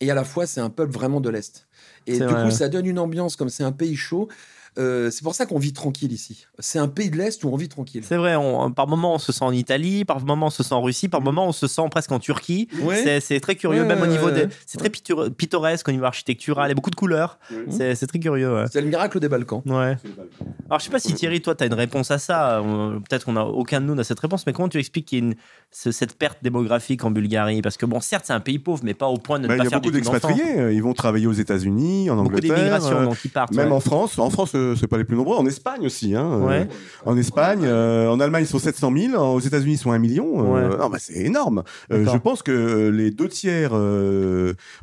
Et 0.00 0.10
à 0.10 0.14
la 0.14 0.24
fois, 0.24 0.46
c'est 0.46 0.60
un 0.60 0.70
peuple 0.70 0.92
vraiment 0.92 1.20
de 1.20 1.28
l'Est. 1.28 1.66
Et 2.06 2.18
du 2.18 2.24
vrai, 2.24 2.44
coup, 2.44 2.50
ça 2.50 2.68
donne 2.68 2.86
une 2.86 2.98
ambiance, 2.98 3.36
comme 3.36 3.48
c'est 3.48 3.64
un 3.64 3.72
pays 3.72 3.96
chaud. 3.96 4.28
Euh, 4.78 5.10
c'est 5.10 5.22
pour 5.22 5.34
ça 5.34 5.44
qu'on 5.46 5.58
vit 5.58 5.72
tranquille 5.72 6.12
ici. 6.12 6.46
C'est 6.58 6.78
un 6.78 6.88
pays 6.88 7.10
de 7.10 7.16
l'Est 7.16 7.42
où 7.44 7.48
on 7.52 7.56
vit 7.56 7.68
tranquille. 7.68 8.02
C'est 8.04 8.16
vrai, 8.16 8.36
on- 8.36 8.70
par 8.70 8.86
moment 8.86 9.14
on 9.14 9.18
se 9.18 9.32
sent 9.32 9.44
en 9.44 9.52
Italie, 9.52 10.04
par 10.04 10.24
moment 10.24 10.46
on 10.46 10.50
se 10.50 10.62
sent 10.62 10.74
en 10.74 10.82
Russie, 10.82 11.08
par 11.08 11.20
moment 11.20 11.46
on 11.48 11.52
se 11.52 11.66
sent 11.66 11.82
presque 11.90 12.12
en 12.12 12.18
Turquie. 12.18 12.68
Ouais. 12.82 13.20
C'est- 13.20 13.40
très 13.40 13.56
curieux, 13.56 13.82
Ouais, 13.82 13.88
même 13.88 14.02
au 14.02 14.06
niveau 14.06 14.26
ouais, 14.26 14.32
des. 14.32 14.40
ouais. 14.42 14.48
C'est 14.66 14.78
très 14.78 14.88
pittor- 14.90 15.30
pittoresque 15.30 15.88
au 15.88 15.92
niveau 15.92 16.04
architectural, 16.04 16.66
il 16.66 16.70
y 16.70 16.72
a 16.72 16.74
beaucoup 16.74 16.90
de 16.90 16.96
couleurs. 16.96 17.38
C'est 17.70 17.94
c'est 17.94 18.06
très 18.06 18.18
curieux, 18.18 18.54
ouais. 18.54 18.64
C'est 18.72 18.80
le 18.80 18.88
miracle 18.88 19.18
des 19.20 19.28
Balkans. 19.28 19.62
Ouais. 19.66 19.96
Alors, 20.68 20.78
je 20.78 20.84
sais 20.84 20.90
pas 20.90 20.98
si 20.98 21.14
Thierry, 21.14 21.40
toi, 21.40 21.54
tu 21.54 21.64
as 21.64 21.66
une 21.66 21.74
réponse 21.74 22.10
à 22.10 22.18
ça. 22.18 22.62
Peut-être 23.08 23.24
qu'on 23.24 23.36
a 23.36 23.42
aucun 23.44 23.80
de 23.80 23.86
nous 23.86 23.94
n'a 23.94 24.04
cette 24.04 24.20
réponse, 24.20 24.46
mais 24.46 24.52
comment 24.52 24.68
tu 24.68 24.78
expliques 24.78 25.06
qu'il 25.06 25.18
y 25.18 25.22
une- 25.22 25.34
ce- 25.70 25.90
cette 25.92 26.14
perte 26.16 26.38
démographique 26.42 27.04
en 27.04 27.10
Bulgarie? 27.10 27.62
Parce 27.62 27.76
que, 27.76 27.86
bon, 27.86 28.00
certes, 28.00 28.24
c'est 28.26 28.32
un 28.32 28.40
pays 28.40 28.58
pauvre, 28.58 28.80
mais 28.84 28.94
pas 28.94 29.06
au 29.08 29.16
point 29.16 29.38
de 29.38 29.44
ne 29.44 29.48
Bah, 29.48 29.56
pas 29.56 29.62
il 29.62 29.64
y 29.64 29.66
a 29.66 29.70
faire 29.70 29.80
beaucoup 29.80 29.92
d'expatriés. 29.92 30.58
euh, 30.58 30.72
Ils 30.72 30.82
vont 30.82 30.92
travailler 30.94 31.26
aux 31.26 31.32
États-Unis, 31.32 32.10
en 32.10 32.16
Beaucoup 32.16 32.28
Angleterre. 32.28 32.56
d'immigration, 32.56 32.98
euh, 32.98 33.04
donc 33.06 33.18
ils 33.24 33.30
partent. 33.30 33.52
Même 33.54 33.68
ouais. 33.68 33.74
en 33.74 33.80
France, 33.80 34.18
en 34.18 34.30
France, 34.30 34.52
euh, 34.54 34.67
c'est 34.76 34.86
pas 34.86 34.98
les 34.98 35.04
plus 35.04 35.16
nombreux. 35.16 35.36
En 35.36 35.46
Espagne 35.46 35.86
aussi, 35.86 36.14
hein. 36.14 36.28
euh, 36.42 36.46
Ouais. 36.46 36.68
En 37.06 37.16
Espagne, 37.16 37.60
euh, 37.64 38.08
en 38.08 38.20
Allemagne, 38.20 38.44
ils 38.44 38.48
sont 38.48 38.58
700 38.58 38.92
000. 38.96 39.22
Aux 39.34 39.40
États-Unis, 39.40 39.74
ils 39.74 39.78
sont 39.78 39.92
1 39.92 39.98
million. 39.98 40.54
euh, 40.56 40.68
Ouais. 40.70 40.76
non, 40.78 40.88
bah, 40.90 40.98
c'est 41.00 41.14
énorme. 41.18 41.62
Euh, 41.92 42.04
je 42.10 42.16
pense 42.18 42.42
que 42.42 42.88
les 42.88 43.10
deux 43.10 43.28
tiers, 43.28 43.72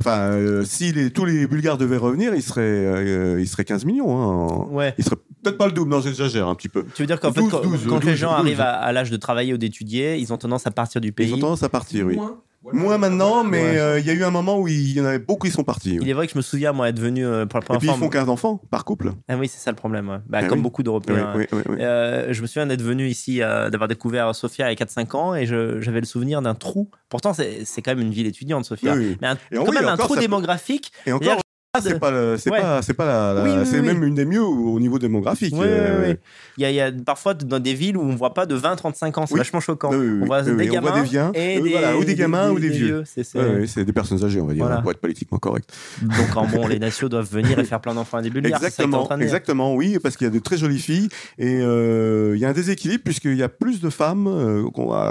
enfin, 0.01 0.17
euh, 0.31 0.63
si 0.65 0.91
les, 0.91 1.09
tous 1.11 1.25
les 1.25 1.47
Bulgares 1.47 1.77
devaient 1.77 1.97
revenir, 1.97 2.33
ils 2.35 2.41
seraient, 2.43 2.61
euh, 2.63 3.39
ils 3.41 3.47
seraient 3.47 3.65
15 3.65 3.85
millions. 3.85 4.17
Hein. 4.17 4.67
Ouais. 4.71 4.93
Ils 4.97 5.03
seraient 5.03 5.17
peut-être 5.43 5.57
pas 5.57 5.65
le 5.67 5.71
double. 5.71 5.91
Non, 5.91 6.01
j'exagère 6.01 6.47
un 6.47 6.55
petit 6.55 6.69
peu. 6.69 6.83
Tu 6.95 7.01
veux 7.03 7.07
dire 7.07 7.19
qu'en 7.19 7.31
fait, 7.31 7.41
12, 7.41 7.51
quand, 7.51 7.61
12, 7.61 7.85
quand 7.87 8.03
les 8.03 8.11
12, 8.11 8.15
gens 8.19 8.31
12. 8.31 8.39
arrivent 8.39 8.61
à, 8.61 8.71
à 8.73 8.91
l'âge 8.91 9.11
de 9.11 9.17
travailler 9.17 9.53
ou 9.53 9.57
d'étudier, 9.57 10.17
ils 10.17 10.31
ont 10.33 10.37
tendance 10.37 10.65
à 10.67 10.71
partir 10.71 11.01
du 11.01 11.11
pays. 11.11 11.29
Ils 11.29 11.33
ont 11.35 11.39
tendance 11.39 11.63
à 11.63 11.69
partir, 11.69 12.05
oui. 12.05 12.15
Moins. 12.15 12.37
Moins 12.73 12.97
maintenant, 12.97 13.43
mais 13.43 13.61
Ouais. 13.63 13.77
euh, 13.77 13.99
il 13.99 14.05
y 14.05 14.09
a 14.09 14.13
eu 14.13 14.23
un 14.23 14.31
moment 14.31 14.59
où 14.59 14.67
il 14.67 14.93
y 14.93 15.01
en 15.01 15.05
avait 15.05 15.19
beaucoup 15.19 15.47
qui 15.47 15.53
sont 15.53 15.63
partis. 15.63 15.97
Il 16.01 16.09
est 16.09 16.13
vrai 16.13 16.25
que 16.27 16.33
je 16.33 16.37
me 16.37 16.41
souviens, 16.41 16.71
moi, 16.73 16.89
être 16.89 16.99
venu 16.99 17.25
euh, 17.25 17.45
pour 17.45 17.59
la 17.59 17.63
Et 17.63 17.65
première 17.65 17.79
puis 17.79 17.87
ils 17.87 17.91
fois. 17.91 17.97
font 17.99 18.09
15 18.09 18.29
enfants 18.29 18.61
par 18.71 18.85
couple. 18.85 19.11
Ah 19.27 19.37
oui, 19.37 19.47
c'est 19.47 19.59
ça 19.59 19.71
le 19.71 19.75
problème. 19.75 20.09
ouais. 20.09 20.17
Bah, 20.27 20.39
Ah 20.41 20.47
comme 20.47 20.59
oui. 20.59 20.63
beaucoup 20.63 20.81
d'Européens. 20.83 21.33
oui, 21.35 21.45
oui, 21.51 21.61
oui. 21.69 21.75
Euh, 21.79 22.33
je 22.33 22.41
me 22.41 22.47
souviens 22.47 22.65
d'être 22.65 22.81
venu 22.81 23.07
ici, 23.07 23.41
euh, 23.41 23.69
d'avoir 23.69 23.87
découvert 23.87 24.33
Sofia 24.33 24.67
il 24.67 24.69
y 24.79 24.81
a 24.81 24.85
4-5 24.85 25.15
ans, 25.15 25.35
et 25.35 25.45
j'avais 25.45 25.99
le 25.99 26.05
souvenir 26.05 26.41
d'un 26.41 26.55
trou. 26.55 26.89
Pourtant, 27.09 27.33
c'est 27.33 27.81
quand 27.81 27.91
même 27.91 28.01
une 28.01 28.11
ville 28.13 28.27
étudiante, 28.27 28.65
Sofia. 28.65 28.93
Oui, 28.95 29.07
oui. 29.09 29.17
Mais 29.21 29.27
un- 29.27 29.37
Et 29.51 29.55
quand 29.57 29.67
oui, 29.69 29.75
même 29.75 29.87
un 29.87 29.97
trou 29.97 30.15
démographique. 30.15 30.91
Et 31.05 31.11
encore, 31.11 31.39
c'est 31.81 31.99
pas, 31.99 32.37
c'est 32.37 32.51
Ouais. 32.51 32.61
pas, 32.61 32.81
c'est 32.81 32.93
pas 32.93 33.05
la, 33.05 33.33
la- 33.33 33.43
Oui, 33.43 33.49
oui, 33.57 33.65
c'est 33.65 33.79
oui. 33.79 33.85
même 33.87 34.03
une 34.03 34.15
des 34.15 34.25
mieux 34.25 34.43
au 34.43 34.79
niveau 34.79 34.99
démographique. 34.99 35.53
Oui, 35.53 35.61
oui, 35.61 35.67
euh. 35.69 36.13
Il 36.57 36.61
y, 36.63 36.65
a, 36.65 36.69
il 36.71 36.75
y 36.75 36.81
a 36.81 36.91
parfois 36.91 37.33
dans 37.33 37.59
des 37.59 37.73
villes 37.73 37.97
où 37.97 38.01
on 38.01 38.15
voit 38.15 38.33
pas 38.33 38.45
de 38.45 38.55
20-35 38.57 39.19
ans, 39.19 39.25
c'est 39.25 39.37
vachement 39.37 39.59
choquant. 39.59 39.91
On 39.93 40.25
voit 40.25 40.41
des 40.41 40.67
gamins 40.67 40.89
voit 40.91 41.01
des 41.01 41.07
viens, 41.07 41.31
et 41.33 41.59
des, 41.59 41.69
voilà, 41.71 41.97
ou 41.97 42.03
des 42.05 42.15
gamins 42.15 42.49
ou 42.51 42.59
des 42.59 42.69
vieux. 42.69 43.03
C'est- 43.05 43.25
Ouais, 43.37 43.83
des 43.83 43.93
personnes 43.93 44.23
âgées, 44.23 44.39
on 44.41 44.45
va 44.45 44.53
dire, 44.53 44.65
Voilà. 44.65 44.81
pour 44.81 44.91
être 44.91 44.99
politiquement 45.01 45.37
correct. 45.37 45.69
Donc, 46.01 46.35
en 46.37 46.45
bon, 46.47 46.67
les 46.67 46.79
nations 46.79 47.07
doivent 47.09 47.29
venir 47.29 47.59
et 47.59 47.63
faire 47.65 47.81
plein 47.81 47.93
d'enfants 47.93 48.17
à 48.17 48.21
des 48.21 48.29
ça 48.29 48.35
en 48.39 48.43
Exactement, 48.55 49.09
exactement, 49.17 49.75
oui, 49.75 49.97
parce 50.01 50.15
qu'il 50.17 50.25
y 50.25 50.29
a 50.29 50.33
de 50.33 50.39
très 50.39 50.57
jolies 50.57 50.79
filles 50.79 51.09
et 51.37 51.59
euh, 51.61 52.33
il 52.35 52.41
y 52.41 52.45
a 52.45 52.49
un 52.49 52.53
déséquilibre 52.53 53.03
puisqu'il 53.03 53.35
y 53.35 53.43
a 53.43 53.49
plus 53.49 53.81
de 53.81 53.89
femmes, 53.89 54.27
euh, 54.27 54.63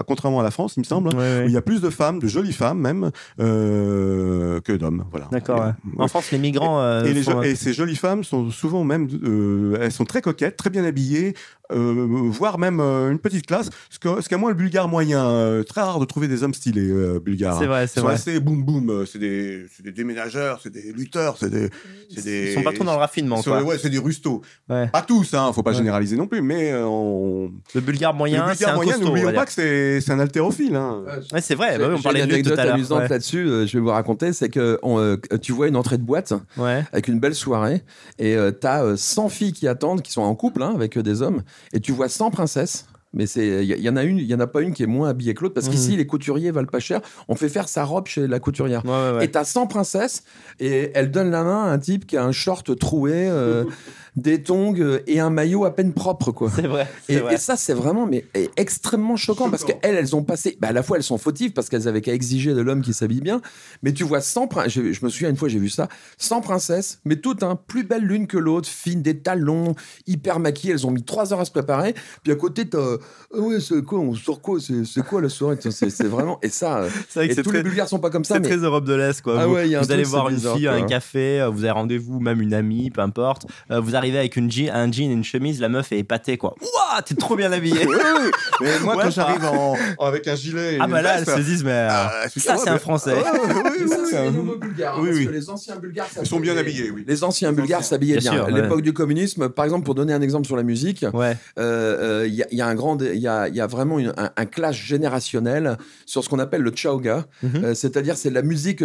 contrairement 0.07 0.41
à 0.41 0.43
la 0.43 0.51
France, 0.51 0.75
il 0.77 0.81
me 0.81 0.85
semble, 0.85 1.09
Ouais, 1.11 1.17
ouais. 1.17 1.43
où 1.45 1.49
il 1.49 1.53
y 1.53 1.57
a 1.57 1.63
plus 1.63 1.81
de 1.81 1.91
femmes, 1.91 2.19
de 2.19 2.27
jolies 2.29 2.53
femmes 2.53 2.79
même, 2.79 3.11
euh, 3.41 4.61
que 4.61 4.73
d'hommes. 4.73 5.05
Voilà. 5.11 5.27
D'accord. 5.31 5.73
En 5.99 6.09
France, 6.09 6.31
les 6.31 6.39
migrants. 6.55 6.81
euh, 6.81 7.05
Et, 7.05 7.13
les 7.13 7.29
et 7.51 7.55
ces 7.57 7.73
jolies 7.73 7.97
femmes 7.97 8.25
sont 8.25 8.51
souvent 8.51 8.85
même, 8.85 9.09
euh, 9.23 9.79
elles 9.81 9.93
sont 9.93 10.05
très 10.05 10.23
coquettes, 10.23 10.57
très 10.57 10.71
bien 10.71 10.85
habillées, 10.85 11.35
euh, 11.73 12.07
voire 12.31 12.59
même 12.59 12.79
euh, 12.81 13.11
une 13.11 13.19
petite 13.19 13.47
classe. 13.47 13.71
Ce 13.91 13.99
que- 13.99 14.21
ce 14.21 14.29
qu'a 14.29 14.37
moins 14.37 14.51
le 14.51 14.57
bulgare 14.57 14.89
moyen. 14.89 15.25
euh, 15.27 15.63
très 15.63 15.81
rare 15.81 15.99
de 16.01 16.05
trouver 16.05 16.29
des 16.29 16.43
hommes 16.43 16.53
stylés 16.55 16.91
euh, 16.91 17.19
bulgares. 17.21 17.59
C'est 17.59 17.65
hein. 17.65 17.69
vrai, 17.69 17.85
Ils 17.85 17.89
c'est 17.89 18.01
sont 18.01 18.07
vrai. 18.07 18.15
assez 18.15 18.41
boum 18.41 18.63
boum. 18.65 19.05
C'est 19.07 19.19
des, 19.19 19.67
c'est 19.75 19.83
des 19.83 19.93
déménageurs, 19.93 20.61
c'est 20.63 20.71
des 20.71 20.93
lutteurs, 20.93 21.37
c'est 21.39 21.51
des, 21.51 21.71
c'est 22.15 22.25
des. 22.25 22.49
Ils 22.51 22.55
sont 22.55 22.63
pas 22.63 22.73
trop 22.73 22.85
dans 22.85 22.93
le 22.93 22.99
raffinement. 22.99 23.43
Quoi. 23.43 23.63
ouais, 23.63 23.79
c'est 23.79 23.89
des 23.91 23.99
rustos. 23.99 24.41
Ouais. 24.69 24.89
Pas 24.89 25.03
tous, 25.03 25.33
hein. 25.35 25.53
Faut 25.55 25.63
pas 25.63 25.71
Ouais. 25.71 25.77
généraliser 25.79 26.17
non 26.17 26.27
plus, 26.27 26.43
mais 26.43 26.73
euh, 26.73 26.85
on... 26.87 27.51
Le 27.75 27.81
bulgare 27.81 28.15
moyen, 28.15 28.53
c'est 28.55 28.67
un 28.67 28.75
moyen, 28.75 28.99
n'oublions 28.99 29.33
pas 29.33 29.47
que 29.47 29.53
c'est, 29.53 30.01
c'est 30.01 30.13
un 30.13 30.19
haltérophile. 30.21 30.77
Hein. 30.77 31.03
Ouais, 31.33 31.41
c'est 31.41 31.55
vrai. 31.55 31.79
bah 31.79 31.87
oui, 31.89 31.97
on 31.99 32.03
parlait 32.03 32.23
une 32.23 32.31
anecdote 32.31 32.59
à 32.59 32.65
l'heure. 32.65 32.75
amusante 32.75 33.09
là-dessus, 33.09 33.47
je 33.67 33.73
vais 33.73 33.81
vous 33.81 33.89
raconter, 33.91 34.33
c'est 34.33 34.49
que 34.51 34.79
on, 34.83 35.17
tu 35.41 35.53
vois 35.53 35.69
une 35.69 35.77
entrée 35.77 35.99
de 35.99 36.03
boîte 36.05 36.33
avec 36.93 37.09
une 37.09 37.19
belle 37.21 37.35
soirée 37.35 37.83
et 38.19 38.37
tu 38.61 38.67
as 38.67 38.97
100 38.97 39.29
filles 39.29 39.53
qui 39.53 39.67
attendent, 39.67 40.03
qui 40.03 40.13
sont 40.13 40.23
en 40.23 40.35
couple 40.35 40.63
hein, 40.63 40.73
avec 40.75 40.97
euh, 40.97 41.03
des 41.03 41.23
hommes, 41.23 41.43
et 41.73 41.81
tu 41.81 41.93
vois 41.93 42.09
100 42.09 42.31
princesses. 42.31 42.87
Mais 43.17 43.27
c'est, 43.29 43.65
il 43.65 43.71
y, 43.79 43.81
y 43.81 43.89
en 43.89 43.95
a 43.97 44.03
une, 44.03 44.19
il 44.19 44.25
y 44.25 44.35
en 44.35 44.41
a 44.41 44.49
pas 44.49 44.61
une 44.61 44.73
qui 44.73 44.83
est 44.83 44.89
moins 44.89 45.09
habillée 45.09 45.35
que 45.35 45.43
l'autre 45.45 45.55
parce 45.55 45.67
Mhm. 45.69 45.73
qu'ici 45.73 45.97
les 45.97 46.05
couturiers 46.05 46.51
valent 46.51 46.67
pas 46.67 46.81
cher. 46.81 47.01
On 47.29 47.37
fait 47.37 47.49
faire 47.49 47.69
sa 47.69 47.85
robe 47.85 48.09
chez 48.09 48.27
la 48.27 48.41
couturière. 48.41 48.85
Ouais, 48.85 48.91
ouais, 48.91 49.17
ouais. 49.19 49.25
Et 49.27 49.31
t'as 49.31 49.45
100 49.45 49.69
princesses 49.69 50.25
et 50.59 50.91
elle 50.95 51.13
donne 51.13 51.31
la 51.31 51.45
main 51.45 51.63
à 51.63 51.69
un 51.71 51.79
type 51.79 52.07
qui 52.09 52.17
a 52.17 52.25
un 52.25 52.33
short 52.33 52.77
troué. 52.77 53.13
euh, 53.15 53.65
des 54.17 54.43
tongs 54.43 54.75
euh, 54.79 55.01
et 55.07 55.19
un 55.21 55.31
maillot 55.31 55.65
à 55.65 55.75
peine 55.75 55.93
propre, 55.93 56.31
quoi. 56.31 56.51
C'est 56.55 56.67
vrai. 56.67 56.87
Et, 57.09 57.15
c'est 57.15 57.21
vrai. 57.21 57.35
et 57.35 57.37
ça, 57.37 57.57
c'est 57.57 57.75
vraiment 57.75 58.07
mais, 58.07 58.25
extrêmement 58.57 59.17
choquant, 59.17 59.51
parce 59.51 59.65
qu'elles, 59.65 59.79
elles 59.97 60.15
ont 60.15 60.23
passé. 60.23 60.57
Bah, 60.61 60.69
à 60.69 60.73
la 60.73 60.83
fois, 60.83 60.97
elles 60.97 61.03
sont 61.03 61.19
fautives 61.19 61.53
parce 61.53 61.69
qu'elles 61.69 61.89
avaient 61.89 62.01
qu'à 62.01 62.13
exiger 62.15 62.55
de 62.55 62.61
l'homme 62.61 62.83
qui 62.83 62.93
s'habille 62.93 63.21
bien. 63.21 63.41
Mais 63.83 63.93
tu 63.93 64.05
vois, 64.05 64.21
sans 64.21 64.49
je, 64.69 64.93
je 64.93 65.05
me 65.05 65.11
souviens 65.11 65.31
une 65.31 65.37
fois, 65.37 65.49
j'ai 65.49 65.59
vu 65.59 65.69
ça, 65.69 65.89
sans 66.17 66.41
princesse, 66.41 67.01
mais 67.05 67.17
toutes, 67.17 67.43
hein, 67.43 67.59
plus 67.67 67.83
belles 67.85 68.05
l'une 68.05 68.27
que 68.29 68.39
l'autre, 68.39 68.69
fines, 68.69 69.03
des 69.03 69.19
talons, 69.19 69.75
hyper 70.07 70.39
maquillées. 70.39 70.75
Elles 70.75 70.87
ont 70.87 70.91
mis 70.93 71.03
trois 71.03 71.33
heures 71.33 71.41
à 71.41 71.45
se 71.45 71.51
préparer. 71.51 71.95
Puis 72.23 72.33
à 72.33 72.37
côté, 72.37 72.69
t'as. 72.69 72.97
Ah 73.35 73.41
ouais, 73.41 73.59
c'est 73.59 73.83
quoi 73.83 73.99
On 73.99 74.15
sort 74.15 74.41
quoi 74.41 74.59
C'est 74.61 75.05
quoi 75.05 75.21
la 75.23 75.29
soirée 75.29 75.57
C'est 75.61 76.05
vraiment. 76.07 76.39
Et 76.43 76.51
ça. 76.51 76.83
euh, 76.83 76.89
vrai 77.15 77.27
et 77.27 77.35
tous 77.35 77.43
très- 77.43 77.59
les 77.59 77.63
Bulgares 77.65 77.89
sont 77.89 77.99
pas 77.99 78.11
comme 78.11 78.25
ça, 78.25 78.35
C'est 78.35 78.41
mais. 78.41 78.49
très 78.49 78.59
Europe 78.59 78.85
de 78.85 78.95
l'Est, 78.95 79.23
quoi. 79.23 79.41
Ah 79.41 79.47
vous 79.47 79.55
ouais, 79.55 79.75
allez 79.75 80.05
voir 80.05 80.29
une 80.29 80.37
bizarre, 80.37 80.57
fille 80.57 80.69
à 80.69 80.75
un 80.75 80.83
café, 80.83 81.47
vous 81.53 81.65
avez 81.65 81.73
rendez-vous, 81.73 82.21
même 82.21 82.41
une 82.41 82.55
amie, 82.55 82.91
peu 82.91 83.01
importe. 83.01 83.47
Vous 83.71 83.97
arrivez 83.97 84.04
avec 84.13 84.37
une 84.37 84.51
jean, 84.51 84.71
un 84.71 84.91
jean 84.93 85.11
et 85.11 85.15
une 85.15 85.25
chemise, 85.25 85.61
la 85.61 85.69
meuf 85.69 85.93
est 85.93 85.99
épatée, 85.99 86.37
quoi. 86.37 86.55
Ouah, 86.61 87.03
t'es 87.03 87.15
trop 87.15 87.37
bien 87.37 87.51
habillé. 87.53 87.87
Oui. 87.87 87.97
Mais 88.61 88.79
moi, 88.85 88.97
Ouais, 88.97 89.05
quand 89.05 89.11
j'arrive 89.11 89.45
en, 89.45 89.77
avec 90.01 90.27
un 90.29 90.35
gilet. 90.37 90.75
et 90.75 90.79
ah 90.81 90.87
bah 90.87 91.03
là, 91.03 91.19
elles 91.19 91.27
se 91.27 91.41
disent, 91.41 91.65
mais 91.65 91.71
euh, 91.73 91.89
ah, 91.91 92.13
c'est 92.33 92.41
ça, 92.41 92.57
c'est 92.57 92.71
un 92.71 92.79
Français. 92.79 93.15
Oui, 93.15 93.61
oui, 93.83 93.89
ça, 93.89 93.97
c'est 94.11 94.23
les 94.25 94.29
Oui, 94.31 95.27
oui. 95.31 95.49
anciens 95.49 95.77
bulgares, 95.77 96.09
Ils 96.21 96.27
sont 96.27 96.41
bien 96.41 96.57
habillés, 96.57 96.91
oui. 96.91 97.05
Les 97.07 97.25
anciens 97.25 97.53
bulgares 97.53 97.83
s'habillaient 97.85 98.19
Bien 98.19 98.33
bien. 98.33 98.45
ouais. 98.45 98.53
l'époque 98.63 98.83
du 98.83 98.93
communisme, 98.93 99.49
par 99.49 99.65
exemple, 99.65 99.85
pour 99.85 99.95
donner 99.95 100.13
un 100.13 100.23
exemple 100.23 100.47
sur 100.47 100.57
la 100.57 100.63
musique, 100.63 101.05
Ouais. 101.13 101.37
euh, 101.59 102.23
euh, 102.23 102.27
il 102.27 102.35
y, 102.35 102.43
a- 102.43 102.47
il 102.51 102.59
y 102.59 102.63
a 102.63 102.67
un 102.67 102.75
grand, 102.75 103.01
il 103.03 103.19
y 103.19 103.29
a, 103.29 103.49
il 103.49 103.55
y 103.55 103.61
a 103.61 103.67
vraiment 103.67 103.99
une- 103.99 104.13
un, 104.17 104.31
un 104.37 104.47
clash 104.47 104.85
générationnel 104.85 105.77
sur 106.07 106.23
ce 106.25 106.29
qu'on 106.29 106.39
appelle 106.39 106.63
le 106.63 106.73
chauga, 106.75 107.25
Mhm. 107.43 107.65
Euh, 107.65 107.75
c'est-à-dire 107.75 108.17
c'est 108.17 108.31
la 108.31 108.43
musique 108.43 108.83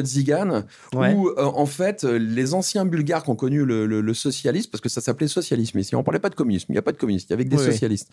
Ouais. 0.93 1.13
où 1.13 1.29
euh, 1.29 1.33
en 1.43 1.65
fait 1.65 2.03
euh, 2.03 2.17
les 2.17 2.53
anciens 2.53 2.85
bulgares 2.85 3.23
qui 3.23 3.29
ont 3.29 3.35
connu 3.35 3.65
le, 3.65 3.85
le- 3.85 4.01
le 4.01 4.13
socialisme, 4.13 4.69
parce 4.71 4.81
que 4.81 4.89
ça 4.89 5.01
s'appelait 5.09 5.27
socialisme 5.27 5.77
ici, 5.79 5.95
on 5.95 6.03
parlait 6.03 6.19
pas 6.19 6.29
de 6.29 6.35
communisme, 6.35 6.67
il 6.69 6.73
n'y 6.73 6.77
a 6.79 6.81
pas 6.81 6.91
de 6.91 6.97
communisme, 6.97 7.25
il 7.29 7.31
y 7.31 7.33
avait 7.33 7.45
que 7.45 7.49
des 7.49 7.57
Oui, 7.57 7.65
socialistes. 7.65 8.09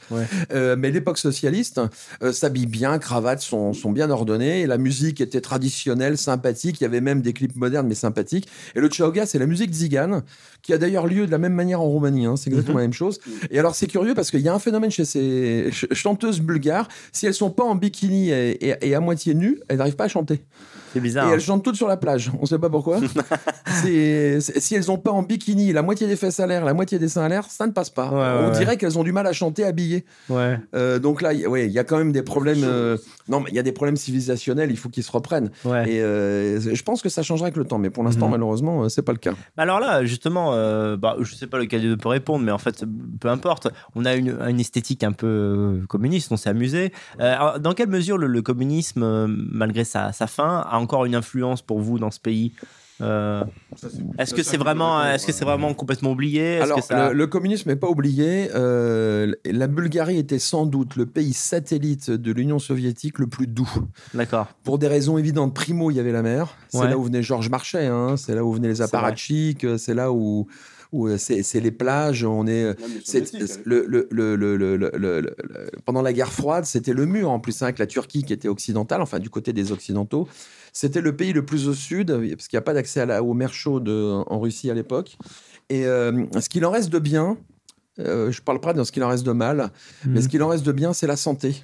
Euh, 0.52 0.76
mais 0.78 0.90
l'époque 0.90 1.18
socialiste 1.18 1.80
euh, 2.22 2.32
s'habille 2.32 2.66
bien, 2.66 2.98
cravates 2.98 3.40
sont, 3.42 3.72
sont 3.72 3.92
bien 3.92 4.10
ordonnées, 4.10 4.62
et 4.62 4.66
la 4.66 4.78
musique 4.78 5.20
était 5.20 5.40
traditionnelle, 5.40 6.16
sympathique, 6.18 6.80
il 6.80 6.84
y 6.84 6.86
avait 6.86 7.00
même 7.00 7.22
des 7.22 7.32
clips 7.32 7.56
modernes 7.56 7.86
mais 7.86 7.94
sympathiques. 7.94 8.48
Et 8.74 8.80
le 8.80 8.90
chauga, 8.90 9.26
c'est 9.26 9.38
la 9.38 9.46
musique 9.46 9.72
tzigane, 9.72 10.22
qui 10.62 10.72
a 10.72 10.78
d'ailleurs 10.78 11.06
lieu 11.06 11.26
de 11.26 11.30
la 11.30 11.38
même 11.38 11.54
manière 11.54 11.80
en 11.80 11.86
Roumanie, 11.86 12.26
hein, 12.26 12.36
c'est 12.36 12.50
exactement 12.50 12.74
Mhm. 12.78 12.80
la 12.80 12.84
même 12.88 12.92
chose. 12.92 13.20
Et 13.50 13.58
alors 13.58 13.74
c'est 13.74 13.86
curieux 13.86 14.14
parce 14.14 14.30
qu'il 14.30 14.40
y 14.40 14.48
a 14.48 14.54
un 14.54 14.58
phénomène 14.58 14.90
chez 14.90 15.04
ces 15.04 15.64
ch- 15.70 15.86
chanteuses 15.92 16.40
bulgares, 16.40 16.88
si 17.12 17.26
elles 17.26 17.34
sont 17.34 17.50
pas 17.50 17.64
en 17.64 17.74
bikini 17.74 18.30
et, 18.30 18.50
et- 18.70 18.88
et 18.88 18.94
à 18.94 19.00
moitié 19.00 19.34
nues, 19.34 19.60
elles 19.68 19.78
n'arrivent 19.78 19.96
pas 19.96 20.04
à 20.04 20.08
chanter. 20.08 20.42
C'est 20.96 21.02
bizarre. 21.02 21.28
Et 21.30 21.34
elles 21.34 21.40
chantent 21.42 21.62
toutes 21.62 21.76
sur 21.76 21.88
la 21.88 21.98
plage. 21.98 22.30
On 22.40 22.46
sait 22.46 22.58
pas 22.58 22.70
pourquoi. 22.70 23.00
C'est- 23.82 24.40
si 24.40 24.74
elles 24.74 24.90
ont 24.90 24.96
pas 24.96 25.10
en 25.10 25.22
bikini, 25.22 25.72
la 25.72 25.82
moitié 25.82 26.06
des 26.06 26.16
fesses 26.16 26.40
à 26.40 26.46
l'air, 26.46 26.64
la 26.64 26.72
moitié 26.74 26.98
des 26.98 27.08
seins 27.08 27.22
à 27.24 27.28
l'air, 27.28 27.44
ça 27.50 27.66
ne 27.66 27.72
passe 27.72 27.90
pas. 27.90 28.08
Ouais, 28.08 28.44
On 28.46 28.50
ouais. 28.50 28.58
dirait 28.58 28.76
qu'elles 28.76 28.98
ont 28.98 29.04
du 29.04 29.12
mal 29.12 29.26
à 29.26 29.32
chanter 29.32 29.64
habillées. 29.64 30.04
Ouais. 30.30 30.58
Euh, 30.74 30.98
donc 30.98 31.20
là, 31.20 31.32
il 31.34 31.46
ouais, 31.48 31.68
y 31.68 31.78
a 31.78 31.84
quand 31.84 31.98
même 31.98 32.12
des 32.12 32.22
problèmes. 32.22 32.64
euh, 32.64 32.96
non, 33.28 33.40
mais 33.40 33.50
il 33.50 33.56
y 33.56 33.58
a 33.58 33.62
des 33.62 33.72
problèmes 33.72 33.96
civilisationnels. 33.96 34.70
Il 34.70 34.76
faut 34.76 34.88
qu'ils 34.88 35.02
se 35.02 35.10
reprennent. 35.12 35.50
Ouais. 35.64 35.90
Et 35.90 36.00
euh, 36.02 36.60
je 36.60 36.82
pense 36.82 37.02
que 37.02 37.08
ça 37.08 37.22
changera 37.22 37.46
avec 37.46 37.56
le 37.56 37.64
temps. 37.64 37.78
Mais 37.78 37.90
pour 37.90 38.04
l'instant, 38.04 38.26
Mhm. 38.26 38.32
malheureusement, 38.32 38.84
euh, 38.84 38.88
c'est 38.88 39.02
pas 39.02 39.12
le 39.12 39.18
cas. 39.18 39.32
Alors 39.56 39.80
là, 39.80 40.04
justement, 40.04 40.52
euh, 40.54 40.96
bah, 40.96 41.16
je 41.20 41.34
sais 41.34 41.46
pas 41.46 41.58
lequel 41.58 41.82
deux 41.82 41.96
peut 41.96 42.08
répondre, 42.08 42.44
mais 42.44 42.52
en 42.52 42.58
fait, 42.58 42.84
peu 43.20 43.28
importe. 43.28 43.68
On 43.94 44.04
a 44.04 44.14
une, 44.14 44.36
une 44.48 44.60
esthétique 44.60 45.02
un 45.04 45.12
peu 45.12 45.26
euh, 45.26 45.86
communiste, 45.88 46.30
on 46.32 46.36
s'est 46.36 46.50
amusé. 46.50 46.92
Euh, 47.20 47.34
alors, 47.34 47.60
dans 47.60 47.72
quelle 47.72 47.88
mesure 47.88 48.18
le, 48.18 48.26
le 48.26 48.42
communisme, 48.42 49.26
malgré 49.52 49.84
sa, 49.84 50.12
sa 50.12 50.26
fin, 50.26 50.64
a 50.68 50.76
encore 50.78 51.04
une 51.04 51.14
influence 51.14 51.62
pour 51.62 51.80
vous 51.80 51.98
dans 51.98 52.10
ce 52.10 52.20
pays? 52.20 52.52
Euh, 53.02 53.44
Est-ce 54.18 54.32
que 54.34 54.42
c'est 54.42 54.56
vraiment, 54.56 55.02
est-ce 55.04 55.26
que 55.26 55.32
c'est 55.32 55.44
vraiment 55.44 55.74
complètement 55.74 56.12
oublié? 56.12 56.54
Est-ce 56.54 56.62
Alors, 56.64 56.78
que 56.78 56.84
ça- 56.84 57.08
le, 57.08 57.14
le 57.14 57.26
communisme 57.26 57.68
n'est 57.68 57.76
pas 57.76 57.88
oublié. 57.88 58.48
Euh, 58.54 59.32
la 59.44 59.66
Bulgarie 59.66 60.18
était 60.18 60.38
sans 60.38 60.64
doute 60.66 60.96
le 60.96 61.04
pays 61.06 61.32
satellite 61.34 62.10
de 62.10 62.32
l'Union 62.32 62.58
soviétique 62.58 63.18
le 63.18 63.26
plus 63.26 63.46
doux. 63.46 63.68
D'accord. 64.14 64.46
Pour 64.64 64.78
des 64.78 64.88
raisons 64.88 65.18
évidentes. 65.18 65.52
Primo, 65.54 65.90
il 65.90 65.94
y 65.96 66.00
avait 66.00 66.12
la 66.12 66.22
mer. 66.22 66.56
C'est 66.68 66.78
Ouais. 66.78 66.88
là 66.88 66.96
où 66.98 67.02
venait 67.02 67.22
Georges 67.22 67.50
Marchais. 67.50 67.86
hein. 67.86 68.16
C'est 68.16 68.34
là 68.34 68.44
où 68.44 68.52
venaient 68.52 68.68
les 68.68 68.80
apparatchiks. 68.82 69.66
C'est 69.78 69.94
là 69.94 70.10
où, 70.12 70.46
où 70.92 71.08
euh, 71.08 71.16
c'est 71.18 71.60
les 71.60 71.70
plages. 71.70 72.24
On 72.24 72.46
est. 72.46 72.74
Le, 73.64 75.34
pendant 75.84 76.02
la 76.02 76.12
guerre 76.12 76.32
froide, 76.32 76.64
c'était 76.64 76.92
le 76.92 77.06
mur 77.06 77.30
en 77.30 77.40
plus 77.40 77.60
hein, 77.62 77.66
avec 77.66 77.78
la 77.78 77.86
Turquie 77.86 78.24
qui 78.24 78.32
était 78.32 78.48
occidentale, 78.48 79.00
enfin 79.02 79.18
du 79.18 79.30
côté 79.30 79.52
des 79.52 79.72
occidentaux. 79.72 80.28
C'était 80.72 81.00
le 81.00 81.16
pays 81.16 81.32
le 81.32 81.44
plus 81.44 81.68
au 81.68 81.74
sud 81.74 82.08
parce 82.08 82.48
qu'il 82.48 82.56
n'y 82.56 82.60
a 82.60 82.62
pas 82.62 82.74
d'accès 82.74 83.00
à 83.00 83.06
la- 83.06 83.22
aux 83.22 83.34
mers 83.34 83.54
chaudes 83.54 83.88
euh, 83.88 84.22
en 84.26 84.38
Russie 84.40 84.70
à 84.70 84.74
l'époque. 84.74 85.16
Et 85.70 85.86
euh, 85.86 86.24
ce 86.40 86.48
qu'il 86.48 86.64
en 86.66 86.70
reste 86.70 86.90
de 86.90 86.98
bien, 86.98 87.38
euh, 87.98 88.30
je 88.30 88.42
parle 88.42 88.60
pas 88.60 88.72
de 88.74 88.84
ce 88.84 88.92
qu'il 88.92 89.02
en 89.02 89.08
reste 89.08 89.24
de 89.24 89.32
mal, 89.32 89.70
mais 90.06 90.20
ce 90.20 90.28
qu'il 90.28 90.42
en 90.42 90.48
reste 90.48 90.64
de 90.66 90.72
bien, 90.72 90.92
c'est 90.92 91.06
la 91.06 91.16
santé. 91.16 91.62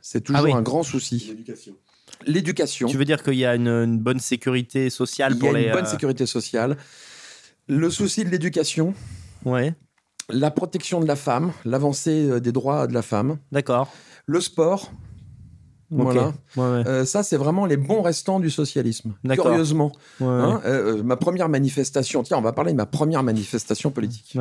C'est 0.00 0.20
toujours 0.22 0.40
Ah 0.40 0.44
oui. 0.44 0.52
un 0.52 0.62
grand 0.62 0.82
souci. 0.82 1.26
L'éducation. 1.28 1.74
L'éducation. 2.26 2.88
Tu 2.88 2.96
veux 2.96 3.04
dire 3.04 3.22
qu'il 3.22 3.34
y 3.34 3.44
a 3.44 3.54
une, 3.54 3.68
une 3.68 3.98
bonne 3.98 4.18
sécurité 4.18 4.90
sociale 4.90 5.32
Il 5.32 5.36
y 5.36 5.38
pour 5.40 5.50
a 5.50 5.52
les. 5.52 5.66
une 5.66 5.72
bonne 5.72 5.84
euh, 5.84 5.88
sécurité 5.88 6.26
sociale. 6.26 6.76
Le 7.72 7.90
souci 7.90 8.24
de 8.24 8.28
l'éducation, 8.28 8.94
Ouais, 9.44 9.74
la 10.28 10.50
protection 10.50 11.00
de 11.00 11.06
la 11.06 11.16
femme, 11.16 11.52
l'avancée 11.64 12.28
euh, 12.28 12.38
des 12.40 12.52
droits 12.52 12.86
de 12.86 12.94
la 12.94 13.02
femme, 13.02 13.38
d'accord. 13.50 13.90
le 14.26 14.40
sport. 14.40 14.92
Voilà. 15.90 16.32
Ouais, 16.56 16.62
ouais. 16.62 16.86
Euh, 16.86 17.04
ça, 17.04 17.22
c'est 17.22 17.36
vraiment 17.36 17.66
les 17.66 17.76
bons 17.76 18.00
restants 18.00 18.40
du 18.40 18.48
socialisme. 18.50 19.14
Curieusement. 19.28 19.92
Ouais, 20.20 20.26
hein. 20.26 20.62
Euh, 20.64 21.02
ma 21.02 21.16
première 21.16 21.50
manifestation, 21.50 22.22
tiens, 22.22 22.38
on 22.38 22.42
va 22.42 22.52
parler 22.52 22.72
de 22.72 22.76
ma 22.78 22.86
première 22.86 23.22
manifestation 23.22 23.90
politique. 23.90 24.34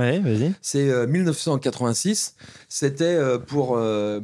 C'est 0.61 0.89
euh, 0.89 1.07
1986. 1.07 2.35
C'était 2.69 3.19
pour 3.47 3.75
euh, 3.75 4.21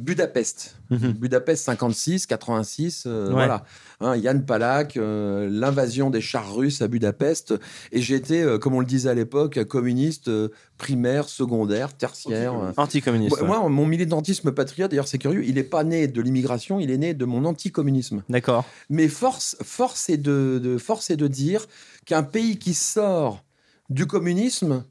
Budapest. 0.90 1.12
Mhm. 1.14 1.20
Budapest 1.20 1.64
56, 1.64 2.26
86, 2.26 3.04
euh, 3.06 3.26
Ouais. 3.28 3.32
voilà. 3.32 3.64
Hein, 4.00 4.16
Yann 4.16 4.44
Palak, 4.44 4.96
euh, 4.96 5.48
l'invasion 5.50 6.10
des 6.10 6.20
chars 6.20 6.54
russes 6.54 6.82
à 6.82 6.88
Budapest. 6.88 7.54
Et 7.92 8.00
j'étais, 8.00 8.42
euh, 8.42 8.58
comme 8.58 8.74
on 8.74 8.80
le 8.80 8.86
disait 8.86 9.10
à 9.10 9.14
l'époque, 9.14 9.62
communiste 9.64 10.28
euh, 10.28 10.48
primaire, 10.78 11.28
secondaire, 11.28 11.92
tertiaire. 11.96 12.54
Anticommuniste. 12.76 13.40
ouais. 13.40 13.46
moi, 13.46 13.68
mon 13.68 13.86
militantisme 13.86 14.52
patriote, 14.52 14.90
d'ailleurs, 14.90 15.08
c'est 15.08 15.18
curieux, 15.18 15.44
il 15.44 15.54
n'est 15.56 15.62
pas 15.64 15.84
né 15.84 16.06
de 16.06 16.20
l'immigration, 16.22 16.78
il 16.80 16.90
est 16.90 16.98
né 16.98 17.14
de 17.14 17.24
mon 17.24 17.44
anticommunisme. 17.44 18.22
D'accord. 18.28 18.64
Mais 18.88 19.08
force, 19.08 19.56
force, 19.62 20.08
est 20.08 20.16
de, 20.16 20.60
de- 20.62 20.78
force 20.78 21.10
est 21.10 21.16
de 21.16 21.26
dire 21.28 21.66
qu'un 22.06 22.22
pays 22.22 22.58
qui 22.58 22.74
sort 22.74 23.44
du 23.90 24.06
communisme 24.06 24.84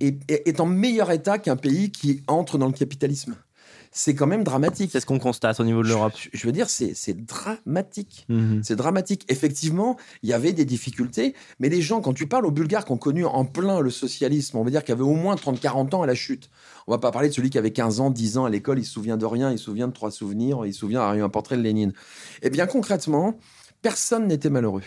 est, 0.00 0.18
est- 0.30 0.48
est 0.48 0.60
en 0.60 0.66
meilleur 0.66 1.10
état 1.10 1.38
qu'un 1.38 1.56
pays 1.56 1.90
qui 1.90 2.22
entre 2.28 2.56
dans 2.56 2.66
le 2.66 2.72
capitalisme. 2.72 3.34
C'est 3.98 4.14
quand 4.14 4.28
même 4.28 4.44
dramatique. 4.44 4.90
C'est 4.92 5.00
ce 5.00 5.06
qu'on 5.06 5.18
constate 5.18 5.58
au 5.58 5.64
niveau 5.64 5.82
de 5.82 5.88
l'Europe. 5.88 6.12
Je, 6.16 6.28
je 6.32 6.46
veux 6.46 6.52
dire, 6.52 6.70
c'est 6.70 7.26
dramatique. 7.26 8.26
Mhm. 8.28 8.60
C'est 8.62 8.76
dramatique. 8.76 9.24
Effectivement, 9.28 9.96
il 10.22 10.28
y 10.28 10.32
avait 10.32 10.52
des 10.52 10.64
difficultés, 10.64 11.34
mais 11.58 11.68
les 11.68 11.82
gens, 11.82 12.00
quand 12.00 12.12
tu 12.12 12.28
parles 12.28 12.46
aux 12.46 12.52
Bulgares 12.52 12.84
qui 12.84 12.92
ont 12.92 12.96
connu 12.96 13.24
en 13.24 13.44
plein 13.44 13.80
le 13.80 13.90
socialisme, 13.90 14.56
on 14.56 14.62
va 14.62 14.70
dire 14.70 14.84
qu'il 14.84 14.90
y 14.90 14.92
avait 14.92 15.02
au 15.02 15.14
moins 15.14 15.34
30-40 15.34 15.96
ans 15.96 16.02
à 16.02 16.06
la 16.06 16.14
chute. 16.14 16.48
On 16.86 16.92
va 16.92 16.98
pas 16.98 17.10
parler 17.10 17.28
de 17.28 17.34
celui 17.34 17.50
qui 17.50 17.58
avait 17.58 17.72
15 17.72 17.98
ans, 17.98 18.10
10 18.10 18.38
ans 18.38 18.44
à 18.44 18.50
l'école, 18.50 18.78
il 18.78 18.84
se 18.84 18.92
souvient 18.92 19.16
de 19.16 19.26
rien, 19.26 19.50
il 19.50 19.58
se 19.58 19.64
souvient 19.64 19.88
de 19.88 19.92
trois 19.92 20.12
souvenirs, 20.12 20.64
il 20.64 20.72
se 20.72 20.78
souvient 20.78 21.02
à 21.02 21.14
un 21.14 21.28
portrait 21.28 21.56
de 21.56 21.62
Lénine. 21.62 21.92
Eh 22.42 22.50
bien, 22.50 22.68
concrètement, 22.68 23.36
personne 23.82 24.28
n'était 24.28 24.50
malheureux. 24.50 24.82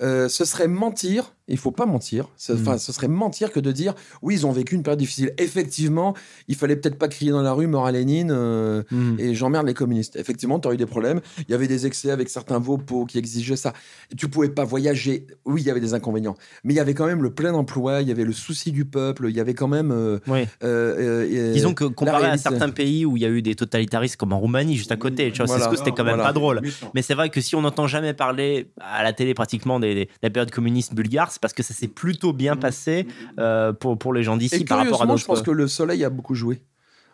Euh, 0.00 0.28
ce 0.28 0.44
serait 0.44 0.66
mentir, 0.66 1.36
il 1.50 1.58
faut 1.58 1.70
pas 1.72 1.86
mentir, 1.86 2.28
ce, 2.36 2.52
Mm. 2.52 2.58
enfin, 2.60 2.78
ce 2.78 2.92
serait 2.92 3.08
mentir 3.08 3.52
que 3.52 3.60
de 3.60 3.72
dire 3.72 3.94
oui, 4.22 4.34
ils 4.34 4.46
ont 4.46 4.52
vécu 4.52 4.74
une 4.74 4.82
période 4.82 4.98
difficile. 4.98 5.32
Effectivement, 5.38 6.14
il 6.48 6.54
fallait 6.56 6.76
peut-être 6.76 6.98
pas 6.98 7.08
crier 7.08 7.30
dans 7.32 7.42
la 7.42 7.52
rue 7.52 7.66
mort 7.66 7.86
à 7.86 7.92
Lénine 7.92 8.30
euh, 8.32 8.82
Mhm. 8.90 9.16
et 9.18 9.34
j'emmerde 9.34 9.66
les 9.66 9.74
communistes. 9.74 10.16
Effectivement, 10.16 10.58
tu 10.58 10.68
as 10.68 10.72
eu 10.74 10.76
des 10.76 10.86
problèmes. 10.86 11.20
Il 11.48 11.50
y 11.50 11.54
avait 11.54 11.68
des 11.68 11.86
excès 11.86 12.10
avec 12.10 12.28
certains 12.28 12.58
vopos 12.58 13.04
qui 13.06 13.18
exigeaient 13.18 13.56
ça. 13.56 13.72
Tu 14.16 14.28
pouvais 14.28 14.48
pas 14.48 14.64
voyager. 14.64 15.26
Oui, 15.44 15.60
il 15.62 15.66
y 15.66 15.70
avait 15.70 15.80
des 15.80 15.94
inconvénients. 15.94 16.36
Mais 16.64 16.74
il 16.74 16.76
y 16.76 16.80
avait 16.80 16.94
quand 16.94 17.06
même 17.06 17.22
le 17.22 17.30
plein 17.30 17.52
emploi, 17.54 18.00
il 18.02 18.08
y 18.08 18.10
avait 18.10 18.24
le 18.24 18.32
souci 18.32 18.72
du 18.72 18.84
peuple, 18.84 19.26
il 19.28 19.36
y 19.36 19.40
avait 19.40 19.54
quand 19.54 19.68
même. 19.68 19.90
euh, 19.92 20.18
Oui. 20.26 20.40
euh, 20.62 20.96
euh, 20.98 21.28
euh, 21.30 21.52
Disons 21.52 21.74
que 21.74 21.84
comparé 21.84 22.26
à 22.26 22.36
certains 22.38 22.68
pays 22.70 23.04
où 23.06 23.16
il 23.16 23.22
y 23.22 23.26
a 23.26 23.30
eu 23.30 23.42
des 23.42 23.54
totalitarismes 23.54 24.16
comme 24.16 24.32
en 24.32 24.38
Roumanie, 24.40 24.76
juste 24.76 24.92
à 24.92 24.96
côté, 24.96 25.30
tu 25.32 25.38
vois, 25.38 25.46
Voilà. 25.46 25.64
c'est 25.64 25.64
ce 25.66 25.70
que 25.70 25.76
c'était 25.78 25.90
quand 25.96 26.04
même 26.04 26.14
Voilà. 26.14 26.28
pas 26.28 26.32
drôle. 26.32 26.60
Mais 26.94 27.02
c'est 27.02 27.14
vrai 27.14 27.30
que 27.30 27.40
si 27.40 27.54
on 27.54 27.62
n'entend 27.62 27.86
jamais 27.86 28.14
parler 28.14 28.70
à 28.80 29.02
la 29.02 29.12
télé 29.12 29.34
pratiquement 29.34 29.80
des, 29.80 29.94
des- 29.94 30.04
de 30.06 30.10
la 30.22 30.30
période 30.30 30.50
communiste 30.50 30.94
bulgare, 30.94 31.32
parce 31.40 31.52
que 31.54 31.62
ça 31.62 31.74
s'est 31.74 31.88
plutôt 31.88 32.32
bien 32.32 32.56
passé 32.56 33.06
euh, 33.38 33.72
pour, 33.72 33.98
pour 33.98 34.12
les 34.12 34.22
gens 34.22 34.36
d'ici 34.36 34.64
par 34.64 34.78
rapport 34.78 35.02
à 35.02 35.06
d'autres. 35.06 35.18
je 35.20 35.24
pense 35.26 35.42
que 35.42 35.50
le 35.50 35.68
soleil 35.68 36.04
a 36.04 36.10
beaucoup 36.10 36.34
joué. 36.34 36.62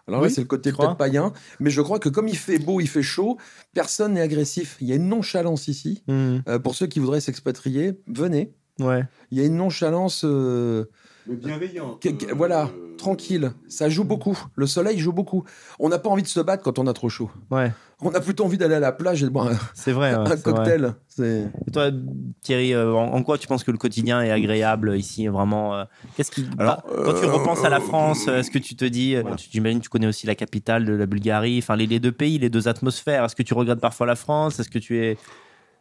Alors 0.08 0.20
là, 0.20 0.28
Oui, 0.28 0.32
c'est 0.32 0.40
le 0.40 0.46
côté 0.46 0.70
peut-être 0.72 0.96
païen, 0.96 1.32
mais 1.58 1.70
je 1.70 1.80
crois 1.82 1.98
que 1.98 2.08
comme 2.08 2.28
il 2.28 2.36
fait 2.36 2.58
beau, 2.58 2.80
il 2.80 2.88
fait 2.88 3.02
chaud, 3.02 3.38
personne 3.74 4.12
n'est 4.14 4.20
agressif. 4.20 4.76
Il 4.80 4.86
y 4.86 4.92
a 4.92 4.96
une 4.96 5.08
nonchalance 5.08 5.66
ici. 5.66 6.04
Mhm. 6.06 6.42
Euh, 6.48 6.58
pour 6.60 6.76
ceux 6.76 6.86
qui 6.86 7.00
voudraient 7.00 7.20
s'expatrier, 7.20 8.00
venez. 8.06 8.54
Ouais. 8.78 9.04
Il 9.32 9.38
y 9.38 9.40
a 9.40 9.44
une 9.44 9.56
nonchalance. 9.56 10.22
euh, 10.24 10.84
Mais 11.28 11.36
bienveillante. 11.36 12.00
que- 12.02 12.08
que- 12.10 12.30
euh, 12.30 12.34
voilà, 12.34 12.64
euh, 12.64 12.96
tranquille. 12.96 13.52
Ça 13.68 13.88
joue 13.88 14.04
beaucoup. 14.04 14.38
Le 14.54 14.66
soleil 14.66 14.98
joue 14.98 15.12
beaucoup. 15.12 15.44
On 15.78 15.88
n'a 15.88 15.98
pas 15.98 16.08
envie 16.08 16.22
de 16.22 16.28
se 16.28 16.40
battre 16.40 16.62
quand 16.62 16.78
on 16.78 16.86
a 16.86 16.92
trop 16.92 17.08
chaud. 17.08 17.30
Ouais. 17.50 17.72
On 18.02 18.10
a 18.10 18.20
plutôt 18.20 18.44
envie 18.44 18.58
d'aller 18.58 18.74
à 18.74 18.80
la 18.80 18.92
plage 18.92 19.22
et 19.22 19.26
de 19.26 19.30
boire 19.30 19.48
un, 19.48 19.56
C'est 19.74 19.92
vrai. 19.92 20.10
ouais, 20.14 20.18
un 20.18 20.26
c'est 20.26 20.42
vrai. 20.48 20.52
cocktail. 20.52 20.94
C'est- 21.08 21.48
Et 21.66 21.70
toi, 21.70 21.90
Thierry, 22.42 22.74
euh, 22.74 22.92
en, 22.92 23.14
en 23.14 23.22
quoi 23.22 23.38
tu 23.38 23.46
penses 23.46 23.64
que 23.64 23.70
le 23.70 23.78
quotidien 23.78 24.22
est 24.22 24.30
agréable 24.30 24.96
ici 24.96 25.26
Vraiment, 25.28 25.74
euh, 25.74 25.84
qu'est-ce 26.16 26.30
qui. 26.30 26.46
Alors, 26.58 26.82
bah, 26.86 27.02
quand 27.06 27.14
tu 27.14 27.24
euh, 27.24 27.32
repenses 27.32 27.64
à 27.64 27.70
la 27.70 27.78
euh, 27.78 27.80
France, 27.80 28.28
est-ce 28.28 28.50
que 28.50 28.58
tu 28.58 28.76
te 28.76 28.84
dis, 28.84 29.14
voilà. 29.16 29.36
tu- 29.36 29.48
tu 29.50 29.88
connais 29.88 30.06
aussi 30.06 30.26
la 30.26 30.34
capitale 30.34 30.84
de 30.84 30.92
la 30.92 31.06
Bulgarie, 31.06 31.58
enfin 31.58 31.74
les, 31.76 31.86
les 31.86 32.00
deux 32.00 32.12
pays, 32.12 32.38
les 32.38 32.50
deux 32.50 32.68
atmosphères. 32.68 33.24
Est-ce 33.24 33.34
que 33.36 33.42
tu 33.42 33.54
regrettes 33.54 33.80
parfois 33.80 34.06
la 34.06 34.16
France? 34.16 34.60
Est-ce 34.60 34.68
que 34.70 34.78
tu 34.78 34.98
es 35.02 35.16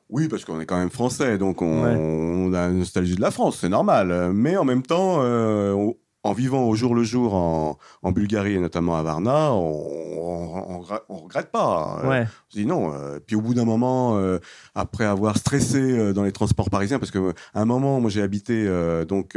Oui, 0.10 0.28
parce 0.28 0.46
qu'on 0.46 0.60
est 0.62 0.66
quand 0.66 0.78
même 0.78 0.92
français, 0.92 1.38
donc 1.38 1.62
on, 1.62 1.84
Ouais. 1.84 1.96
on 1.98 2.54
a 2.54 2.68
une 2.68 2.80
nostalgie 2.80 3.16
de 3.16 3.22
la 3.22 3.32
France, 3.32 3.58
c'est 3.62 3.70
normal. 3.70 4.32
Mais 4.34 4.56
en 4.58 4.64
même 4.66 4.84
temps, 4.84 5.18
euh, 5.22 5.72
on- 5.74 5.96
en 6.24 6.34
vivant 6.34 6.64
au 6.68 6.74
jour 6.76 6.96
le 6.96 7.04
jour 7.04 7.36
en, 7.36 7.78
en 8.02 8.12
Bulgarie 8.12 8.54
et 8.56 8.60
notamment 8.60 8.96
à 8.96 9.04
Varna, 9.04 9.52
on, 9.54 10.80
on 11.10 11.16
regrette 11.18 11.52
pas. 11.52 12.00
Euh, 12.04 12.10
Ouais. 12.10 12.22
On 12.24 12.52
se 12.54 12.58
dit 12.60 12.66
non. 12.66 12.94
euh, 12.94 13.20
puis 13.26 13.36
au 13.36 13.42
bout 13.42 13.54
d'un 13.54 13.66
moment, 13.66 14.18
euh, 14.18 14.40
après 14.74 15.06
avoir 15.06 15.38
stressé 15.38 16.14
dans 16.14 16.24
les 16.24 16.32
transports 16.32 16.70
parisiens, 16.72 16.98
parce 17.00 17.12
que 17.12 17.34
à 17.54 17.62
un 17.62 17.66
moment, 17.66 18.00
moi 18.00 18.10
j'ai 18.10 18.22
habité 18.24 18.68
donc 19.08 19.36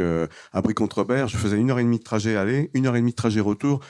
à 0.53 0.61
Brie-contre-Robert, 0.61 1.27
je 1.27 1.37
faisais 1.37 1.57
une 1.57 1.69
heure 1.71 1.79
et 1.79 1.83
demie 1.83 1.99
de 1.99 2.03
trajet 2.03 2.35
aller, 2.35 2.71
une 2.73 2.87
heure 2.87 2.95
et 2.95 2.99
demie 3.01 3.11
de 3.11 3.15
trajet 3.15 3.39
retour. 3.39 3.81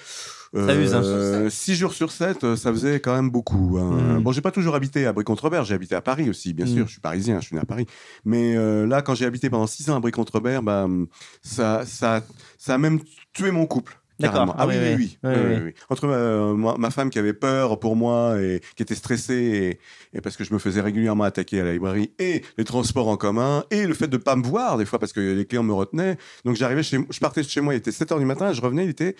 Ça 0.55 0.75
use, 0.75 0.93
hein. 0.95 1.01
Euh, 1.03 1.49
six 1.49 1.75
jours 1.75 1.93
sur 1.93 2.11
sept, 2.11 2.43
euh, 2.43 2.55
ça 2.55 2.71
faisait 2.71 2.99
quand 2.99 3.13
même 3.15 3.29
beaucoup. 3.29 3.77
hein. 3.79 4.15
Mhm. 4.17 4.23
Bon, 4.23 4.31
j'ai 4.31 4.41
pas 4.41 4.51
toujours 4.51 4.73
habité 4.75 5.05
à 5.05 5.13
Brie-contre-Robert, 5.13 5.63
j'ai 5.65 5.75
habité 5.75 5.95
à 5.95 6.01
Paris 6.01 6.29
aussi, 6.29 6.53
bien 6.53 6.65
Mhm. 6.65 6.73
sûr. 6.73 6.87
Je 6.87 6.91
suis 6.93 7.01
parisien, 7.01 7.39
je 7.39 7.45
suis 7.47 7.55
né 7.55 7.61
à 7.61 7.65
Paris. 7.65 7.85
Mais 8.25 8.55
euh, 8.57 8.87
là, 8.87 9.01
quand 9.01 9.13
j'ai 9.15 9.25
habité 9.25 9.49
pendant 9.49 9.67
six 9.67 9.89
ans 9.89 9.95
à 9.95 9.99
Brie-contre-Robert, 9.99 10.63
bah, 10.63 10.87
ça, 11.43 11.83
ça, 11.85 12.23
ça 12.57 12.73
a 12.73 12.77
même 12.77 12.99
tué 13.33 13.51
mon 13.51 13.65
couple. 13.67 13.99
D'accord. 14.19 14.33
Carrément. 14.47 14.53
Ah 14.57 14.63
Ah 14.63 14.67
oui, 14.67 14.75
oui, 15.23 15.61
oui. 15.67 15.73
Entre 15.87 16.05
ma, 16.05 16.53
ma- 16.53 16.77
ma 16.77 16.89
femme 16.89 17.09
qui 17.09 17.19
avait 17.19 17.31
peur 17.31 17.79
pour 17.79 17.95
moi 17.95 18.37
et 18.41 18.59
qui 18.75 18.83
était 18.83 18.93
stressée 18.95 19.79
et, 20.13 20.17
et 20.17 20.19
parce 20.19 20.35
que 20.35 20.43
je 20.43 20.53
me 20.53 20.59
faisais 20.59 20.81
régulièrement 20.81 21.23
attaquer 21.23 21.61
à 21.61 21.63
la 21.63 21.71
librairie 21.71 22.11
et 22.19 22.43
les 22.57 22.65
transports 22.65 23.07
en 23.07 23.15
commun 23.15 23.63
et 23.71 23.87
le 23.87 23.93
fait 23.93 24.09
de 24.09 24.17
pas 24.17 24.35
me 24.35 24.43
voir 24.43 24.77
des 24.77 24.83
fois 24.85 24.99
parce 24.99 25.13
que 25.13 25.21
les 25.21 25.45
clients 25.45 25.63
me 25.63 25.71
retenaient. 25.71 26.17
Donc 26.43 26.57
j'arrivais 26.57 26.83
chez 26.83 26.99
je 27.09 27.19
partais 27.21 27.43
de 27.43 27.47
chez 27.47 27.61
moi, 27.61 27.73
il 27.75 27.77
était 27.77 27.91
7h 27.91 28.19
du 28.19 28.25
matin, 28.25 28.51
je 28.51 28.59
revenais, 28.59 28.83
il 28.83 28.89
était 28.89 29.15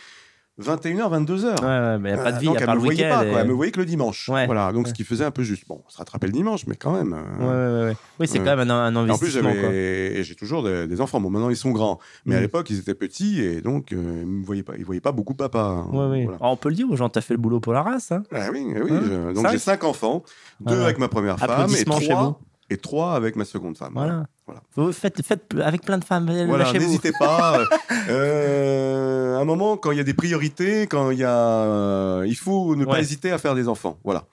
21h, 0.60 1.10
22h. 1.26 1.62
Ouais, 1.64 1.98
mais 2.00 2.10
il 2.10 2.14
n'y 2.16 2.20
a 2.20 2.24
pas 2.24 2.32
de 2.34 2.40
vie, 2.40 2.46
donc 2.48 2.58
à 2.58 2.64
elle 2.64 2.70
me 2.70 2.74
le 2.76 2.80
voyait 2.82 3.10
pas, 3.10 3.26
et- 3.26 3.30
quoi. 3.32 3.40
Elle 3.42 3.48
me 3.48 3.54
voyait 3.54 3.72
que 3.72 3.80
le 3.80 3.86
dimanche. 3.86 4.28
Ouais. 4.30 4.46
Voilà, 4.46 4.72
donc 4.74 4.84
Ouais. 4.86 4.90
ce 4.90 4.94
qui 4.94 5.04
faisait 5.04 5.24
un 5.24 5.32
peu 5.32 5.44
juste. 5.44 5.64
Bon, 5.68 5.82
on 5.86 5.90
se 5.90 5.98
rattrapait 5.98 6.28
le 6.28 6.34
dimanche, 6.34 6.68
mais 6.68 6.76
quand 6.76 6.92
même. 6.92 7.14
euh, 7.40 7.86
Ouais, 7.86 7.90
ouais. 7.92 7.98
Oui, 8.20 8.28
c'est 8.28 8.40
Ouais. 8.40 8.46
quand 8.46 8.56
même 8.58 8.70
un, 8.70 8.94
un 8.96 9.08
et 9.08 9.12
en 9.12 9.18
plus, 9.18 9.38
investissement. 9.38 9.54
j'avais, 9.54 10.24
j'ai 10.24 10.36
toujours 10.36 10.64
des, 10.64 10.88
des 10.88 11.02
enfants. 11.02 11.22
Bon, 11.22 11.30
maintenant 11.30 11.50
ils 11.50 11.56
sont 11.56 11.72
grands, 11.72 12.00
mais 12.26 12.36
à 12.36 12.40
Mm. 12.40 12.42
l'époque 12.42 12.70
ils 12.70 12.80
étaient 12.80 12.94
petits 12.96 13.42
et 13.42 13.62
donc 13.62 13.94
euh, 13.94 14.20
ils 14.22 14.28
me 14.28 14.46
voyaient 14.46 14.64
pas, 14.64 14.74
ils 14.78 14.86
voyaient 14.86 15.02
pas 15.02 15.12
beaucoup 15.14 15.34
papa. 15.34 15.60
hein. 15.60 15.88
Voilà. 15.92 16.16
Alors, 16.24 16.38
on 16.42 16.58
peut 16.58 16.70
le 16.70 16.76
dire 16.76 16.90
aux 16.92 16.96
gens, 16.96 17.10
tu 17.10 17.18
as 17.20 17.22
fait 17.22 17.34
le 17.34 17.40
boulot 17.40 17.60
pour 17.60 17.74
la 17.74 17.82
race. 17.84 18.12
Hein 18.12 18.24
Ah 18.34 18.50
oui, 18.52 18.66
oui. 18.76 18.82
Hein 18.92 19.02
je- 19.04 19.34
donc 19.34 19.48
j'ai 19.52 19.58
cinq 19.60 19.84
enfants, 19.84 20.24
deux 20.60 20.82
avec 20.82 20.98
ma 21.00 21.08
première 21.08 21.40
femme 21.40 21.70
et 21.78 21.86
trois, 21.86 22.40
et 22.70 22.78
trois 22.78 23.14
avec 23.16 23.36
ma 23.36 23.46
seconde 23.46 23.78
femme. 23.78 23.94
Voilà. 23.96 24.26
Voilà. 24.50 24.64
Vous 24.76 24.92
faites, 24.92 25.24
faites 25.24 25.54
avec 25.64 25.84
plein 25.84 26.00
de 26.00 26.04
femmes. 26.04 26.26
Voilà, 26.48 26.74
n'hésitez 26.74 27.12
pas. 27.12 27.64
euh, 28.10 29.38
à 29.38 29.42
un 29.42 29.46
moment, 29.46 29.78
quand 29.78 29.92
il 29.92 29.98
y 30.00 30.02
a 30.02 30.04
des 30.04 30.16
priorités, 30.16 30.88
quand 30.88 31.12
il 31.12 31.20
y 31.20 31.24
a, 31.24 31.38
euh, 31.38 32.26
il 32.28 32.36
faut 32.36 32.76
ne 32.76 32.84
pas 32.84 33.00
hésiter 33.00 33.32
à 33.32 33.38
faire 33.38 33.54
des 33.54 33.68
enfants. 33.68 34.00
Voilà. 34.04 34.26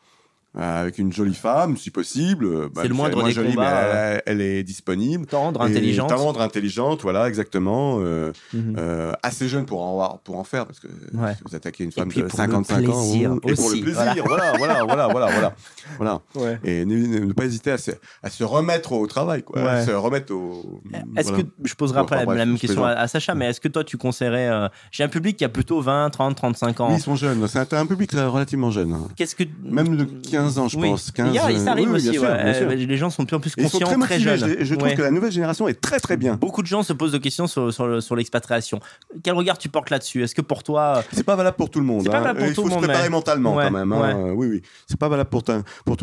Euh, 0.59 0.81
avec 0.83 0.97
une 0.99 1.13
jolie 1.13 1.35
femme, 1.35 1.77
si 1.77 1.91
possible. 1.91 2.47
euh, 2.47 2.69
bah, 2.75 2.81
C'est 2.83 2.89
le 2.89 2.95
moindre 2.95 3.23
des 3.23 3.31
jolie, 3.33 3.51
combats, 3.51 3.71
mais 3.93 4.23
elle, 4.25 4.41
elle 4.41 4.41
est 4.41 4.63
disponible. 4.63 5.27
Tendre, 5.27 5.61
Et 5.63 5.71
intelligente. 5.71 6.09
Tendre, 6.09 6.41
intelligente, 6.41 7.03
voilà, 7.03 7.29
exactement. 7.29 7.99
euh, 8.01 8.33
Mhm. 8.55 8.77
euh, 8.79 9.13
assez 9.23 9.49
jeune 9.49 9.67
pour 9.67 9.83
en, 9.83 9.93
avoir- 9.93 10.19
pour 10.21 10.39
en 10.39 10.45
faire, 10.45 10.65
parce 10.67 10.81
que 10.81 10.87
Ouais. 11.13 11.35
si 11.35 11.43
vous 11.47 11.55
attaquez 11.55 11.85
une 11.85 11.93
femme 11.93 12.09
de 12.09 12.15
pour 12.15 12.23
le 12.23 12.29
55 12.31 12.89
ans. 12.89 13.05
et 13.15 13.27
pour 13.55 13.71
le 13.71 13.81
plaisir, 13.83 14.25
voilà, 14.25 14.53
voilà, 14.57 14.85
voilà, 14.85 15.09
voilà, 15.09 15.27
voilà. 15.31 15.53
voilà. 15.99 16.21
Ouais. 16.37 16.59
Et 16.65 16.85
ne, 16.87 17.33
pas 17.35 17.45
hésiter 17.45 17.73
à 17.73 17.79
se, 17.79 17.91
à 18.23 18.31
se 18.31 18.43
remettre 18.43 18.93
au 18.93 19.07
travail, 19.07 19.43
quoi. 19.43 19.61
À 19.61 19.85
se 19.85 19.91
remettre 19.91 20.33
au. 20.33 20.81
Est-ce 21.17 21.29
voilà. 21.29 21.43
que 21.45 21.49
je 21.65 21.75
poserai 21.75 22.01
après 22.01 22.17
Enfin, 22.25 22.35
la, 22.35 22.47
même 22.47 22.59
question 22.59 22.85
à, 22.85 23.07
Sacha, 23.09 23.35
mais 23.35 23.51
est-ce 23.51 23.61
que 23.61 23.69
toi 23.69 23.85
tu 23.85 23.99
conseillerais 23.99 24.49
euh, 24.49 24.69
J'ai 24.91 25.05
un 25.05 25.09
public 25.09 25.37
qui 25.37 25.45
a 25.45 25.49
plutôt 25.51 25.81
20, 25.83 26.09
30, 26.11 26.35
35 26.37 26.81
ans. 26.81 26.89
Oui, 26.91 26.97
ils 26.97 27.03
sont 27.03 27.15
jeunes. 27.17 27.47
C'est 27.49 27.73
un, 27.75 27.79
un 27.79 27.87
public 27.87 28.15
euh, 28.15 28.29
relativement 28.31 28.71
jeune. 28.71 28.93
hein. 28.95 29.09
Qu'est-ce 29.17 29.35
que 29.37 29.45
Même 29.65 29.97
de 29.97 30.05
15 30.05 30.46
ans, 30.59 30.69
je 30.69 30.77
Oui. 30.79 30.89
pense. 30.91 31.11
15, 31.11 31.29
Il 31.31 31.35
y 31.35 31.39
a- 31.39 31.59
ça 31.59 31.73
arrive 31.73 31.91
oui, 31.91 31.97
aussi. 31.97 32.13
sûr, 32.13 32.23
ouais. 32.23 32.29
Euh, 32.31 32.75
Les 32.75 32.97
gens 32.97 33.11
sont 33.11 33.23
de 33.23 33.29
plus 33.29 33.37
en 33.37 33.41
plus 33.41 33.55
conscients, 33.55 33.99
très 34.01 34.19
jeunes. 34.21 34.57
Je, 34.59 34.65
je 34.65 34.75
trouve 34.75 34.89
Ouais. 34.89 34.95
que 34.95 35.03
la 35.03 35.11
nouvelle 35.11 35.33
génération 35.33 35.69
est 35.69 35.81
très 35.81 35.99
très 36.01 36.17
bien. 36.17 36.35
Beaucoup 36.37 36.63
de 36.63 36.67
gens 36.67 36.83
se 36.83 36.93
posent 36.93 37.13
des 37.13 37.21
questions 37.21 37.47
sur, 37.47 37.73
sur, 37.73 37.87
le- 37.87 38.01
sur 38.01 38.17
l'expatriation. 38.17 38.81
Quel 39.23 39.35
regard 39.35 39.59
tu 39.59 39.69
portes 39.69 39.91
là-dessus? 39.91 40.23
Est-ce 40.23 40.35
que 40.35 40.43
pour 40.43 40.63
toi, 40.63 41.03
C'est 41.13 41.25
pas 41.25 41.37
valable 41.37 41.57
pour 41.57 41.71
tout 41.71 41.81
le 41.81 41.87
monde. 41.87 42.03
C'est 42.05 42.11
pas 42.11 42.19
hein. 42.19 42.21
valable 42.21 42.39
pour 42.41 42.49
Il 42.49 42.55
tout 42.55 42.63
faut 42.63 42.69
le 42.69 42.71
se 42.71 42.77
monde, 42.77 42.85
préparer 42.85 43.05
mais- 43.05 43.11
mentalement 43.11 43.55
Ouais, 43.57 43.65
quand 43.65 43.71
même. 43.71 43.93
hein. 43.93 44.33
Oui, 44.35 44.47
oui. 44.49 44.63
C'est 44.87 44.99
pas 44.99 45.09
valable 45.09 45.31
pour, 45.31 45.43
tout 45.43 45.53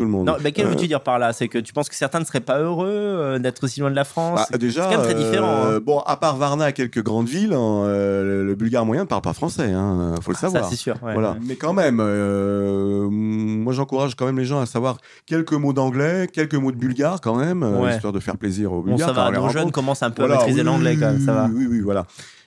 le 0.04 0.08
monde. 0.08 0.26
non, 0.26 0.36
mais 0.42 0.52
quel 0.52 0.66
Euh, 0.66 0.70
veux-tu 0.70 0.86
dire 0.86 1.00
par 1.00 1.18
là? 1.18 1.32
C'est 1.32 1.48
que 1.48 1.58
tu 1.58 1.72
penses 1.72 1.88
que 1.88 1.94
certains 1.94 2.20
ne 2.20 2.24
seraient 2.24 2.40
pas 2.40 2.58
heureux 2.58 2.88
euh, 2.88 3.38
d'être 3.38 3.64
aussi 3.64 3.80
loin 3.80 3.90
de 3.90 3.96
la 3.96 4.04
France? 4.04 4.40
Bah, 4.50 4.58
déjà, 4.58 4.88
c'est 4.88 4.96
quand 4.96 5.02
même 5.02 5.14
très 5.14 5.22
différent, 5.22 5.64
euh, 5.66 5.76
hein. 5.78 5.80
bon, 5.84 6.00
à 6.00 6.16
part 6.16 6.36
Varna 6.36 6.72
quelques 6.72 7.02
grandes 7.02 7.28
villes, 7.28 7.52
hein, 7.52 7.84
euh, 7.86 8.44
le, 8.44 8.54
bulgare 8.54 8.84
moyen 8.86 9.02
ne 9.02 9.08
parle 9.08 9.22
pas 9.22 9.32
français. 9.32 9.72
Hein, 9.72 10.14
faut 10.22 10.30
le 10.30 10.36
Ah, 10.36 10.40
Ça, 10.40 10.48
savoir. 10.50 10.70
c'est 10.70 10.76
sûr. 10.76 10.96
Voilà. 11.00 11.36
Mais 11.46 11.56
quand 11.56 11.72
même, 11.72 12.00
euh, 12.00 13.08
moi 13.10 13.72
j'encourage 13.72 14.14
quand 14.14 14.26
même 14.26 14.33
les 14.38 14.44
gens 14.44 14.60
à 14.60 14.66
savoir 14.66 14.98
quelques 15.26 15.52
mots 15.52 15.72
d'anglais, 15.72 16.28
quelques 16.32 16.54
mots 16.54 16.72
de 16.72 16.76
bulgare 16.76 17.20
quand 17.20 17.36
même, 17.36 17.62
euh, 17.62 17.80
Ouais. 17.82 17.94
histoire 17.94 18.12
de 18.12 18.20
faire 18.20 18.36
plaisir 18.36 18.72
aux 18.72 18.82
Bon, 18.82 18.90
Bulgares. 18.90 19.08
ça 19.08 19.14
quand 19.14 19.20
on 19.22 19.24
va, 19.24 19.30
les 19.38 19.42
nos 19.44 19.48
jeunes 19.50 19.70
commencent 19.72 20.02
un 20.02 20.10
peu 20.10 20.22
Voilà, 20.22 20.34
à 20.34 20.38
maîtriser 20.38 20.60
oui, 20.60 20.66
l'anglais 20.66 20.96
quand 20.96 21.06
même, 21.12 21.20
ça 21.20 21.32
va. 21.32 21.48
Oui, 21.52 21.66
oui, 21.68 21.80
voilà. 21.80 22.06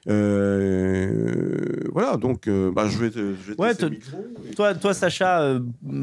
Euh, 0.09 1.81
voilà, 1.91 2.17
donc 2.17 2.47
euh, 2.47 2.71
bah, 2.71 2.87
je 2.87 2.97
vais 2.97 3.09
te, 3.09 3.17
je 3.19 3.51
vais 3.51 3.59
Ouais, 3.61 3.67
laisser 3.69 3.79
te- 3.79 3.85
le 3.85 3.89
micro 3.91 4.25
et- 4.49 4.53
Toi, 4.55 4.73
toi, 4.75 4.93
Sacha, 4.93 5.41
euh, 5.41 5.59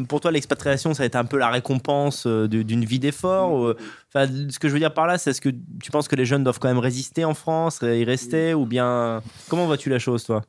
pour 0.09 0.21
toi, 0.21 0.31
l'expatriation, 0.31 0.95
ça 0.95 1.03
a 1.03 1.07
été 1.07 1.17
un 1.17 1.25
peu 1.25 1.39
la 1.39 1.49
récompense 1.51 2.27
d'une 2.27 2.85
vie 2.85 2.99
d'effort. 2.99 3.75
Enfin, 4.15 4.27
ce 4.51 4.59
que 4.59 4.69
je 4.69 4.73
veux 4.75 4.79
dire 4.79 4.93
par 4.95 5.07
là, 5.07 5.19
c'est 5.19 5.31
est-ce 5.31 5.41
que 5.41 5.49
tu 5.83 5.91
penses 5.91 6.09
que 6.09 6.17
les 6.17 6.27
jeunes 6.27 6.45
doivent 6.45 6.59
quand 6.59 6.69
même 6.69 6.79
résister 6.79 7.25
en 7.25 7.35
France, 7.35 7.81
y 7.83 8.05
rester, 8.05 8.55
ou 8.55 8.67
bien 8.67 9.23
comment 9.49 9.67
vois-tu 9.67 9.89
la 9.91 9.99
chose, 9.99 10.25
toi? 10.25 10.43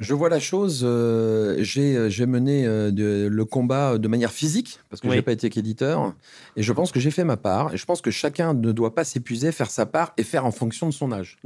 Je 0.00 0.14
vois 0.14 0.28
la 0.28 0.38
chose, 0.38 0.82
euh, 0.84 1.56
j'ai 1.58 1.96
euh, 1.96 2.26
mené 2.26 2.64
euh, 2.64 2.92
de- 2.92 3.26
le 3.28 3.44
combat 3.44 3.98
de 3.98 4.06
manière 4.06 4.30
physique, 4.30 4.78
parce 4.90 5.02
que 5.02 5.08
Oui. 5.08 5.16
j'ai 5.16 5.22
pas 5.22 5.32
été 5.32 5.50
qu'éditeur, 5.50 6.14
et 6.54 6.62
je 6.62 6.72
pense 6.72 6.92
que 6.92 7.00
j'ai 7.00 7.10
fait 7.10 7.24
ma 7.24 7.36
part, 7.36 7.74
et 7.74 7.76
je 7.76 7.84
pense 7.84 8.00
que 8.00 8.12
chacun 8.12 8.54
ne 8.54 8.70
doit 8.70 8.94
pas 8.94 9.02
s'épuiser, 9.02 9.50
faire 9.50 9.70
sa 9.72 9.86
part 9.86 10.12
et 10.16 10.22
faire 10.22 10.46
en 10.46 10.52
fonction 10.52 10.86
de 10.86 10.92
son 10.92 11.10
âge. 11.10 11.36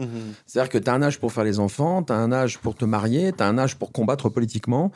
C'est-à-dire 0.46 0.68
que 0.68 0.76
tu 0.76 0.90
as 0.90 0.92
un 0.92 1.00
âge 1.00 1.18
pour 1.18 1.32
faire 1.32 1.44
les 1.44 1.60
enfants, 1.60 2.02
tu 2.02 2.12
as 2.12 2.16
un 2.16 2.30
âge 2.30 2.58
pour 2.58 2.74
te 2.74 2.84
marier, 2.84 3.32
tu 3.32 3.42
as 3.42 3.46
un 3.48 3.56
âge 3.56 3.76
pour 3.76 3.90
combattre 3.90 4.28
politiquement. 4.28 4.92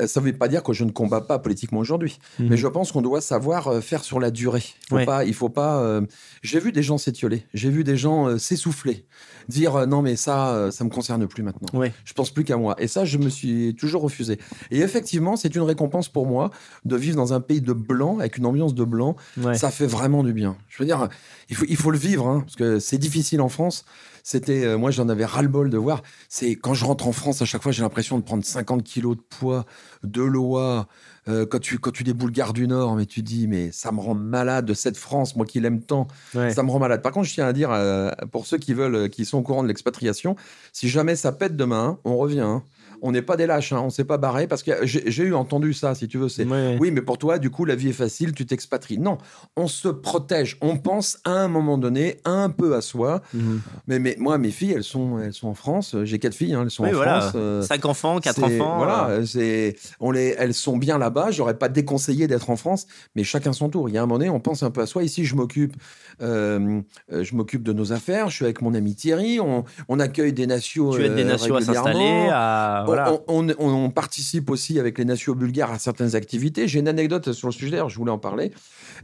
Euh, 0.00 0.06
Ça 0.08 0.20
ne 0.20 0.26
veut 0.26 0.32
pas 0.32 0.48
dire 0.48 0.62
que 0.64 0.72
je 0.72 0.82
ne 0.84 0.90
combats 0.90 1.20
pas 1.20 1.38
politiquement 1.38 1.78
aujourd'hui, 1.78 2.18
Mhm. 2.40 2.48
mais 2.50 2.56
je 2.56 2.66
pense 2.66 2.90
qu'on 2.90 3.00
doit 3.02 3.20
savoir 3.20 3.68
euh, 3.68 3.80
faire 3.80 4.02
sur 4.02 4.18
la 4.18 4.30
durée. 4.32 4.64
Faut 4.88 4.96
Ouais. 4.96 5.06
pas, 5.06 5.24
il 5.24 5.34
faut 5.34 5.48
pas. 5.48 5.80
euh, 5.82 6.00
J'ai 6.42 6.58
vu 6.58 6.72
des 6.72 6.82
gens 6.82 6.98
s'étioler, 6.98 7.46
j'ai 7.54 7.70
vu 7.70 7.84
des 7.84 7.96
gens 7.96 8.26
euh, 8.28 8.38
s'essouffler, 8.38 9.06
dire 9.48 9.76
euh, 9.76 9.86
non 9.86 10.02
mais 10.02 10.16
ça, 10.16 10.68
ça 10.72 10.82
me 10.84 10.90
concerne 10.90 11.26
plus 11.28 11.42
maintenant. 11.44 11.68
Oui. 11.74 11.88
Je 12.04 12.12
pense 12.12 12.30
plus 12.30 12.42
qu'à 12.44 12.56
moi. 12.56 12.74
Et 12.78 12.88
ça, 12.88 13.04
je 13.04 13.18
me 13.18 13.28
suis 13.28 13.74
toujours 13.76 14.02
refusé. 14.02 14.38
Et 14.72 14.80
effectivement, 14.80 15.36
c'est 15.36 15.54
une 15.54 15.62
récompense 15.62 16.08
pour 16.08 16.26
moi 16.26 16.50
de 16.84 16.96
vivre 16.96 17.16
dans 17.16 17.32
un 17.32 17.40
pays 17.40 17.60
de 17.60 17.72
blanc, 17.72 18.18
avec 18.18 18.36
une 18.38 18.46
ambiance 18.46 18.74
de 18.74 18.84
blanc. 18.84 19.14
Ouais. 19.36 19.54
Ça 19.54 19.70
fait 19.70 19.86
vraiment 19.86 20.24
du 20.24 20.32
bien. 20.32 20.56
Je 20.68 20.78
veux 20.82 20.86
dire, 20.86 21.08
il 21.50 21.56
faut, 21.56 21.66
il 21.68 21.76
faut 21.76 21.92
le 21.92 21.98
vivre, 21.98 22.26
hein, 22.26 22.40
parce 22.40 22.56
que 22.56 22.78
c'est 22.80 22.98
difficile 22.98 23.40
en 23.40 23.48
France. 23.48 23.84
C'était, 24.26 24.64
euh, 24.64 24.78
moi, 24.78 24.90
j'en 24.90 25.10
avais 25.10 25.26
ras-le-bol 25.26 25.68
de 25.68 25.76
voir. 25.76 26.02
C'est 26.30 26.56
quand 26.56 26.72
je 26.72 26.86
rentre 26.86 27.06
en 27.06 27.12
France, 27.12 27.42
à 27.42 27.44
chaque 27.44 27.62
fois, 27.62 27.72
j'ai 27.72 27.82
l'impression 27.82 28.18
de 28.18 28.24
prendre 28.24 28.42
50 28.42 28.82
kilos 28.82 29.16
de 29.18 29.22
poids, 29.22 29.66
de 30.02 30.22
l'OA. 30.22 30.88
Euh, 31.28 31.44
quand 31.46 31.58
tu 31.58 31.78
quand 31.78 31.90
tu 31.90 32.04
déboules 32.04 32.32
Gare 32.32 32.54
du 32.54 32.66
Nord, 32.66 32.96
mais 32.96 33.04
tu 33.06 33.22
dis, 33.22 33.46
mais 33.48 33.70
ça 33.70 33.92
me 33.92 34.00
rend 34.00 34.14
malade 34.14 34.64
de 34.64 34.72
cette 34.74 34.96
France, 34.96 35.36
moi 35.36 35.44
qui 35.44 35.60
l'aime 35.60 35.80
tant. 35.82 36.06
Ouais. 36.34 36.52
Ça 36.54 36.62
me 36.62 36.70
rend 36.70 36.78
malade. 36.78 37.02
Par 37.02 37.12
contre, 37.12 37.28
je 37.28 37.34
tiens 37.34 37.46
à 37.46 37.52
dire, 37.52 37.70
euh, 37.70 38.10
pour 38.32 38.46
ceux 38.46 38.56
qui 38.58 38.72
veulent, 38.72 39.10
qui 39.10 39.26
sont 39.26 39.38
au 39.38 39.42
courant 39.42 39.62
de 39.62 39.68
l'expatriation, 39.68 40.36
si 40.72 40.88
jamais 40.88 41.16
ça 41.16 41.30
pète 41.32 41.54
demain, 41.56 41.98
on 42.04 42.16
revient. 42.16 42.40
hein. 42.40 42.62
On 43.06 43.12
n'est 43.12 43.20
pas 43.22 43.36
des 43.36 43.46
lâches, 43.46 43.72
hein, 43.74 43.82
on 43.84 43.90
s'est 43.90 44.04
pas 44.04 44.16
barré 44.16 44.46
parce 44.46 44.62
que 44.62 44.72
j'ai 44.86 45.22
eu 45.24 45.34
entendu 45.34 45.74
ça, 45.74 45.94
si 45.94 46.08
tu 46.08 46.16
veux. 46.16 46.30
C'est 46.30 46.46
Ouais. 46.46 46.78
oui, 46.80 46.90
mais 46.90 47.02
pour 47.02 47.18
toi, 47.18 47.38
du 47.38 47.50
coup, 47.50 47.64
la 47.66 47.74
vie 47.74 47.90
est 47.90 47.92
facile, 47.92 48.32
tu 48.32 48.46
t'expatries. 48.46 48.98
Non, 48.98 49.18
on 49.56 49.66
se 49.68 49.88
protège. 49.88 50.56
On 50.62 50.78
pense 50.78 51.18
à 51.24 51.32
un 51.32 51.48
moment 51.48 51.76
donné 51.76 52.16
un 52.24 52.48
peu 52.48 52.74
à 52.74 52.80
soi. 52.80 53.20
Mhm. 53.34 53.60
Mais, 53.86 53.98
mais 53.98 54.16
moi, 54.18 54.38
mes 54.38 54.50
filles, 54.50 54.72
elles 54.72 54.82
sont, 54.84 55.18
elles 55.18 55.34
sont 55.34 55.48
en 55.48 55.54
France. 55.54 55.94
J'ai 56.04 56.18
quatre 56.18 56.34
filles, 56.34 56.54
hein, 56.54 56.62
elles 56.64 56.70
sont 56.70 56.84
Oui, 56.84 56.90
en 56.90 56.94
voilà. 56.94 57.20
France. 57.20 57.32
euh, 57.36 57.60
Cinq 57.62 57.84
enfants, 57.84 58.20
quatre 58.20 58.42
enfants. 58.42 58.76
Voilà, 58.78 59.08
euh, 59.10 59.26
c'est, 59.26 59.76
on 60.00 60.10
les, 60.10 60.34
elles 60.38 60.54
sont 60.54 60.78
bien 60.78 60.96
là-bas. 60.96 61.30
J'aurais 61.30 61.58
pas 61.58 61.68
déconseillé 61.68 62.26
d'être 62.26 62.48
en 62.48 62.56
France, 62.56 62.86
mais 63.14 63.22
chacun 63.22 63.52
son 63.52 63.68
tour. 63.68 63.90
Il 63.90 63.94
y 63.94 63.98
a 63.98 64.02
un 64.02 64.06
moment 64.06 64.18
donné, 64.18 64.30
on 64.30 64.40
pense 64.40 64.62
un 64.62 64.70
peu 64.70 64.80
à 64.80 64.86
soi. 64.86 65.02
Ici, 65.04 65.26
je 65.26 65.34
m'occupe, 65.34 65.74
euh, 66.22 66.80
je 67.10 67.34
m'occupe 67.34 67.62
de 67.62 67.72
nos 67.74 67.92
affaires. 67.92 68.30
Je 68.30 68.36
suis 68.36 68.44
avec 68.46 68.62
mon 68.62 68.72
ami 68.74 68.94
Thierry. 68.94 69.40
On, 69.40 69.64
on 69.88 70.00
accueille 70.00 70.32
des 70.32 70.46
nations. 70.46 70.90
tu 70.90 71.04
aides 71.04 71.14
des 71.16 71.24
nations 71.24 71.56
à 71.56 71.60
s'installer. 71.60 72.28
À... 72.32 72.84
voilà. 72.94 73.20
on, 73.28 73.48
on- 73.58 73.84
on 73.84 73.90
participe 73.90 74.50
aussi 74.50 74.78
avec 74.78 74.98
les 74.98 75.04
nations 75.04 75.34
bulgares 75.34 75.70
à 75.72 75.78
certaines 75.78 76.14
activités. 76.16 76.68
J'ai 76.68 76.78
une 76.80 76.88
anecdote 76.88 77.32
sur 77.32 77.48
le 77.48 77.52
sujet, 77.52 77.70
d'ailleurs, 77.72 77.88
je 77.90 77.96
voulais 77.96 78.10
en 78.10 78.18
parler. 78.18 78.52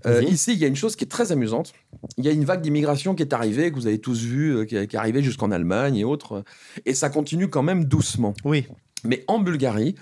Euh, 0.07 0.23
ici, 0.23 0.53
il 0.53 0.59
y 0.59 0.65
a 0.65 0.69
une 0.69 0.77
chose 0.77 0.97
qui 0.97 1.05
est 1.05 1.09
très 1.09 1.33
amusante. 1.33 1.73
Il 2.17 2.25
y 2.25 2.29
a 2.29 2.33
une 2.33 2.45
vague 2.45 2.63
d'immigration 2.63 3.15
qui 3.15 3.23
est 3.23 3.33
arrivée, 3.33 3.71
que 3.71 3.77
vous 3.77 3.87
avez 3.87 3.99
tous 4.01 4.21
vu, 4.23 4.57
euh, 4.57 4.65
qui, 4.65 4.77
est- 4.77 4.87
qui 4.87 4.97
est 4.97 4.99
arrivée 4.99 5.23
jusqu'en 5.23 5.51
Allemagne 5.51 5.97
et 5.97 6.05
autres. 6.05 6.45
Et 6.87 6.95
ça 6.95 7.11
continue 7.11 7.49
quand 7.49 7.63
même 7.63 7.85
doucement. 7.85 8.35
Oui. 8.45 8.67
Mais 9.05 9.25
en 9.29 9.39
Bulgarie, 9.39 9.95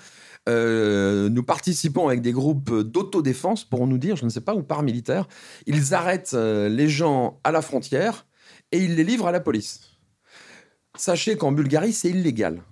euh, 0.49 1.29
nous 1.29 1.43
participons 1.43 2.07
avec 2.09 2.23
des 2.23 2.33
groupes 2.33 2.73
d'autodéfense, 2.81 3.65
pour 3.65 3.87
nous 3.87 3.99
dire, 3.99 4.17
je 4.17 4.25
ne 4.25 4.31
sais 4.31 4.41
pas, 4.41 4.55
ou 4.55 4.63
paramilitaires. 4.63 5.29
Ils 5.67 5.95
arrêtent 5.95 6.33
euh, 6.35 6.69
les 6.69 6.89
gens 6.89 7.39
à 7.45 7.53
la 7.53 7.61
frontière 7.63 8.27
et 8.73 8.79
ils 8.79 8.95
les 8.97 9.05
livrent 9.05 9.27
à 9.27 9.33
la 9.33 9.41
police. 9.41 9.81
Sachez 10.97 11.37
qu'en 11.37 11.53
Bulgarie, 11.53 11.93
c'est 11.93 12.09
illégal. 12.11 12.63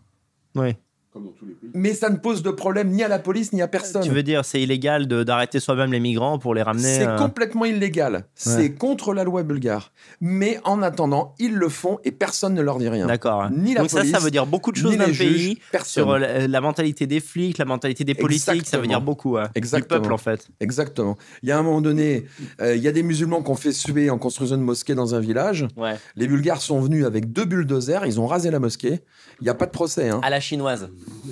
Oui. 0.54 0.74
Comme 1.16 1.24
dans 1.24 1.30
tous 1.32 1.46
les 1.46 1.54
pays. 1.54 1.70
Mais 1.72 1.94
ça 1.94 2.10
ne 2.10 2.16
pose 2.16 2.42
de 2.42 2.50
problème 2.50 2.90
ni 2.90 3.02
à 3.02 3.08
la 3.08 3.18
police 3.18 3.54
ni 3.54 3.62
à 3.62 3.68
personne. 3.68 4.02
Tu 4.02 4.10
veux 4.10 4.22
dire, 4.22 4.44
c'est 4.44 4.60
illégal 4.60 5.06
de- 5.08 5.22
d'arrêter 5.22 5.60
soi-même 5.60 5.90
les 5.90 5.98
migrants 6.00 6.38
pour 6.38 6.54
les 6.54 6.60
ramener. 6.60 6.82
C'est 6.96 7.06
euh, 7.06 7.16
complètement 7.16 7.64
illégal. 7.64 8.26
C'est 8.34 8.74
contre 8.74 9.14
la 9.14 9.24
loi 9.24 9.42
bulgare. 9.42 9.92
Mais 10.20 10.60
en 10.64 10.82
attendant, 10.82 11.34
ils 11.38 11.54
le 11.54 11.70
font 11.70 11.98
et 12.04 12.12
personne 12.12 12.52
ne 12.52 12.60
leur 12.60 12.76
dit 12.76 12.90
rien. 12.90 13.06
D'accord. 13.06 13.48
Ni 13.50 13.72
la 13.72 13.80
Donc 13.80 13.90
ça, 13.90 14.04
ça 14.04 14.18
veut 14.18 14.30
dire 14.30 14.44
beaucoup 14.46 14.72
de 14.72 14.76
choses 14.76 14.90
ni 14.92 14.98
d'un 14.98 15.06
pays. 15.06 15.58
personne. 15.72 16.04
Sur 16.04 16.10
euh, 16.12 16.18
la, 16.18 16.46
la 16.48 16.60
mentalité 16.60 17.06
des 17.06 17.20
flics, 17.20 17.56
la 17.56 17.64
mentalité 17.64 18.04
des 18.04 18.14
politiques, 18.14 18.44
ça 18.44 18.52
veut 18.52 18.58
Exactement. 18.58 18.86
dire 18.88 19.00
beaucoup. 19.00 19.32
ouais. 19.36 19.44
Exactement. 19.54 19.98
Du 20.00 20.02
peuple, 20.02 20.12
en 20.12 20.18
fait. 20.18 20.48
Exactement. 20.60 21.16
Il 21.42 21.48
y 21.48 21.52
a 21.52 21.58
un 21.58 21.62
moment 21.62 21.80
donné, 21.80 22.26
euh, 22.60 22.76
il 22.76 22.82
y 22.82 22.88
a 22.88 22.92
des 22.92 23.02
musulmans 23.02 23.42
qui 23.42 23.50
ont 23.50 23.54
fait 23.56 23.72
suer 23.72 24.10
en 24.10 24.18
construisant 24.18 24.56
une 24.56 24.62
mosquée 24.62 24.94
dans 24.94 25.14
un 25.14 25.20
village. 25.20 25.66
Ouais. 25.78 25.94
Les 26.14 26.26
Bulgares 26.28 26.60
sont 26.60 26.78
venus 26.80 27.06
avec 27.06 27.32
deux 27.32 27.46
bulldozers, 27.46 28.04
ils 28.04 28.20
ont 28.20 28.26
rasé 28.26 28.50
la 28.50 28.58
mosquée. 28.58 29.00
Il 29.40 29.44
n'y 29.44 29.50
a 29.50 29.54
pas 29.54 29.66
de 29.66 29.70
procès, 29.70 30.08
hein. 30.10 30.20
À 30.22 30.30
la 30.30 30.40
chinoise. 30.40 30.88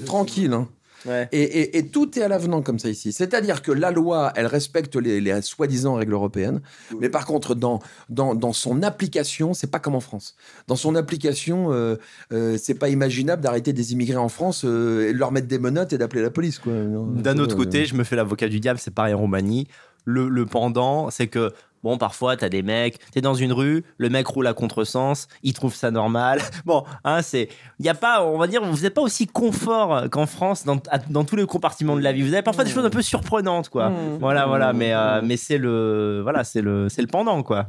Tranquille. 0.06 0.52
hein. 0.52 0.68
Ouais. 1.06 1.28
Et, 1.32 1.42
et- 1.42 1.76
et 1.76 1.86
tout 1.88 2.18
est 2.18 2.22
à 2.22 2.28
l'avenant 2.28 2.62
comme 2.62 2.78
ça 2.78 2.88
ici. 2.88 3.12
C'est-à-dire 3.12 3.60
que 3.60 3.70
la 3.70 3.90
loi, 3.90 4.32
elle 4.36 4.46
respecte 4.46 4.96
les, 4.96 5.20
les 5.20 5.42
soi-disant 5.42 5.96
règles 5.96 6.14
européennes. 6.14 6.62
Mais 6.98 7.10
par 7.10 7.26
contre, 7.26 7.54
dans, 7.54 7.80
dans, 8.08 8.34
dans 8.34 8.54
son 8.54 8.82
application, 8.82 9.52
c'est 9.52 9.66
pas 9.70 9.80
comme 9.80 9.94
en 9.94 10.00
France. 10.00 10.34
Dans 10.66 10.76
son 10.76 10.94
application, 10.94 11.70
euh, 11.74 11.96
euh, 12.32 12.56
c'est 12.58 12.72
pas 12.72 12.88
imaginable 12.88 13.42
d'arrêter 13.42 13.74
des 13.74 13.92
immigrés 13.92 14.16
en 14.16 14.30
France 14.30 14.62
euh, 14.64 15.10
et 15.10 15.12
de 15.12 15.18
leur 15.18 15.30
mettre 15.30 15.46
des 15.46 15.58
menottes 15.58 15.92
et 15.92 15.98
d'appeler 15.98 16.22
la 16.22 16.30
police. 16.30 16.58
D'un 16.66 17.36
autre 17.38 17.54
côté, 17.56 17.84
je 17.84 17.94
me 17.96 18.04
fais 18.04 18.16
l'avocat 18.16 18.48
du 18.48 18.58
diable, 18.58 18.78
c'est 18.78 18.94
pareil 18.94 19.12
en 19.12 19.18
Roumanie. 19.18 19.68
Le, 20.06 20.28
le 20.30 20.46
pendant, 20.46 21.10
c'est 21.10 21.26
que, 21.26 21.52
bon, 21.84 21.96
parfois, 21.98 22.36
t'as 22.36 22.48
des 22.48 22.62
mecs, 22.62 22.98
t'es 23.12 23.20
dans 23.20 23.34
une 23.34 23.52
rue, 23.52 23.84
le 23.98 24.08
mec 24.08 24.26
roule 24.26 24.48
à 24.48 24.54
contresens, 24.54 25.28
il 25.44 25.52
trouve 25.52 25.74
ça 25.74 25.92
normal. 25.92 26.40
Bon, 26.64 26.82
hein, 27.04 27.20
c'est. 27.22 27.48
Il 27.78 27.84
y 27.86 27.88
a 27.90 27.94
pas, 27.94 28.24
on 28.24 28.38
va 28.38 28.46
dire, 28.46 28.64
vous 28.64 28.80
n'êtes 28.82 28.94
pas 28.94 29.02
aussi 29.02 29.26
confort 29.26 30.08
qu'en 30.10 30.24
France 30.26 30.64
dans, 30.64 30.80
à- 30.90 30.98
dans 30.98 31.24
tous 31.24 31.36
les 31.36 31.44
compartiments 31.46 31.94
de 31.96 32.00
la 32.00 32.12
vie. 32.12 32.22
Vous 32.22 32.32
avez 32.32 32.42
parfois 32.42 32.64
des 32.64 32.70
choses 32.70 32.84
un 32.86 32.90
peu 32.90 33.02
surprenantes, 33.02 33.68
quoi. 33.68 33.90
Mmh. 33.90 34.18
Voilà, 34.18 34.46
voilà, 34.46 34.72
mais, 34.72 34.92
euh, 34.94 35.20
mais 35.22 35.36
c'est 35.36 35.58
le. 35.58 36.20
Voilà, 36.22 36.42
c'est 36.42 36.62
le, 36.62 36.88
c'est 36.88 37.02
le 37.02 37.08
pendant, 37.08 37.42
quoi. 37.42 37.66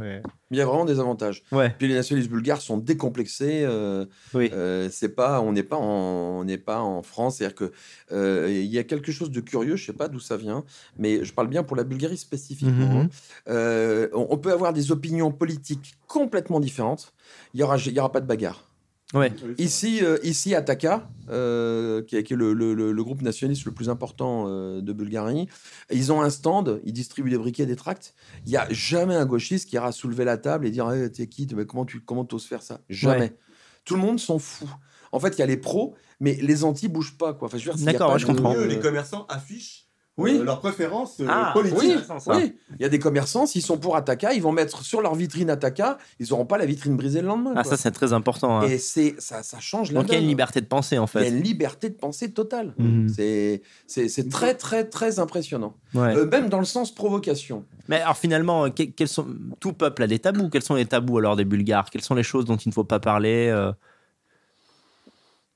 Il 0.52 0.58
y 0.58 0.62
a 0.62 0.66
vraiment 0.66 0.86
des 0.86 1.00
avantages. 1.00 1.44
Ouais, 1.52 1.74
Puis 1.78 1.88
les 1.90 1.96
nationalistes 1.96 2.30
bulgares 2.32 2.62
sont 2.62 2.78
décomplexés. 2.78 3.64
euh, 3.66 4.06
oui. 4.34 4.50
Euh, 4.54 4.88
c'est 4.92 5.10
pas, 5.10 5.42
on 5.42 5.52
n'est 5.52 5.64
pas 5.64 5.76
en, 5.76 6.40
on 6.40 6.44
n'est 6.46 6.58
pas 6.60 6.80
en 6.80 7.02
France. 7.04 7.38
C'est-à-dire 7.38 7.56
que 7.56 7.72
euh, 8.14 8.48
il 8.50 8.66
y 8.72 8.78
a 8.80 8.84
quelque 8.84 9.12
chose 9.12 9.32
de 9.32 9.42
curieux. 9.42 9.76
Je 9.76 9.86
sais 9.88 9.94
pas 9.94 10.08
d'où 10.08 10.20
ça 10.20 10.38
vient, 10.38 10.64
mais 10.98 11.24
je 11.26 11.34
parle 11.34 11.48
bien 11.50 11.64
pour 11.64 11.76
la 11.76 11.84
Bulgarie 11.84 12.16
spécifiquement. 12.18 13.02
Mhm. 13.04 13.10
hein. 13.48 14.05
Euh, 14.14 14.26
on, 14.30 14.38
peut 14.38 14.52
avoir 14.52 14.74
des 14.74 14.92
opinions 14.92 15.32
politiques 15.32 15.96
complètement 16.08 16.60
différentes. 16.60 17.14
Il 17.54 17.60
y 17.60 17.64
aura, 17.64 17.78
il 17.78 17.92
y 17.94 18.00
aura 18.00 18.12
pas 18.12 18.22
de 18.22 18.28
bagarre. 18.28 18.70
Ouais. 19.14 19.32
Ici, 19.60 20.00
euh, 20.04 20.18
ici 20.24 20.56
à 20.56 20.62
Taka, 20.62 21.08
euh, 21.30 22.02
qui 22.02 22.18
est, 22.18 22.24
qui 22.24 22.34
est 22.34 22.36
le, 22.36 22.54
le- 22.54 22.74
le- 22.74 22.92
le 22.92 23.04
groupe 23.04 23.22
nationaliste 23.22 23.64
le 23.66 23.72
plus 23.72 23.88
important 23.88 24.46
euh, 24.48 24.82
de 24.82 24.94
Bulgarie, 24.94 25.48
ils 25.92 26.12
ont 26.12 26.22
un 26.22 26.30
stand, 26.32 26.82
ils 26.84 26.92
distribuent 26.92 27.30
des 27.30 27.38
briquets, 27.38 27.66
des 27.68 27.76
tracts. 27.76 28.16
Il 28.46 28.50
n'y 28.50 28.58
a 28.58 28.68
jamais 28.72 29.16
un 29.16 29.26
gauchiste 29.26 29.70
qui 29.70 29.76
ira 29.76 29.92
soulever 29.92 30.26
la 30.26 30.38
table 30.38 30.66
et 30.66 30.72
dire 30.72 30.90
hey, 30.92 31.10
T'es 31.12 31.28
qui 31.28 31.48
Mais 31.56 31.66
Comment 31.66 31.86
tu 31.86 32.02
comment 32.02 32.28
oses 32.32 32.46
faire 32.46 32.64
ça? 32.64 32.82
Jamais. 32.90 33.20
Ouais. 33.20 33.38
Tout 33.86 33.96
le 33.96 34.02
monde 34.02 34.20
s'en 34.20 34.40
fout. 34.40 34.68
En 35.12 35.20
fait, 35.20 35.30
il 35.38 35.40
y 35.40 35.44
a 35.44 35.46
les 35.46 35.58
pros, 35.58 35.96
mais 36.20 36.34
les 36.42 36.64
anti 36.64 36.88
bougent 36.90 37.18
pas. 37.18 37.34
Quoi. 37.34 37.48
Enfin, 37.48 37.58
je 37.60 37.70
veux 37.70 37.76
dire, 37.78 37.86
D'accord, 37.86 38.12
ouais, 38.12 38.20
je 38.20 38.26
comprends. 38.26 38.56
Les 38.56 38.80
commerçants 38.80 39.26
affichent 39.30 39.85
Oui. 40.18 40.38
euh, 40.40 40.44
leurs 40.46 40.62
préférences 40.62 41.20
euh, 41.20 41.26
Ah, 41.30 41.52
politiques. 41.54 41.80
Oui, 42.10 42.20
ça. 42.22 42.38
oui. 42.38 42.56
Il 42.80 42.82
y 42.82 42.86
a 42.86 42.90
des 42.90 43.00
commerçants, 43.00 43.46
s'ils 43.46 43.62
sont 43.62 43.78
pour 43.78 43.98
Ataka, 43.98 44.34
ils 44.34 44.42
vont 44.42 44.54
mettre 44.54 44.82
sur 44.84 45.02
leur 45.02 45.14
vitrine 45.14 45.50
Ataka, 45.50 45.98
ils 46.22 46.28
n'auront 46.30 46.46
pas 46.46 46.58
la 46.58 46.66
vitrine 46.66 46.96
brisée 46.96 47.20
le 47.22 47.28
lendemain. 47.28 47.52
Ah, 47.56 47.64
quoi. 47.64 47.72
ça, 47.72 47.78
c'est 47.78 47.92
très 47.92 48.14
important. 48.14 48.60
hein. 48.60 48.68
Et 48.68 48.78
c'est 48.78 49.16
ça, 49.20 49.44
ça 49.44 49.60
change 49.60 49.92
la 49.92 50.00
Donc, 50.00 50.10
il 50.10 50.14
y 50.14 50.18
a 50.18 50.22
une 50.22 50.28
liberté 50.28 50.62
de 50.62 50.68
penser, 50.68 50.98
en 50.98 51.06
Il 51.06 51.18
y 51.18 51.20
a 51.20 51.22
fait. 51.24 51.30
une 51.30 51.44
liberté 51.44 51.90
de 51.90 51.96
pensée 51.96 52.32
totale. 52.32 52.74
Mhm. 52.78 53.10
C'est- 53.10 53.62
C'est 53.88 54.08
c'est 54.08 54.30
très, 54.30 54.54
très, 54.56 54.86
très 54.86 55.20
impressionnant. 55.20 55.76
Ouais. 55.94 56.16
Euh, 56.16 56.26
même 56.26 56.48
dans 56.48 56.60
le 56.60 56.66
sens 56.66 56.94
provocation. 56.96 57.66
Mais 57.90 58.00
alors 58.02 58.16
finalement, 58.18 58.70
que- 58.70 58.84
quels 58.84 59.08
sont 59.10 59.28
tout 59.60 59.74
peuple 59.74 60.04
a 60.04 60.08
des 60.08 60.20
tabous. 60.20 60.50
Quels 60.50 60.64
sont 60.64 60.76
les 60.76 60.86
tabous 60.86 61.18
alors 61.18 61.36
des 61.36 61.46
Bulgares? 61.46 61.90
Quelles 61.90 62.04
sont 62.04 62.16
les 62.16 62.24
choses 62.24 62.46
dont 62.46 62.56
il 62.58 62.70
ne 62.70 62.74
faut 62.74 62.84
pas 62.86 63.00
parler 63.00 63.50
euh? 63.52 63.72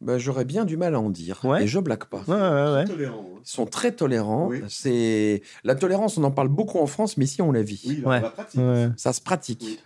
Ben, 0.02 0.18
J'aurais 0.18 0.46
bien 0.46 0.64
du 0.66 0.78
mal 0.78 0.96
à 0.96 1.00
en 1.00 1.10
dire. 1.10 1.40
Ouais. 1.44 1.64
Et 1.64 1.68
je 1.68 1.78
blague 1.80 2.06
pas. 2.06 2.24
Ouais, 2.28 2.36
ouais, 2.36 2.74
ouais. 2.74 2.86
Tolérants, 2.86 3.26
hein. 3.36 3.40
Ils 3.46 3.50
sont 3.50 3.66
très 3.66 3.92
tolérants. 3.92 4.48
Oui. 4.50 4.62
C'est 4.70 5.42
La 5.66 5.76
tolérance, 5.76 6.18
on 6.18 6.24
en 6.24 6.32
parle 6.32 6.48
beaucoup 6.48 6.80
en 6.80 6.88
France, 6.88 7.18
mais 7.18 7.26
ici, 7.26 7.42
on 7.42 7.52
la 7.52 7.62
vit. 7.64 7.82
Oui, 7.86 8.02
Ouais. 8.06 8.22
la 8.22 8.30
pratique. 8.30 8.60
Ouais. 8.62 8.90
Ça 8.96 9.12
se 9.12 9.20
pratique. 9.22 9.62
Oui. 9.66 9.80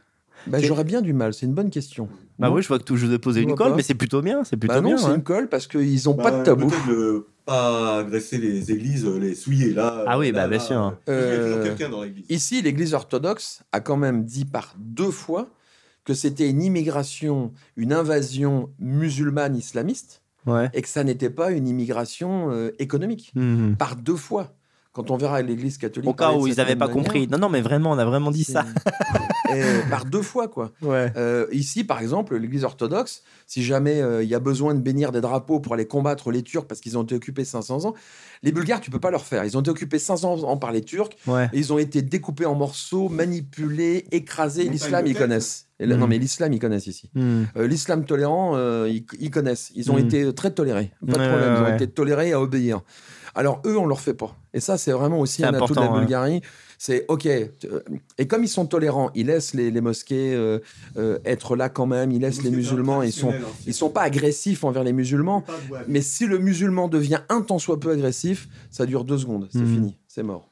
Ben, 0.45 0.59
C'est- 0.59 0.67
J'aurais 0.67 0.83
bien 0.83 1.01
du 1.01 1.13
mal. 1.13 1.33
C'est 1.33 1.45
une 1.45 1.53
bonne 1.53 1.69
question. 1.69 2.09
Bah 2.37 2.51
oui, 2.51 2.61
je 2.61 2.67
vois 2.67 2.77
que 2.77 2.83
tout, 2.83 2.95
je 2.97 3.05
vous 3.07 3.13
ai 3.13 3.17
posé 3.19 3.41
une 3.41 3.55
colle, 3.55 3.69
pas. 3.71 3.75
mais 3.77 3.81
c'est 3.83 3.93
plutôt 3.95 4.21
bien. 4.21 4.43
C'est 4.43 4.57
plutôt 4.57 4.75
Bah 4.75 4.81
non, 4.81 4.89
bien. 4.89 4.97
c'est 4.97 5.07
ouais. 5.07 5.15
une 5.15 5.23
colle 5.23 5.47
parce 5.47 5.67
qu'ils 5.67 6.01
n'ont 6.05 6.15
Bah, 6.15 6.23
pas 6.23 6.39
de 6.39 6.43
tabou. 6.43 6.67
Peut-être 6.67 6.87
ne 6.89 7.25
pas 7.45 7.99
agresser 7.99 8.37
les 8.39 8.71
églises, 8.71 9.05
les 9.05 9.35
souiller 9.35 9.73
là. 9.73 10.03
Ah 10.05 10.19
oui, 10.19 10.31
là, 10.31 10.41
bah, 10.43 10.47
bien 10.49 10.57
là, 10.57 10.63
sûr. 10.63 10.97
euh, 11.09 11.09
Il 11.09 11.13
y 11.13 11.17
a 11.33 11.43
toujours 11.43 11.57
Euh, 11.59 11.63
quelqu'un 11.63 11.89
dans 11.89 12.03
l'église. 12.03 12.25
Ici, 12.29 12.61
l'Église 12.61 12.93
orthodoxe 12.93 13.61
a 13.71 13.79
quand 13.79 13.95
même 13.97 14.25
dit 14.25 14.43
par 14.45 14.75
deux 14.77 15.11
fois 15.11 15.47
que 16.05 16.13
c'était 16.13 16.49
une 16.49 16.61
immigration, 16.61 17.51
une 17.75 17.93
invasion 17.93 18.69
musulmane 18.79 19.55
islamiste, 19.55 20.21
Ouais. 20.45 20.69
et 20.73 20.81
que 20.81 20.89
ça 20.89 21.03
n'était 21.05 21.29
pas 21.29 21.51
une 21.51 21.67
immigration 21.67 22.51
euh, 22.51 22.71
économique. 22.79 23.31
Mhm. 23.35 23.75
Par 23.77 23.95
deux 23.95 24.17
fois. 24.17 24.53
Quand 24.91 25.09
on 25.09 25.17
verra 25.17 25.41
l'Église 25.41 25.79
catholique. 25.79 26.07
Au 26.07 26.13
cas 26.13 26.33
où 26.33 26.45
ils 26.45 26.55
n'avaient 26.57 26.75
pas 26.75 26.85
manière, 26.85 27.03
compris. 27.03 27.27
Non, 27.27 27.39
non, 27.39 27.49
mais 27.49 27.61
vraiment, 27.61 27.89
on 27.91 27.97
a 27.97 28.05
vraiment 28.05 28.29
dit 28.29 28.43
ça. 28.43 28.63
Et 29.55 29.63
par 29.89 30.05
deux 30.05 30.21
fois, 30.21 30.47
quoi. 30.47 30.71
Ouais. 30.83 31.11
Euh, 31.17 31.47
ici, 31.51 31.83
par 31.83 31.99
exemple, 31.99 32.37
l'Église 32.37 32.63
orthodoxe, 32.63 33.23
si 33.47 33.63
jamais 33.63 34.01
euh, 34.01 34.21
il 34.21 34.29
y 34.29 34.35
a 34.35 34.39
besoin 34.39 34.75
de 34.75 34.81
bénir 34.81 35.11
des 35.11 35.19
drapeaux 35.19 35.59
pour 35.59 35.73
aller 35.73 35.87
combattre 35.87 36.31
les 36.31 36.43
Turcs 36.43 36.65
parce 36.67 36.79
qu'ils 36.79 36.95
ont 36.95 37.03
été 37.03 37.15
occupés 37.15 37.43
500 37.43 37.85
ans, 37.85 37.95
les 38.43 38.51
Bulgares, 38.51 38.81
tu 38.81 38.91
peux 38.91 38.99
pas 38.99 39.09
leur 39.09 39.25
faire. 39.25 39.43
Ils 39.45 39.57
ont 39.57 39.61
été 39.61 39.71
occupés 39.71 39.97
500 39.97 40.43
ans 40.43 40.57
par 40.57 40.71
les 40.71 40.81
Turcs. 40.81 41.09
Ouais. 41.25 41.49
Et 41.53 41.57
ils 41.57 41.73
ont 41.73 41.79
été 41.79 42.03
découpés 42.03 42.45
en 42.45 42.53
morceaux, 42.53 43.09
manipulés, 43.09 44.05
écrasés. 44.11 44.69
L'islam, 44.69 45.07
ils 45.07 45.17
connaissent. 45.17 45.69
Non, 45.85 45.97
Mhm. 45.97 46.07
mais 46.09 46.17
l'islam, 46.17 46.53
ils 46.53 46.59
connaissent 46.59 46.87
ici. 46.87 47.09
Mhm. 47.15 47.47
Euh, 47.57 47.67
l'islam 47.67 48.05
tolérant, 48.05 48.53
euh, 48.55 48.87
ils, 48.89 49.05
ils 49.19 49.31
connaissent. 49.31 49.71
Ils 49.75 49.91
ont 49.91 49.95
Mhm. 49.97 50.05
été 50.05 50.33
très 50.33 50.51
tolérés. 50.51 50.91
Pas 51.05 51.13
de 51.17 51.27
problème. 51.27 51.55
Ils 51.57 51.63
ont 51.71 51.75
été 51.75 51.87
tolérés 51.87 52.33
à 52.33 52.41
obéir. 52.41 52.81
Alors, 53.35 53.61
eux, 53.65 53.77
on 53.77 53.87
leur 53.87 53.99
fait 53.99 54.13
pas. 54.13 54.35
Et 54.53 54.59
ça, 54.59 54.77
c'est 54.77 54.91
vraiment 54.91 55.19
aussi 55.19 55.43
un 55.43 55.53
atout 55.55 55.73
de 55.73 55.79
la 55.79 55.91
ouais. 55.91 55.99
Bulgarie. 56.01 56.41
C'est 56.77 57.05
OK. 57.07 57.25
euh, 57.25 57.49
Et 58.19 58.27
comme 58.27 58.43
ils 58.43 58.47
sont 58.49 58.65
tolérants, 58.67 59.09
ils 59.15 59.25
laissent 59.27 59.53
les, 59.55 59.71
les 59.71 59.81
mosquées 59.81 60.35
euh, 60.35 60.59
euh, 60.97 61.17
être 61.25 61.55
là 61.55 61.69
quand 61.69 61.87
même. 61.87 62.11
Ils 62.11 62.19
laissent 62.21 62.43
les 62.43 62.51
musulmans. 62.51 63.01
Ils 63.01 63.11
sont, 63.13 63.33
ils 63.65 63.73
sont 63.73 63.89
pas 63.89 64.01
agressifs 64.01 64.63
envers 64.63 64.83
les 64.83 64.93
musulmans. 64.93 65.43
Mais 65.87 66.01
si 66.01 66.27
le 66.27 66.37
musulman 66.37 66.89
devient 66.89 67.21
un 67.29 67.41
tant 67.41 67.57
soit 67.57 67.79
peu 67.79 67.89
agressif, 67.91 68.47
ça 68.69 68.85
dure 68.85 69.03
deux 69.05 69.17
secondes. 69.17 69.47
C'est 69.51 69.65
fini. 69.65 69.97
C'est 70.07 70.23
mort. 70.23 70.49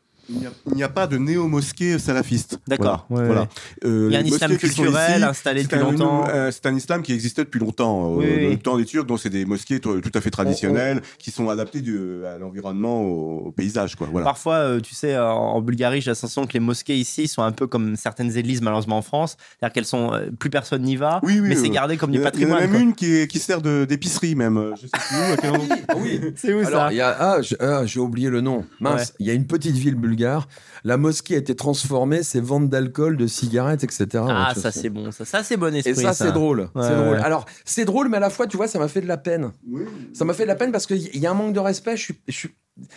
Il 0.67 0.73
n'y 0.75 0.84
a, 0.84 0.89
pas 0.89 1.07
de 1.07 1.17
néo-mosquée 1.17 1.99
salafiste. 1.99 2.59
D'accord. 2.67 3.05
Voilà. 3.09 3.23
Ouais, 3.29 3.34
Voilà. 3.34 3.49
Euh, 3.86 4.07
Il 4.09 4.13
y 4.13 4.15
a 4.15 4.19
un 4.19 4.23
les 4.23 4.29
islam 4.29 4.57
culturel 4.57 5.15
ici, 5.19 5.23
installé 5.23 5.63
depuis 5.63 5.75
un- 5.77 5.82
longtemps. 5.84 6.27
euh, 6.29 6.51
c'est 6.51 6.65
un 6.65 6.75
islam 6.75 7.01
qui 7.01 7.13
existait 7.13 7.43
depuis 7.43 7.59
longtemps, 7.59 8.13
euh, 8.13 8.17
Oui, 8.17 8.49
le 8.51 8.57
temps 8.57 8.77
des 8.77 8.86
Turcs, 8.86 9.05
donc 9.05 9.19
c'est 9.19 9.29
des 9.29 9.45
mosquées 9.45 9.79
tout 9.79 9.99
à 10.13 10.21
fait 10.21 10.29
traditionnelles, 10.29 11.01
qui 11.17 11.32
sont 11.32 11.49
adaptées 11.49 11.82
du- 11.82 12.25
à 12.25 12.38
l'environnement, 12.38 13.01
au, 13.01 13.47
au 13.47 13.51
paysage. 13.51 13.95
Quoi. 13.95 14.07
Voilà. 14.11 14.25
Parfois, 14.25 14.55
euh, 14.55 14.79
tu 14.79 14.95
sais, 14.95 15.17
en, 15.17 15.23
en 15.32 15.61
Bulgarie, 15.61 16.01
j'ai 16.01 16.11
l'impression 16.11 16.45
que 16.47 16.53
les 16.53 16.59
mosquées 16.59 16.97
ici 16.97 17.27
sont 17.27 17.43
un 17.43 17.51
peu 17.51 17.67
comme 17.67 17.95
certaines 17.95 18.36
églises, 18.38 18.61
malheureusement 18.61 18.97
en 18.97 19.01
France. 19.01 19.38
C'est-à-dire 19.59 19.73
qu'elles 19.73 19.86
sont. 19.86 20.13
euh, 20.13 20.29
plus 20.39 20.49
personne 20.49 20.82
n'y 20.84 20.95
va, 20.95 21.19
Oui, 21.23 21.39
oui, 21.41 21.49
mais 21.49 21.55
c'est 21.55 21.67
euh, 21.69 21.73
gardé 21.73 21.97
comme 21.97 22.11
du 22.11 22.17
a- 22.17 22.21
il 22.21 22.23
y 22.23 22.25
en 22.25 22.27
a 22.27 22.32
patrimoine. 22.32 22.59
même 22.61 22.69
quoi. 22.71 22.79
une 22.79 22.93
qui, 22.95 23.13
est- 23.13 23.27
qui 23.27 23.39
sert 23.39 23.61
de- 23.61 23.86
d'épicerie, 23.88 24.36
même. 24.36 24.57
euh, 24.57 24.73
Je 24.75 24.82
sais 24.82 24.89
plus 24.91 25.17
où, 25.17 25.34
à 25.34 25.38
quel 25.38 25.49
endroit. 25.51 25.77
oui. 25.97 26.19
C'est 26.36 26.53
où 26.53 26.59
Alors, 26.65 26.88
ça 26.88 26.93
y 26.93 27.01
a, 27.01 27.15
ah, 27.19 27.41
j'ai 27.41 27.55
ah, 27.59 27.86
j'ai 27.86 27.99
oublié 27.99 28.29
le 28.29 28.41
nom. 28.41 28.65
Mince, 28.79 29.13
il 29.19 29.27
y 29.27 29.29
a 29.29 29.34
une 29.34 29.45
petite 29.45 29.75
ville 29.75 29.95
bulgare. 29.95 30.20
Bulgare 30.22 30.45
la 30.84 30.97
mosquée 30.97 31.36
a 31.36 31.38
été 31.38 31.55
transformée, 31.55 32.23
c'est 32.23 32.41
vente 32.41 32.69
d'alcool, 32.69 33.17
de 33.17 33.27
cigarettes, 33.27 33.84
etc. 33.84 34.23
Ah, 34.27 34.53
ça 34.55 34.71
c'est 34.71 34.89
bon, 34.89 35.11
ça, 35.11 35.43
c'est 35.43 35.57
bon 35.57 35.73
esprit. 35.75 35.91
Et 35.91 35.95
ça, 35.95 36.13
c'est 36.13 36.32
drôle. 36.32 36.69
Alors, 36.75 37.45
c'est 37.65 37.86
drôle, 37.86 38.09
mais 38.09 38.17
à 38.17 38.21
la 38.21 38.29
fois, 38.29 38.47
tu 38.47 38.57
vois, 38.57 38.67
ça 38.67 38.79
m'a 38.79 38.88
fait 38.88 39.01
de 39.01 39.07
la 39.07 39.17
peine. 39.17 39.51
Oui. 39.69 39.84
Ça 40.13 40.25
m'a 40.25 40.34
fait 40.34 40.43
de 40.43 40.47
la 40.47 40.55
peine 40.55 40.71
parce 40.71 40.86
qu'il 40.86 41.17
y 41.17 41.25
a 41.25 41.32
un 41.32 41.36
manque 41.36 41.53
de 41.53 41.59
respect. 41.59 41.95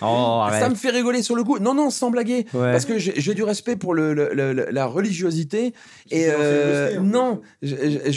Oh, 0.00 0.46
ça 0.50 0.68
me 0.68 0.74
fait 0.74 0.90
rigoler 0.90 1.22
sur 1.22 1.34
le 1.34 1.44
coup. 1.44 1.58
Non, 1.58 1.74
non, 1.74 1.90
sans 1.90 2.10
blaguer. 2.10 2.46
Parce 2.52 2.84
que 2.84 2.98
j'ai, 2.98 3.34
du 3.34 3.42
respect 3.42 3.76
pour 3.76 3.94
la 3.94 4.86
religiosité. 4.86 5.74
Et 6.10 6.26
euh, 6.28 7.00
non, 7.00 7.40
euh, 7.64 8.10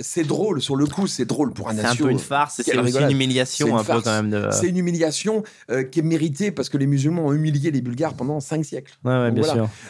c'est 0.00 0.24
drôle. 0.24 0.60
Sur 0.60 0.76
le 0.76 0.86
coup, 0.86 1.06
c'est 1.06 1.24
drôle 1.24 1.52
pour 1.52 1.68
un 1.68 1.74
C'est 1.74 1.84
un 1.84 1.94
peu 1.94 2.10
une 2.10 2.18
farce. 2.18 2.60
C'est 2.62 2.74
une 2.74 3.10
humiliation. 3.10 3.68
Une, 3.68 3.76
un 3.76 3.84
peu 3.84 4.00
quand 4.00 4.22
même 4.22 4.48
c'est 4.52 4.68
une 4.68 4.76
humiliation 4.76 5.42
qui 5.90 6.00
est 6.00 6.02
méritée 6.02 6.50
parce 6.50 6.68
que 6.68 6.76
les 6.76 6.86
musulmans 6.86 7.26
ont 7.26 7.32
humilié 7.32 7.70
les 7.70 7.80
Bulgares 7.80 8.14
pendant 8.14 8.40
5 8.40 8.64
siècle. 8.66 8.98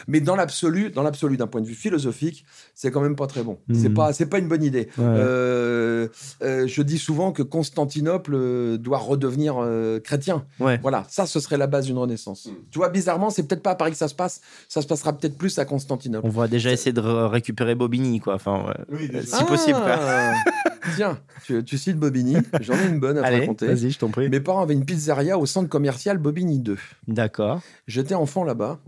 Mais 0.07 0.21
dans 0.21 0.35
l'absolu, 0.35 0.91
dans 0.91 1.03
l'absolu, 1.03 1.37
d'un 1.37 1.47
point 1.47 1.61
de 1.61 1.67
vue 1.67 1.73
philosophique, 1.73 2.45
c'est 2.73 2.91
quand 2.91 3.01
même 3.01 3.15
pas 3.15 3.27
très 3.27 3.43
bon. 3.43 3.57
Mmh. 3.67 3.75
C'est 3.75 3.89
pas, 3.89 4.13
c'est 4.13 4.25
pas 4.27 4.39
une 4.39 4.47
bonne 4.47 4.63
idée. 4.63 4.89
Euh, 4.99 6.07
euh, 6.41 6.67
je 6.67 6.81
dis 6.81 6.97
souvent 6.97 7.31
que 7.31 7.43
Constantinople 7.43 8.33
euh, 8.35 8.77
doit 8.77 8.99
redevenir 8.99 9.57
chrétien. 10.03 10.45
Voilà, 10.59 11.05
ça, 11.09 11.25
ce 11.25 11.39
serait 11.39 11.57
la 11.57 11.67
base 11.67 11.85
d'une 11.85 11.97
renaissance. 11.97 12.45
Mmh. 12.45 12.51
Tu 12.71 12.79
vois, 12.79 12.89
bizarrement, 12.89 13.29
c'est 13.29 13.43
peut-être 13.43 13.63
pas 13.63 13.71
à 13.71 13.75
Paris 13.75 13.91
que 13.91 13.97
ça 13.97 14.07
se 14.07 14.15
passe. 14.15 14.41
Ça 14.69 14.81
se 14.81 14.87
passera 14.87 15.13
peut-être 15.13 15.37
plus 15.37 15.57
à 15.59 15.65
Constantinople. 15.65 16.25
On 16.25 16.29
va 16.29 16.47
déjà 16.47 16.71
essayer 16.71 16.93
de 16.93 17.01
récupérer 17.01 17.75
Bobigny, 17.75 18.19
quoi. 18.19 18.37
Si 18.39 18.45
ah, 18.47 19.43
possible. 19.45 19.79
Quoi. 19.79 19.97
Ah. 19.99 20.33
Tiens, 20.95 21.19
tu, 21.45 21.63
tu 21.63 21.77
cites 21.77 21.97
Bobigny. 21.97 22.37
J'en 22.61 22.73
ai 22.75 22.87
une 22.87 22.99
bonne 22.99 23.17
à 23.17 23.21
te 23.21 23.25
Allez, 23.27 23.39
raconter. 23.41 23.67
vas-y, 23.67 23.91
je 23.91 23.99
t'en 23.99 24.09
prie. 24.09 24.29
Mes 24.29 24.39
parents 24.39 24.61
avaient 24.61 24.73
une 24.73 24.85
pizzeria 24.85 25.37
au 25.37 25.45
centre 25.45 25.69
commercial 25.69 26.17
Bobigny 26.17 26.59
2. 26.59 26.77
D'accord. 27.07 27.61
J'étais 27.87 28.15
enfant 28.15 28.43
là-bas. 28.43 28.79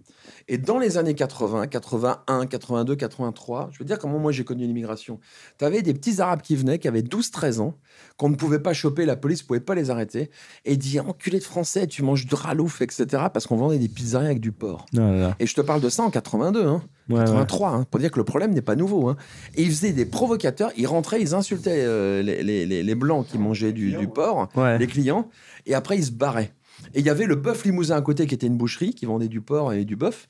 Et 0.51 0.57
dans 0.57 0.79
les 0.79 0.97
années 0.97 1.13
80, 1.13 1.67
81, 1.67 2.47
82, 2.47 2.95
83, 2.95 3.69
je 3.71 3.77
veux 3.79 3.85
dire 3.85 3.99
comment 3.99 4.17
moi 4.17 4.31
j'ai 4.31 4.43
connu 4.43 4.65
l'immigration. 4.65 5.19
Tu 5.59 5.63
avais 5.63 5.83
des 5.83 5.93
petits 5.93 6.19
Arabes 6.21 6.41
qui 6.41 6.55
venaient, 6.55 6.79
qui 6.79 6.87
avaient 6.87 7.03
12-13 7.03 7.59
ans, 7.59 7.75
qu'on 8.17 8.29
ne 8.29 8.35
pouvait 8.35 8.57
pas 8.59 8.73
choper, 8.73 9.05
la 9.05 9.15
police 9.15 9.43
ne 9.43 9.47
pouvait 9.47 9.59
pas 9.59 9.75
les 9.75 9.91
arrêter, 9.91 10.31
et 10.65 10.75
dire 10.75 11.07
enculé 11.07 11.37
de 11.37 11.43
français, 11.43 11.85
tu 11.85 12.01
manges 12.01 12.25
du 12.25 12.33
ralouf, 12.33 12.81
etc. 12.81 13.05
Parce 13.31 13.45
qu'on 13.45 13.57
vendait 13.57 13.77
des 13.77 13.87
pizzerias 13.89 14.25
avec 14.25 14.39
du 14.39 14.51
porc. 14.51 14.87
Non, 14.91 15.11
non, 15.11 15.19
non. 15.27 15.33
Et 15.39 15.45
je 15.45 15.53
te 15.53 15.61
parle 15.61 15.81
de 15.81 15.89
ça 15.89 16.01
en 16.03 16.09
82, 16.09 16.65
hein, 16.65 16.81
Ouais, 17.09 17.19
ouais. 17.19 17.25
83, 17.25 17.69
hein, 17.69 17.85
pour 17.89 17.99
dire 17.99 18.09
que 18.11 18.17
le 18.19 18.23
problème 18.25 18.51
n'est 18.53 18.61
pas 18.61 18.75
nouveau. 18.75 19.07
hein. 19.07 19.17
Et 19.55 19.61
ils 19.63 19.69
faisaient 19.71 19.93
des 19.93 20.05
provocateurs, 20.05 20.71
ils 20.77 20.87
rentraient, 20.87 21.21
ils 21.21 21.35
insultaient 21.35 21.83
euh, 21.85 22.21
les, 22.23 22.41
les- 22.43 22.65
les- 22.65 22.83
les 22.83 22.95
blancs 22.95 23.25
qui 23.27 23.37
mangeaient 23.37 23.71
du, 23.73 23.93
du 23.93 24.07
porc 24.07 24.49
Ouais. 24.55 24.77
les 24.79 24.87
clients, 24.87 25.29
et 25.67 25.73
après 25.75 25.97
ils 25.97 26.05
se 26.05 26.11
barraient. 26.11 26.51
Et 26.93 26.99
il 26.99 27.05
y 27.05 27.09
avait 27.09 27.25
le 27.25 27.35
bœuf 27.35 27.65
limousin 27.65 27.95
à 27.97 28.01
côté 28.01 28.25
qui 28.27 28.33
était 28.35 28.47
une 28.47 28.57
boucherie 28.57 28.93
qui 28.93 29.05
vendait 29.05 29.27
du 29.27 29.41
porc 29.41 29.73
et 29.73 29.85
du 29.85 29.95
bœuf. 29.95 30.27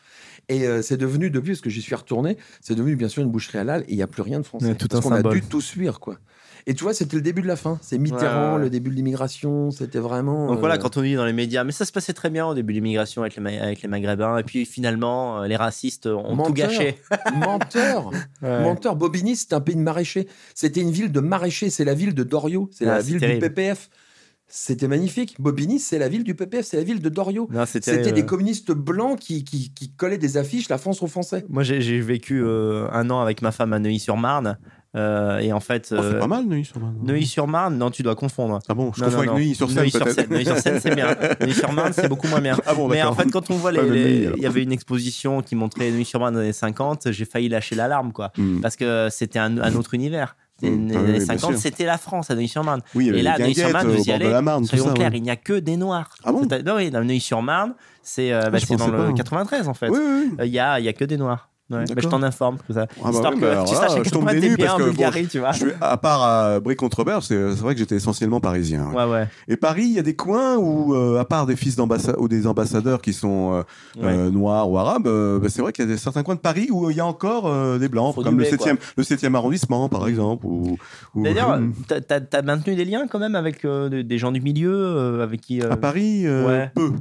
Et 0.50 0.66
euh, 0.68 0.82
c'est 0.82 0.98
devenu, 0.98 1.30
depuis, 1.30 1.52
parce 1.52 1.62
que 1.62 1.70
j'y 1.70 1.82
suis 1.82 1.96
retourné, 1.96 2.38
c'est 2.62 2.76
devenu 2.76 2.96
bien 2.96 3.08
sûr 3.08 3.22
une 3.24 3.30
boucherie 3.32 3.60
halal 3.60 3.82
et 3.88 3.92
il 3.92 3.96
n'y 3.96 4.02
a 4.02 4.08
plus 4.08 4.24
rien 4.24 4.40
de 4.40 4.46
français. 4.46 4.76
Tout 4.76 4.88
parce 4.88 5.04
qu'on 5.04 5.12
a 5.12 5.22
dû 5.24 5.42
tout 5.42 5.62
suivre, 5.62 6.00
quoi. 6.00 6.18
Et 6.68 6.74
tu 6.74 6.84
vois, 6.84 6.94
c'était 6.94 7.16
le 7.16 7.22
début 7.22 7.42
de 7.42 7.48
la 7.48 7.56
fin. 7.56 7.80
C'est 7.82 7.98
Mitterrand, 7.98 8.56
Ouais, 8.58 8.62
le 8.64 8.70
début 8.70 8.90
de 8.90 8.96
l'immigration, 8.96 9.72
c'était 9.72 10.00
vraiment. 10.00 10.48
Donc 10.48 10.58
euh, 10.58 10.60
voilà, 10.60 10.78
quand 10.78 10.98
on 10.98 11.02
dit 11.02 11.16
dans 11.16 11.26
les 11.26 11.34
médias, 11.34 11.64
mais 11.64 11.72
ça 11.72 11.86
se 11.86 11.92
passait 11.92 12.14
très 12.14 12.30
bien 12.30 12.46
au 12.46 12.54
début 12.54 12.74
de 12.74 12.78
l'immigration 12.78 13.22
avec 13.22 13.36
les, 13.38 13.42
Ma- 13.42 13.64
avec 13.64 13.82
les 13.82 13.88
Maghrébins, 13.88 14.38
et 14.38 14.44
puis 14.44 14.66
finalement, 14.66 15.42
euh, 15.42 15.48
les 15.48 15.56
racistes 15.56 16.06
ont 16.08 16.36
tout 16.46 16.54
gâché. 16.54 16.98
Menteur 17.36 18.12
Ouais. 18.42 18.62
Menteur. 18.64 18.96
Bobigny, 18.96 19.36
c'était 19.36 19.56
un 19.56 19.62
pays 19.62 19.76
de 19.76 19.82
maraîchers. 19.82 20.28
C'était 20.54 20.82
une 20.82 20.92
ville 20.92 21.12
de 21.12 21.20
maraîchers. 21.22 21.70
C'est 21.70 21.86
la 21.86 21.94
ville 21.94 22.14
de 22.14 22.24
Doriot. 22.24 22.70
C'est 22.74 22.86
Ah, 22.86 22.96
la 22.96 23.02
ville 23.02 23.20
terrible. 23.20 23.42
du 23.42 23.48
PPF. 23.50 23.90
C'était 24.50 24.88
magnifique. 24.88 25.36
Bobigny, 25.40 25.80
c'est 25.80 26.00
la 26.00 26.10
ville 26.10 26.24
du 26.24 26.34
PPF. 26.36 26.66
C'est 26.66 26.78
la 26.78 26.84
ville 26.84 27.02
de 27.02 27.10
Doriot. 27.10 27.48
C'était 27.66 28.12
des 28.12 28.26
communistes 28.26 28.72
blancs 28.72 29.20
qui, 29.20 29.44
qui, 29.44 29.72
qui 29.74 29.92
collaient 29.92 30.18
des 30.18 30.38
affiches, 30.38 30.70
la 30.70 30.78
France 30.78 31.02
aux 31.04 31.08
Français. 31.08 31.46
Moi, 31.50 31.64
j'ai 31.64 32.02
vécu 32.02 32.42
euh, 32.44 32.88
un 32.92 33.10
an 33.10 33.22
avec 33.22 33.42
ma 33.42 33.52
femme 33.52 33.74
à 33.74 33.80
Neuilly-sur-Marne, 33.80 34.58
euh, 34.96 35.38
et 35.38 35.54
en 35.54 35.60
fait, 35.60 35.90
Oh, 35.92 36.02
c'est 36.02 36.16
euh, 36.16 36.20
pas 36.20 36.28
mal, 36.28 36.46
Neuilly-sur-Marne. 36.46 36.96
Neuilly-sur-Marne, 37.04 37.78
non, 37.78 37.92
tu 37.92 38.02
dois 38.02 38.16
confondre. 38.16 38.60
Ah 38.68 38.74
bon, 38.74 38.92
je 38.96 39.02
Non, 39.02 39.06
confonds 39.08 39.18
non, 39.18 39.32
avec. 39.34 39.34
Neuilly-sur-Seine, 39.36 40.30
Neuilly-sur-Seine, 40.30 40.80
c'est 40.80 40.96
bien. 40.96 41.16
Neuilly-sur-Marne, 41.42 41.94
c'est 41.94 42.10
beaucoup 42.10 42.28
moins 42.28 42.42
bien. 42.42 42.58
Ah 42.66 42.74
bon, 42.74 42.88
Mais 42.88 43.04
en 43.04 43.14
fait, 43.14 43.30
quand 43.30 43.52
on 43.52 43.56
voit 43.56 43.72
les, 43.72 44.32
il 44.36 44.42
y 44.42 44.48
avait 44.48 44.64
une 44.64 44.72
exposition 44.72 45.42
qui 45.42 45.56
montrait 45.56 45.92
Neuilly-sur-Marne 45.92 46.34
dans 46.34 46.40
les 46.40 46.46
années 46.48 46.54
50, 46.54 47.12
j'ai 47.12 47.26
failli 47.26 47.50
lâcher 47.50 47.76
l'alarme, 47.76 48.12
quoi. 48.12 48.32
Hmm. 48.38 48.62
Parce 48.62 48.76
que 48.76 49.10
c'était 49.12 49.40
un, 49.40 49.60
un 49.60 49.76
autre 49.76 49.94
univers. 49.94 50.36
C'était 50.60 50.76
Mm. 50.76 50.88
les 50.88 50.96
Ah 50.96 51.00
oui, 51.00 51.06
années 51.10 51.18
bien 51.20 51.26
50, 51.26 51.52
sûr. 51.52 51.60
c'était 51.60 51.86
la 51.86 51.98
France 51.98 52.30
à 52.32 52.36
Neuilly-sur-Marne. 52.36 52.82
Oui, 52.96 53.10
Et 53.10 53.22
là, 53.22 53.36
les 53.38 53.44
Neuilly-sur-Marne, 53.44 53.88
vous 53.88 54.04
y 54.04 54.12
allez, 54.12 54.30
la 54.30 54.42
Marne, 54.42 54.66
Soyons 54.66 54.86
ça. 54.88 54.94
clairs, 54.94 55.12
ouais. 55.12 55.18
il 55.18 55.24
n'y 55.24 55.30
a 55.30 55.36
que 55.36 55.54
des 55.54 55.78
noirs. 55.78 56.10
Ah 56.24 56.32
bon? 56.32 56.42
Non, 56.66 56.76
oui, 56.76 56.92
Neuilly-sur-Marne, 56.92 57.74
c'est 58.02 58.32
euh, 58.34 58.42
bah, 58.50 58.58
Ah, 58.62 58.66
c'est 58.66 58.76
dans 58.76 58.88
le 58.88 59.08
pas. 59.10 59.14
93 59.14 59.68
en 59.68 59.74
fait. 59.74 59.90
Oui, 59.90 59.98
oui, 60.00 60.24
oui. 60.32 60.36
Euh, 60.40 60.46
Il 60.46 60.52
y, 60.54 60.60
a, 60.60 60.80
il 60.80 60.86
y 60.86 60.90
a 60.90 60.94
que 60.94 61.06
des 61.06 61.18
noirs. 61.18 61.49
Ouais, 61.72 61.84
mais 61.96 62.02
je 62.02 62.08
t'en 62.08 62.24
informe. 62.24 62.58
Comme 62.66 62.76
ça. 62.76 62.88
Ah 62.90 63.02
bah 63.04 63.10
Histoire 63.12 63.34
oui, 63.36 63.40
que 63.42 63.46
alors 63.46 63.66
tu 63.66 63.76
là, 63.76 63.80
saches 63.82 64.00
à 64.00 64.04
je 64.04 64.10
tombe 64.10 64.28
des 64.32 64.40
nues 64.42 64.56
bien 64.56 64.66
parce 64.66 64.74
en 64.74 64.78
que, 64.78 64.84
bon, 64.86 64.90
Bulgarie, 64.90 65.28
tu 65.28 65.38
vois. 65.40 65.52
Je 65.52 65.58
suis- 65.60 65.72
à 65.80 65.98
part 65.98 66.24
à 66.24 66.60
Brie-contre-Berre, 66.60 67.22
c'est 67.22 67.52
c'est 67.56 67.62
vrai 67.62 67.74
que 67.76 67.80
j'étais 67.80 67.96
essentiellement 67.96 68.40
parisien. 68.40 68.88
ouais. 68.88 68.96
Ouais, 69.06 69.12
ouais. 69.12 69.28
Et 69.48 69.56
Paris, 69.56 69.84
il 69.86 69.94
y 69.94 70.00
a 70.00 70.02
des 70.02 70.16
coins 70.16 70.58
où, 70.58 70.96
euh, 70.96 71.20
à 71.20 71.26
part 71.26 71.46
des 71.46 71.56
fils 71.56 71.76
d'ambassadeurs 71.76 72.20
ou 72.22 72.28
des 72.28 72.48
ambassadeurs 72.48 73.02
qui 73.02 73.14
sont 73.14 73.54
euh, 73.54 73.62
Ouais. 74.02 74.12
euh, 74.12 74.30
noirs 74.32 74.70
ou 74.70 74.78
arabes, 74.80 75.06
euh, 75.08 75.38
bah, 75.40 75.48
c'est 75.50 75.62
vrai 75.62 75.72
qu'il 75.72 75.86
y 75.86 75.88
a 75.88 75.92
des, 75.92 75.98
certains 75.98 76.24
coins 76.24 76.36
de 76.36 76.40
Paris 76.40 76.70
où 76.72 76.90
il 76.90 76.98
y 76.98 77.02
a 77.02 77.06
encore 77.06 77.46
euh, 77.48 77.78
des 77.78 77.88
blancs, 77.88 78.16
Faut 78.16 78.24
comme 78.24 78.38
le 78.40 78.46
doubler, 78.46 78.58
7e, 78.58 78.78
le 78.98 79.04
7e 79.04 79.36
arrondissement, 79.36 79.90
par 79.90 80.08
exemple. 80.08 80.48
Ou, 80.48 80.78
ou- 81.16 81.24
D'ailleurs, 81.24 81.60
t'as- 81.88 82.02
t'as 82.02 82.20
t'as 82.20 82.42
maintenu 82.42 82.76
des 82.76 82.86
liens 82.86 83.06
quand 83.08 83.20
même 83.20 83.36
avec 83.36 83.64
euh, 83.66 83.90
des- 83.90 84.04
des 84.04 84.18
gens 84.18 84.32
du 84.32 84.42
milieu 84.42 84.74
euh, 84.74 85.24
avec 85.24 85.42
qui. 85.42 85.62
euh, 85.62 85.72
à 85.72 85.78
Paris, 85.78 86.26
euh, 86.26 86.48
ouais. 86.48 86.72
peu. 86.74 86.92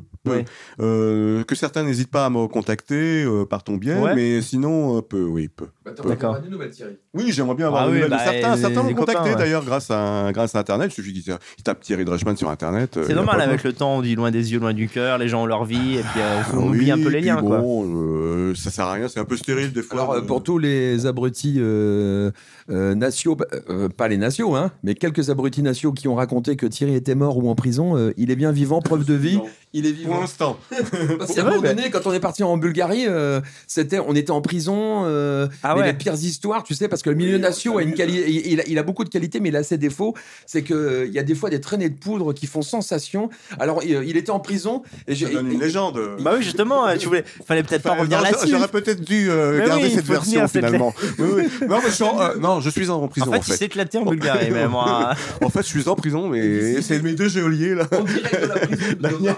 Euh, 0.81 1.45
que 1.45 1.55
certains 1.55 1.83
n'hésitent 1.85 2.11
pas 2.11 2.27
à 2.27 2.31
me 2.31 2.47
contacter 2.47 3.25
euh, 3.25 3.45
par 3.45 3.63
ton 3.65 3.77
biais, 3.77 3.99
Ouais. 3.99 4.15
mais 4.15 4.43
sinon, 4.43 4.99
euh, 4.99 5.03
peu, 5.03 5.23
oui, 5.23 5.49
peu. 5.49 5.67
D'accord. 6.07 6.39
des 6.41 6.49
nouvelles, 6.51 6.71
Thierry. 6.71 6.99
Oui, 7.15 7.33
j'aimerais 7.33 7.55
bien 7.55 7.67
avoir 7.69 7.83
Ah 7.83 7.87
des 7.87 7.93
oui, 7.93 7.97
nouvelles 8.03 8.11
bah, 8.11 8.19
certains. 8.23 8.55
les- 8.55 8.61
certains 8.61 8.83
m'ont 8.83 8.95
contacté 8.95 9.31
ouais. 9.31 9.37
d'ailleurs 9.37 9.65
grâce 9.65 9.91
à, 9.91 10.31
grâce 10.33 10.55
à 10.55 10.59
Internet. 10.59 10.91
Il 10.91 10.95
suffit 10.95 11.13
qu'ils 11.15 11.35
ils 11.59 11.63
tapent 11.63 11.81
Thierry 11.81 12.05
Dreichmann 12.05 12.37
sur 12.37 12.51
Internet. 12.51 12.97
euh, 12.97 13.05
C'est 13.07 13.15
normal, 13.15 13.41
avec 13.41 13.65
le 13.65 13.73
temps, 13.73 13.97
on 13.97 14.03
dit 14.03 14.15
loin 14.15 14.31
des 14.31 14.53
yeux, 14.53 14.61
loin 14.61 14.75
du 14.75 14.89
cœur, 14.89 15.17
les 15.19 15.29
gens 15.29 15.43
ont 15.43 15.47
leur 15.47 15.65
vie, 15.65 15.97
et 15.97 16.03
puis 16.03 16.21
euh, 16.21 16.41
on 16.55 16.59
Ah 16.59 16.67
oublie 16.67 16.91
un 16.91 16.99
peu 16.99 17.09
les 17.09 17.21
liens. 17.23 17.41
quoi. 17.41 17.59
Bon, 17.59 17.85
euh, 17.87 18.55
ça 18.55 18.71
sert 18.71 18.85
à 18.87 18.93
rien, 18.93 19.09
c'est 19.09 19.21
un 19.21 19.25
peu 19.25 19.37
stérile 19.37 19.73
des 19.73 19.83
fois. 19.83 19.99
Alors, 20.01 20.13
euh, 20.13 20.21
pour 20.21 20.43
tous 20.43 20.59
les 20.59 21.07
abrutis 21.07 21.57
euh, 21.59 22.31
euh, 22.71 22.95
nationaux, 22.95 23.37
euh, 23.71 23.89
pas 23.89 24.09
les 24.09 24.19
nationaux, 24.19 24.55
hein, 24.55 24.71
mais 24.83 24.95
quelques 24.95 25.31
abrutis 25.31 25.63
nationaux 25.63 25.95
qui 25.95 26.07
ont 26.09 26.15
raconté 26.15 26.57
que 26.57 26.67
Thierry 26.67 26.95
était 26.95 27.15
mort 27.15 27.39
ou 27.39 27.49
en 27.49 27.55
prison, 27.55 27.97
euh, 27.97 28.13
il 28.19 28.31
est 28.31 28.37
bien 28.37 28.53
vivant, 28.53 28.81
preuve 28.83 29.05
de 29.07 29.15
vie. 29.15 29.41
Il 29.75 29.85
est 29.87 29.93
Pour 30.19 30.23
l'instant. 30.23 30.59
Parce 31.19 31.31
C'est 31.31 31.37
qu'à 31.37 31.43
un 31.43 31.51
moment 31.51 31.63
donné, 31.63 31.91
quand 31.91 32.07
on 32.07 32.13
est 32.13 32.21
parti 32.21 32.43
en 32.43 32.57
Bulgarie, 32.57 33.07
euh, 33.07 33.41
c'était, 33.67 33.99
on 33.99 34.15
était 34.15 34.31
en 34.31 34.41
prison. 34.41 35.05
euh, 35.07 35.49
Ah 35.63 35.75
mais 35.75 35.81
ouais. 35.83 35.87
les 35.89 35.93
pires 35.95 36.15
histoires, 36.15 36.63
tu 36.63 36.75
sais, 36.75 36.89
parce 36.89 37.03
que 37.03 37.11
le 37.11 37.17
milieu 37.17 37.39
nation 37.39 37.79
a 37.79 37.83
une 37.83 37.95
qualité, 37.95 38.31
il, 38.31 38.63
il 38.67 38.79
a- 38.79 38.83
beaucoup 38.83 39.05
de 39.05 39.09
qualités, 39.11 39.41
mais 39.41 39.51
il 39.51 39.57
a 39.57 39.63
ses 39.63 39.77
défauts. 39.79 40.15
C'est 40.47 40.63
que 40.63 40.75
euh, 40.75 41.07
il 41.07 41.13
y 41.13 41.19
a 41.19 41.23
des 41.23 41.35
fois 41.35 41.51
des 41.51 41.61
traînées 41.61 41.89
de 41.91 41.99
poudre 41.99 42.33
qui 42.33 42.47
font 42.47 42.63
sensation. 42.63 43.29
Alors, 43.59 43.83
il, 43.85 43.91
il 44.07 44.17
était 44.17 44.31
en 44.31 44.41
prison. 44.41 44.83
Et 45.07 45.15
Ça 45.15 45.29
donne 45.29 45.53
une 45.53 45.61
légende. 45.61 46.01
Bah 46.21 46.33
oui, 46.37 46.43
justement, 46.43 46.87
euh, 46.87 46.97
tu 46.97 47.07
voulais, 47.09 47.25
fallait 47.47 47.63
peut-être 47.63 47.83
pas 47.83 47.95
revenir 47.95 48.21
là-dessus. 48.23 48.49
J'aurais 48.51 48.69
peut-être 48.69 49.01
dû 49.03 49.29
euh, 49.31 49.67
garder 49.67 49.85
oui, 49.85 49.93
cette 49.95 50.07
version 50.07 50.47
finalement. 50.49 50.95
Oui, 51.19 51.27
oui. 51.37 51.43
Non, 51.69 51.79
mais 51.83 51.89
je 51.91 51.95
suis 51.95 52.05
en, 52.05 52.21
euh, 52.21 52.35
non, 52.41 52.61
je 52.61 52.71
suis 52.71 52.89
en 52.91 53.07
prison 53.09 53.27
En 53.27 53.29
en 53.29 53.33
fait, 53.33 53.43
fait. 53.43 53.53
il 53.53 53.57
s'est 53.59 53.65
éclaté 53.67 53.99
en 53.99 54.05
Bulgarie, 54.05 54.51
mais 54.53 54.67
moi. 54.69 55.15
En 55.43 55.51
fait, 55.51 55.63
je 55.63 55.69
suis 55.69 55.89
en 55.89 55.95
prison, 55.97 56.29
mais 56.29 56.81
c'est 56.83 57.03
mes 57.03 57.13
deux 57.15 57.29
geôliers 57.29 57.75
là. 57.75 57.85
En 57.93 58.03
direct 58.05 58.41
de 58.43 58.47
la 58.47 58.59
prison. 58.59 59.35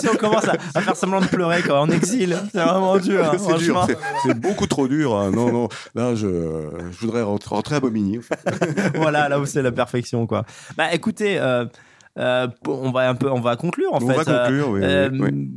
Sais, 0.00 0.08
on 0.12 0.16
commence 0.16 0.48
à, 0.48 0.54
à 0.74 0.80
faire 0.80 0.96
semblant 0.96 1.20
de 1.20 1.26
pleurer 1.26 1.62
quand 1.62 1.80
en 1.80 1.90
exil. 1.90 2.36
C'est 2.52 2.58
vraiment 2.62 2.98
dur, 2.98 3.24
hein, 3.24 3.36
C'est 3.38 3.58
dur, 3.58 3.86
c'est- 4.24 4.34
beaucoup 4.34 4.66
trop 4.66 4.88
dur. 4.88 5.14
hein. 5.16 5.30
Non, 5.30 5.52
non. 5.52 5.68
Là, 5.94 6.14
je, 6.14 6.26
je 6.92 6.98
voudrais 7.00 7.22
rentrer, 7.22 7.76
à 7.76 7.80
Bobigny. 7.80 8.20
voilà, 8.94 9.28
là 9.28 9.38
où 9.40 9.46
c'est 9.46 9.62
la 9.62 9.72
perfection, 9.72 10.26
quoi. 10.26 10.44
Bah, 10.76 10.92
écoutez, 10.92 11.38
euh, 11.38 11.64
euh, 12.18 12.46
on 12.66 12.90
va 12.92 13.08
un 13.08 13.14
peu, 13.14 13.30
on 13.30 13.40
va 13.40 13.56
conclure 13.56 13.92
en 13.92 13.98
On 14.02 14.08
fait. 14.08 14.22
va 14.24 14.24
conclure, 14.44 14.68
oui, 14.70 14.80
oui, 14.80 14.86
Euh, 14.86 15.10
oui. 15.12 15.48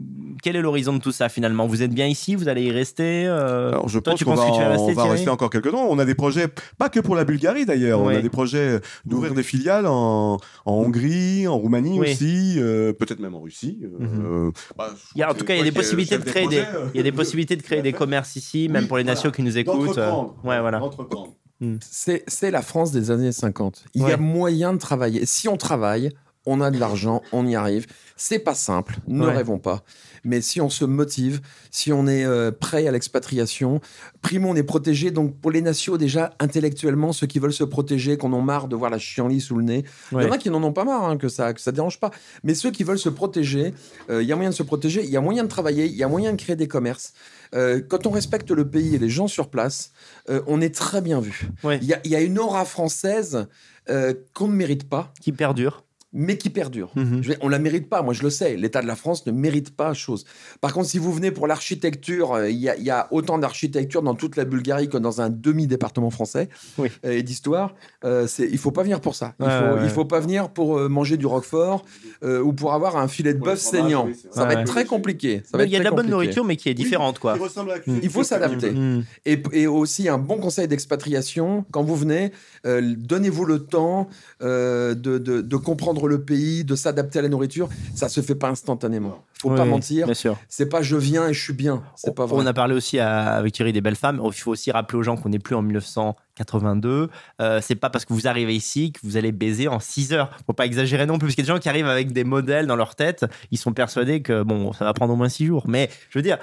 Quel 0.42 0.56
est 0.56 0.62
l'horizon 0.62 0.94
de 0.94 1.00
tout 1.00 1.12
ça 1.12 1.30
finalement? 1.30 1.68
Vous 1.68 1.82
êtes 1.84 1.94
bien 1.94 2.08
ici? 2.08 2.36
Vous 2.36 2.48
allez 2.48 2.64
y 2.64 2.72
rester 2.72 3.26
euh, 3.28 3.70
Alors, 3.70 3.90
je 3.90 4.00
toi, 4.00 4.12
pense 4.14 4.20
tu 4.20 4.26
qu'on 4.26 4.32
penses 4.36 4.40
va, 4.46 4.52
que 4.52 4.56
tu 4.56 4.60
vas 4.62 4.68
on 4.68 4.72
rester, 4.72 4.94
va 4.94 5.02
Thierry? 5.04 5.10
rester 5.18 5.30
encore 5.30 5.50
quelques 5.50 5.72
temps. 5.72 5.88
On 5.90 6.00
a 6.00 6.06
des 6.06 6.16
projets, 6.16 6.48
pas 6.78 6.90
que 6.90 7.00
pour 7.00 7.16
la 7.16 7.24
Bulgarie 7.26 7.66
d'ailleurs. 7.66 8.00
On 8.02 8.08
a 8.10 8.22
des 8.22 8.30
projets 8.30 8.80
d'ouvrir 9.06 9.34
des 9.34 9.44
filiales 9.44 9.86
en, 9.88 10.38
en 10.66 10.74
Hongrie, 10.74 11.48
en 11.48 11.58
Roumanie 11.58 12.00
Oui. 12.00 12.12
aussi, 12.12 12.56
euh, 12.58 12.94
peut-être 12.94 13.20
même 13.20 13.36
en 13.36 13.42
Russie. 13.42 13.80
euh, 13.84 14.00
Mhm. 14.00 14.52
bah, 14.78 14.90
Il 15.16 15.20
y 15.20 15.24
a, 15.24 15.30
en 15.32 15.34
tout 15.34 15.46
cas, 15.46 15.56
il 15.56 15.58
y 15.58 15.62
a 15.62 15.66
des 15.66 15.72
possibilités 15.72 16.18
de 16.18 16.24
créer 16.24 16.48
des, 16.48 16.64
il 16.94 16.98
y 16.98 17.00
a 17.00 17.04
des 17.04 17.12
possibilités 17.12 17.56
de 17.56 17.62
créer 17.62 17.82
des 17.82 17.94
commerces 17.94 18.36
ici, 18.36 18.70
même 18.70 18.84
Oui, 18.84 18.88
pour 18.88 18.98
les 18.98 19.04
nations 19.04 19.32
qui 19.32 19.44
nous 19.44 19.58
écoutent. 19.58 19.98
euh. 19.98 20.12
Ouais, 20.44 20.60
voilà. 20.60 20.80
D'entreprendre. 20.80 21.34
C'est 21.82 22.24
c'est 22.28 22.52
la 22.52 22.62
France 22.62 22.92
des 22.94 23.12
années 23.12 23.34
50. 23.34 23.84
Il 23.94 24.04
y 24.08 24.12
a 24.12 24.18
moyen 24.18 24.72
de 24.74 24.78
travailler. 24.78 25.26
Si 25.26 25.50
on 25.50 25.58
travaille, 25.58 26.10
on 26.46 26.62
a 26.62 26.72
de 26.72 26.80
l'argent, 26.80 27.22
on 27.34 27.46
y 27.46 27.56
arrive. 27.56 27.86
C'est 28.16 28.40
pas 28.40 28.54
simple, 28.56 28.96
ne 29.08 29.26
Ouais. 29.28 29.34
rêvons 29.36 29.60
pas. 29.60 29.84
Mais 30.24 30.41
si 30.41 30.61
on 30.61 30.70
se 30.70 30.86
motive, 30.86 31.41
si 31.72 31.91
on 31.91 32.07
est 32.07 32.26
euh, 32.26 32.51
prêt 32.51 32.88
à 32.88 32.91
l'expatriation, 32.91 33.82
primo, 34.22 34.49
on 34.49 34.55
est 34.55 34.63
protégé. 34.63 35.11
Donc 35.11 35.39
pour 35.39 35.51
les 35.51 35.61
nations, 35.61 35.97
déjà, 35.97 36.34
intellectuellement, 36.39 37.13
ceux 37.13 37.28
qui 37.28 37.39
veulent 37.39 37.53
se 37.53 37.63
protéger, 37.63 38.17
qu'on 38.17 38.34
en 38.34 38.41
marre 38.41 38.67
de 38.67 38.76
voir 38.76 38.89
la 38.89 38.97
chienlit 38.97 39.41
sous 39.41 39.55
le 39.55 39.63
nez, 39.63 39.84
il 40.11 40.22
y 40.22 40.26
en 40.26 40.32
a 40.32 40.38
qui 40.38 40.49
n'en 40.49 40.63
ont 40.63 40.74
pas 40.74 40.84
marre, 40.86 41.05
hein, 41.05 41.17
que 41.17 41.30
ça 41.30 41.53
que 41.53 41.61
ça 41.61 41.72
dérange 41.72 41.99
pas. 41.99 42.11
Mais 42.43 42.53
ceux 42.53 42.72
qui 42.72 42.84
veulent 42.84 42.99
se 42.99 43.09
protéger, 43.09 43.74
euh, 44.09 44.22
il 44.22 44.28
y 44.28 44.32
a 44.32 44.36
moyen 44.36 44.49
de 44.49 44.55
se 44.55 44.63
protéger, 44.63 45.03
il 45.03 45.09
y 45.09 45.17
a 45.17 45.22
moyen 45.22 45.43
de 45.43 45.49
travailler, 45.49 45.86
il 45.86 45.95
y 45.95 46.03
a 46.03 46.07
moyen 46.07 46.32
de 46.32 46.38
créer 46.38 46.55
des 46.55 46.67
commerces. 46.67 47.13
Euh, 47.55 47.82
quand 47.88 48.05
on 48.05 48.11
respecte 48.11 48.51
le 48.51 48.70
pays 48.70 48.95
et 48.95 48.99
les 48.99 49.09
gens 49.09 49.28
sur 49.28 49.49
place, 49.49 49.91
euh, 50.30 50.41
on 50.47 50.61
est 50.61 50.74
très 50.74 51.01
bien 51.01 51.20
vu. 51.20 51.49
Ouais. 51.63 51.80
Il 51.82 51.88
y, 51.88 51.93
a, 51.93 51.99
il 52.03 52.11
y 52.11 52.15
a 52.15 52.22
une 52.22 52.38
aura 52.38 52.65
française 52.65 53.47
euh, 53.89 54.13
qu'on 54.34 54.47
ne 54.47 54.53
mérite 54.53 54.88
pas. 54.88 55.11
Qui 55.22 55.32
perdure. 55.32 55.84
Mais 56.12 56.38
qui 56.38 56.49
perdure. 56.49 56.91
Mhm. 56.95 57.22
Je 57.22 57.30
vais- 57.30 57.38
on 57.41 57.49
la 57.49 57.60
mérite 57.60 57.88
pas, 57.89 58.01
moi 58.01 58.14
je 58.14 58.24
le 58.24 58.30
sais. 58.30 58.55
L'État 58.57 58.82
de 58.82 58.88
la 58.88 58.95
France 58.95 59.26
ne 59.28 59.32
mérite 59.32 59.76
pas 59.76 59.93
chose. 59.93 60.26
Par 60.62 60.74
contre, 60.74 60.88
si 60.89 60.97
vous 60.97 61.14
venez 61.14 61.30
pour 61.32 61.45
l'architecture, 61.45 62.34
euh, 62.34 62.49
il 62.49 62.57
y, 62.57 62.68
a- 62.70 62.76
il 62.78 62.84
y 62.84 62.89
a 62.89 63.07
autant 63.12 63.38
d'architecture 63.38 64.01
dans 64.01 64.16
toute 64.16 64.36
la 64.36 64.45
Bulgarie 64.45 64.89
que 64.89 64.97
dans 64.97 65.22
un 65.22 65.30
demi-département 65.30 66.10
français 66.10 66.49
Oui. 66.78 66.89
euh, 67.05 67.12
et 67.12 67.24
d'histoire. 67.24 67.76
Euh, 68.03 68.28
il 68.39 68.57
faut 68.57 68.72
pas 68.72 68.84
venir 68.84 69.01
pour 69.01 69.14
ça. 69.16 69.36
Il 69.39 69.45
Ouais, 69.45 69.51
faut, 69.51 69.66
ouais, 69.66 69.72
ouais. 69.74 69.80
il 69.84 69.89
faut 69.89 70.05
pas 70.05 70.20
venir 70.20 70.49
pour 70.49 70.78
euh, 70.80 70.89
manger 70.89 71.18
du 71.18 71.26
roquefort 71.28 71.86
euh, 72.24 72.41
ou 72.41 72.53
pour 72.53 72.74
avoir 72.74 72.97
un 72.97 73.07
filet 73.07 73.34
de 73.34 73.39
bœuf 73.39 73.60
saignant. 73.60 74.10
ça 74.32 74.45
va 74.45 74.53
être 74.53 74.66
très 74.66 74.86
compliqué. 74.86 75.43
Ça 75.49 75.57
va 75.57 75.66
Il 75.66 75.72
y 75.72 75.76
a 75.76 75.80
de 75.80 75.84
la 75.84 75.91
bonne 75.91 75.97
compliqué. 75.99 76.12
nourriture, 76.12 76.43
mais 76.45 76.55
qui 76.55 76.70
est 76.70 76.74
différente, 76.74 77.20
quoi. 77.20 77.34
Il 77.38 77.41
ressemble 77.43 77.72
à 77.72 77.76
la 77.76 77.80
Il 77.80 77.84
cuisine 77.84 78.10
faut 78.10 78.24
s'adapter. 78.24 78.72
Mhm. 78.72 79.03
Et, 79.26 79.41
et 79.53 79.68
aussi 79.68 80.10
un 80.10 80.18
bon 80.18 80.38
conseil 80.38 80.68
d'expatriation, 80.68 81.66
quand 81.72 81.84
vous 81.84 81.95
venez, 81.95 82.32
euh, 82.66 82.95
donnez-vous 82.97 83.45
le 83.45 83.60
temps 83.60 84.10
euh, 84.41 84.95
de, 84.95 85.18
de- 85.18 85.41
de 85.41 85.55
comprendre 85.57 85.99
le 86.08 86.22
pays, 86.24 86.64
de 86.64 86.76
s'adapter 86.76 87.20
à 87.20 87.22
la 87.22 87.30
nourriture. 87.30 87.68
Ça 87.95 88.08
se 88.10 88.22
fait 88.22 88.36
pas 88.36 88.50
instantanément. 88.50 89.24
Faut 89.41 89.50
pas 89.52 89.66
mentir. 89.66 90.08
C'est 90.47 90.66
pas 90.68 90.82
je 90.82 90.95
viens 90.97 91.28
et 91.30 91.34
je 91.34 91.41
suis 91.41 91.54
bien. 91.54 91.82
C'est 91.95 92.14
pas 92.16 92.26
vrai. 92.26 92.41
On 92.41 92.45
a 92.45 92.54
parlé 92.54 92.76
aussi 92.76 93.00
à- 93.00 93.34
avec 93.36 93.54
Thierry 93.54 93.72
des 93.74 93.82
belles 93.82 93.95
femmes. 93.95 94.22
Il 94.24 94.34
faut 94.34 94.52
aussi 94.52 94.72
rappeler 94.72 94.97
aux 95.00 95.04
gens 95.04 95.16
qu'on 95.18 95.30
n'est 95.30 95.39
plus 95.39 95.56
en 95.56 95.62
1982. 95.62 97.10
Euh, 97.41 97.60
c'est 97.62 97.76
pas 97.76 97.89
parce 97.89 98.06
que 98.06 98.14
vous 98.14 98.28
arrivez 98.28 98.56
ici 98.56 98.91
que 98.91 99.00
vous 99.04 99.18
allez 99.18 99.32
baiser 99.32 99.68
en 99.68 99.80
6 99.80 100.14
heures. 100.14 100.30
Faut 100.45 100.54
pas 100.54 100.66
exagérer 100.66 101.06
non 101.06 101.18
plus, 101.18 101.28
parce 101.28 101.36
qu'il 101.36 101.43
y 101.43 101.47
a 101.47 101.52
des 101.54 101.56
gens 101.58 101.62
qui 101.62 101.70
arrivent 101.70 101.88
avec 101.88 102.12
des 102.12 102.24
modèles 102.24 102.68
dans 102.68 102.76
leur 102.76 102.95
tête. 102.95 103.26
Ils 103.52 103.58
sont 103.58 103.74
persuadés 103.74 104.22
que 104.22 104.43
bon, 104.43 104.74
ça 104.74 104.86
va 104.86 104.93
prendre 104.93 105.14
au 105.14 105.16
moins 105.16 105.30
6 105.30 105.45
jours. 105.45 105.66
Mais 105.68 105.89
je 106.10 106.18
veux 106.20 106.24
dire, 106.24 106.38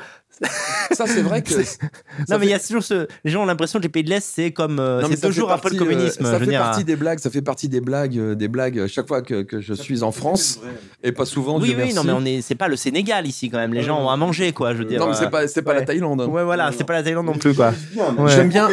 Ça, 0.93 1.07
c'est 1.07 1.23
vrai 1.23 1.43
que. 1.43 1.55
non, 1.55 1.59
mais 1.59 2.37
il 2.37 2.39
fait- 2.41 2.47
y 2.49 2.53
a 2.55 2.59
toujours 2.59 2.83
ce. 2.83 3.07
Les 3.25 3.31
gens 3.31 3.43
ont 3.43 3.47
l'impression 3.47 3.79
que 3.79 3.85
les 3.85 3.89
pays 3.89 4.05
de 4.05 4.11
l'Est, 4.11 4.25
c'est 4.25 4.51
comme. 4.53 4.79
euh, 4.79 5.01
Non, 5.01 5.09
mais 5.09 5.15
c'est 5.17 5.23
ça 5.23 5.27
deux 5.29 5.33
fait 5.33 5.41
jours 5.41 5.51
après 5.51 5.71
le 5.71 5.77
euh, 5.77 5.79
communisme. 5.79 6.25
ça 6.25 6.39
fait 6.39 6.53
partie 6.53 6.85
des 6.85 6.97
blagues. 6.97 7.19
Ça 7.19 7.31
fait 7.31 7.43
partie 7.43 7.69
des 7.69 7.81
blagues, 7.81 8.19
euh, 8.19 8.35
des 8.35 8.49
blagues. 8.49 8.79
euh, 8.79 8.87
Chaque 8.89 9.09
fois 9.09 9.23
que, 9.23 9.43
que 9.43 9.61
je 9.61 9.73
suis 9.75 10.03
en 10.03 10.13
France 10.13 10.61
et 11.03 11.13
pas 11.13 11.25
souvent. 11.25 11.59
Oui, 11.59 11.69
Dieu 11.69 11.77
oui, 11.77 11.83
merci. 11.85 11.97
non, 11.97 12.05
mais 12.05 12.13
on 12.13 12.25
est. 12.25 12.43
C'est 12.43 12.55
pas 12.55 12.69
le 12.69 12.77
Sénégal 12.77 13.27
ici 13.27 13.49
quand 13.51 13.59
même. 13.59 13.73
Les 13.75 13.83
gens 13.83 13.99
ont 14.05 14.11
à 14.11 14.17
manger, 14.17 14.53
quoi. 14.53 14.73
Je 14.75 14.79
veux 14.79 14.85
dire. 14.85 15.01
Non, 15.01 15.09
mais 15.09 15.15
c'est 15.15 15.31
pas, 15.31 15.49
c'est 15.49 15.63
pas 15.63 15.73
ouais. 15.73 15.81
la 15.81 15.87
Thaïlande. 15.87 16.21
hein. 16.21 16.27
Ouais, 16.27 16.45
voilà, 16.45 16.71
c'est 16.77 16.85
pas 16.85 16.93
la 16.95 17.03
Thaïlande 17.03 17.27
non 17.27 17.35
plus, 17.39 17.55
quoi. 17.55 17.73
Ouais. 17.97 18.31
J'aime 18.31 18.49
bien-. 18.49 18.69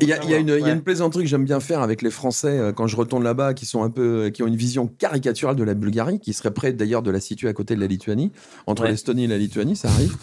Il 0.00 0.08
y, 0.08 0.12
a, 0.12 0.22
il 0.24 0.30
y 0.30 0.34
a 0.34 0.38
une, 0.38 0.48
il 0.48 0.54
y 0.54 0.62
a 0.62 0.64
Ouais. 0.64 0.72
une 0.72 0.82
plaisanterie 0.82 1.24
que 1.24 1.28
j'aime 1.28 1.44
bien 1.44 1.60
faire 1.60 1.80
avec 1.82 2.02
les 2.02 2.10
Français 2.10 2.72
quand 2.74 2.86
je 2.86 2.96
retourne 2.96 3.22
là-bas, 3.24 3.54
qui 3.54 3.66
sont 3.66 3.82
un 3.82 3.90
peu, 3.90 4.30
qui 4.32 4.42
ont 4.42 4.46
une 4.46 4.56
vision 4.56 4.86
caricaturale 4.86 5.56
de 5.56 5.64
la 5.64 5.74
Bulgarie, 5.74 6.18
qui 6.18 6.32
serait 6.32 6.50
prêt 6.52 6.72
d'ailleurs 6.72 7.02
de 7.02 7.10
la 7.10 7.20
situer 7.20 7.48
à 7.48 7.52
côté 7.52 7.74
de 7.74 7.80
la 7.80 7.86
Lituanie, 7.86 8.32
entre 8.66 8.84
l'Estonie 8.86 9.24
et 9.24 9.28
la 9.28 9.38
Lituanie, 9.38 9.76
ça 9.76 9.88
arrive. 9.88 10.16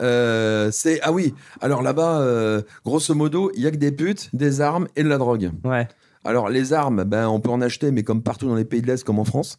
Euh, 0.00 0.70
c'est 0.72 1.00
ah 1.02 1.12
oui. 1.12 1.34
Alors 1.60 1.82
là-bas, 1.82 2.20
euh, 2.20 2.62
grosso 2.84 3.14
modo, 3.14 3.50
il 3.54 3.62
y 3.62 3.66
a 3.66 3.70
que 3.70 3.76
des 3.76 3.92
putes, 3.92 4.30
des 4.32 4.60
armes 4.60 4.88
et 4.96 5.02
de 5.02 5.08
la 5.08 5.18
drogue. 5.18 5.50
Ouais. 5.64 5.88
Alors 6.24 6.48
les 6.48 6.72
armes, 6.72 7.04
ben 7.04 7.28
on 7.28 7.40
peut 7.40 7.50
en 7.50 7.60
acheter, 7.60 7.90
mais 7.90 8.02
comme 8.02 8.22
partout 8.22 8.48
dans 8.48 8.54
les 8.54 8.64
pays 8.64 8.82
de 8.82 8.86
l'Est, 8.86 9.04
comme 9.04 9.18
en 9.18 9.24
France. 9.24 9.58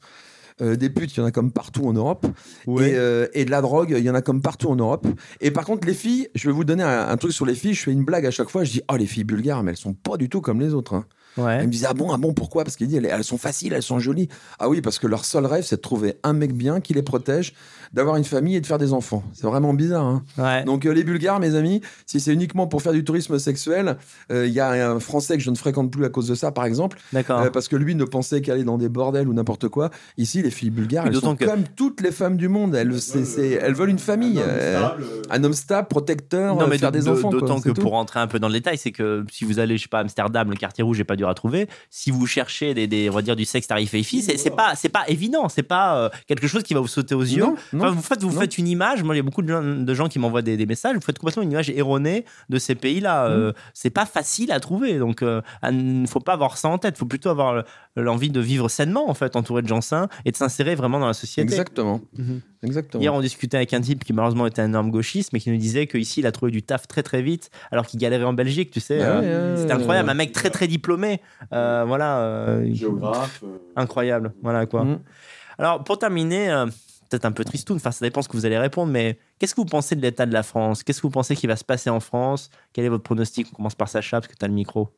Euh, 0.61 0.77
des 0.77 0.89
putes, 0.89 1.13
il 1.15 1.19
y 1.19 1.21
en 1.21 1.25
a 1.25 1.31
comme 1.31 1.51
partout 1.51 1.85
en 1.85 1.91
Europe. 1.91 2.25
Ouais. 2.65 2.91
Et, 2.91 2.95
euh, 2.95 3.27
et 3.33 3.43
de 3.43 3.51
la 3.51 3.59
drogue, 3.61 3.93
il 3.97 4.03
y 4.03 4.09
en 4.09 4.15
a 4.15 4.21
comme 4.21 4.41
partout 4.41 4.69
en 4.69 4.77
Europe. 4.77 5.05
Et 5.41 5.51
par 5.51 5.65
contre, 5.65 5.85
les 5.85 5.93
filles, 5.93 6.29
je 6.33 6.47
vais 6.47 6.53
vous 6.53 6.63
donner 6.63 6.81
un, 6.83 7.09
un 7.09 7.17
truc 7.17 7.33
sur 7.33 7.45
les 7.45 7.55
filles. 7.55 7.73
Je 7.73 7.83
fais 7.83 7.91
une 7.91 8.05
blague 8.05 8.25
à 8.25 8.31
chaque 8.31 8.49
fois. 8.49 8.63
Je 8.63 8.71
dis, 8.71 8.81
oh, 8.89 8.95
les 8.95 9.05
filles 9.05 9.25
bulgares, 9.25 9.63
mais 9.63 9.71
elles 9.71 9.77
sont 9.77 9.93
pas 9.93 10.15
du 10.15 10.29
tout 10.29 10.39
comme 10.39 10.61
les 10.61 10.73
autres. 10.73 10.93
hein. 10.93 11.05
Ouais. 11.37 11.61
Me 11.65 11.69
disait, 11.69 11.87
ah 11.89 11.93
bon, 11.93 12.13
ah 12.13 12.17
bon, 12.17 12.33
pourquoi? 12.33 12.63
Parce 12.63 12.77
qu'il 12.77 12.87
dit, 12.87 12.95
elles, 12.95 13.05
elles 13.05 13.25
sont 13.25 13.37
faciles, 13.37 13.73
elles 13.73 13.83
sont 13.83 13.99
jolies. 13.99 14.29
Ah 14.57 14.69
oui, 14.69 14.79
parce 14.79 14.97
que 14.97 15.07
leur 15.07 15.25
seul 15.25 15.45
rêve, 15.45 15.65
c'est 15.65 15.75
de 15.75 15.81
trouver 15.81 16.17
un 16.23 16.31
mec 16.31 16.53
bien 16.53 16.79
qui 16.79 16.93
les 16.93 17.03
protège, 17.03 17.53
d'avoir 17.95 18.17
une 18.17 18.23
famille 18.25 18.55
et 18.55 18.61
de 18.61 18.67
faire 18.67 18.77
des 18.77 18.93
enfants. 18.93 19.23
C'est 19.33 19.47
vraiment 19.47 19.73
bizarre. 19.73 20.03
hein. 20.05 20.23
Ouais. 20.37 20.63
Donc 20.65 20.85
euh, 20.85 20.91
les 20.93 21.03
Bulgares, 21.03 21.39
mes 21.39 21.55
amis, 21.55 21.81
si 22.05 22.19
c'est 22.19 22.33
uniquement 22.33 22.67
pour 22.67 22.81
faire 22.81 22.91
du 22.93 23.03
tourisme 23.03 23.39
sexuel, 23.39 23.97
euh, 24.31 24.45
il 24.45 24.53
y 24.53 24.59
a 24.59 24.91
un 24.91 24.99
Français 24.99 25.37
que 25.37 25.43
je 25.43 25.49
ne 25.49 25.55
fréquente 25.55 25.89
plus 25.91 26.05
à 26.05 26.09
cause 26.09 26.27
de 26.27 26.35
ça, 26.35 26.51
par 26.51 26.65
exemple, 26.65 26.97
D'accord. 27.13 27.39
euh, 27.41 27.49
parce 27.49 27.67
que 27.67 27.75
lui 27.75 27.95
ne 27.95 28.03
pensait 28.03 28.41
qu'aller 28.41 28.63
dans 28.63 28.77
des 28.77 28.89
bordels 28.89 29.27
ou 29.27 29.33
n'importe 29.33 29.69
quoi. 29.69 29.89
Ici, 30.17 30.41
les 30.41 30.51
filles 30.51 30.69
bulgares, 30.69 31.07
elles 31.07 31.15
sont 31.15 31.35
que- 31.35 31.45
comme 31.45 31.63
toutes 31.75 32.01
les 32.01 32.11
femmes 32.11 32.37
du 32.37 32.49
monde. 32.49 32.75
Elles, 32.75 32.91
veulent 33.73 33.89
une 33.89 33.99
famille, 33.99 34.39
euh, 34.39 34.87
un 35.29 35.43
homme 35.43 35.53
stable, 35.53 35.87
protecteur, 35.87 36.55
Non, 36.55 36.61
euh, 36.63 36.67
mais 36.69 36.77
faire 36.77 36.91
des 36.91 37.07
enfants. 37.07 37.29
D'autant 37.29 37.59
que 37.61 37.69
tout. 37.69 37.81
pour 37.81 37.91
rentrer 37.91 38.19
un 38.19 38.27
peu 38.27 38.39
dans 38.39 38.47
le 38.47 38.53
détail, 38.53 38.77
c'est 38.77 38.91
que 38.91 39.23
si 39.31 39.45
vous 39.45 39.59
allez, 39.59 39.77
je 39.77 39.83
sais 39.83 39.89
pas, 39.89 39.99
à 39.99 40.01
Amsterdam, 40.01 40.49
le 40.49 40.55
quartier 40.55 40.83
rouge 40.83 40.97
n'est 40.97 41.03
pas 41.03 41.15
dur 41.15 41.29
à 41.29 41.33
trouver. 41.33 41.67
Si 41.89 42.11
vous 42.11 42.25
cherchez 42.27 42.73
des, 42.73 42.87
des- 42.87 43.09
on 43.09 43.13
va 43.13 43.21
dire, 43.21 43.35
du 43.35 43.45
sexe 43.45 43.67
tarifé 43.67 44.03
filles, 44.03 44.21
c'est 44.21 44.49
pas, 44.49 44.73
c'est 44.75 44.89
pas 44.89 45.03
évident. 45.07 45.47
C'est 45.49 45.63
pas 45.63 45.97
euh, 45.97 46.09
quelque 46.27 46.47
chose 46.47 46.63
qui 46.63 46.73
va 46.73 46.79
vous 46.81 46.87
sauter 46.87 47.15
aux 47.15 47.21
yeux. 47.21 47.41
Non, 47.43 47.55
non, 47.73 47.84
Enfin, 47.87 47.95
vous 47.95 48.01
faites, 48.01 48.21
vous 48.23 48.31
non. 48.33 48.39
faites 48.41 48.57
une 48.57 48.67
image. 48.67 49.03
Moi, 49.03 49.15
il 49.15 49.17
y 49.17 49.19
a 49.19 49.23
beaucoup 49.23 49.41
de 49.41 49.47
gens, 49.47 49.61
de 49.63 49.93
gens 49.93 50.07
qui 50.07 50.19
m'envoient 50.19 50.41
des, 50.41 50.57
des 50.57 50.65
messages. 50.65 50.95
Vous 50.95 51.01
faites 51.01 51.19
complètement 51.19 51.43
une 51.43 51.51
image 51.51 51.69
erronée 51.69 52.25
de 52.49 52.57
ces 52.59 52.75
pays-là. 52.75 53.29
Mm. 53.29 53.31
Euh, 53.31 53.51
c'est 53.73 53.89
pas 53.89 54.05
facile 54.05 54.51
à 54.51 54.59
trouver. 54.59 54.97
Donc, 54.99 55.21
euh, 55.21 55.41
il 55.69 56.01
ne 56.01 56.07
faut 56.07 56.19
pas 56.19 56.33
avoir 56.33 56.57
ça 56.57 56.67
en 56.69 56.77
tête. 56.77 56.95
Il 56.97 56.99
faut 56.99 57.05
plutôt 57.05 57.29
avoir 57.29 57.53
le- 57.53 57.63
l'envie 58.03 58.29
de 58.29 58.39
vivre 58.39 58.67
sainement, 58.69 59.09
en 59.09 59.13
fait, 59.13 59.35
entouré 59.35 59.61
de 59.61 59.67
gens 59.67 59.81
sains 59.81 60.09
et 60.25 60.31
de 60.31 60.35
s'insérer 60.37 60.75
vraiment 60.75 60.99
dans 60.99 61.07
la 61.07 61.13
société. 61.13 61.41
Exactement. 61.43 62.01
Mhm. 62.17 62.41
Exactement. 62.63 63.01
Hier, 63.01 63.13
on 63.13 63.21
discutait 63.21 63.57
avec 63.57 63.73
un 63.75 63.81
type 63.81 64.03
qui 64.03 64.11
malheureusement 64.11 64.47
était 64.47 64.61
un 64.61 64.65
énorme 64.65 64.89
gauchiste, 64.89 65.33
mais 65.33 65.39
qui 65.39 65.51
nous 65.51 65.57
disait 65.57 65.85
qu'ici, 65.85 66.21
il 66.21 66.25
a 66.25 66.31
trouvé 66.31 66.51
du 66.51 66.63
taf 66.63 66.87
très 66.87 67.03
très 67.03 67.21
vite, 67.21 67.51
alors 67.71 67.85
qu'il 67.85 67.99
galérait 67.99 68.23
en 68.23 68.33
Belgique, 68.33 68.71
tu 68.71 68.79
sais. 68.79 68.99
Euh, 69.01 69.21
ouais, 69.21 69.51
ouais, 69.53 69.57
C'était 69.61 69.73
ouais. 69.73 69.79
incroyable, 69.79 70.09
un 70.09 70.13
mec 70.15 70.31
très 70.31 70.49
très 70.49 70.65
diplômé. 70.67 71.21
Euh, 71.53 71.83
voilà, 71.85 72.17
euh, 72.21 72.73
Géographe. 72.73 73.41
euh, 73.43 73.57
incroyable. 73.75 74.33
Voilà 74.41 74.65
quoi. 74.65 74.83
Mhm. 74.83 74.99
Alors, 75.59 75.83
pour 75.83 75.99
terminer, 75.99 76.49
euh, 76.49 76.65
peut-être 77.09 77.25
un 77.25 77.31
peu 77.31 77.43
tristoun, 77.45 77.77
enfin, 77.77 77.91
ça 77.91 78.05
dépend 78.05 78.21
ce 78.21 78.27
que 78.29 78.37
vous 78.37 78.45
allez 78.45 78.57
répondre, 78.57 78.91
mais 78.91 79.17
qu'est-ce 79.39 79.53
que 79.55 79.61
vous 79.61 79.65
pensez 79.65 79.95
de 79.95 80.01
l'état 80.01 80.25
de 80.25 80.33
la 80.33 80.43
France? 80.43 80.83
Qu'est-ce 80.83 80.99
que 81.01 81.07
vous 81.07 81.11
pensez 81.11 81.35
qui 81.35 81.47
va 81.47 81.55
se 81.55 81.63
passer 81.63 81.89
en 81.89 81.99
France? 81.99 82.49
Quel 82.73 82.85
est 82.85 82.89
votre 82.89 83.03
pronostic? 83.03 83.47
On 83.53 83.55
commence 83.57 83.75
par 83.75 83.89
Sacha, 83.89 84.19
parce 84.21 84.31
que 84.31 84.37
tu 84.37 84.43
as 84.45 84.47
le 84.47 84.53
micro. 84.53 84.89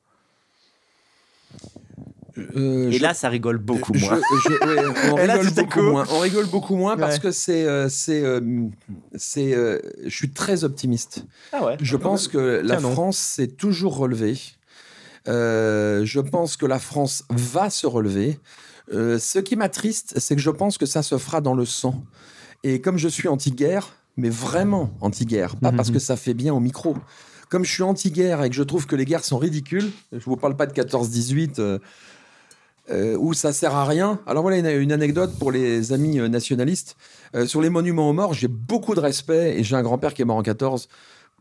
Euh, 2.55 2.89
Et 2.89 2.91
je- 2.93 3.01
là, 3.01 3.13
ça 3.15 3.29
rigole 3.29 3.57
beaucoup 3.57 3.93
je- 3.95 4.05
moins. 4.05 4.19
je- 4.43 4.49
ouais, 4.49 5.11
on, 5.11 5.17
Et 5.17 5.21
rigole 5.25 5.49
beaucoup 5.51 5.69
coup- 5.79 5.81
moins. 5.91 6.05
on 6.11 6.19
rigole 6.19 6.45
beaucoup 6.45 6.75
moins 6.75 6.95
parce 6.95 7.17
que 7.17 7.31
c'est. 7.31 7.65
euh, 7.65 7.89
c'est, 7.89 8.21
euh, 8.23 8.39
c'est, 9.15 9.55
euh, 9.55 9.79
je 10.05 10.15
suis 10.15 10.29
très 10.31 10.63
optimiste. 10.63 11.25
Ah 11.51 11.65
ouais 11.65 11.77
Je 11.81 11.95
pense 11.97 12.27
que 12.27 12.61
la 12.63 12.77
Tiens. 12.77 12.91
France 12.91 13.17
s'est 13.17 13.47
toujours 13.47 13.97
relevée. 13.97 14.37
Euh, 15.27 16.05
je 16.05 16.19
pense 16.19 16.57
que 16.57 16.65
la 16.67 16.79
France 16.79 17.23
va 17.29 17.69
se 17.71 17.87
relever. 17.87 18.39
Euh, 18.93 19.19
ce 19.19 19.39
qui 19.39 19.55
m'attriste, 19.55 20.13
c'est 20.17 20.35
que 20.35 20.41
je 20.41 20.49
pense 20.49 20.77
que 20.77 20.85
ça 20.85 21.03
se 21.03 21.17
fera 21.17 21.41
dans 21.41 21.53
le 21.53 21.65
sang. 21.65 22.03
Et 22.63 22.81
comme 22.81 22.97
je 22.97 23.07
suis 23.07 23.27
anti-guerre, 23.27 23.93
mais 24.15 24.29
vraiment 24.29 24.91
anti-guerre, 25.01 25.55
pas 25.57 25.71
parce 25.71 25.91
que 25.91 25.99
ça 25.99 26.17
fait 26.17 26.33
bien 26.33 26.53
au 26.53 26.59
micro. 26.59 26.97
Comme 27.49 27.63
je 27.63 27.71
suis 27.71 27.83
anti-guerre 27.83 28.43
et 28.43 28.49
que 28.49 28.55
je 28.55 28.63
trouve 28.63 28.87
que 28.87 28.95
les 28.95 29.05
guerres 29.05 29.23
sont 29.23 29.37
ridicules, 29.37 29.89
je 30.11 30.25
vous 30.25 30.37
parle 30.37 30.55
pas 30.57 30.65
de 30.65 30.73
14-18 30.73 31.59
euh, 31.59 31.79
euh, 32.89 33.15
où 33.17 33.33
ça 33.33 33.53
sert 33.53 33.75
à 33.75 33.85
rien. 33.85 34.19
Alors 34.25 34.41
voilà 34.41 34.57
une, 34.57 34.91
anecdote 34.91 35.37
pour 35.37 35.51
les 35.51 35.93
amis 35.93 36.17
nationalistes. 36.29 36.97
Sur 37.45 37.61
les 37.61 37.69
monuments 37.69 38.09
aux 38.09 38.13
morts, 38.13 38.33
j'ai 38.33 38.47
beaucoup 38.47 38.95
de 38.95 38.99
respect 38.99 39.59
et 39.59 39.63
j'ai 39.63 39.75
un 39.75 39.83
grand-père 39.83 40.13
qui 40.13 40.23
est 40.23 40.25
mort 40.25 40.37
en 40.37 40.43
14. 40.43 40.87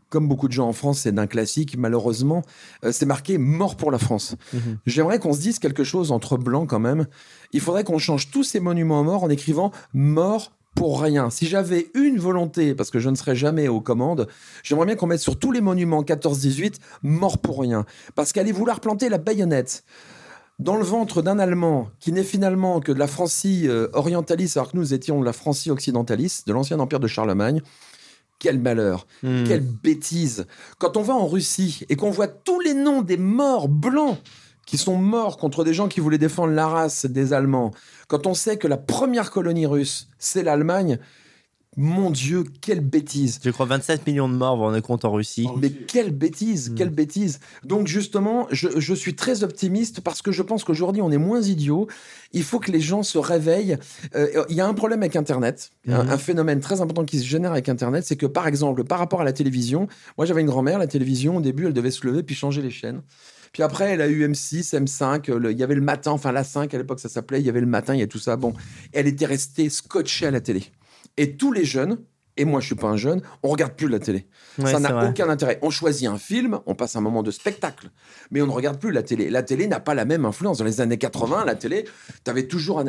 Comme 0.09 0.27
beaucoup 0.27 0.47
de 0.47 0.53
gens 0.53 0.67
en 0.67 0.73
France, 0.73 0.99
c'est 0.99 1.11
d'un 1.11 1.27
classique. 1.27 1.77
Malheureusement, 1.77 2.43
euh, 2.83 2.91
c'est 2.91 3.05
marqué 3.05 3.37
mort 3.37 3.75
pour 3.75 3.91
la 3.91 3.97
France. 3.97 4.35
Mhm. 4.53 4.77
J'aimerais 4.85 5.19
qu'on 5.19 5.33
se 5.33 5.39
dise 5.39 5.59
quelque 5.59 5.83
chose 5.83 6.11
entre 6.11 6.37
blancs 6.37 6.69
quand 6.69 6.79
même. 6.79 7.07
Il 7.51 7.61
faudrait 7.61 7.83
qu'on 7.83 7.97
change 7.97 8.31
tous 8.31 8.43
ces 8.43 8.59
monuments 8.59 9.03
morts 9.03 9.23
en 9.23 9.29
écrivant 9.29 9.71
mort 9.93 10.51
pour 10.75 11.01
rien. 11.01 11.29
Si 11.31 11.47
j'avais 11.47 11.89
une 11.95 12.19
volonté, 12.19 12.75
parce 12.75 12.91
que 12.91 12.99
je 12.99 13.09
ne 13.09 13.15
serai 13.15 13.35
jamais 13.35 13.67
aux 13.67 13.81
commandes, 13.81 14.27
j'aimerais 14.63 14.85
bien 14.85 14.95
qu'on 14.95 15.07
mette 15.07 15.19
sur 15.19 15.37
tous 15.37 15.51
les 15.51 15.61
monuments 15.61 16.03
14-18 16.03 16.75
mort 17.01 17.39
pour 17.39 17.59
rien. 17.59 17.85
Parce 18.15 18.31
qu'aller 18.31 18.51
vouloir 18.51 18.79
planter 18.79 19.09
la 19.09 19.17
baïonnette 19.17 19.83
dans 20.59 20.75
le 20.75 20.83
ventre 20.83 21.21
d'un 21.21 21.39
Allemand 21.39 21.89
qui 21.99 22.11
n'est 22.11 22.23
finalement 22.23 22.79
que 22.79 22.91
de 22.91 22.99
la 22.99 23.07
Francie 23.07 23.67
euh, 23.67 23.87
orientaliste, 23.93 24.57
alors 24.57 24.71
que 24.71 24.77
nous 24.77 24.93
étions 24.93 25.19
de 25.19 25.25
la 25.25 25.33
Francie 25.33 25.71
occidentaliste, 25.71 26.47
de 26.47 26.53
l'ancien 26.53 26.79
empire 26.79 26.99
de 26.99 27.07
Charlemagne, 27.07 27.61
quel 28.39 28.59
malheur. 28.59 29.07
Hmm. 29.23 29.43
Quelle 29.45 29.61
bêtise 29.61 30.45
Quand 30.79 30.97
on 30.97 31.01
va 31.01 31.13
en 31.13 31.27
Russie 31.27 31.85
et 31.89 31.95
qu'on 31.95 32.11
voit 32.11 32.27
tous 32.27 32.59
les 32.59 32.73
noms 32.73 33.01
des 33.01 33.17
morts 33.17 33.69
blancs 33.69 34.17
qui 34.65 34.77
sont 34.77 34.97
morts 34.97 35.37
contre 35.37 35.63
des 35.63 35.73
gens 35.73 35.87
qui 35.87 36.01
voulaient 36.01 36.17
défendre 36.17 36.53
la 36.53 36.67
race 36.67 37.05
des 37.05 37.33
Allemands, 37.33 37.71
quand 38.07 38.27
on 38.27 38.33
sait 38.33 38.57
que 38.57 38.67
la 38.67 38.77
première 38.77 39.31
colonie 39.31 39.65
russe, 39.65 40.09
c'est 40.19 40.43
l'Allemagne, 40.43 40.99
mon 41.79 42.09
Dieu, 42.09 42.43
quelle 42.61 42.79
bêtise 42.81 43.39
Je 43.43 43.49
crois 43.51 43.67
27 43.67 44.07
millions 44.07 44.27
de 44.27 44.33
morts, 44.35 44.55
vous 44.55 44.63
vous 44.63 44.67
rendez 44.69 44.81
compte, 44.81 45.05
en 45.05 45.11
Russie. 45.11 45.47
mais 45.61 45.69
quelle 45.69 46.11
bêtise, 46.11 46.71
Mm. 46.71 46.75
quelle 46.75 46.89
bêtise. 46.89 47.39
Donc 47.63 47.85
justement, 47.87 48.47
je, 48.51 48.67
je 48.79 48.93
suis 48.95 49.15
très 49.15 49.43
optimiste 49.43 50.01
parce 50.01 50.21
que 50.23 50.31
je 50.31 50.41
pense 50.41 50.63
qu'aujourd'hui, 50.63 51.01
on 51.03 51.11
est 51.11 51.17
moins 51.19 51.41
idiots. 51.41 51.87
Il 52.33 52.43
faut 52.43 52.59
que 52.59 52.71
les 52.71 52.79
gens 52.81 53.03
se 53.03 53.17
réveillent. 53.19 53.77
Euh, 54.15 54.43
Il 54.49 54.55
y 54.55 54.61
a 54.61 54.67
un 54.67 54.73
problème 54.73 55.01
avec 55.03 55.15
Internet, 55.15 55.69
un, 55.87 56.03
Mhm. 56.03 56.09
un 56.09 56.17
phénomène 56.17 56.59
très 56.61 56.81
important 56.81 57.05
qui 57.05 57.19
se 57.19 57.25
génère 57.25 57.51
avec 57.51 57.69
Internet, 57.69 58.03
c'est 58.05 58.15
que 58.15 58.25
par 58.25 58.47
exemple, 58.47 58.83
par 58.83 58.97
rapport 58.99 59.21
à 59.21 59.23
la 59.23 59.33
télévision, 59.33 59.87
moi 60.17 60.25
j'avais 60.25 60.41
une 60.41 60.47
grand-mère, 60.47 60.79
la 60.79 60.87
télévision, 60.87 61.37
au 61.37 61.41
début, 61.41 61.67
elle 61.67 61.73
devait 61.73 61.91
se 61.91 62.05
lever 62.07 62.23
puis 62.23 62.33
changer 62.35 62.61
les 62.63 62.71
chaînes. 62.71 63.01
Puis 63.53 63.63
après, 63.63 63.91
elle 63.91 64.01
a 64.01 64.07
eu 64.07 64.23
M6, 64.27 64.73
M5, 64.73 65.29
le- 65.31 65.51
il 65.51 65.57
y 65.57 65.63
avait 65.63 65.73
le 65.75 65.81
matin, 65.81 66.11
enfin 66.11 66.31
la 66.31 66.43
5 66.43 66.73
à 66.73 66.77
l'époque 66.77 66.99
ça 66.99 67.07
s'appelait, 67.09 67.39
il 67.39 67.45
y 67.45 67.49
avait 67.49 67.61
le 67.61 67.65
matin, 67.67 67.93
il 67.93 67.99
y 67.99 68.03
a 68.03 68.07
tout 68.07 68.19
ça. 68.19 68.35
Bon, 68.35 68.53
elle 68.93 69.07
était 69.07 69.25
restée 69.25 69.69
scotchée 69.69 70.25
à 70.25 70.31
la 70.31 70.41
télé. 70.41 70.63
Et 71.17 71.35
tous 71.35 71.51
les 71.51 71.65
jeunes, 71.65 71.97
et 72.39 72.45
moi 72.45 72.59
je 72.61 72.67
suis 72.67 72.75
pas 72.75 72.85
un 72.87 72.97
jeune, 72.97 73.21
on 73.41 73.49
regarde 73.49 73.73
plus 73.73 73.87
la 73.87 73.97
télé. 73.97 74.27
Ouais, 74.59 74.71
ça 74.71 74.79
n'a 74.79 75.09
aucun 75.09 75.27
intérêt. 75.27 75.57
On 75.63 75.71
choisit 75.71 76.07
un 76.07 76.19
film, 76.19 76.59
on 76.67 76.75
passe 76.75 76.95
un 76.95 77.01
moment 77.01 77.23
de 77.23 77.31
spectacle, 77.31 77.89
mais 78.29 78.43
on 78.43 78.45
ne 78.45 78.51
regarde 78.51 78.79
plus 78.79 78.91
la 78.91 79.01
télé. 79.01 79.31
La 79.31 79.41
télé 79.41 79.65
n'a 79.67 79.79
pas 79.79 79.95
la 79.95 80.05
même 80.05 80.23
influence. 80.23 80.59
Dans 80.59 80.63
les 80.65 80.79
années 80.79 80.99
80, 80.99 81.45
la 81.45 81.55
télé, 81.55 81.85
tu 82.23 82.29
avais 82.29 82.43
toujours 82.47 82.83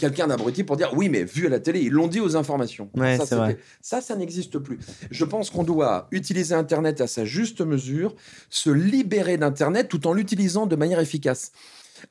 quelqu'un 0.00 0.26
d'abruti 0.26 0.64
pour 0.64 0.76
dire 0.76 0.92
oui, 0.96 1.08
mais 1.08 1.22
vu 1.22 1.46
à 1.46 1.50
la 1.50 1.60
télé, 1.60 1.80
ils 1.82 1.92
l'ont 1.92 2.08
dit 2.08 2.18
aux 2.18 2.34
informations. 2.36 2.90
Ouais, 2.96 3.16
ça, 3.18 3.36
vrai. 3.36 3.58
ça, 3.80 4.00
ça 4.00 4.16
n'existe 4.16 4.58
plus. 4.58 4.80
Je 5.12 5.24
pense 5.24 5.50
qu'on 5.50 5.62
doit 5.62 6.08
utiliser 6.10 6.56
Internet 6.56 7.00
à 7.00 7.06
sa 7.06 7.24
juste 7.24 7.60
mesure, 7.60 8.16
se 8.48 8.70
libérer 8.70 9.36
d'Internet 9.36 9.88
tout 9.88 10.08
en 10.08 10.12
l'utilisant 10.12 10.66
de 10.66 10.74
manière 10.74 10.98
efficace. 10.98 11.52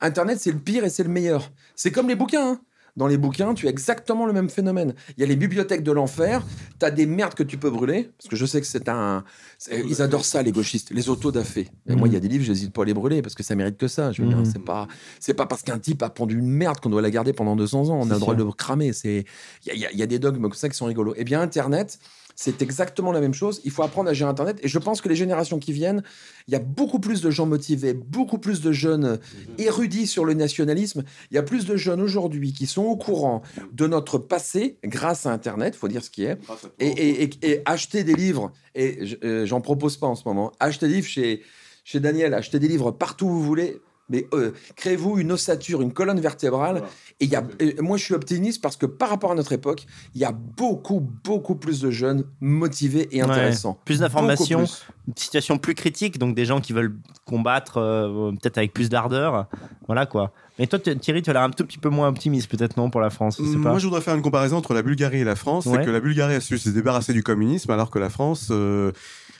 Internet, 0.00 0.38
c'est 0.40 0.52
le 0.52 0.58
pire 0.58 0.84
et 0.84 0.88
c'est 0.90 1.02
le 1.02 1.08
meilleur. 1.10 1.50
C'est 1.76 1.90
comme 1.90 2.08
les 2.08 2.14
bouquins. 2.14 2.52
hein. 2.52 2.60
Dans 2.96 3.06
les 3.06 3.16
bouquins, 3.18 3.54
tu 3.54 3.66
as 3.66 3.70
exactement 3.70 4.26
le 4.26 4.32
même 4.32 4.48
phénomène. 4.50 4.94
Il 5.16 5.20
y 5.20 5.24
a 5.24 5.26
les 5.26 5.36
bibliothèques 5.36 5.82
de 5.82 5.92
l'enfer, 5.92 6.42
tu 6.78 6.84
as 6.86 6.90
des 6.90 7.06
merdes 7.06 7.34
que 7.34 7.42
tu 7.42 7.56
peux 7.56 7.70
brûler, 7.70 8.10
parce 8.18 8.28
que 8.28 8.36
je 8.36 8.44
sais 8.46 8.60
que 8.60 8.66
c'est 8.66 8.88
un... 8.88 9.24
c'est- 9.58 9.80
Ils 9.88 10.02
adorent 10.02 10.24
ça, 10.24 10.42
les 10.42 10.52
gauchistes, 10.52 10.90
les 10.90 11.08
autodafés. 11.08 11.68
Et 11.88 11.94
moi, 11.94 12.08
il 12.08 12.14
y 12.14 12.16
a 12.16 12.20
des 12.20 12.28
livres, 12.28 12.44
j'hésite 12.44 12.72
pas 12.72 12.82
à 12.82 12.84
les 12.84 12.94
brûler, 12.94 13.22
parce 13.22 13.34
que 13.34 13.42
ça 13.42 13.54
mérite 13.54 13.76
que 13.76 13.88
ça. 13.88 14.12
Je 14.12 14.22
veux 14.22 14.28
dire, 14.28 14.38
c'est 14.44 14.64
pas, 14.64 14.88
c'est 15.20 15.34
pas 15.34 15.46
parce 15.46 15.62
qu'un 15.62 15.78
type 15.78 16.02
a 16.02 16.10
pondu 16.10 16.38
une 16.38 16.50
merde 16.50 16.80
qu'on 16.80 16.90
doit 16.90 17.02
la 17.02 17.10
garder 17.10 17.32
pendant 17.32 17.56
200 17.56 17.88
ans. 17.90 17.98
On 18.00 18.10
a 18.10 18.14
le 18.14 18.20
droit 18.20 18.34
sûr. 18.34 18.44
de 18.44 18.48
le 18.48 18.52
cramer. 18.52 18.92
C'est- 18.92 19.24
Il 19.66 19.74
y 19.74 19.78
y 19.78 19.96
y 19.98 20.02
a 20.02 20.06
des 20.06 20.18
dogmes 20.18 20.42
comme 20.42 20.52
ça 20.52 20.68
qui 20.68 20.76
sont 20.76 20.86
rigolos. 20.86 21.14
Eh 21.16 21.24
bien, 21.24 21.40
Internet, 21.40 21.98
c'est 22.42 22.62
exactement 22.62 23.12
la 23.12 23.20
même 23.20 23.34
chose. 23.34 23.60
Il 23.64 23.70
faut 23.70 23.82
apprendre 23.82 24.08
à 24.08 24.14
gérer 24.14 24.30
Internet. 24.30 24.58
Et 24.62 24.68
je 24.68 24.78
pense 24.78 25.02
que 25.02 25.10
les 25.10 25.14
générations 25.14 25.58
qui 25.58 25.74
viennent, 25.74 26.02
il 26.48 26.52
y 26.52 26.56
a 26.56 26.58
beaucoup 26.58 26.98
plus 26.98 27.20
de 27.20 27.30
gens 27.30 27.44
motivés, 27.44 27.92
beaucoup 27.92 28.38
plus 28.38 28.62
de 28.62 28.72
jeunes 28.72 29.18
érudits 29.58 30.06
sur 30.06 30.24
le 30.24 30.32
nationalisme. 30.32 31.02
Il 31.30 31.34
y 31.34 31.38
a 31.38 31.42
plus 31.42 31.66
de 31.66 31.76
jeunes 31.76 32.00
aujourd'hui 32.00 32.54
qui 32.54 32.64
sont 32.66 32.84
au 32.84 32.96
courant 32.96 33.42
de 33.72 33.86
notre 33.86 34.16
passé 34.16 34.78
grâce 34.84 35.26
à 35.26 35.32
Internet, 35.32 35.76
faut 35.76 35.88
dire 35.88 36.02
ce 36.02 36.08
qui 36.08 36.24
est, 36.24 36.38
et, 36.78 36.86
et- 36.88 37.22
et- 37.24 37.50
et 37.50 37.62
acheter 37.66 38.04
des 38.04 38.14
livres. 38.14 38.52
Et 38.74 39.04
je- 39.06 39.16
euh, 39.22 39.44
j'en 39.44 39.60
propose 39.60 39.98
pas 39.98 40.06
en 40.06 40.14
ce 40.14 40.22
moment. 40.24 40.50
Acheter 40.60 40.88
des 40.88 40.94
livres 40.94 41.06
chez, 41.08 41.42
chez 41.84 42.00
Daniel, 42.00 42.32
acheter 42.32 42.58
des 42.58 42.68
livres 42.68 42.90
partout 42.90 43.26
où 43.26 43.30
vous 43.30 43.42
voulez. 43.42 43.80
Mais 44.10 44.26
euh, 44.34 44.50
créez-vous 44.76 45.18
une 45.18 45.32
ossature, 45.32 45.80
une 45.82 45.92
colonne 45.92 46.20
vertébrale. 46.20 46.82
Et 47.20 47.26
il 47.26 47.30
y 47.30 47.36
a, 47.36 47.44
et 47.60 47.76
moi, 47.80 47.96
je 47.96 48.04
suis 48.04 48.14
optimiste 48.14 48.60
parce 48.60 48.76
que 48.76 48.86
par 48.86 49.08
rapport 49.08 49.30
à 49.32 49.34
notre 49.34 49.52
époque, 49.52 49.86
il 50.14 50.20
y 50.20 50.24
a 50.24 50.32
beaucoup, 50.32 51.00
beaucoup 51.24 51.54
plus 51.54 51.80
de 51.80 51.90
jeunes 51.90 52.24
motivés 52.40 53.08
et 53.12 53.22
Ouais. 53.22 53.30
intéressants. 53.30 53.78
Plus 53.84 54.00
d'informations, 54.00 54.64
une 55.06 55.16
situation 55.16 55.58
plus 55.58 55.74
critique, 55.74 56.18
donc 56.18 56.34
des 56.34 56.44
gens 56.44 56.60
qui 56.60 56.72
veulent 56.72 56.96
combattre 57.24 57.76
euh, 57.78 58.32
peut-être 58.32 58.58
avec 58.58 58.72
plus 58.72 58.88
d'ardeur. 58.88 59.46
Voilà 59.86 60.06
quoi. 60.06 60.32
Mais 60.58 60.66
toi, 60.66 60.78
Thierry, 60.78 61.22
tu 61.22 61.30
as 61.30 61.32
l'air 61.32 61.42
un 61.42 61.50
tout 61.50 61.64
petit 61.64 61.78
peu 61.78 61.88
moins 61.88 62.08
optimiste, 62.08 62.50
peut-être 62.50 62.76
non, 62.76 62.90
pour 62.90 63.00
la 63.00 63.08
France. 63.10 63.36
Je 63.40 63.46
sais 63.46 63.52
pas. 63.54 63.70
Moi, 63.70 63.78
je 63.78 63.86
voudrais 63.86 64.02
faire 64.02 64.14
une 64.14 64.20
comparaison 64.22 64.56
entre 64.58 64.74
la 64.74 64.82
Bulgarie 64.82 65.20
et 65.20 65.24
la 65.24 65.36
France. 65.36 65.64
Ouais. 65.66 65.78
C'est 65.78 65.84
que 65.86 65.90
la 65.90 66.00
Bulgarie 66.00 66.34
a 66.34 66.40
su 66.40 66.58
se 66.58 66.68
débarrasser 66.68 67.12
du 67.14 67.22
communisme, 67.22 67.70
alors 67.70 67.90
que 67.90 67.98
la 67.98 68.10
France. 68.10 68.48
euh, 68.50 68.92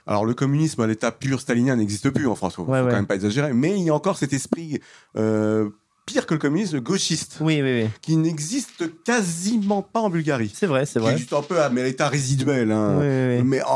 alors, 0.06 0.24
le 0.24 0.34
communisme 0.34 0.80
à 0.82 0.86
l'état 0.86 1.12
pur 1.12 1.40
stalinien 1.40 1.76
n'existe 1.76 2.10
plus 2.10 2.26
en 2.26 2.34
France. 2.34 2.54
Faut, 2.56 2.62
Ouais, 2.64 2.78
faut 2.80 2.84
ouais. 2.86 2.90
quand 2.90 2.96
même 2.96 3.06
pas 3.06 3.14
exagérer. 3.14 3.52
Mais 3.52 3.76
il 3.78 3.84
y 3.84 3.90
a 3.90 3.94
encore 3.94 4.16
cet 4.18 4.32
esprit 4.32 4.80
euh, 5.16 5.68
pire 6.06 6.26
que 6.26 6.34
le 6.34 6.40
communisme 6.40 6.80
gauchiste 6.80 7.36
Oui, 7.40 7.60
oui, 7.62 7.82
oui. 7.84 7.88
qui 8.02 8.16
n'existe 8.16 8.84
quasiment 9.04 9.82
pas 9.82 10.00
en 10.00 10.10
Bulgarie. 10.10 10.50
C'est 10.52 10.66
vrai, 10.66 10.84
c'est 10.86 10.98
Qui 10.98 11.04
vrai. 11.04 11.12
existe 11.12 11.32
un 11.34 11.42
peu 11.42 11.60
à 11.60 11.68
mais 11.70 11.84
l'état 11.84 12.08
résiduel. 12.08 12.72
hein. 12.72 12.96
Oui, 12.98 13.06
oui, 13.06 13.36
oui. 13.38 13.42
Mais 13.44 13.62
en, 13.62 13.68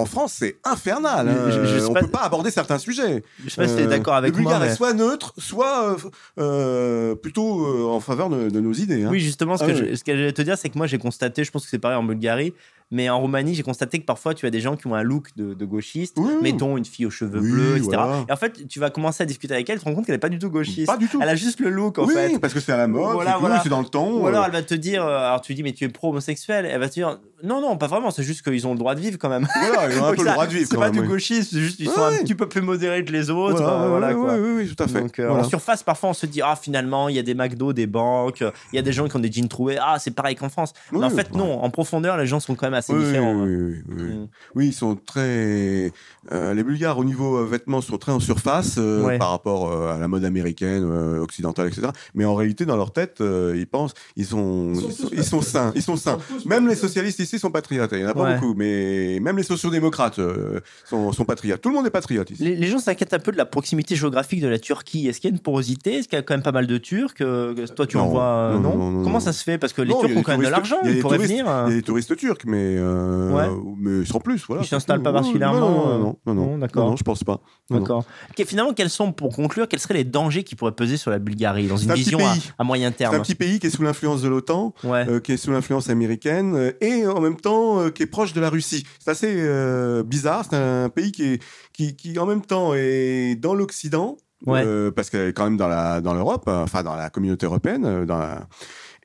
en 0.00 0.04
France, 0.04 0.34
c'est 0.38 0.58
infernal. 0.64 1.28
hein. 1.28 1.50
Je- 1.50 1.64
je 1.64 1.78
sais 1.78 1.84
on 1.86 1.94
pas- 1.94 2.00
peut 2.00 2.08
pas 2.08 2.20
aborder 2.24 2.50
certains 2.50 2.78
sujets. 2.78 3.22
Je 3.44 3.48
sais 3.48 3.56
pas 3.62 3.68
si 3.68 3.74
tu 3.76 3.80
es 3.80 3.84
Euh, 3.84 3.88
d'accord 3.88 4.14
avec 4.14 4.34
le 4.36 4.42
moi. 4.42 4.52
Bulgare 4.52 4.66
mais- 4.66 4.72
est 4.72 4.76
soit 4.76 4.92
neutre, 4.92 5.32
soit 5.38 5.92
euh, 5.92 5.96
euh, 6.38 7.14
plutôt 7.14 7.90
en 7.90 8.00
faveur 8.00 8.28
de, 8.28 8.50
de 8.50 8.60
nos 8.60 8.72
idées. 8.72 9.04
hein. 9.04 9.08
Oui, 9.10 9.20
justement, 9.20 9.56
ce 9.56 9.64
Ah 9.64 9.68
que, 9.68 9.72
que 9.80 9.96
j'allais 10.06 10.32
te 10.32 10.42
dire, 10.42 10.58
c'est 10.58 10.68
que 10.68 10.76
moi, 10.76 10.86
j'ai 10.86 10.98
constaté, 10.98 11.44
je 11.44 11.50
pense 11.50 11.64
que 11.64 11.70
c'est 11.70 11.78
pareil 11.78 11.96
en 11.96 12.02
Bulgarie, 12.04 12.52
mais 12.90 13.08
en 13.10 13.20
Roumanie, 13.20 13.54
j'ai 13.54 13.62
constaté 13.62 13.98
que 13.98 14.04
parfois, 14.06 14.34
tu 14.34 14.46
as 14.46 14.50
des 14.50 14.60
gens 14.60 14.76
qui 14.76 14.86
ont 14.86 14.94
un 14.94 15.02
look 15.02 15.28
de, 15.36 15.54
de 15.54 15.64
gauchiste, 15.64 16.16
mettons 16.42 16.76
une 16.76 16.84
fille 16.84 17.06
aux 17.06 17.10
cheveux 17.10 17.40
Oui, 17.40 17.50
bleus, 17.50 17.76
etc. 17.76 17.88
voilà. 17.94 18.24
Et 18.28 18.32
en 18.32 18.36
fait, 18.36 18.66
tu 18.68 18.80
vas 18.80 18.90
commencer 18.90 19.22
à 19.22 19.26
discuter 19.26 19.52
avec 19.54 19.68
elle, 19.68 19.78
tu 19.78 19.84
te 19.84 19.88
rends 19.88 19.94
compte 19.94 20.06
qu'elle 20.06 20.14
n'est 20.14 20.18
pas 20.20 20.28
du 20.28 20.38
tout 20.38 20.50
gauchiste. 20.50 20.86
Pas 20.86 20.96
du 20.96 21.08
tout. 21.08 21.20
Elle 21.22 21.28
a 21.28 21.36
juste 21.36 21.60
le 21.60 21.68
look, 21.70 21.98
en 21.98 22.04
oui, 22.06 22.14
fait. 22.14 22.38
parce 22.38 22.54
que 22.54 22.60
c'est 22.60 22.72
à 22.72 22.76
la 22.76 22.86
mode, 22.88 23.12
Voilà, 23.12 23.32
c'est 23.34 23.38
voilà. 23.40 23.62
dans 23.64 23.80
le 23.80 23.86
temps. 23.86 24.08
Ou 24.10 24.26
alors 24.26 24.42
euh, 24.42 24.46
elle 24.46 24.52
va 24.52 24.62
te 24.62 24.74
dire, 24.74 25.04
euh, 25.04 25.18
alors 25.18 25.40
tu 25.42 25.54
dis, 25.54 25.62
mais 25.62 25.72
tu 25.72 25.84
es 25.84 25.88
pro-homosexuel. 25.88 26.66
Elle 26.70 26.80
va 26.80 26.88
te 26.88 26.94
dire, 26.94 27.18
non, 27.44 27.60
non, 27.60 27.76
pas 27.76 27.86
vraiment, 27.86 28.10
c'est 28.10 28.22
juste 28.22 28.42
qu'ils 28.42 28.66
ont 28.66 28.72
le 28.72 28.78
droit 28.78 28.94
de 28.94 29.00
vivre 29.00 29.18
quand 29.18 29.28
même. 29.28 29.46
voilà, 29.74 29.92
ils 29.92 29.98
ont 30.00 30.06
un 30.06 30.12
peu 30.14 30.24
le 30.24 30.30
droit 30.30 30.46
de 30.46 30.52
vivre 30.54 30.66
C'est 30.70 30.76
pas 30.76 30.86
même. 30.86 30.92
du 30.92 31.00
oui. 31.00 31.06
gauchisme, 31.08 31.48
c'est 31.52 31.60
juste 31.60 31.76
qu'ils 31.76 31.88
Ouais, 31.88 31.94
sont 31.94 32.02
un 32.02 32.16
petit 32.18 32.34
peu 32.34 32.48
plus 32.48 32.62
modérés 32.62 33.04
que 33.04 33.12
les 33.12 33.30
autres. 33.30 33.62
Voilà, 33.62 33.82
euh, 33.82 33.88
voilà, 33.88 34.08
oui, 34.08 34.14
quoi. 34.14 34.34
oui, 34.34 34.40
oui, 34.40 34.62
oui, 34.68 34.74
tout 34.74 34.82
à 34.82 34.88
fait. 34.88 35.00
Donc, 35.00 35.18
en 35.20 35.44
surface, 35.44 35.82
parfois, 35.82 36.10
on 36.10 36.14
se 36.14 36.26
dit, 36.26 36.40
ah, 36.42 36.56
finalement, 36.60 37.08
il 37.08 37.16
y 37.16 37.18
a 37.18 37.22
des 37.22 37.34
McDo, 37.34 37.72
des 37.72 37.86
banques, 37.86 38.40
il 38.72 38.76
y 38.76 38.78
a 38.78 38.82
des 38.82 38.92
gens 38.92 39.08
qui 39.08 39.16
ont 39.16 39.20
des 39.20 39.30
jeans 39.30 39.48
troués, 39.48 39.78
ah, 39.80 39.96
c'est 39.98 40.10
pareil 40.12 40.36
qu'en 40.36 40.48
France. 40.48 40.72
Mais 40.92 41.04
en 41.04 41.10
fait, 41.10 41.34
non, 41.34 41.62
en 41.62 41.70
profondeur, 41.70 42.16
les 42.16 42.26
gens 42.26 42.40
sont 42.40 42.54
quand 42.54 42.66
même 42.66 42.77
assez 42.78 42.92
Oui, 42.92 43.04
différents. 43.04 43.34
oui, 43.34 43.42
hein. 43.42 43.46
oui, 43.48 43.74
oui, 43.88 43.94
oui. 44.02 44.14
Mm. 44.16 44.28
Oui, 44.54 44.66
ils 44.68 44.72
sont 44.72 44.96
très. 44.96 45.92
euh, 46.32 46.54
les 46.54 46.62
Bulgares, 46.64 46.98
au 46.98 47.04
niveau 47.04 47.36
euh, 47.36 47.44
vêtements, 47.46 47.80
sont 47.80 47.98
très 47.98 48.12
en 48.12 48.20
surface 48.20 48.76
euh, 48.78 49.04
Ouais. 49.04 49.18
par 49.18 49.30
rapport 49.30 49.70
euh, 49.70 49.94
à 49.94 49.98
la 49.98 50.08
mode 50.08 50.24
américaine, 50.24 50.82
euh, 50.84 51.20
occidentale, 51.20 51.68
etc. 51.68 51.88
Mais 52.14 52.24
en 52.24 52.34
réalité, 52.34 52.64
dans 52.66 52.76
leur 52.76 52.92
tête, 52.92 53.20
euh, 53.20 53.54
ils 53.56 53.66
pensent, 53.66 53.94
ils 54.16 54.26
sont, 54.26 54.72
ils 54.74 54.92
sont, 54.92 55.08
ils 55.12 55.24
sont 55.24 55.40
sains, 55.42 55.72
ils 55.74 55.82
sont 55.82 55.96
sains. 55.96 56.18
Même 56.46 56.66
les 56.68 56.74
socialistes 56.74 57.18
ici 57.20 57.38
sont 57.38 57.50
patriotes. 57.50 57.90
Il 57.92 58.00
y 58.00 58.04
en 58.04 58.08
a 58.08 58.14
pas 58.14 58.22
Ouais. 58.24 58.34
beaucoup, 58.38 58.54
mais 58.54 59.18
même 59.20 59.36
les 59.36 59.42
sociodémocrates 59.42 60.18
euh, 60.18 60.60
sont, 60.84 61.12
sont 61.12 61.24
patriotes. 61.24 61.60
Tout 61.60 61.68
le 61.70 61.74
monde 61.76 61.86
est 61.86 61.90
patriote 61.90 62.30
ici. 62.30 62.42
Les, 62.42 62.56
les 62.56 62.66
gens 62.66 62.78
s'inquiètent 62.78 63.14
un 63.14 63.18
peu 63.18 63.32
de 63.32 63.36
la 63.36 63.46
proximité 63.46 63.94
géographique 63.96 64.40
de 64.40 64.48
la 64.48 64.58
Turquie. 64.58 65.06
Est-ce 65.08 65.20
qu'il 65.20 65.30
y 65.30 65.32
a 65.32 65.34
une 65.36 65.40
porosité? 65.42 65.94
Est-ce 65.98 66.08
qu'il 66.08 66.16
y 66.16 66.20
a 66.20 66.22
quand 66.22 66.34
même 66.34 66.42
pas 66.42 66.52
mal 66.52 66.66
de 66.66 66.78
Turcs? 66.78 67.14
Euh, 67.20 67.54
Toi, 67.76 67.86
tu 67.86 67.96
en 67.96 68.08
vois 68.08 68.22
euh, 68.24 68.52
non, 68.54 68.60
non, 68.60 68.76
non, 68.76 68.90
non, 68.90 68.98
Comment 69.02 69.14
non. 69.14 69.20
ça 69.20 69.32
se 69.32 69.42
fait? 69.44 69.56
Parce 69.58 69.72
que 69.72 69.82
les 69.82 69.92
Turcs 69.94 70.16
ont 70.16 70.22
quand 70.22 70.32
même 70.32 70.44
de 70.44 70.48
l'argent, 70.48 70.78
ils 70.84 70.98
pourraient 71.00 71.18
venir. 71.18 71.46
Il 71.66 71.70
y 71.70 71.72
a 71.72 71.76
des 71.76 71.82
touristes 71.82 72.16
turcs, 72.16 72.42
mais, 72.46 72.67
euh, 72.76 73.32
Ouais. 73.32 73.48
mais 73.78 74.04
sans 74.04 74.20
plus. 74.20 74.44
Voilà, 74.48 74.64
s'installent 74.64 74.98
tout. 74.98 75.04
pas 75.04 75.12
particulièrement, 75.12 75.60
Non, 75.60 75.88
euh, 75.88 75.98
non, 75.98 76.16
non, 76.26 76.34
non, 76.34 76.46
non, 76.52 76.58
d'accord. 76.58 76.90
non, 76.90 76.96
je 76.96 77.04
pense 77.04 77.24
pas. 77.24 77.40
D'accord. 77.70 78.04
Finalement, 78.46 78.72
quels 78.74 78.90
sont, 78.90 79.12
pour 79.12 79.34
conclure, 79.34 79.68
quels 79.68 79.80
seraient 79.80 79.94
les 79.94 80.04
dangers 80.04 80.44
qui 80.44 80.54
pourraient 80.54 80.72
peser 80.72 80.96
sur 80.96 81.10
la 81.10 81.18
Bulgarie 81.18 81.66
dans 81.68 81.76
une 81.76 81.90
un 81.90 81.94
vision 81.94 82.18
à, 82.58 82.64
moyen 82.64 82.92
C'est 82.96 83.04
un 83.04 83.10
terme? 83.10 83.22
petit 83.22 83.34
pays 83.34 83.58
qui 83.58 83.68
est 83.68 83.70
sous 83.70 83.82
l'influence 83.82 84.22
de 84.22 84.28
l'OTAN. 84.28 84.74
Ouais. 84.84 85.06
euh, 85.08 85.20
qui 85.20 85.32
est 85.32 85.36
sous 85.36 85.50
l'influence 85.50 85.88
américaine 85.90 86.54
euh, 86.56 86.72
et 86.80 87.06
en 87.06 87.20
même 87.20 87.36
temps 87.36 87.80
euh, 87.80 87.90
qui 87.90 88.02
est 88.02 88.06
proche 88.06 88.32
de 88.32 88.40
la 88.40 88.50
Russie. 88.50 88.84
C'est 88.98 89.10
assez 89.10 89.34
euh, 89.38 90.02
bizarre. 90.02 90.44
C'est 90.48 90.56
un 90.56 90.88
pays 90.88 91.12
qui, 91.12 91.24
est, 91.24 91.42
qui, 91.72 91.96
qui 91.96 92.18
en 92.18 92.26
même 92.26 92.42
temps 92.42 92.72
est 92.74 93.36
dans 93.36 93.54
l'Occident, 93.54 94.16
Ouais. 94.46 94.62
euh, 94.64 94.92
parce 94.92 95.10
qu'elle 95.10 95.28
est 95.28 95.32
quand 95.32 95.44
même 95.44 95.56
dans 95.56 96.00
dans 96.00 96.14
l'Europe, 96.14 96.44
euh, 96.46 96.62
enfin 96.62 96.84
dans 96.84 96.94
la 96.94 97.10
communauté 97.10 97.44
européenne, 97.46 97.84
euh, 97.84 98.06
dans 98.06 98.18
la- 98.18 98.46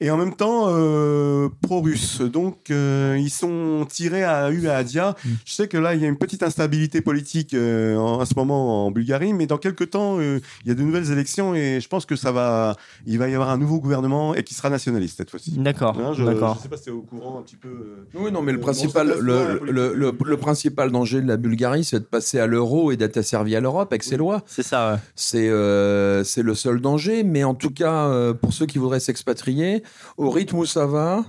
et 0.03 0.11
en 0.11 0.17
même 0.17 0.35
temps 0.35 0.65
euh, 0.67 1.47
pro-russe. 1.61 2.21
Donc 2.21 2.69
euh, 2.69 3.17
ils 3.19 3.29
sont 3.29 3.87
tirés 3.89 4.23
à 4.23 4.51
U 4.51 4.65
et 4.65 4.69
à 4.69 4.75
Adia. 4.77 5.15
Mm. 5.25 5.29
Je 5.45 5.53
sais 5.53 5.67
que 5.67 5.77
là 5.77 5.95
il 5.95 6.01
y 6.01 6.05
a 6.05 6.07
une 6.09 6.17
petite 6.17 6.43
instabilité 6.43 7.01
politique 7.01 7.53
euh, 7.53 7.95
en, 7.97 8.21
en 8.21 8.25
ce 8.25 8.33
moment 8.35 8.85
en 8.85 8.91
Bulgarie, 8.91 9.33
mais 9.33 9.47
dans 9.47 9.57
quelques 9.57 9.89
temps 9.91 10.19
euh, 10.19 10.39
il 10.63 10.67
y 10.69 10.71
a 10.71 10.75
de 10.75 10.83
nouvelles 10.83 11.09
élections 11.11 11.55
et 11.55 11.79
je 11.81 11.87
pense 11.87 12.05
que 12.05 12.15
ça 12.15 12.31
va, 12.31 12.75
il 13.05 13.17
va 13.17 13.29
y 13.29 13.33
avoir 13.33 13.49
un 13.49 13.57
nouveau 13.57 13.79
gouvernement 13.79 14.35
et 14.35 14.43
qui 14.43 14.53
sera 14.53 14.69
nationaliste 14.69 15.17
cette 15.17 15.29
fois-ci. 15.31 15.51
D'accord. 15.57 15.97
Hein, 15.99 16.13
je, 16.13 16.23
D'accord. 16.23 16.55
je 16.57 16.63
sais 16.63 16.69
pas 16.69 16.77
si 16.77 16.83
tu 16.83 16.89
es 16.89 16.93
au 16.93 17.01
courant 17.01 17.39
un 17.39 17.41
petit 17.43 17.55
peu. 17.55 17.69
euh, 17.69 18.05
Oui, 18.19 18.31
non, 18.31 18.41
mais 18.41 18.51
le 18.51 18.57
euh, 18.59 18.61
principal, 18.61 19.15
le, 19.19 19.59
le, 19.63 19.93
le, 19.95 20.11
le 20.25 20.37
principal 20.37 20.91
danger 20.91 21.21
de 21.21 21.27
la 21.27 21.37
Bulgarie, 21.37 21.83
c'est 21.85 21.99
de 21.99 22.05
passer 22.05 22.39
à 22.39 22.47
l'euro 22.47 22.91
et 22.91 22.97
d'être 22.97 23.17
asservi 23.17 23.55
à 23.55 23.61
l'Europe 23.61 23.87
avec 23.91 24.03
ses 24.03 24.17
lois. 24.17 24.41
C'est 24.45 24.63
ça. 24.63 24.93
ouais. 24.93 24.99
C'est 25.15 25.49
euh, 25.49 26.23
c'est 26.23 26.43
le 26.43 26.55
seul 26.55 26.81
danger, 26.81 27.23
mais 27.23 27.43
en 27.43 27.53
tout 27.55 27.69
cas, 27.71 28.07
euh, 28.07 28.33
pour 28.33 28.51
ceux 28.53 28.65
qui 28.65 28.77
voudraient 28.79 28.99
s'expatrier, 28.99 29.83
au 30.17 30.29
rythme 30.29 30.57
où 30.57 30.65
ça 30.65 30.85
va, 30.85 31.23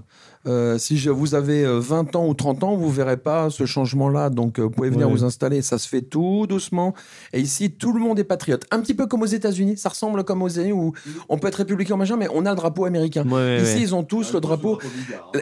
euh, 0.47 0.77
si 0.77 0.99
je, 0.99 1.09
vous 1.09 1.35
avez 1.35 1.65
euh, 1.65 1.79
20 1.81 2.17
ans 2.17 2.27
ou 2.27 2.35
30 2.35 2.65
ans, 2.65 2.77
vous 2.77 2.91
verrez 2.91 3.17
pas 3.17 3.49
ce 3.49 3.65
changement-là. 3.65 4.29
Donc, 4.29 4.59
euh, 4.59 4.65
vous 4.65 4.71
pouvez 4.71 4.91
venir 4.91 5.07
Ouais. 5.07 5.13
vous 5.15 5.25
installer. 5.25 5.63
Ça 5.63 5.79
se 5.79 5.89
fait 5.89 6.03
tout 6.03 6.47
doucement. 6.47 6.93
Et 7.33 7.41
ici, 7.41 7.71
tout 7.71 7.95
le 7.95 8.01
monde 8.01 8.19
est 8.19 8.25
patriote. 8.25 8.65
Un 8.71 8.81
petit 8.81 8.93
peu 8.93 9.07
comme 9.07 9.23
aux 9.23 9.27
États-Unis. 9.27 9.79
Ça 9.79 9.89
ressemble 9.89 10.23
comme 10.25 10.43
aux 10.43 10.49
États-Unis 10.49 10.73
où 10.75 10.93
on 11.31 11.39
peut 11.39 11.49
être 11.49 11.55
républicain, 11.55 11.97
machin, 11.97 12.17
mais 12.19 12.29
on 12.35 12.45
a 12.45 12.51
le 12.51 12.57
drapeau 12.57 12.85
américain. 12.85 13.27
Ouais, 13.27 13.63
Ici, 13.63 13.77
ouais. 13.77 13.81
ils 13.81 13.95
ont 13.95 14.03
tous 14.05 14.35
le 14.35 14.41
drapeau. 14.41 14.79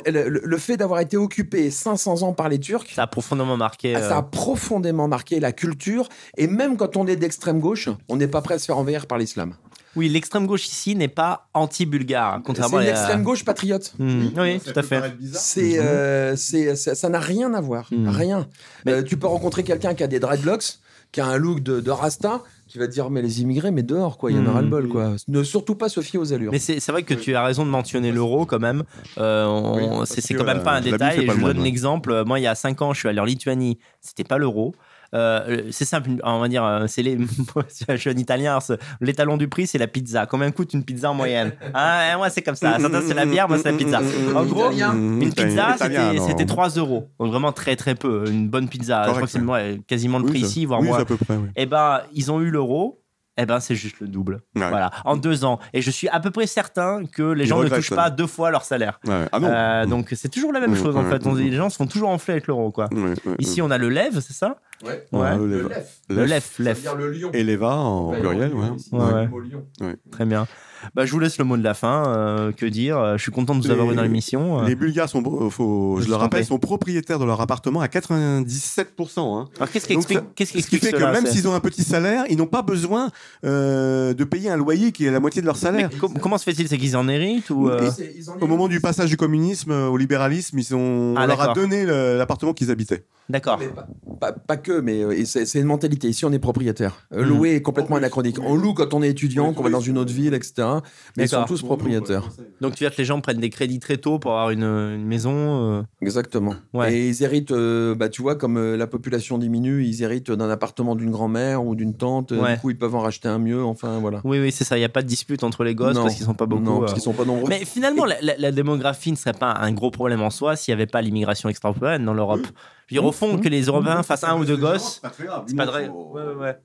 Le, 0.06 0.28
le- 0.28 0.40
le 0.44 0.58
fait 0.58 0.76
d'avoir 0.76 1.00
été 1.00 1.16
occupé 1.16 1.72
500 1.72 2.22
ans 2.22 2.32
par 2.32 2.48
les 2.48 2.60
Turcs, 2.60 2.86
Ça 2.94 3.02
a 3.02 3.06
profondément 3.08 3.56
marqué. 3.56 3.96
ah, 3.96 3.98
euh, 3.98 4.08
ça 4.08 4.16
a 4.18 4.22
profondément 4.22 5.08
marqué 5.08 5.40
la 5.40 5.50
culture. 5.50 6.08
Et 6.36 6.46
même 6.46 6.76
quand 6.76 6.96
on 6.96 7.08
est 7.08 7.16
d'extrême 7.16 7.58
gauche, 7.58 7.88
on 8.08 8.14
n'est 8.14 8.28
pas 8.28 8.40
prêt 8.40 8.54
à 8.54 8.58
se 8.60 8.66
faire 8.66 8.78
envahir 8.78 9.06
par 9.08 9.18
l'islam. 9.18 9.54
Oui, 9.96 10.08
l'extrême 10.08 10.46
gauche 10.46 10.66
ici 10.66 10.94
n'est 10.96 11.08
pas 11.08 11.48
anti-bulgare, 11.54 12.36
C'est 12.38 12.42
contrairement 12.44 12.80
une 12.80 12.86
à 12.88 12.90
extrême 12.90 13.22
gauche 13.22 13.44
patriote. 13.44 13.92
Hmm, 13.98 14.28
Oui, 14.36 14.58
tout 14.60 14.72
à 14.74 14.82
fait. 14.82 15.02
C'est, 15.34 15.78
euh, 15.78 16.34
c'est, 16.36 16.76
c'est- 16.76 16.94
ça 16.94 17.08
n'a 17.08 17.20
rien 17.20 17.52
à 17.54 17.60
voir. 17.60 17.88
Mhm. 17.92 18.08
Rien. 18.08 18.48
Mais- 18.86 18.92
Euh, 18.92 19.02
tu 19.02 19.16
peux 19.16 19.26
rencontrer 19.26 19.62
quelqu'un 19.64 19.94
qui 19.94 20.02
a 20.02 20.06
des 20.06 20.18
dreadlocks, 20.20 20.78
qui 21.12 21.20
a 21.20 21.26
un 21.26 21.36
look 21.36 21.60
de, 21.60 21.80
de 21.80 21.90
rasta, 21.90 22.40
qui 22.68 22.78
va 22.78 22.86
te 22.86 22.92
dire 22.92 23.10
mais 23.10 23.20
les 23.20 23.42
immigrés, 23.42 23.70
mais 23.70 23.82
dehors 23.82 24.16
quoi, 24.16 24.30
il 24.30 24.38
y 24.38 24.40
en 24.40 24.46
a 24.46 24.52
ras 24.52 24.62
le 24.62 24.68
bol 24.68 24.88
quoi. 24.88 25.12
Ne 25.28 25.42
surtout 25.42 25.74
pas 25.74 25.90
se 25.90 26.00
fier 26.00 26.18
aux 26.18 26.32
allures. 26.32 26.52
Mais 26.52 26.58
c'est 26.58 26.80
c'est 26.80 26.90
vrai 26.90 27.02
que 27.02 27.12
tu 27.12 27.34
as 27.34 27.44
raison 27.44 27.66
de 27.66 27.70
mentionner 27.70 28.12
l'euro 28.12 28.46
quand 28.46 28.58
même. 28.60 28.84
Euh, 29.18 29.44
on- 29.44 29.76
Oui, 29.76 29.82
c'est 29.82 29.88
parce 29.98 30.10
c'est 30.26 30.32
que, 30.34 30.38
quand 30.38 30.44
même 30.46 30.62
pas 30.62 30.70
un 30.72 30.76
euh, 30.76 30.76
l'habit 30.76 30.92
détail. 30.92 31.20
Et 31.24 31.26
pas 31.26 31.34
je 31.34 31.38
vous 31.40 31.46
donne 31.48 31.62
l'exemple. 31.62 32.24
Moi, 32.24 32.40
il 32.40 32.44
y 32.44 32.46
a 32.46 32.54
5 32.54 32.80
ans, 32.80 32.94
je 32.94 33.00
suis 33.00 33.08
allé 33.10 33.20
en 33.20 33.26
Lituanie. 33.26 33.78
C'était 34.00 34.24
pas 34.24 34.38
l'euro. 34.38 34.74
Euh, 35.14 35.64
c'est 35.70 35.84
simple, 35.84 36.10
on 36.24 36.38
va 36.40 36.48
dire, 36.48 36.64
euh, 36.64 36.86
c'est 36.86 37.02
les, 37.02 37.18
je 37.88 37.96
suis 37.96 38.10
un 38.10 38.16
italien, 38.16 38.58
l'étalon 39.00 39.36
du 39.36 39.46
prix, 39.48 39.66
c'est 39.66 39.78
la 39.78 39.86
pizza. 39.86 40.24
Combien 40.26 40.50
coûte 40.50 40.72
une 40.72 40.84
pizza 40.84 41.10
en 41.10 41.14
moyenne? 41.14 41.52
Ah, 41.74 42.14
moi, 42.16 42.30
c'est 42.30 42.40
comme 42.42 42.54
ça. 42.54 42.78
Certains, 42.78 43.02
c'est 43.06 43.14
la 43.14 43.26
bière, 43.26 43.48
moi, 43.48 43.58
c'est 43.58 43.70
la 43.70 43.76
pizza. 43.76 44.00
En 44.34 44.44
gros, 44.44 44.66
Italien. 44.70 44.92
Mmh, 44.94 45.22
une 45.22 45.32
t'as 45.34 45.44
pizza, 45.44 45.76
c'était 45.78 46.14
non. 46.14 46.26
c'était 46.28 46.46
3 46.46 46.68
euros. 46.70 47.10
Donc 47.20 47.30
vraiment 47.30 47.52
très 47.52 47.76
très 47.76 47.94
peu. 47.94 48.24
Une 48.28 48.48
bonne 48.48 48.68
pizza, 48.68 49.02
je 49.04 49.10
crois 49.10 49.22
que 49.22 49.28
c'est 49.28 49.40
ouais, 49.40 49.80
quasiment 49.86 50.18
le 50.18 50.24
Oui, 50.24 50.30
prix 50.30 50.40
ça- 50.40 50.46
ici, 50.46 50.64
voire 50.64 50.80
oui, 50.80 50.86
moins. 50.88 50.96
c'est 50.96 51.02
à 51.02 51.06
peu 51.06 51.16
près, 51.16 51.36
oui. 51.36 51.48
Eh 51.56 51.66
ben, 51.66 52.00
ils 52.14 52.32
ont 52.32 52.40
eu 52.40 52.50
l'euro. 52.50 53.01
Eh 53.38 53.46
ben, 53.46 53.60
c'est 53.60 53.74
juste 53.74 53.98
le 54.00 54.08
double. 54.08 54.42
Ouais. 54.54 54.68
Voilà, 54.68 54.90
en 55.06 55.16
deux 55.16 55.44
ans. 55.46 55.58
Et 55.72 55.80
je 55.80 55.90
suis 55.90 56.06
à 56.08 56.20
peu 56.20 56.30
près 56.30 56.46
certain 56.46 57.04
que 57.06 57.22
les 57.22 57.44
Ils 57.44 57.48
gens 57.48 57.62
ne 57.62 57.68
touchent 57.68 57.88
ça. 57.88 57.96
pas 57.96 58.10
deux 58.10 58.26
fois 58.26 58.50
leur 58.50 58.62
salaire. 58.64 59.00
Ouais. 59.06 59.26
Ah 59.32 59.40
non. 59.40 59.48
Euh, 59.50 59.86
donc 59.86 60.08
c'est 60.14 60.28
toujours 60.28 60.52
la 60.52 60.60
même 60.60 60.72
Mmh, 60.72 60.76
chose 60.76 60.96
en 60.96 61.04
fait. 61.04 61.26
On- 61.26 61.32
mmh. 61.32 61.38
les 61.38 61.52
gens 61.52 61.70
se 61.70 61.76
font 61.76 61.86
toujours 61.86 62.10
enfler 62.10 62.32
avec 62.32 62.46
l'euro 62.46 62.70
quoi. 62.70 62.90
Ici 63.38 63.62
on 63.62 63.70
a 63.70 63.78
le 63.78 63.88
lève, 63.88 64.20
c'est 64.20 64.34
ça? 64.34 64.58
Ouais. 64.84 65.06
Ouais. 65.12 65.36
Le 65.38 65.46
Le 65.46 65.56
lève. 65.56 65.68
lef. 65.68 65.98
Le 66.10 66.24
Lef. 66.26 66.28
lève, 66.28 66.42
Ça 66.42 66.54
veut 66.58 66.64
lève. 66.64 66.80
dire 66.80 66.94
le 66.96 67.10
lion. 67.12 67.30
Et 67.32 67.42
l'Eva 67.44 67.74
en 67.76 68.10
pluriel, 68.12 68.52
ouais. 68.54 69.96
Très 70.10 70.26
bien. 70.26 70.46
Bah, 70.94 71.04
je 71.06 71.12
vous 71.12 71.18
laisse 71.18 71.38
le 71.38 71.44
mot 71.44 71.56
de 71.56 71.62
la 71.62 71.74
fin. 71.74 72.04
euh, 72.06 72.52
que 72.52 72.66
dire 72.66 72.98
Euh, 72.98 73.16
Je 73.16 73.22
suis 73.22 73.32
content 73.32 73.54
de 73.54 73.60
vous 73.62 73.70
avoir 73.70 73.90
eu 73.90 73.94
dans 73.94 74.02
l'émission. 74.02 74.60
euh. 74.60 74.66
Les 74.66 74.74
Bulgares 74.74 75.08
sont, 75.08 75.22
euh, 75.22 75.50
faut, 75.50 75.96
Je 75.98 76.04
je 76.04 76.08
le 76.08 76.16
rappelle, 76.16 76.44
sont 76.44 76.58
propriétaires 76.58 77.18
de 77.18 77.24
leur 77.24 77.40
appartement 77.40 77.80
à 77.80 77.88
97%. 77.88 79.38
Hein. 79.38 79.48
Alors 79.56 79.70
qu'est-ce 79.70 79.86
qui 79.86 79.92
explique, 79.94 80.18
ça- 80.18 80.24
qu'est-ce 80.34 80.52
qui 80.52 80.62
Ce 80.62 80.68
qui 80.68 80.78
fait 80.78 80.92
que 80.92 81.02
même 81.02 81.26
s'ils 81.26 81.46
ont 81.48 81.54
un 81.54 81.60
petit 81.60 81.82
salaire, 81.82 82.24
ils 82.28 82.36
n'ont 82.36 82.46
pas 82.46 82.62
besoin 82.62 83.10
euh, 83.44 84.14
de 84.14 84.24
payer 84.24 84.50
un 84.50 84.56
loyer 84.56 84.92
qui 84.92 85.04
est 85.06 85.10
la 85.10 85.20
moitié 85.20 85.40
de 85.42 85.46
leur 85.46 85.56
Mais 85.56 85.60
salaire. 85.60 85.90
com- 86.00 86.12
comment 86.20 86.38
se 86.38 86.44
fait-il 86.44 86.68
C'est 86.68 86.78
qu'ils 86.78 86.96
en 86.96 87.08
héritent 87.08 87.50
ou 87.50 87.68
euh, 87.68 87.90
ils 88.16 88.24
Au 88.40 88.46
moment 88.46 88.68
du 88.68 88.80
passage 88.80 89.10
du 89.10 89.16
communisme 89.16 89.72
au 89.72 89.96
libéralisme, 89.96 90.58
ils 90.58 90.74
ont, 90.74 91.14
Ah, 91.16 91.24
on 91.24 91.26
leur 91.26 91.40
a 91.40 91.54
donné 91.54 91.84
l'appartement 91.86 92.52
qu'ils 92.52 92.70
habitaient. 92.70 93.04
D'accord. 93.28 93.58
Pas, 93.58 93.86
pas- 94.20 94.32
pas 94.32 94.56
que, 94.56 94.80
mais 94.80 95.02
euh, 95.02 95.24
c'est 95.24 95.54
une 95.58 95.64
mentalité. 95.66 96.08
Ici, 96.08 96.24
on 96.24 96.32
est 96.32 96.38
propriétaire. 96.38 97.06
Euh, 97.14 97.22
Mhm. 97.22 97.28
Louer 97.28 97.54
est 97.54 97.62
complètement 97.62 97.96
anachronique. 97.96 98.36
oui. 98.38 98.44
On 98.46 98.56
loue 98.56 98.74
quand 98.74 98.92
on 98.94 99.02
est 99.02 99.08
étudiant, 99.10 99.48
Oui, 99.50 99.54
qu'on 99.54 99.62
va 99.62 99.70
dans 99.70 99.80
une 99.80 99.96
autre 99.96 100.12
ville, 100.12 100.34
etc. 100.34 100.66
Mais 101.16 101.24
ils 101.24 101.28
sont 101.28 101.44
tous 101.44 101.62
propriétaires. 101.62 102.28
Donc 102.60 102.74
tu 102.74 102.84
veux 102.84 102.88
dire 102.88 102.96
que 102.96 103.00
les 103.02 103.04
gens 103.04 103.20
prennent 103.20 103.40
des 103.40 103.50
crédits 103.50 103.80
très 103.80 103.96
tôt 103.96 104.18
pour 104.18 104.30
avoir 104.32 104.50
une, 104.50 104.62
une 104.62 105.04
maison 105.04 105.32
euh, 105.78 105.82
Exactement. 106.00 106.54
Ouais. 106.72 106.94
Et 106.94 107.08
ils 107.08 107.22
héritent, 107.22 107.50
euh, 107.52 107.94
bah, 107.94 108.08
tu 108.08 108.22
vois, 108.22 108.36
comme 108.36 108.56
euh, 108.56 108.76
la 108.76 108.86
population 108.86 109.38
diminue, 109.38 109.84
ils 109.84 110.02
héritent 110.02 110.30
d'un 110.30 110.48
appartement 110.50 110.94
d'une 110.94 111.10
grand-mère 111.10 111.64
ou 111.64 111.74
d'une 111.74 111.94
tante. 111.94 112.30
Ouais. 112.32 112.54
Du 112.54 112.60
coup, 112.60 112.70
ils 112.70 112.78
peuvent 112.78 112.94
en 112.94 113.00
racheter 113.00 113.28
un 113.28 113.38
mieux. 113.38 113.62
Enfin, 113.64 113.98
voilà. 113.98 114.20
Oui, 114.24 114.38
oui, 114.40 114.52
c'est 114.52 114.64
ça. 114.64 114.76
Il 114.76 114.80
n'y 114.80 114.84
a 114.84 114.88
pas 114.88 115.02
de 115.02 115.08
dispute 115.08 115.42
entre 115.44 115.64
les 115.64 115.74
gosses 115.74 115.94
Non. 115.96 116.02
parce 116.02 116.14
qu'ils 116.14 116.24
sont 116.26 116.34
pas 116.34 116.46
beaucoup. 116.46 116.62
non, 116.62 116.76
euh. 116.76 116.80
parce 116.80 116.92
qu'ils 116.94 117.02
sont 117.02 117.12
pas 117.12 117.24
nombreux. 117.24 117.48
Mais 117.48 117.64
finalement, 117.64 118.04
la, 118.04 118.20
la- 118.22 118.36
la 118.38 118.52
démographie 118.52 119.10
ne 119.12 119.16
serait 119.16 119.32
pas 119.32 119.52
un 119.60 119.72
gros 119.72 119.90
problème 119.90 120.22
en 120.22 120.30
soi 120.30 120.56
s'il 120.56 120.72
n'y 120.74 120.80
avait 120.80 120.86
pas 120.90 121.02
l'immigration 121.02 121.48
extra-européenne 121.48 122.04
dans 122.04 122.14
l'Europe. 122.14 122.40
Je 122.88 122.94
veux 122.96 123.00
dire, 123.00 123.04
au 123.08 123.12
fond, 123.12 123.38
que 123.38 123.48
les 123.48 123.62
Européens 123.62 124.02
fassent 124.02 124.24
un 124.24 124.38
ou 124.38 124.44
deux 124.44 124.56
gosses, 124.56 125.00
c'est 125.46 125.56
pas 125.56 125.64
vrai. 125.66 125.88
Ouais, 125.88 126.22
ouais, 126.22 126.34
ouais. 126.34 126.56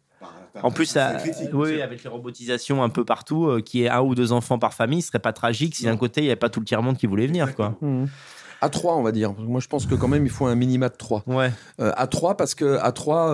En 0.63 0.71
plus, 0.71 0.85
ça, 0.85 1.13
oui, 1.53 1.81
avec 1.81 2.03
les 2.03 2.09
robotisations 2.09 2.83
un 2.83 2.89
peu 2.89 3.05
partout, 3.05 3.45
euh, 3.47 3.61
qui 3.61 3.83
est 3.83 3.89
un 3.89 4.01
ou 4.01 4.15
deux 4.15 4.31
enfants 4.31 4.59
par 4.59 4.73
famille, 4.73 5.01
ce 5.01 5.07
serait 5.09 5.19
pas 5.19 5.33
tragique 5.33 5.75
si 5.75 5.85
d'un 5.85 5.97
côté 5.97 6.21
il 6.21 6.25
n'y 6.25 6.29
avait 6.29 6.35
pas 6.35 6.49
tout 6.49 6.59
le 6.59 6.65
tiers-monde 6.65 6.97
qui 6.97 7.07
voulait 7.07 7.27
venir, 7.27 7.55
quoi. 7.55 7.75
Mhm. 7.81 8.07
À 8.59 8.69
3, 8.69 8.95
on 8.95 9.03
va 9.03 9.11
dire. 9.11 9.35
Moi, 9.37 9.59
je 9.61 9.67
pense 9.67 9.85
que 9.85 9.93
quand 9.93 10.07
même, 10.07 10.25
il 10.25 10.31
faut 10.31 10.47
un 10.47 10.55
minima 10.55 10.89
de 10.89 10.95
3. 10.95 11.23
Ouais, 11.27 11.51
Euh, 11.79 11.91
à 11.95 12.07
3, 12.07 12.37
parce 12.37 12.55
que 12.55 12.79
à 12.81 12.91
3, 12.91 13.31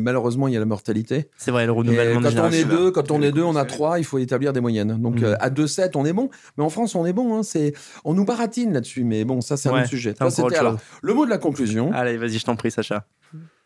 malheureusement, 0.00 0.48
il 0.48 0.54
y 0.54 0.56
a 0.56 0.60
la 0.60 0.66
mortalité. 0.66 1.28
c'est 1.36 1.50
vrai, 1.50 1.64
le 1.66 1.72
Et 1.72 1.76
renouvellement 1.76 2.20
de 2.20 2.26
quand 2.28 2.42
on 2.42 2.48
est 2.48 2.52
génération. 2.52 2.68
deux, 2.84 2.90
quand 2.90 3.10
on 3.10 3.22
est 3.22 3.32
deux, 3.32 3.42
on 3.42 3.56
a 3.56 3.64
3, 3.64 3.98
il 4.00 4.04
faut 4.04 4.18
établir 4.18 4.52
des 4.52 4.60
moyennes. 4.60 5.00
Donc 5.00 5.16
Mhm. 5.20 5.24
euh, 5.24 5.36
à 5.40 5.50
2,7, 5.50 5.96
on 5.96 6.04
est 6.04 6.12
bon. 6.12 6.28
Mais 6.56 6.64
en 6.64 6.70
France, 6.70 6.94
on 6.94 7.06
est 7.06 7.12
bon. 7.12 7.36
hein. 7.38 7.42
C'est, 7.42 7.72
on 8.04 8.14
nous 8.14 8.24
baratine 8.24 8.72
là-dessus. 8.72 9.04
Mais 9.04 9.24
bon, 9.24 9.40
ça, 9.40 9.56
c'est 9.56 9.68
un 9.68 9.74
autre 9.78 9.86
sujet. 9.88 10.14
Ça, 10.18 10.28
c'était- 10.30 10.56
alors, 10.56 10.76
le 11.02 11.14
mot 11.14 11.24
de 11.24 11.30
la 11.30 11.38
conclusion, 11.38 11.92
Allez, 11.92 12.16
vas-y, 12.16 12.38
je 12.38 12.44
t'en 12.44 12.56
prie, 12.56 12.70
Sacha. 12.70 13.04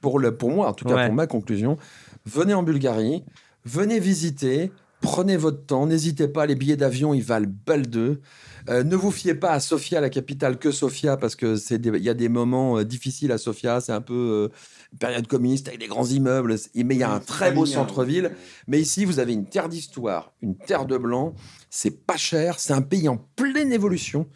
pour, 0.02 0.18
le, 0.18 0.36
pour 0.36 0.50
moi, 0.50 0.68
en 0.68 0.72
tout 0.74 0.84
cas 0.84 0.94
Ouais. 0.94 1.06
pour 1.06 1.14
ma 1.14 1.26
conclusion, 1.26 1.78
venez 2.26 2.52
en 2.54 2.62
Bulgarie, 2.62 3.24
venez 3.64 3.98
visiter, 4.00 4.70
prenez 5.00 5.36
votre 5.36 5.64
temps, 5.64 5.86
n'hésitez 5.86 6.28
pas, 6.28 6.46
les 6.46 6.54
billets 6.54 6.76
d'avion, 6.76 7.14
ils 7.14 7.22
valent 7.22 7.50
balle 7.66 7.86
d'eux. 7.86 8.20
Euh, 8.68 8.82
ne 8.82 8.96
vous 8.96 9.12
fiez 9.12 9.34
pas 9.36 9.52
à 9.52 9.60
Sofia, 9.60 10.00
la 10.00 10.10
capitale, 10.10 10.58
que 10.58 10.72
Sofia, 10.72 11.16
parce 11.16 11.36
que 11.36 11.54
c'est 11.56 11.78
des- 11.78 11.90
il 11.96 12.02
y 12.02 12.08
a 12.08 12.14
des 12.14 12.28
moments 12.28 12.78
euh, 12.78 12.84
difficiles 12.84 13.30
à 13.30 13.38
Sofia. 13.38 13.80
C'est 13.80 13.92
un 13.92 14.00
peu 14.00 14.50
euh, 14.52 14.56
période 14.98 15.28
communiste 15.28 15.68
avec 15.68 15.78
des 15.78 15.86
grands 15.86 16.06
immeubles, 16.06 16.56
mais 16.74 16.94
il 16.96 16.98
y 16.98 17.02
a 17.04 17.12
un 17.12 17.20
très 17.20 17.52
beau 17.52 17.64
centre-ville. 17.74 18.32
Mais 18.66 18.80
ici, 18.80 19.04
vous 19.04 19.20
avez 19.20 19.34
une 19.34 19.46
terre 19.46 19.68
d'histoire, 19.68 20.32
une 20.42 20.56
terre 20.56 20.86
de 20.86 20.98
blanc. 20.98 21.34
C'est 21.70 22.04
pas 22.06 22.16
cher. 22.16 22.58
C'est 22.58 22.72
un 22.72 22.82
pays 22.82 23.08
en 23.08 23.18
pleine 23.36 23.72
évolution. 23.72 24.26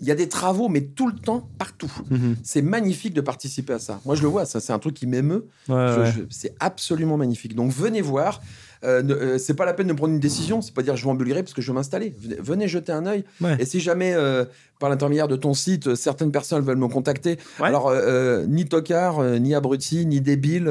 Il 0.00 0.06
y 0.06 0.10
a 0.10 0.14
des 0.14 0.28
travaux, 0.28 0.68
mais 0.68 0.82
tout 0.82 1.06
le 1.06 1.14
temps, 1.14 1.48
partout. 1.58 1.90
Mhm. 2.10 2.36
C'est 2.42 2.62
magnifique 2.62 3.14
de 3.14 3.22
participer 3.22 3.72
à 3.72 3.78
ça. 3.78 4.00
Moi, 4.04 4.14
je 4.14 4.22
le 4.22 4.28
vois, 4.28 4.44
ça, 4.44 4.60
c'est 4.60 4.72
un 4.72 4.78
truc 4.78 4.94
qui 4.94 5.06
m'émeut. 5.06 5.46
Ouais, 5.68 5.74
ouais. 5.74 6.12
c'est 6.28 6.54
absolument 6.60 7.16
magnifique. 7.16 7.54
Donc, 7.54 7.72
venez 7.72 8.02
voir. 8.02 8.40
Euh, 8.84 9.02
euh, 9.08 9.38
c'est 9.38 9.54
pas 9.54 9.64
la 9.64 9.72
peine 9.72 9.86
de 9.86 9.92
prendre 9.92 10.12
une 10.12 10.20
décision. 10.20 10.60
C'est 10.60 10.74
pas 10.74 10.82
dire 10.82 10.96
je 10.96 11.04
vais 11.04 11.10
en 11.10 11.14
Bulgarie 11.14 11.42
parce 11.42 11.54
que 11.54 11.62
je 11.62 11.68
veux 11.68 11.74
m'installer. 11.74 12.14
Venez, 12.20 12.36
venez 12.38 12.68
jeter 12.68 12.92
un 12.92 13.06
œil. 13.06 13.24
Ouais. 13.40 13.56
Et 13.58 13.64
si 13.64 13.80
jamais, 13.80 14.12
euh, 14.14 14.44
par 14.78 14.90
l'intermédiaire 14.90 15.28
de 15.28 15.36
ton 15.36 15.54
site, 15.54 15.88
euh, 15.88 15.94
certaines 15.94 16.30
personnes 16.30 16.62
veulent 16.62 16.76
me 16.76 16.88
contacter, 16.88 17.38
alors 17.60 17.88
euh, 17.88 18.44
ni 18.46 18.66
tocard, 18.66 19.22
ni 19.22 19.54
abruti, 19.54 20.06
ni 20.06 20.20
débile, 20.20 20.70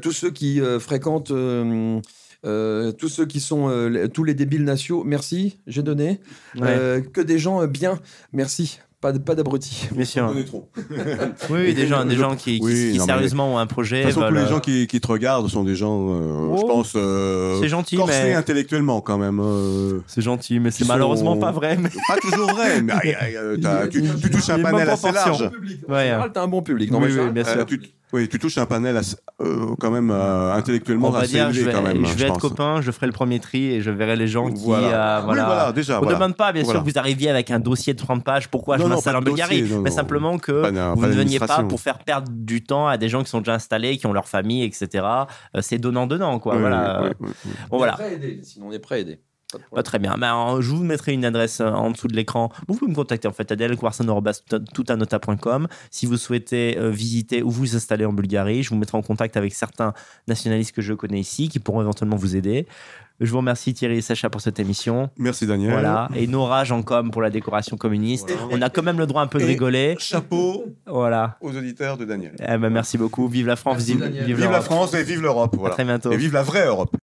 tous 0.00 0.12
ceux 0.12 0.30
qui 0.30 0.60
fréquentent. 0.78 1.32
Euh, 2.46 2.92
tous 2.92 3.08
ceux 3.08 3.26
qui 3.26 3.40
sont 3.40 3.68
euh, 3.68 4.06
tous 4.08 4.24
les 4.24 4.34
débiles 4.34 4.64
nationaux, 4.64 5.04
merci, 5.04 5.58
j'ai 5.66 5.82
donné. 5.82 6.20
Ouais. 6.56 6.62
Euh, 6.68 7.00
que 7.00 7.20
des 7.20 7.38
gens 7.38 7.62
euh, 7.62 7.66
bien, 7.66 7.98
merci, 8.32 8.78
pas, 9.00 9.12
de- 9.12 9.18
pas 9.18 9.34
d'abrutis. 9.36 9.88
On 9.96 10.36
est 10.36 10.44
trop. 10.44 10.68
Oui, 11.50 11.58
oui, 11.66 11.74
des 11.74 11.86
gens, 11.86 12.04
des 12.04 12.14
Je- 12.16 12.20
gens 12.20 12.34
qui, 12.36 12.58
qui- 12.58 12.64
Oui, 12.64 12.90
qui 12.92 12.98
non, 12.98 13.06
mais- 13.06 13.12
sérieusement 13.12 13.54
ont 13.54 13.58
un 13.58 13.64
De 13.66 13.70
projet. 13.70 14.02
toute 14.04 14.12
façon, 14.14 14.28
tous 14.28 14.34
les 14.34 14.46
gens 14.46 14.60
qui, 14.60 14.86
qui 14.86 15.00
te 15.00 15.06
regardent 15.06 15.48
sont 15.48 15.62
des 15.64 15.74
gens, 15.76 16.08
euh, 16.10 16.56
je 16.56 16.62
Oh. 16.62 16.66
pense, 16.66 16.92
euh, 16.96 17.58
C'est 17.60 17.68
gentil, 17.68 17.96
corsés 17.96 18.22
mais- 18.24 18.34
intellectuellement 18.34 19.00
quand 19.00 19.18
même. 19.18 19.40
euh. 19.40 20.00
C'est 20.06 20.20
gentil, 20.22 20.58
mais 20.60 20.70
c'est 20.70 20.86
malheureusement 20.86 21.34
sont- 21.34 21.40
pas 21.40 21.52
vrai. 21.52 21.76
Mais... 21.76 21.88
Pas 22.08 22.16
toujours 22.20 22.50
vrai, 22.52 22.82
mais 22.82 22.94
tu, 23.90 24.02
tu 24.20 24.30
touches 24.30 24.50
un 24.50 24.60
panel 24.62 24.88
assez 24.88 25.10
large. 25.12 25.42
En 25.42 25.92
Ouais, 25.92 26.02
général, 26.04 26.30
t'as 26.32 26.42
un 26.42 26.48
bon 26.48 26.62
public. 26.62 26.90
Non, 26.90 26.98
Oui, 27.00 27.12
mais 27.14 27.20
oui, 27.22 27.30
bien 27.30 27.44
Euh, 27.46 27.52
sûr. 27.52 27.66
tu, 27.66 27.80
oui, 28.12 28.28
tu 28.28 28.38
touches 28.38 28.58
un 28.58 28.66
panel 28.66 28.96
assez- 28.96 29.16
euh, 29.40 29.74
quand 29.78 29.90
même 29.90 30.10
euh, 30.10 30.52
intellectuellement 30.54 31.08
On 31.08 31.10
va 31.10 31.20
assez 31.20 31.32
dire, 31.32 31.44
élevé 31.48 31.60
je 31.60 31.64
vais, 31.66 31.72
quand 31.72 31.82
même. 31.82 32.04
je 32.06 32.12
vais 32.12 32.18
je 32.18 32.24
être 32.24 32.32
pense. 32.34 32.40
copain, 32.42 32.80
je 32.80 32.90
ferai 32.90 33.06
le 33.06 33.12
premier 33.12 33.38
tri 33.40 33.66
et 33.72 33.80
je 33.82 33.90
verrai 33.90 34.16
les 34.16 34.26
gens 34.28 34.50
qui. 34.50 34.64
Voilà. 34.64 35.18
euh, 35.18 35.20
Oui, 35.20 35.34
voilà. 35.34 35.72
déjà. 35.72 35.94
On 35.94 35.96
ne 36.00 36.02
voilà. 36.04 36.18
demande 36.18 36.36
pas, 36.36 36.52
bien 36.52 36.62
Voilà. 36.62 36.78
sûr, 36.80 36.84
que 36.86 36.90
vous 36.90 36.98
arriviez 36.98 37.30
avec 37.30 37.50
un 37.50 37.60
dossier 37.60 37.92
de 37.94 37.98
30 37.98 38.24
pages, 38.24 38.48
pourquoi 38.48 38.78
Non, 38.78 38.84
je 38.84 38.88
m'installe 38.90 39.16
en 39.16 39.20
Bulgarie, 39.22 39.60
dossier, 39.60 39.74
non, 39.76 39.82
mais 39.82 39.90
non. 39.90 39.96
simplement 39.96 40.38
que 40.38 40.62
Pas 40.62 40.70
vous 40.94 41.00
pas 41.00 41.06
ne 41.08 41.12
veniez 41.12 41.38
pas 41.38 41.62
pour 41.64 41.80
faire 41.80 41.98
perdre 41.98 42.30
du 42.32 42.62
temps 42.64 42.88
à 42.88 42.96
des 42.96 43.08
gens 43.08 43.22
qui 43.22 43.30
sont 43.30 43.38
déjà 43.40 43.54
installés, 43.54 43.96
qui 43.98 44.06
ont 44.06 44.12
leur 44.12 44.28
famille, 44.28 44.64
etc. 44.64 45.04
C'est 45.60 45.78
donnant-donnant, 45.78 46.38
quoi. 46.38 46.54
Oui, 46.54 46.60
voilà. 46.60 47.00
oui, 47.02 47.08
oui, 47.20 47.28
oui. 47.46 47.50
Bon, 47.70 47.76
On 47.76 47.76
voilà. 47.78 47.92
est 47.92 47.96
prêt 47.96 48.04
à 48.06 48.12
aider, 48.12 48.40
sinon 48.42 48.68
on 48.68 48.72
est 48.72 48.78
prêt 48.78 48.94
à 48.96 48.98
aider. 48.98 49.20
Pas 49.74 49.82
très 49.82 49.98
bien. 49.98 50.12
Alors, 50.20 50.60
je 50.60 50.70
vous 50.70 50.84
mettrai 50.84 51.12
une 51.14 51.24
adresse 51.24 51.60
euh, 51.60 51.70
en 51.70 51.90
dessous 51.90 52.08
de 52.08 52.14
l'écran. 52.14 52.50
Vous 52.68 52.74
pouvez 52.76 52.90
me 52.90 52.96
contacter 52.96 53.28
en 53.28 53.32
fait, 53.32 53.50
adèle.quarson.toutanota.com. 53.50 55.68
Si 55.90 56.06
vous 56.06 56.16
souhaitez 56.16 56.76
euh, 56.78 56.90
visiter 56.90 57.42
ou 57.42 57.50
vous 57.50 57.76
installer 57.76 58.04
en 58.04 58.12
Bulgarie, 58.12 58.62
je 58.62 58.70
vous 58.70 58.76
mettrai 58.76 58.98
en 58.98 59.02
contact 59.02 59.36
avec 59.36 59.54
certains 59.54 59.94
nationalistes 60.26 60.74
que 60.74 60.82
je 60.82 60.92
connais 60.92 61.20
ici 61.20 61.48
qui 61.48 61.58
pourront 61.60 61.80
éventuellement 61.80 62.16
vous 62.16 62.36
aider. 62.36 62.66
Je 63.20 63.30
vous 63.32 63.38
remercie 63.38 63.74
Thierry 63.74 63.98
et 63.98 64.00
Sacha 64.00 64.30
pour 64.30 64.40
cette 64.40 64.60
émission. 64.60 65.10
Merci 65.18 65.44
Daniel. 65.46 65.72
Voilà. 65.72 66.08
Et 66.14 66.28
Nora 66.28 66.62
Jean 66.62 66.82
Com 66.82 67.10
pour 67.10 67.20
la 67.20 67.30
décoration 67.30 67.76
communiste. 67.76 68.30
Voilà. 68.30 68.56
On 68.56 68.62
a 68.62 68.70
quand 68.70 68.84
même 68.84 68.98
le 68.98 69.06
droit 69.06 69.22
un 69.22 69.26
peu 69.26 69.38
de 69.40 69.44
Et- 69.44 69.48
rigoler. 69.48 69.96
Chapeau 69.98 70.66
Voilà. 70.86 71.36
aux 71.40 71.56
auditeurs 71.56 71.96
de 71.96 72.04
Daniel. 72.04 72.36
Eh 72.40 72.58
ben, 72.58 72.70
merci 72.70 72.96
beaucoup. 72.96 73.26
Vive 73.26 73.48
la 73.48 73.56
France, 73.56 73.78
Merci, 73.78 73.92
vive, 73.92 74.00
Daniel. 74.02 74.24
vive 74.24 74.36
Vive 74.36 74.50
la. 74.52 74.60
France 74.60 74.94
et 74.94 75.02
vive 75.02 75.20
l'Europe. 75.20 75.52
À 75.54 75.58
Voilà. 75.58 75.74
très 75.74 75.84
bientôt. 75.84 76.12
Et 76.12 76.16
vive 76.16 76.32
la 76.34 76.44
vraie 76.44 76.66
Europe. 76.66 76.94